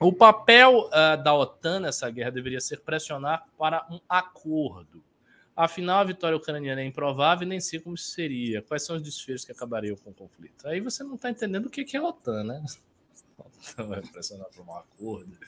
O 0.00 0.12
papel 0.12 0.88
uh, 0.88 1.22
da 1.22 1.32
OTAN 1.32 1.78
nessa 1.78 2.10
guerra 2.10 2.30
deveria 2.30 2.60
ser 2.60 2.80
pressionar 2.80 3.44
para 3.56 3.86
um 3.88 4.00
acordo. 4.08 5.04
Afinal, 5.62 6.00
a 6.00 6.04
vitória 6.04 6.36
ucraniana 6.36 6.80
é 6.80 6.84
improvável 6.84 7.46
e 7.46 7.48
nem 7.48 7.60
sei 7.60 7.78
como 7.78 7.96
seria. 7.96 8.60
Quais 8.62 8.84
são 8.84 8.96
os 8.96 9.02
desfechos 9.02 9.44
que 9.44 9.52
acabariam 9.52 9.94
com 9.94 10.10
o 10.10 10.12
conflito? 10.12 10.66
Aí 10.66 10.80
você 10.80 11.04
não 11.04 11.14
está 11.14 11.30
entendendo 11.30 11.66
o 11.66 11.70
que 11.70 11.86
é 11.96 12.00
a 12.00 12.02
OTAN, 12.02 12.42
né? 12.42 12.64
A 13.38 13.44
OTAN 13.44 13.86
vai 13.86 14.02
pressionar 14.02 14.48
para 14.52 14.62
um 14.64 14.76
acordo. 14.76 15.38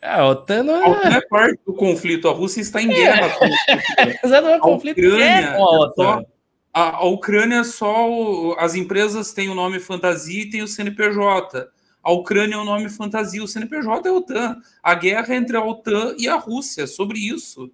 É, 0.00 0.08
a 0.08 0.24
OTAN 0.28 0.62
não 0.62 0.76
é... 0.76 0.84
A 0.84 0.88
OTAN 0.88 1.08
é 1.16 1.20
parte 1.22 1.60
do 1.66 1.74
conflito. 1.74 2.28
A 2.28 2.32
Rússia 2.32 2.60
está 2.60 2.80
em 2.80 2.88
guerra. 2.88 3.28
É. 3.98 4.24
Exatamente, 4.24 4.58
o 4.58 4.62
conflito 4.62 5.00
é 5.00 5.56
com 5.56 5.64
a 5.64 5.80
OTAN. 5.80 6.24
A, 6.72 6.96
a 6.98 7.04
Ucrânia 7.06 7.64
só. 7.64 8.54
As 8.58 8.76
empresas 8.76 9.32
têm 9.32 9.48
o 9.48 9.54
nome 9.54 9.80
fantasia 9.80 10.42
e 10.42 10.50
tem 10.50 10.62
o 10.62 10.68
CNPJ. 10.68 11.68
A 12.04 12.12
Ucrânia 12.12 12.54
é 12.54 12.58
o 12.58 12.64
nome 12.64 12.88
fantasia, 12.88 13.42
o 13.42 13.48
CNPJ 13.48 14.08
é 14.08 14.12
a 14.12 14.14
OTAN. 14.14 14.60
A 14.80 14.94
guerra 14.94 15.34
é 15.34 15.36
entre 15.36 15.56
a 15.56 15.64
OTAN 15.64 16.14
e 16.16 16.28
a 16.28 16.36
Rússia, 16.36 16.86
sobre 16.86 17.18
isso. 17.18 17.68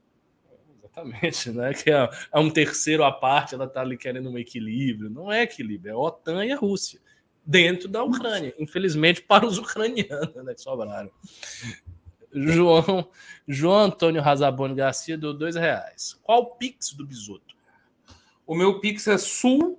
Exatamente, 0.93 1.51
né? 1.51 1.73
Que 1.73 1.91
é, 1.91 2.09
é, 2.33 2.39
um 2.39 2.51
terceiro 2.51 3.03
à 3.03 3.11
parte, 3.11 3.55
ela 3.55 3.65
está 3.65 3.81
ali 3.81 3.97
querendo 3.97 4.31
um 4.31 4.39
equilíbrio. 4.39 5.09
Não 5.09 5.33
é 5.33 5.43
equilíbrio, 5.43 5.91
é 5.91 5.95
a 5.95 5.99
OTAN 5.99 6.45
e 6.45 6.53
a 6.53 6.57
Rússia 6.57 7.01
dentro 7.45 7.89
da 7.89 8.03
Ucrânia. 8.03 8.55
Infelizmente, 8.59 9.23
para 9.23 9.47
os 9.47 9.59
ucranianos, 9.59 10.35
né? 10.35 10.55
Que 10.55 10.61
sobraram. 10.61 11.11
João, 12.35 13.09
João 13.47 13.79
Antônio 13.79 14.23
Razaboni 14.23 14.75
Garcia 14.75 15.19
deu 15.19 15.35
dois 15.35 15.57
reais. 15.57 16.19
Qual 16.23 16.43
o 16.43 16.47
Pix 16.57 16.93
do 16.93 17.07
Bisoto? 17.07 17.55
O 18.47 18.55
meu 18.55 18.81
Pix 18.81 19.07
é 19.09 19.19
sul 19.19 19.79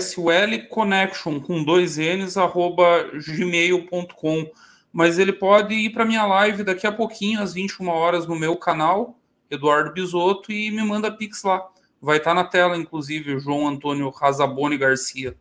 sul 0.00 0.30
connection 0.70 1.40
com 1.40 1.62
dois 1.62 1.98
n's 1.98 2.38
arroba 2.38 3.10
gmail.com 3.14 4.50
mas 4.90 5.18
ele 5.18 5.32
pode 5.32 5.74
ir 5.74 5.90
para 5.90 6.06
minha 6.06 6.24
live 6.24 6.62
daqui 6.62 6.86
a 6.86 6.92
pouquinho 6.92 7.42
às 7.42 7.52
21 7.52 7.88
horas 7.88 8.26
no 8.26 8.34
meu 8.34 8.56
canal 8.56 9.18
Eduardo 9.50 9.92
Bisotto, 9.92 10.52
e 10.52 10.70
me 10.70 10.82
manda 10.82 11.10
Pix 11.10 11.42
lá. 11.42 11.66
Vai 12.00 12.18
estar 12.18 12.30
tá 12.30 12.34
na 12.34 12.44
tela, 12.44 12.76
inclusive, 12.76 13.34
o 13.34 13.40
João 13.40 13.68
Antônio 13.68 14.10
Razaboni 14.10 14.76
Garcia. 14.76 15.36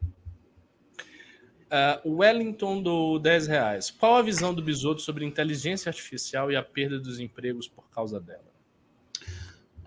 Uh, 2.06 2.18
Wellington 2.18 2.82
do 2.82 3.20
10 3.20 3.48
reais. 3.48 3.92
Qual 3.92 4.16
a 4.16 4.22
visão 4.22 4.54
do 4.54 4.62
Bisotto 4.62 5.02
sobre 5.02 5.26
inteligência 5.26 5.90
artificial 5.90 6.52
e 6.52 6.56
a 6.56 6.62
perda 6.62 7.00
dos 7.00 7.20
empregos 7.20 7.68
por 7.68 7.90
causa 7.90 8.20
dela? 8.20 8.54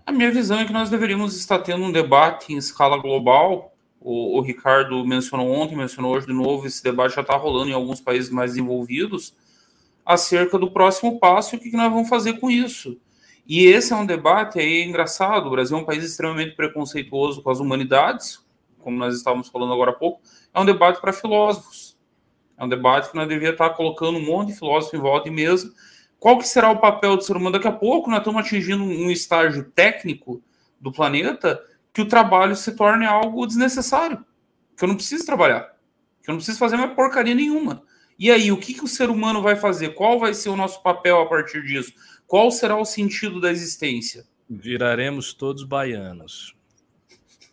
A 0.05 0.13
minha 0.13 0.31
visão 0.31 0.59
é 0.59 0.65
que 0.65 0.73
nós 0.73 0.91
deveríamos 0.91 1.37
estar 1.37 1.61
tendo 1.61 1.85
um 1.85 1.93
debate 1.93 2.53
em 2.53 2.57
escala 2.57 2.97
global 2.97 3.77
o, 4.09 4.39
o 4.39 4.41
Ricardo 4.41 5.05
mencionou 5.05 5.51
ontem, 5.51 5.75
mencionou 5.75 6.15
hoje 6.15 6.29
de 6.29 6.33
novo, 6.33 6.65
esse 6.65 6.81
debate 6.81 7.17
já 7.17 7.23
está 7.23 7.35
rolando 7.37 7.71
em 7.71 7.75
alguns 7.75 8.01
países 8.01 8.31
mais 8.31 8.57
envolvidos, 8.57 9.35
acerca 10.05 10.57
do 10.57 10.71
próximo 10.71 11.19
passo 11.19 11.57
e 11.57 11.59
o 11.59 11.61
que, 11.61 11.73
que 11.73 11.77
nós 11.77 11.93
vamos 11.93 12.09
fazer 12.09 12.35
com 12.35 12.49
isso. 12.49 13.01
E 13.49 13.67
esse 13.67 13.93
é 13.93 13.97
um 13.97 14.05
debate 14.05 14.59
aí 14.59 14.83
engraçado. 14.83 15.47
O 15.47 15.51
Brasil 15.51 15.77
é 15.77 15.81
um 15.81 15.85
país 15.85 16.05
extremamente 16.05 16.57
preconceituoso 16.57 17.43
com 17.43 17.51
as 17.51 17.61
humanidades, 17.61 18.45
como 18.81 18.97
nós 18.97 19.15
estávamos 19.17 19.49
falando 19.49 19.73
agora 19.73 19.93
há 19.93 19.95
pouco. 19.95 20.21
É 20.53 20.61
um 20.61 20.65
debate 20.65 21.01
para 21.01 21.13
filósofos. 21.13 21.97
É 22.59 22.65
um 22.65 22.69
debate 22.69 23.11
que 23.11 23.17
nós 23.17 23.29
devíamos 23.29 23.55
estar 23.55 23.71
colocando 23.71 24.19
um 24.19 24.25
monte 24.25 24.49
de 24.49 24.59
filósofos 24.59 24.99
em 24.99 25.03
volta 25.03 25.29
e 25.29 25.31
mesa. 25.31 25.73
Qual 26.19 26.39
que 26.39 26.49
será 26.49 26.71
o 26.71 26.79
papel 26.79 27.17
do 27.17 27.23
ser 27.23 27.37
humano? 27.37 27.53
Daqui 27.53 27.69
a 27.69 27.73
pouco 27.73 28.11
nós 28.11 28.19
estamos 28.19 28.41
atingindo 28.41 28.83
um 28.83 29.11
estágio 29.11 29.71
técnico 29.75 30.43
do 30.81 30.91
planeta 30.91 31.63
que 31.93 32.03
o 32.03 32.09
trabalho 32.09 32.57
se 32.57 32.73
torne 32.73 33.07
algo 33.07 33.47
desnecessário. 33.47 34.25
Que 34.77 34.85
eu 34.85 34.89
não 34.89 34.97
preciso 34.97 35.25
trabalhar. 35.25 35.75
Que 36.23 36.31
eu 36.31 36.33
não 36.33 36.39
preciso 36.39 36.59
fazer 36.59 36.77
mais 36.77 36.93
porcaria 36.95 37.35
nenhuma. 37.35 37.83
E 38.19 38.31
aí, 38.31 38.51
o 38.51 38.57
que, 38.57 38.73
que 38.73 38.85
o 38.85 38.89
ser 38.89 39.11
humano 39.11 39.43
vai 39.43 39.57
fazer? 39.57 39.95
Qual 39.95 40.19
vai 40.19 40.33
ser 40.33 40.49
o 40.49 40.57
nosso 40.57 40.83
papel 40.83 41.21
a 41.21 41.27
partir 41.27 41.63
disso? 41.63 41.93
Qual 42.27 42.51
será 42.51 42.77
o 42.77 42.85
sentido 42.85 43.41
da 43.41 43.51
existência? 43.51 44.25
Viraremos 44.49 45.33
todos 45.33 45.65
baianos. 45.65 46.55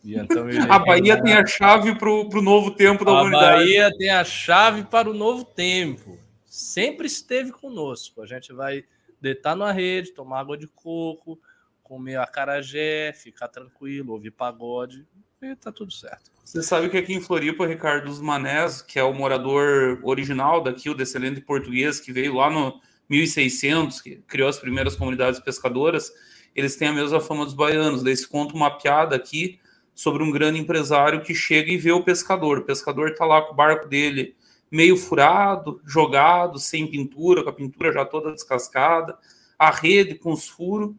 Então 0.04 0.46
a 0.70 0.80
Bahia 0.80 1.22
tem 1.22 1.34
a 1.34 1.46
chave 1.46 1.96
para 1.96 2.10
o 2.10 2.42
novo 2.42 2.72
tempo 2.72 3.06
da 3.06 3.12
a 3.12 3.22
humanidade. 3.22 3.46
A 3.46 3.58
Bahia 3.58 3.98
tem 3.98 4.10
a 4.10 4.24
chave 4.24 4.84
para 4.84 5.10
o 5.10 5.14
novo 5.14 5.46
tempo. 5.46 6.18
Sempre 6.46 7.08
esteve 7.08 7.52
conosco. 7.52 8.22
A 8.22 8.26
gente 8.26 8.52
vai 8.52 8.84
deitar 9.22 9.56
na 9.56 9.72
rede, 9.72 10.12
tomar 10.12 10.42
água 10.42 10.58
de 10.58 10.68
coco, 10.68 11.40
comer 11.82 12.18
acarajé, 12.18 13.14
ficar 13.14 13.48
tranquilo, 13.48 14.14
ouvir 14.14 14.32
pagode 14.32 15.06
e 15.42 15.56
tá 15.56 15.72
tudo 15.72 15.92
certo. 15.92 16.32
Você 16.44 16.62
sabe 16.62 16.90
que 16.90 16.98
aqui 16.98 17.14
em 17.14 17.22
Floripa, 17.22 17.66
Ricardo 17.66 18.06
dos 18.06 18.20
Manés, 18.20 18.82
que 18.82 19.00
é 19.00 19.04
o 19.04 19.14
morador 19.14 20.00
original 20.04 20.62
daqui, 20.62 20.90
o 20.90 20.94
descendente 20.94 21.40
português 21.42 22.00
que 22.00 22.12
veio 22.12 22.36
lá 22.36 22.50
no 22.50 22.82
1600, 23.10 24.02
que 24.02 24.16
criou 24.28 24.50
as 24.50 24.60
primeiras 24.60 24.96
comunidades 24.96 25.40
pescadoras, 25.40 26.12
eles 26.56 26.76
têm 26.76 26.90
a 26.90 26.94
mesma 26.94 27.20
fama 27.20 27.46
dos 27.46 27.54
baianos. 27.54 28.04
Daí 28.04 28.16
se 28.16 28.28
conta 28.28 28.54
uma 28.54 28.78
piada 28.78 29.16
aqui 29.16 29.60
sobre 29.94 30.24
um 30.24 30.32
grande 30.32 30.60
empresário 30.60 31.22
que 31.22 31.34
chega 31.34 31.72
e 31.72 31.78
vê 31.78 31.92
o 31.92 32.04
pescador. 32.04 32.60
O 32.60 32.66
pescador 32.66 33.10
está 33.10 33.26
lá 33.26 33.42
com 33.42 33.54
o 33.54 33.56
barco 33.56 33.88
dele 33.88 34.36
meio 34.72 34.98
furado, 34.98 35.80
jogado, 35.86 36.58
sem 36.58 36.88
pintura, 36.88 37.44
com 37.44 37.50
a 37.50 37.54
pintura 37.54 37.94
já 37.94 38.04
toda 38.04 38.32
descascada, 38.32 39.16
a 39.58 39.70
rede 39.70 40.16
com 40.16 40.32
os 40.32 40.48
furos, 40.48 40.96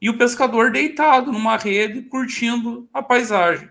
e 0.00 0.08
o 0.08 0.16
pescador 0.16 0.70
deitado 0.70 1.30
numa 1.30 1.56
rede 1.56 2.02
curtindo 2.02 2.88
a 2.92 3.02
paisagem. 3.02 3.70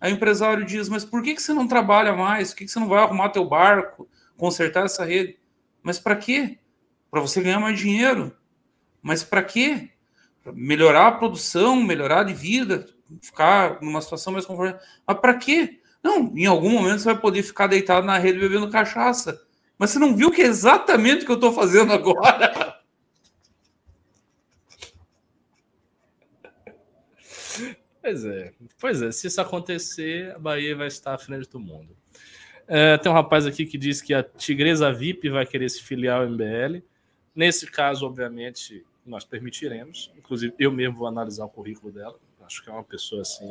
Aí 0.00 0.12
o 0.12 0.16
empresário 0.16 0.64
diz: 0.64 0.88
Mas 0.88 1.04
por 1.04 1.22
que, 1.22 1.38
você 1.38 1.52
não 1.52 1.68
trabalha 1.68 2.12
mais? 2.14 2.50
Por 2.50 2.58
que, 2.58 2.64
que 2.64 2.70
você 2.70 2.80
não 2.80 2.88
vai 2.88 3.02
arrumar 3.02 3.28
teu 3.28 3.44
barco, 3.44 4.08
consertar 4.36 4.86
essa 4.86 5.04
rede? 5.04 5.38
Mas 5.82 5.98
para 5.98 6.16
quê? 6.16 6.58
Para 7.10 7.20
você 7.20 7.40
ganhar 7.40 7.60
mais 7.60 7.78
dinheiro. 7.78 8.36
Mas 9.02 9.22
para 9.22 9.42
quê? 9.42 9.90
Pra 10.42 10.52
melhorar 10.52 11.08
a 11.08 11.12
produção, 11.12 11.76
melhorar 11.76 12.24
de 12.24 12.34
vida, 12.34 12.86
ficar 13.20 13.80
numa 13.80 14.00
situação 14.00 14.32
mais 14.32 14.44
confortável. 14.44 14.80
Mas 15.06 15.18
para 15.18 15.34
quê? 15.34 15.80
Não, 16.02 16.32
em 16.36 16.46
algum 16.46 16.70
momento 16.70 17.00
você 17.00 17.06
vai 17.06 17.20
poder 17.20 17.42
ficar 17.42 17.66
deitado 17.66 18.06
na 18.06 18.18
rede 18.18 18.38
bebendo 18.38 18.70
cachaça. 18.70 19.40
Mas 19.78 19.90
você 19.90 19.98
não 19.98 20.16
viu 20.16 20.30
que 20.30 20.42
é 20.42 20.46
exatamente 20.46 21.22
o 21.22 21.26
que 21.26 21.32
eu 21.32 21.36
estou 21.36 21.52
fazendo 21.52 21.92
agora? 21.92 22.76
Pois 28.00 28.24
é, 28.24 28.52
pois 28.80 29.02
é. 29.02 29.12
Se 29.12 29.26
isso 29.26 29.38
acontecer, 29.38 30.34
a 30.34 30.38
Bahia 30.38 30.74
vai 30.74 30.86
estar 30.86 31.12
à 31.12 31.18
frente 31.18 31.46
do 31.50 31.60
mundo. 31.60 31.94
É, 32.66 32.96
tem 32.96 33.12
um 33.12 33.14
rapaz 33.14 33.44
aqui 33.44 33.66
que 33.66 33.76
diz 33.76 34.00
que 34.00 34.14
a 34.14 34.22
Tigresa 34.22 34.90
VIP 34.90 35.28
vai 35.28 35.44
querer 35.44 35.68
se 35.68 35.82
filiar 35.82 36.22
ao 36.22 36.26
MBL. 36.26 36.82
Nesse 37.38 37.68
caso, 37.70 38.04
obviamente, 38.04 38.84
nós 39.06 39.24
permitiremos. 39.24 40.10
Inclusive, 40.18 40.52
eu 40.58 40.72
mesmo 40.72 40.96
vou 40.96 41.06
analisar 41.06 41.44
o 41.44 41.48
currículo 41.48 41.92
dela. 41.92 42.18
Acho 42.44 42.64
que 42.64 42.68
é 42.68 42.72
uma 42.72 42.82
pessoa 42.82 43.22
assim 43.22 43.48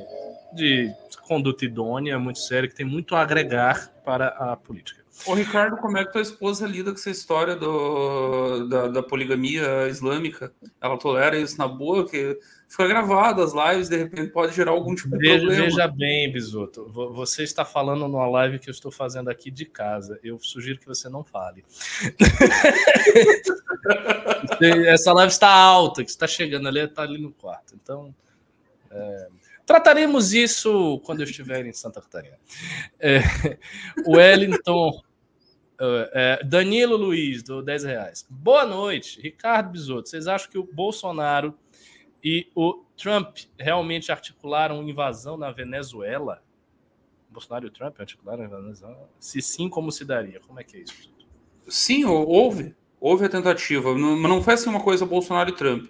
de 0.51 0.93
conduta 1.21 1.63
idônea, 1.63 2.19
muito 2.19 2.39
séria, 2.39 2.67
que 2.67 2.75
tem 2.75 2.85
muito 2.85 3.15
a 3.15 3.21
agregar 3.21 3.89
para 4.03 4.27
a 4.27 4.57
política. 4.57 5.06
Ô 5.25 5.33
Ricardo, 5.33 5.77
como 5.77 5.97
é 5.97 6.05
que 6.05 6.11
tua 6.11 6.21
esposa 6.21 6.67
lida 6.67 6.91
com 6.91 6.97
essa 6.97 7.09
história 7.09 7.55
do, 7.55 8.67
da, 8.67 8.87
da 8.87 9.03
poligamia 9.03 9.87
islâmica? 9.87 10.53
Ela 10.79 10.97
tolera 10.97 11.37
isso 11.37 11.57
na 11.57 11.67
boa? 11.67 12.07
Que 12.07 12.37
fica 12.69 12.87
gravado 12.87 13.41
as 13.41 13.53
lives, 13.53 13.89
de 13.89 13.97
repente 13.97 14.31
pode 14.31 14.55
gerar 14.55 14.71
algum 14.71 14.93
tipo 14.93 15.17
de 15.17 15.17
veja, 15.17 15.39
problema. 15.39 15.65
Veja 15.65 15.87
bem, 15.87 16.31
Bisoto, 16.31 16.89
você 16.91 17.43
está 17.43 17.65
falando 17.65 18.07
numa 18.07 18.27
live 18.27 18.59
que 18.59 18.69
eu 18.69 18.71
estou 18.71 18.91
fazendo 18.91 19.29
aqui 19.29 19.49
de 19.49 19.65
casa. 19.65 20.19
Eu 20.23 20.37
sugiro 20.39 20.79
que 20.79 20.87
você 20.87 21.09
não 21.09 21.23
fale. 21.23 21.65
Essa 24.87 25.13
live 25.13 25.31
está 25.31 25.49
alta, 25.49 26.03
que 26.03 26.09
está 26.09 26.27
chegando 26.27 26.67
ali, 26.67 26.79
está 26.79 27.01
ali 27.01 27.17
no 27.17 27.31
quarto. 27.31 27.75
Então, 27.81 28.13
é, 28.91 29.27
trataremos 29.65 30.33
isso 30.33 31.01
quando 31.05 31.21
eu 31.21 31.25
estiver 31.25 31.65
em 31.65 31.73
Santa 31.73 32.01
Catarina. 32.01 32.37
É, 32.99 33.19
Wellington 34.07 35.06
é, 35.79 36.43
Danilo 36.43 36.95
Luiz, 36.95 37.43
do 37.43 37.61
10 37.61 37.83
reais. 37.83 38.25
Boa 38.29 38.65
noite, 38.65 39.21
Ricardo 39.21 39.71
Bisotto. 39.71 40.09
Vocês 40.09 40.27
acham 40.27 40.49
que 40.49 40.57
o 40.57 40.63
Bolsonaro 40.63 41.53
e 42.23 42.47
o 42.55 42.83
Trump 42.95 43.37
realmente 43.57 44.11
articularam 44.11 44.87
invasão 44.87 45.37
na 45.37 45.51
Venezuela? 45.51 46.43
O 47.29 47.33
Bolsonaro 47.33 47.65
e 47.65 47.69
o 47.69 47.71
Trump 47.71 47.99
articularam 47.99 48.45
a 48.45 48.47
Venezuela? 48.47 49.09
Se 49.19 49.41
sim, 49.41 49.69
como 49.69 49.91
se 49.91 50.03
daria? 50.03 50.39
Como 50.39 50.59
é 50.59 50.63
que 50.63 50.77
é 50.77 50.79
isso? 50.81 51.11
Sim, 51.67 52.05
houve. 52.05 52.75
Houve 52.99 53.25
a 53.25 53.29
tentativa. 53.29 53.93
Não, 53.95 54.17
não 54.17 54.41
foi 54.41 54.55
assim 54.55 54.69
uma 54.69 54.81
coisa 54.81 55.05
Bolsonaro 55.05 55.49
e 55.49 55.55
Trump. 55.55 55.85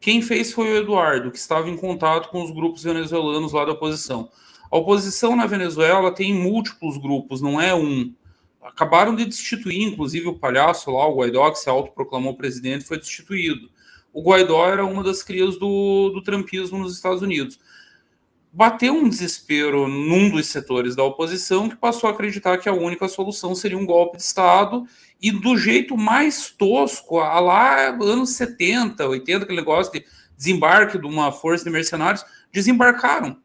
Quem 0.00 0.22
fez 0.22 0.52
foi 0.52 0.72
o 0.72 0.76
Eduardo, 0.76 1.30
que 1.30 1.38
estava 1.38 1.68
em 1.68 1.76
contato 1.76 2.28
com 2.28 2.42
os 2.42 2.50
grupos 2.50 2.82
venezuelanos 2.84 3.52
lá 3.52 3.64
da 3.64 3.72
oposição. 3.72 4.30
A 4.70 4.76
oposição 4.76 5.36
na 5.36 5.46
Venezuela 5.46 6.12
tem 6.12 6.32
múltiplos 6.32 6.96
grupos, 6.96 7.40
não 7.40 7.60
é 7.60 7.74
um 7.74 8.12
acabaram 8.62 9.14
de 9.14 9.24
destituir, 9.24 9.82
inclusive 9.82 10.28
o 10.28 10.38
palhaço 10.38 10.90
lá, 10.90 11.06
o 11.06 11.16
Guaidó, 11.16 11.50
que 11.50 11.58
se 11.58 11.68
autoproclamou 11.68 12.36
presidente, 12.36 12.84
foi 12.84 12.98
destituído. 12.98 13.68
O 14.12 14.22
Guaidó 14.22 14.66
era 14.68 14.84
uma 14.84 15.02
das 15.02 15.22
crias 15.22 15.58
do, 15.58 16.10
do 16.10 16.22
trumpismo 16.22 16.78
nos 16.78 16.94
Estados 16.94 17.22
Unidos. 17.22 17.58
Bateu 18.52 18.94
um 18.94 19.08
desespero 19.08 19.88
num 19.88 20.30
dos 20.30 20.46
setores 20.46 20.94
da 20.94 21.02
oposição 21.02 21.68
que 21.68 21.76
passou 21.76 22.08
a 22.08 22.12
acreditar 22.12 22.58
que 22.58 22.68
a 22.68 22.74
única 22.74 23.08
solução 23.08 23.54
seria 23.54 23.78
um 23.78 23.86
golpe 23.86 24.18
de 24.18 24.22
Estado 24.22 24.86
e 25.20 25.32
do 25.32 25.56
jeito 25.56 25.96
mais 25.96 26.50
tosco, 26.50 27.18
a 27.18 27.40
lá 27.40 27.88
anos 27.88 28.30
70, 28.30 29.08
80, 29.08 29.44
aquele 29.44 29.58
negócio 29.58 29.92
de 29.92 30.04
desembarque 30.36 30.98
de 30.98 31.06
uma 31.06 31.32
força 31.32 31.64
de 31.64 31.70
mercenários, 31.70 32.24
desembarcaram 32.52 33.38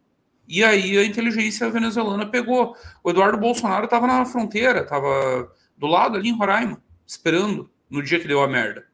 e 0.48 0.64
aí 0.64 0.98
a 0.98 1.06
inteligência 1.06 1.69
venezuelana 1.69 2.26
pegou. 2.26 2.76
O 3.03 3.10
Eduardo 3.10 3.38
Bolsonaro 3.38 3.86
estava 3.86 4.07
na 4.07 4.26
fronteira, 4.26 4.82
estava 4.82 5.52
do 5.78 5.88
lado 5.88 6.18
ali 6.18 6.30
em 6.30 6.38
Roraima, 6.38 6.82
esperando 7.06 7.69
no 7.90 8.02
dia 8.02 8.19
que 8.19 8.28
deu 8.28 8.41
a 8.41 8.48
merda. 8.48 8.86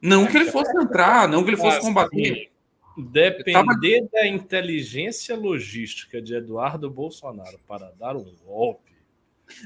Não 0.00 0.26
que 0.26 0.36
ele 0.36 0.50
fosse 0.50 0.76
entrar, 0.76 1.28
não 1.28 1.42
que 1.42 1.50
ele 1.50 1.56
fosse 1.56 1.80
combater. 1.80 2.50
Depender 2.96 3.52
tava... 3.52 4.12
da 4.12 4.26
inteligência 4.26 5.36
logística 5.36 6.22
de 6.22 6.34
Eduardo 6.34 6.88
Bolsonaro 6.88 7.58
para 7.66 7.90
dar 7.98 8.14
um 8.14 8.32
golpe. 8.44 8.92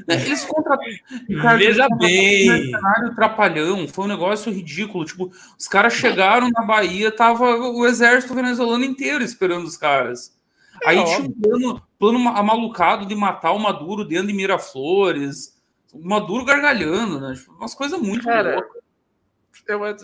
Né, 0.06 0.15
eles 0.24 0.44
contrataram. 0.44 0.90
Veja 1.59 1.86
bem. 1.98 2.74
Um 3.05 3.15
trapalhão, 3.15 3.86
foi 3.86 4.05
um 4.06 4.09
negócio 4.09 4.52
ridículo. 4.52 5.05
Tipo, 5.05 5.31
os 5.59 5.69
caras 5.69 5.93
chegaram 5.93 6.51
na 6.51 6.62
Bahia, 6.62 7.10
tava 7.10 7.56
o 7.56 7.86
exército 7.86 8.35
venezuelano 8.35 8.85
inteiro 8.85 9.23
esperando 9.23 9.66
os 9.66 9.77
caras. 9.77 10.38
É 10.82 10.90
Aí 10.90 11.05
tinha 11.05 11.20
um 11.20 11.32
plano, 11.32 11.82
plano 11.98 12.28
amalucado 12.28 13.06
de 13.06 13.14
matar 13.14 13.52
o 13.52 13.59
Maduro 13.59 14.05
dentro 14.05 14.28
de 14.28 14.32
Miraflores. 14.32 15.60
O 15.92 16.06
Maduro 16.06 16.44
gargalhando, 16.44 17.20
né? 17.20 17.34
Tipo, 17.34 17.52
umas 17.52 17.74
coisas 17.74 18.00
muito 18.00 18.24
Cara, 18.24 18.56
loucas. 18.56 18.82
Eu, 19.66 19.84
é, 19.84 19.96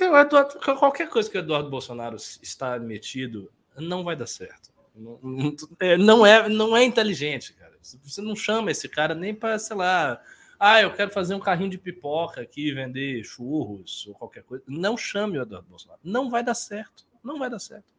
eu, 0.00 0.16
Eduardo, 0.16 0.58
qualquer 0.78 1.08
coisa 1.08 1.30
que 1.30 1.36
o 1.36 1.40
Eduardo 1.40 1.70
Bolsonaro 1.70 2.16
está 2.16 2.78
metido 2.78 3.50
não 3.76 4.02
vai 4.02 4.16
dar 4.16 4.26
certo. 4.26 4.70
Não, 4.94 5.18
não, 5.98 6.26
é, 6.26 6.48
não 6.48 6.76
é 6.76 6.84
inteligente, 6.84 7.52
cara. 7.54 7.72
Você 7.80 8.20
não 8.20 8.36
chama 8.36 8.70
esse 8.70 8.88
cara 8.88 9.14
nem 9.14 9.34
para, 9.34 9.58
sei 9.58 9.76
lá, 9.76 10.20
ah, 10.58 10.80
eu 10.80 10.92
quero 10.92 11.10
fazer 11.10 11.34
um 11.34 11.40
carrinho 11.40 11.70
de 11.70 11.78
pipoca 11.78 12.40
aqui, 12.40 12.72
vender 12.72 13.24
churros 13.24 14.06
ou 14.06 14.14
qualquer 14.14 14.44
coisa. 14.44 14.62
Não 14.68 14.96
chame 14.96 15.38
o 15.38 15.42
Eduardo 15.42 15.68
Bolsonaro. 15.68 16.00
Não 16.04 16.30
vai 16.30 16.44
dar 16.44 16.54
certo. 16.54 17.04
Não 17.22 17.38
vai 17.38 17.50
dar 17.50 17.58
certo. 17.58 17.91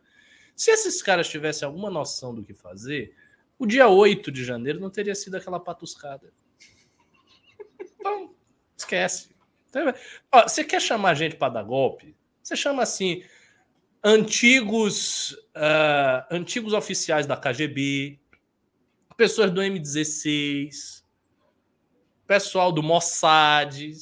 Se 0.55 0.71
esses 0.71 1.01
caras 1.01 1.27
tivessem 1.27 1.65
alguma 1.65 1.89
noção 1.89 2.33
do 2.33 2.43
que 2.43 2.53
fazer, 2.53 3.15
o 3.57 3.65
dia 3.65 3.87
8 3.87 4.31
de 4.31 4.43
janeiro 4.43 4.79
não 4.79 4.89
teria 4.89 5.15
sido 5.15 5.35
aquela 5.35 5.59
patuscada. 5.59 6.33
Então, 7.79 8.35
esquece. 8.77 9.33
Então, 9.69 9.93
você 10.43 10.63
quer 10.63 10.81
chamar 10.81 11.15
gente 11.15 11.35
para 11.35 11.53
dar 11.53 11.63
golpe? 11.63 12.15
Você 12.41 12.55
chama 12.55 12.83
assim 12.83 13.23
antigos 14.03 15.31
uh, 15.55 16.27
antigos 16.29 16.73
oficiais 16.73 17.25
da 17.25 17.37
KGB, 17.37 18.19
pessoas 19.15 19.49
do 19.49 19.61
M16, 19.61 21.02
pessoal 22.27 22.71
do 22.71 22.81
Mossad. 22.81 23.93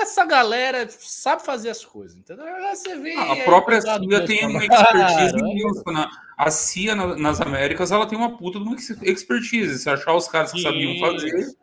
Essa 0.00 0.24
galera 0.24 0.88
sabe 0.90 1.44
fazer 1.44 1.70
as 1.70 1.84
coisas, 1.84 2.16
entendeu? 2.16 2.44
Você 2.74 2.96
vê. 2.98 3.14
Ah, 3.14 3.32
a 3.32 3.36
própria 3.44 3.80
CIA 3.80 4.26
tem 4.26 4.46
uma 4.46 4.64
expertise 4.64 5.36
imensa. 5.38 5.82
Na, 5.86 6.10
a 6.36 6.50
CIA 6.50 6.94
nas 6.94 7.40
Américas 7.40 7.90
ela 7.90 8.06
tem 8.06 8.18
uma 8.18 8.36
puta 8.36 8.58
de 8.58 8.64
uma 8.64 8.76
expertise. 9.02 9.78
Se 9.78 9.88
achar 9.88 10.14
os 10.14 10.28
caras 10.28 10.52
que 10.52 10.60
sabiam 10.60 10.98
fazer. 10.98 11.54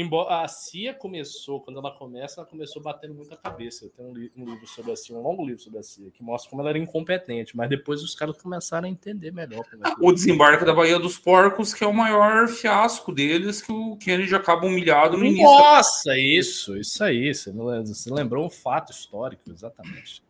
Embora 0.00 0.42
a 0.42 0.48
CIA 0.48 0.94
começou, 0.94 1.60
quando 1.60 1.78
ela 1.78 1.90
começa, 1.90 2.40
ela 2.40 2.48
começou 2.48 2.80
batendo 2.80 3.12
muita 3.12 3.36
cabeça. 3.36 3.84
Eu 3.84 3.90
tenho 3.90 4.08
um, 4.08 4.14
li 4.14 4.32
um, 4.34 4.46
livro 4.46 4.66
sobre 4.66 4.92
a 4.92 4.96
CIA, 4.96 5.14
um 5.14 5.20
longo 5.20 5.44
livro 5.44 5.60
sobre 5.60 5.78
a 5.78 5.82
CIA, 5.82 6.10
que 6.10 6.22
mostra 6.22 6.48
como 6.48 6.62
ela 6.62 6.70
era 6.70 6.78
incompetente, 6.78 7.54
mas 7.54 7.68
depois 7.68 8.02
os 8.02 8.14
caras 8.14 8.40
começaram 8.40 8.88
a 8.88 8.90
entender 8.90 9.30
melhor. 9.30 9.62
É 9.74 9.92
o 10.00 10.10
desembarque 10.10 10.64
da 10.64 10.72
Baía 10.72 10.98
dos 10.98 11.18
Porcos, 11.18 11.74
que 11.74 11.84
é 11.84 11.86
o 11.86 11.92
maior 11.92 12.48
fiasco 12.48 13.12
deles, 13.12 13.60
que 13.60 13.70
o 13.70 13.94
Kennedy 13.98 14.34
acaba 14.34 14.64
humilhado 14.64 15.18
no 15.18 15.24
início. 15.26 15.44
Nossa, 15.44 16.16
isso, 16.16 16.78
isso 16.78 17.04
aí. 17.04 17.34
Você, 17.34 17.52
você 17.52 18.10
lembrou 18.10 18.46
um 18.46 18.50
fato 18.50 18.92
histórico, 18.92 19.50
exatamente. 19.52 20.22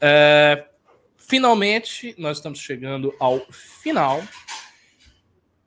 É, 0.00 0.68
finalmente, 1.18 2.14
nós 2.16 2.38
estamos 2.38 2.60
chegando 2.60 3.14
ao 3.20 3.40
final. 3.50 4.22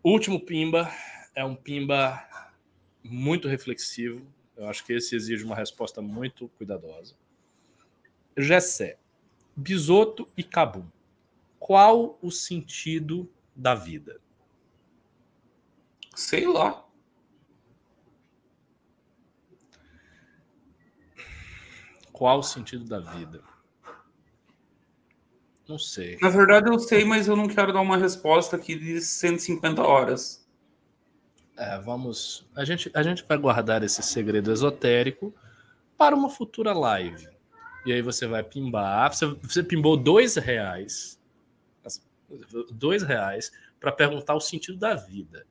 O 0.02 0.10
último 0.10 0.40
Pimba 0.40 0.92
é 1.36 1.46
um 1.46 1.54
Pimba 1.54 2.24
muito 3.10 3.48
reflexivo. 3.48 4.26
Eu 4.56 4.68
acho 4.68 4.84
que 4.86 4.94
esse 4.94 5.16
exige 5.16 5.44
uma 5.44 5.56
resposta 5.56 6.02
muito 6.02 6.48
cuidadosa. 6.50 7.16
Gessé, 8.38 8.98
Bisoto 9.56 10.28
e 10.36 10.44
Cabum. 10.44 10.88
Qual 11.60 12.18
o 12.22 12.32
sentido 12.32 13.30
da 13.56 13.76
vida? 13.76 14.20
Sei 16.16 16.48
lá. 16.48 16.86
Qual 22.12 22.40
o 22.40 22.44
sentido 22.44 22.86
da 22.86 23.00
vida? 23.00 23.44
Não 25.68 25.80
sei. 25.80 26.18
Na 26.22 26.30
verdade, 26.30 26.70
eu 26.70 26.80
sei, 26.80 27.04
mas 27.04 27.28
eu 27.28 27.36
não 27.36 27.48
quero 27.48 27.74
dar 27.74 27.82
uma 27.82 27.98
resposta 27.98 28.56
aqui 28.56 28.76
de 28.76 29.02
150 29.02 29.82
horas. 29.82 30.45
É, 31.58 31.78
vamos. 31.80 32.46
A 32.56 32.66
gente, 32.66 32.92
a 32.94 33.02
gente 33.02 33.24
vai 33.28 33.38
guardar 33.38 33.84
esse 33.84 34.02
segredo 34.04 34.52
esotérico 34.52 35.34
para 35.98 36.16
uma 36.16 36.30
futura 36.30 36.74
live. 36.74 37.30
E 37.86 37.94
aí 37.94 38.02
você 38.02 38.28
vai 38.28 38.44
pimbar. 38.44 39.14
Você, 39.14 39.26
você 39.26 39.64
pimbou 39.64 39.96
dois 39.96 40.36
reais. 40.36 41.20
Dois 42.72 43.04
reais 43.04 43.52
para 43.80 43.92
perguntar 43.92 44.36
o 44.36 44.42
sentido 44.42 44.78
da 44.78 44.96
vida. 44.96 45.46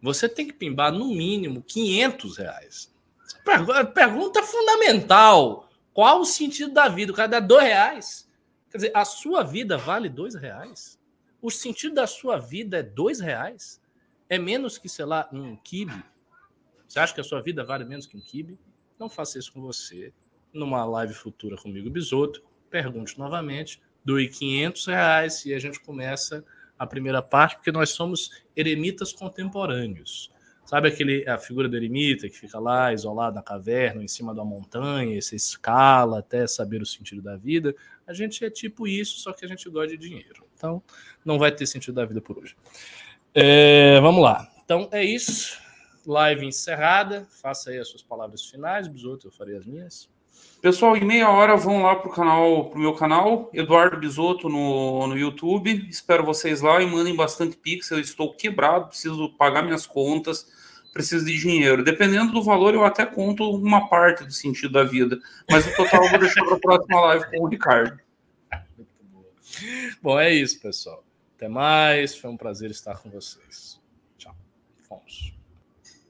Você 0.00 0.28
tem 0.28 0.46
que 0.46 0.52
pimbar 0.52 0.92
no 0.92 1.08
mínimo 1.08 1.62
500 1.62 2.36
reais. 2.36 2.94
Pergunta 3.94 4.42
fundamental. 4.42 5.68
Qual 5.92 6.20
o 6.20 6.24
sentido 6.24 6.72
da 6.72 6.88
vida? 6.88 7.12
O 7.12 7.14
cara 7.14 7.28
dá 7.28 7.40
dois 7.40 7.64
reais. 7.64 8.28
Quer 8.70 8.78
dizer, 8.78 8.92
a 8.94 9.04
sua 9.04 9.42
vida 9.42 9.76
vale 9.76 10.08
dois 10.08 10.34
reais? 10.34 10.98
O 11.40 11.50
sentido 11.50 11.94
da 11.94 12.06
sua 12.06 12.38
vida 12.38 12.78
é 12.78 12.82
dois 12.82 13.20
reais? 13.20 13.80
É 14.28 14.38
menos 14.38 14.78
que, 14.78 14.88
sei 14.88 15.04
lá, 15.04 15.28
um 15.32 15.56
kibe? 15.56 16.02
Você 16.86 16.98
acha 16.98 17.14
que 17.14 17.20
a 17.20 17.24
sua 17.24 17.40
vida 17.42 17.64
vale 17.64 17.84
menos 17.84 18.06
que 18.06 18.16
um 18.16 18.20
kibe? 18.20 18.58
Não 18.98 19.08
faça 19.08 19.38
isso 19.38 19.52
com 19.52 19.60
você. 19.60 20.12
Numa 20.52 20.84
live 20.84 21.14
futura 21.14 21.56
comigo, 21.56 21.90
Bisoto, 21.90 22.42
pergunte 22.70 23.18
novamente, 23.18 23.80
doe 24.04 24.28
500 24.28 24.86
reais 24.86 25.44
e 25.44 25.54
a 25.54 25.58
gente 25.58 25.80
começa 25.80 26.44
a 26.78 26.86
primeira 26.86 27.20
parte, 27.20 27.56
porque 27.56 27.72
nós 27.72 27.90
somos 27.90 28.42
eremitas 28.56 29.12
contemporâneos. 29.12 30.30
Sabe 30.64 30.88
aquele, 30.88 31.26
a 31.26 31.38
figura 31.38 31.66
do 31.66 31.76
eremita 31.76 32.28
que 32.28 32.36
fica 32.36 32.58
lá 32.58 32.92
isolado 32.92 33.34
na 33.34 33.42
caverna, 33.42 34.02
em 34.02 34.08
cima 34.08 34.34
da 34.34 34.44
montanha, 34.44 35.18
você 35.18 35.34
escala 35.34 36.18
até 36.18 36.46
saber 36.46 36.82
o 36.82 36.86
sentido 36.86 37.22
da 37.22 37.36
vida? 37.36 37.74
A 38.06 38.12
gente 38.12 38.44
é 38.44 38.50
tipo 38.50 38.86
isso, 38.86 39.18
só 39.18 39.32
que 39.32 39.46
a 39.46 39.48
gente 39.48 39.68
gosta 39.70 39.88
de 39.88 39.96
dinheiro. 39.96 40.46
Então, 40.54 40.82
não 41.24 41.38
vai 41.38 41.50
ter 41.50 41.66
sentido 41.66 41.94
da 41.94 42.04
vida 42.04 42.20
por 42.20 42.38
hoje. 42.38 42.54
É, 43.40 44.00
vamos 44.00 44.20
lá. 44.20 44.48
Então 44.64 44.88
é 44.90 45.04
isso. 45.04 45.56
Live 46.04 46.44
encerrada. 46.44 47.24
Faça 47.40 47.70
aí 47.70 47.78
as 47.78 47.86
suas 47.86 48.02
palavras 48.02 48.44
finais. 48.44 48.88
Bisoto, 48.88 49.28
eu 49.28 49.30
farei 49.30 49.56
as 49.56 49.64
minhas. 49.64 50.08
Pessoal, 50.60 50.96
em 50.96 51.04
meia 51.04 51.30
hora 51.30 51.56
vão 51.56 51.84
lá 51.84 51.94
pro 51.94 52.10
canal, 52.10 52.68
pro 52.68 52.80
meu 52.80 52.92
canal, 52.94 53.48
Eduardo 53.54 53.96
Bisoto 53.96 54.48
no, 54.48 55.06
no 55.06 55.16
YouTube. 55.16 55.86
Espero 55.88 56.24
vocês 56.24 56.60
lá 56.60 56.82
e 56.82 56.86
mandem 56.86 57.14
bastante 57.14 57.56
pix. 57.56 57.92
Eu 57.92 58.00
estou 58.00 58.34
quebrado, 58.34 58.88
preciso 58.88 59.28
pagar 59.38 59.62
minhas 59.62 59.86
contas, 59.86 60.48
preciso 60.92 61.24
de 61.24 61.38
dinheiro. 61.38 61.84
Dependendo 61.84 62.32
do 62.32 62.42
valor, 62.42 62.74
eu 62.74 62.84
até 62.84 63.06
conto 63.06 63.48
uma 63.48 63.88
parte 63.88 64.24
do 64.24 64.32
sentido 64.32 64.72
da 64.72 64.82
vida. 64.82 65.16
Mas 65.48 65.64
o 65.64 65.76
total 65.76 66.02
eu 66.02 66.10
vou 66.10 66.18
deixar 66.18 66.44
para 66.44 66.56
a 66.56 66.60
próxima 66.60 67.00
live 67.02 67.30
com 67.30 67.44
o 67.44 67.48
Ricardo. 67.48 68.00
Bom, 70.02 70.18
é 70.18 70.34
isso, 70.34 70.60
pessoal. 70.60 71.04
Até 71.38 71.46
mais, 71.46 72.16
foi 72.16 72.28
um 72.28 72.36
prazer 72.36 72.68
estar 72.68 72.98
com 72.98 73.08
vocês. 73.08 73.80
Tchau. 74.16 74.34
Fomos. 74.88 75.37